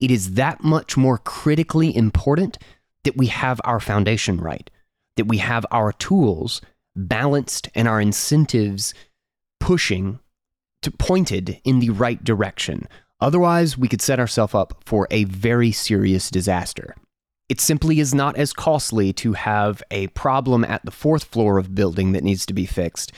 it 0.00 0.10
is 0.10 0.34
that 0.34 0.62
much 0.62 0.96
more 0.96 1.16
critically 1.18 1.94
important 1.94 2.58
that 3.04 3.16
we 3.16 3.28
have 3.28 3.60
our 3.64 3.80
foundation 3.80 4.38
right, 4.38 4.68
that 5.16 5.26
we 5.26 5.38
have 5.38 5.64
our 5.70 5.92
tools 5.92 6.60
balanced 6.94 7.70
and 7.74 7.88
our 7.88 8.00
incentives 8.00 8.92
pushing 9.60 10.18
to 10.82 10.90
pointed 10.90 11.60
in 11.64 11.80
the 11.80 11.90
right 11.90 12.22
direction. 12.22 12.86
Otherwise, 13.20 13.78
we 13.78 13.88
could 13.88 14.02
set 14.02 14.20
ourselves 14.20 14.54
up 14.54 14.82
for 14.84 15.06
a 15.10 15.24
very 15.24 15.72
serious 15.72 16.30
disaster. 16.30 16.94
It 17.50 17.60
simply 17.60 17.98
is 17.98 18.14
not 18.14 18.36
as 18.36 18.52
costly 18.52 19.12
to 19.14 19.32
have 19.32 19.82
a 19.90 20.06
problem 20.08 20.64
at 20.64 20.84
the 20.84 20.92
fourth 20.92 21.24
floor 21.24 21.58
of 21.58 21.74
building 21.74 22.12
that 22.12 22.22
needs 22.22 22.46
to 22.46 22.54
be 22.54 22.64
fixed 22.64 23.10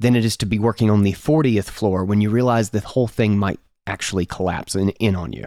than 0.00 0.16
it 0.16 0.24
is 0.24 0.36
to 0.38 0.46
be 0.46 0.58
working 0.58 0.90
on 0.90 1.04
the 1.04 1.12
40th 1.12 1.70
floor 1.70 2.04
when 2.04 2.20
you 2.20 2.28
realize 2.28 2.70
the 2.70 2.80
whole 2.80 3.06
thing 3.06 3.38
might 3.38 3.60
actually 3.86 4.26
collapse 4.26 4.74
in, 4.74 4.88
in 4.90 5.14
on 5.14 5.32
you. 5.32 5.46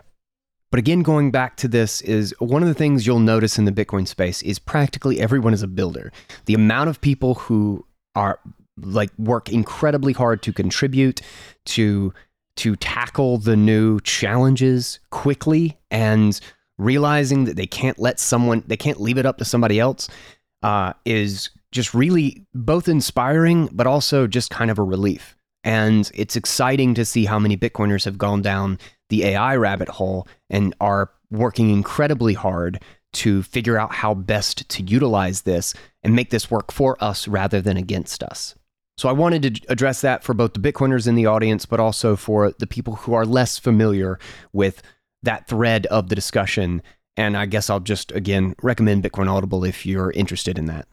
But 0.71 0.79
again, 0.79 1.03
going 1.03 1.31
back 1.31 1.57
to 1.57 1.67
this 1.67 1.99
is 1.99 2.33
one 2.39 2.61
of 2.61 2.69
the 2.69 2.73
things 2.73 3.05
you'll 3.05 3.19
notice 3.19 3.57
in 3.57 3.65
the 3.65 3.73
Bitcoin 3.73 4.07
space 4.07 4.41
is 4.43 4.57
practically 4.57 5.19
everyone 5.19 5.53
is 5.53 5.61
a 5.61 5.67
builder. 5.67 6.09
The 6.45 6.53
amount 6.53 6.89
of 6.89 7.01
people 7.01 7.35
who 7.35 7.85
are 8.15 8.39
like 8.77 9.11
work 9.17 9.49
incredibly 9.49 10.13
hard 10.13 10.41
to 10.43 10.53
contribute 10.53 11.19
to 11.65 12.13
to 12.55 12.77
tackle 12.77 13.37
the 13.37 13.57
new 13.57 13.99
challenges 14.01 14.99
quickly 15.09 15.77
and 15.91 16.39
realizing 16.79 17.45
that 17.45 17.55
they 17.55 17.67
can't 17.67 17.99
let 17.99 18.19
someone, 18.19 18.63
they 18.65 18.77
can't 18.77 18.99
leave 18.99 19.17
it 19.17 19.25
up 19.25 19.37
to 19.37 19.45
somebody 19.45 19.79
else, 19.79 20.09
uh, 20.63 20.93
is 21.05 21.49
just 21.71 21.93
really 21.93 22.47
both 22.55 22.87
inspiring, 22.87 23.69
but 23.71 23.85
also 23.85 24.25
just 24.25 24.49
kind 24.49 24.71
of 24.71 24.79
a 24.79 24.83
relief. 24.83 25.35
And 25.63 26.09
it's 26.15 26.35
exciting 26.35 26.93
to 26.95 27.05
see 27.05 27.25
how 27.25 27.37
many 27.37 27.57
Bitcoiners 27.57 28.05
have 28.05 28.17
gone 28.17 28.41
down 28.41 28.79
the 29.09 29.25
AI 29.25 29.55
rabbit 29.55 29.89
hole 29.89 30.27
and 30.49 30.73
are 30.79 31.11
working 31.29 31.69
incredibly 31.69 32.33
hard 32.33 32.81
to 33.11 33.43
figure 33.43 33.77
out 33.77 33.93
how 33.93 34.13
best 34.13 34.67
to 34.69 34.83
utilize 34.83 35.41
this 35.41 35.73
and 36.03 36.15
make 36.15 36.29
this 36.29 36.49
work 36.49 36.71
for 36.71 37.01
us 37.03 37.27
rather 37.27 37.61
than 37.61 37.75
against 37.75 38.23
us. 38.23 38.55
So 38.97 39.09
I 39.09 39.13
wanted 39.13 39.55
to 39.55 39.71
address 39.71 40.01
that 40.01 40.23
for 40.23 40.33
both 40.33 40.53
the 40.53 40.59
Bitcoiners 40.59 41.07
in 41.07 41.15
the 41.15 41.25
audience, 41.25 41.65
but 41.65 41.79
also 41.79 42.15
for 42.15 42.51
the 42.51 42.67
people 42.67 42.95
who 42.95 43.13
are 43.13 43.25
less 43.25 43.57
familiar 43.57 44.19
with 44.53 44.81
that 45.23 45.47
thread 45.47 45.85
of 45.87 46.09
the 46.09 46.15
discussion. 46.15 46.81
And 47.17 47.35
I 47.35 47.45
guess 47.45 47.69
I'll 47.69 47.79
just 47.79 48.11
again 48.11 48.55
recommend 48.61 49.03
Bitcoin 49.03 49.29
Audible 49.29 49.63
if 49.63 49.85
you're 49.85 50.11
interested 50.11 50.57
in 50.57 50.65
that. 50.67 50.87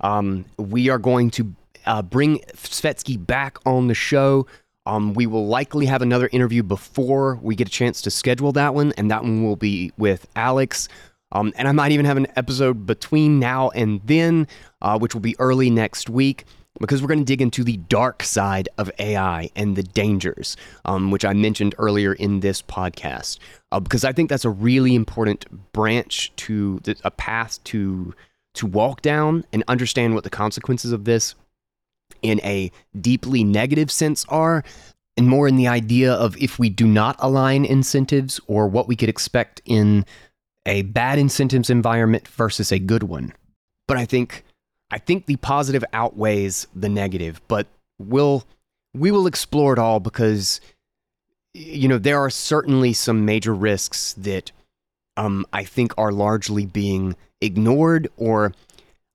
Um, 0.00 0.44
we 0.58 0.88
are 0.88 0.98
going 0.98 1.30
to 1.32 1.54
uh, 1.86 2.02
bring 2.02 2.38
Svetski 2.54 3.24
back 3.24 3.58
on 3.66 3.88
the 3.88 3.94
show. 3.94 4.46
Um, 4.84 5.14
we 5.14 5.26
will 5.26 5.46
likely 5.46 5.86
have 5.86 6.02
another 6.02 6.28
interview 6.32 6.62
before 6.62 7.38
we 7.40 7.54
get 7.54 7.68
a 7.68 7.70
chance 7.70 8.02
to 8.02 8.10
schedule 8.10 8.52
that 8.52 8.74
one, 8.74 8.92
and 8.96 9.10
that 9.10 9.22
one 9.22 9.44
will 9.44 9.56
be 9.56 9.92
with 9.96 10.26
Alex. 10.34 10.88
Um, 11.30 11.52
and 11.56 11.68
I 11.68 11.72
might 11.72 11.92
even 11.92 12.04
have 12.04 12.16
an 12.16 12.26
episode 12.36 12.84
between 12.84 13.38
now 13.38 13.70
and 13.70 14.00
then, 14.04 14.46
uh, 14.82 14.98
which 14.98 15.14
will 15.14 15.20
be 15.20 15.38
early 15.38 15.70
next 15.70 16.10
week, 16.10 16.44
because 16.80 17.02
we're 17.02 17.08
going 17.08 17.18
to 17.18 17.24
dig 17.24 17.42
into 17.42 17.62
the 17.62 17.76
dark 17.76 18.22
side 18.22 18.68
of 18.78 18.90
AI 18.98 19.50
and 19.54 19.76
the 19.76 19.82
dangers, 19.82 20.56
um, 20.84 21.10
which 21.10 21.24
I 21.24 21.32
mentioned 21.32 21.74
earlier 21.78 22.14
in 22.14 22.40
this 22.40 22.62
podcast. 22.62 23.38
Uh, 23.70 23.80
because 23.80 24.04
I 24.04 24.12
think 24.12 24.30
that's 24.30 24.44
a 24.44 24.50
really 24.50 24.94
important 24.94 25.72
branch 25.72 26.32
to 26.36 26.80
the, 26.84 26.96
a 27.04 27.10
path 27.10 27.62
to 27.64 28.14
to 28.54 28.66
walk 28.66 29.00
down 29.00 29.44
and 29.50 29.64
understand 29.66 30.14
what 30.14 30.24
the 30.24 30.30
consequences 30.30 30.92
of 30.92 31.04
this 31.04 31.34
in 32.20 32.38
a 32.44 32.70
deeply 33.00 33.42
negative 33.42 33.90
sense 33.90 34.26
are, 34.28 34.62
and 35.16 35.26
more 35.26 35.48
in 35.48 35.56
the 35.56 35.68
idea 35.68 36.12
of 36.12 36.36
if 36.36 36.58
we 36.58 36.68
do 36.68 36.86
not 36.86 37.16
align 37.18 37.64
incentives 37.64 38.40
or 38.46 38.68
what 38.68 38.88
we 38.88 38.96
could 38.96 39.08
expect 39.08 39.62
in 39.64 40.04
a 40.66 40.82
bad 40.82 41.18
incentives 41.18 41.70
environment 41.70 42.28
versus 42.28 42.70
a 42.72 42.78
good 42.78 43.02
one. 43.04 43.32
But 43.88 43.96
I 43.96 44.04
think 44.04 44.44
I 44.92 44.98
think 44.98 45.24
the 45.26 45.36
positive 45.36 45.84
outweighs 45.94 46.66
the 46.74 46.88
negative, 46.88 47.40
but 47.48 47.66
we'll 47.98 48.44
we 48.94 49.10
will 49.10 49.26
explore 49.26 49.72
it 49.72 49.78
all 49.78 50.00
because 50.00 50.60
you 51.54 51.88
know 51.88 51.98
there 51.98 52.18
are 52.18 52.30
certainly 52.30 52.92
some 52.92 53.24
major 53.24 53.54
risks 53.54 54.12
that 54.12 54.52
um, 55.16 55.46
I 55.52 55.64
think 55.64 55.94
are 55.96 56.12
largely 56.12 56.66
being 56.66 57.16
ignored 57.40 58.08
or 58.16 58.52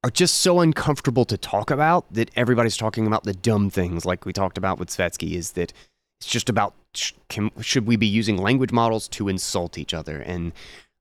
are 0.04 0.10
just 0.10 0.40
so 0.40 0.62
uncomfortable 0.62 1.26
to 1.26 1.38
talk 1.38 1.70
about 1.70 2.12
that 2.14 2.32
everybody's 2.36 2.78
talking 2.78 3.06
about 3.06 3.24
the 3.24 3.34
dumb 3.34 3.70
things 3.70 4.04
like 4.04 4.26
we 4.26 4.34
talked 4.34 4.58
about 4.58 4.80
with 4.80 4.90
Svetski 4.90 5.34
is 5.34 5.52
that 5.54 5.74
it's 6.20 6.30
just 6.30 6.50
about 6.50 6.74
sh- 6.96 7.14
can, 7.30 7.52
should 7.62 7.86
we 7.86 7.96
be 7.96 8.08
using 8.08 8.38
language 8.38 8.72
models 8.72 9.08
to 9.10 9.28
insult 9.28 9.78
each 9.78 9.94
other? 9.94 10.20
And 10.20 10.54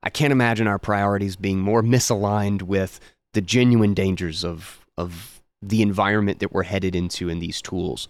I 0.03 0.11
can't 0.11 0.32
imagine 0.32 0.66
our 0.66 0.78
priorities 0.78 1.36
being 1.36 1.61
more 1.61 1.82
misaligned 1.82 2.62
with 2.62 3.01
the 3.36 3.42
genuine 3.42 3.92
dangers 3.92 4.44
of 4.44 4.80
of 4.96 5.42
the 5.60 5.82
environment 5.82 6.40
that 6.40 6.52
we're 6.52 6.62
headed 6.62 6.96
into 6.96 7.28
in 7.28 7.38
these 7.38 7.60
tools. 7.60 8.08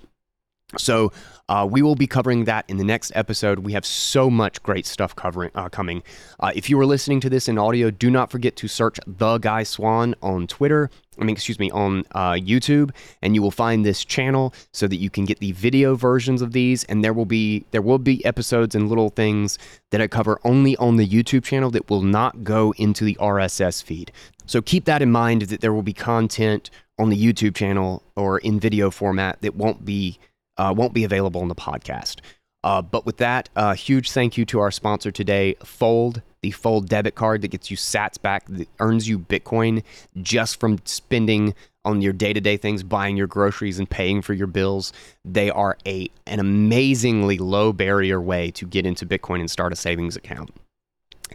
So 0.78 1.12
uh, 1.48 1.66
we 1.70 1.82
will 1.82 1.94
be 1.94 2.06
covering 2.06 2.44
that 2.44 2.64
in 2.68 2.76
the 2.76 2.84
next 2.84 3.12
episode. 3.14 3.60
We 3.60 3.72
have 3.72 3.86
so 3.86 4.28
much 4.28 4.62
great 4.62 4.86
stuff 4.86 5.14
covering 5.14 5.50
uh, 5.54 5.68
coming. 5.68 6.02
Uh, 6.40 6.52
if 6.54 6.68
you 6.68 6.78
are 6.80 6.86
listening 6.86 7.20
to 7.20 7.30
this 7.30 7.48
in 7.48 7.58
audio, 7.58 7.90
do 7.90 8.10
not 8.10 8.30
forget 8.30 8.56
to 8.56 8.68
search 8.68 8.98
the 9.06 9.38
Guy 9.38 9.62
Swann 9.62 10.14
on 10.22 10.46
Twitter. 10.46 10.90
I 11.18 11.24
mean, 11.24 11.34
excuse 11.34 11.58
me, 11.58 11.70
on 11.70 12.04
uh, 12.12 12.32
YouTube, 12.32 12.90
and 13.22 13.34
you 13.34 13.40
will 13.40 13.50
find 13.50 13.86
this 13.86 14.04
channel 14.04 14.52
so 14.72 14.86
that 14.86 14.96
you 14.96 15.08
can 15.08 15.24
get 15.24 15.38
the 15.38 15.52
video 15.52 15.94
versions 15.94 16.42
of 16.42 16.52
these. 16.52 16.84
And 16.84 17.02
there 17.02 17.14
will 17.14 17.24
be 17.24 17.64
there 17.70 17.80
will 17.82 17.98
be 17.98 18.24
episodes 18.24 18.74
and 18.74 18.88
little 18.88 19.10
things 19.10 19.58
that 19.92 20.00
I 20.00 20.08
cover 20.08 20.38
only 20.44 20.76
on 20.76 20.96
the 20.96 21.06
YouTube 21.06 21.44
channel 21.44 21.70
that 21.70 21.88
will 21.88 22.02
not 22.02 22.44
go 22.44 22.74
into 22.76 23.04
the 23.04 23.16
RSS 23.20 23.82
feed. 23.82 24.12
So 24.46 24.60
keep 24.60 24.84
that 24.84 25.02
in 25.02 25.10
mind 25.10 25.42
that 25.42 25.60
there 25.60 25.72
will 25.72 25.82
be 25.82 25.92
content 25.92 26.70
on 26.98 27.10
the 27.10 27.16
YouTube 27.16 27.54
channel 27.54 28.02
or 28.14 28.38
in 28.38 28.60
video 28.60 28.90
format 28.90 29.40
that 29.42 29.54
won't 29.54 29.84
be 29.84 30.18
uh, 30.58 30.72
won't 30.76 30.94
be 30.94 31.04
available 31.04 31.42
in 31.42 31.48
the 31.48 31.54
podcast. 31.54 32.20
Uh, 32.64 32.82
but 32.82 33.06
with 33.06 33.18
that, 33.18 33.48
a 33.54 33.60
uh, 33.60 33.74
huge 33.74 34.10
thank 34.10 34.36
you 34.36 34.44
to 34.44 34.58
our 34.58 34.72
sponsor 34.72 35.12
today, 35.12 35.54
Fold, 35.62 36.20
the 36.42 36.50
Fold 36.50 36.88
debit 36.88 37.14
card 37.14 37.42
that 37.42 37.48
gets 37.48 37.70
you 37.70 37.76
sats 37.76 38.20
back, 38.20 38.44
that 38.48 38.68
earns 38.80 39.08
you 39.08 39.20
Bitcoin 39.20 39.84
just 40.20 40.58
from 40.58 40.78
spending 40.84 41.54
on 41.84 42.02
your 42.02 42.12
day-to-day 42.12 42.56
things, 42.56 42.82
buying 42.82 43.16
your 43.16 43.28
groceries 43.28 43.78
and 43.78 43.88
paying 43.88 44.20
for 44.20 44.34
your 44.34 44.48
bills. 44.48 44.92
They 45.24 45.48
are 45.50 45.78
a 45.86 46.10
an 46.26 46.40
amazingly 46.40 47.38
low 47.38 47.72
barrier 47.72 48.20
way 48.20 48.50
to 48.52 48.66
get 48.66 48.84
into 48.84 49.06
Bitcoin 49.06 49.38
and 49.38 49.48
start 49.48 49.72
a 49.72 49.76
savings 49.76 50.16
account. 50.16 50.50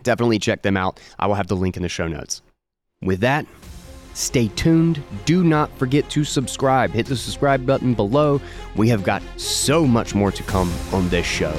Definitely 0.03 0.39
check 0.39 0.63
them 0.63 0.75
out. 0.75 0.99
I 1.17 1.27
will 1.27 1.35
have 1.35 1.47
the 1.47 1.55
link 1.55 1.77
in 1.77 1.83
the 1.83 1.89
show 1.89 2.09
notes. 2.09 2.41
With 3.01 3.21
that, 3.21 3.45
Stay 4.13 4.49
tuned. 4.49 5.03
Do 5.25 5.43
not 5.43 5.75
forget 5.77 6.09
to 6.11 6.23
subscribe. 6.23 6.91
Hit 6.91 7.05
the 7.05 7.15
subscribe 7.15 7.65
button 7.65 7.93
below. 7.93 8.41
We 8.75 8.89
have 8.89 9.03
got 9.03 9.21
so 9.37 9.85
much 9.85 10.15
more 10.15 10.31
to 10.31 10.43
come 10.43 10.71
on 10.93 11.09
this 11.09 11.25
show. 11.25 11.53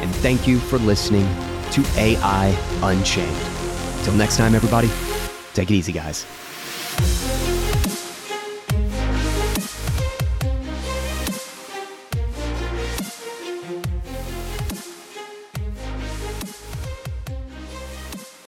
And 0.00 0.14
thank 0.16 0.46
you 0.46 0.58
for 0.58 0.78
listening 0.78 1.26
to 1.72 1.84
AI 1.96 2.56
Unchained. 2.82 3.36
Until 3.98 4.14
next 4.14 4.36
time, 4.36 4.54
everybody, 4.54 4.90
take 5.54 5.70
it 5.70 5.74
easy, 5.74 5.92
guys. 5.92 6.26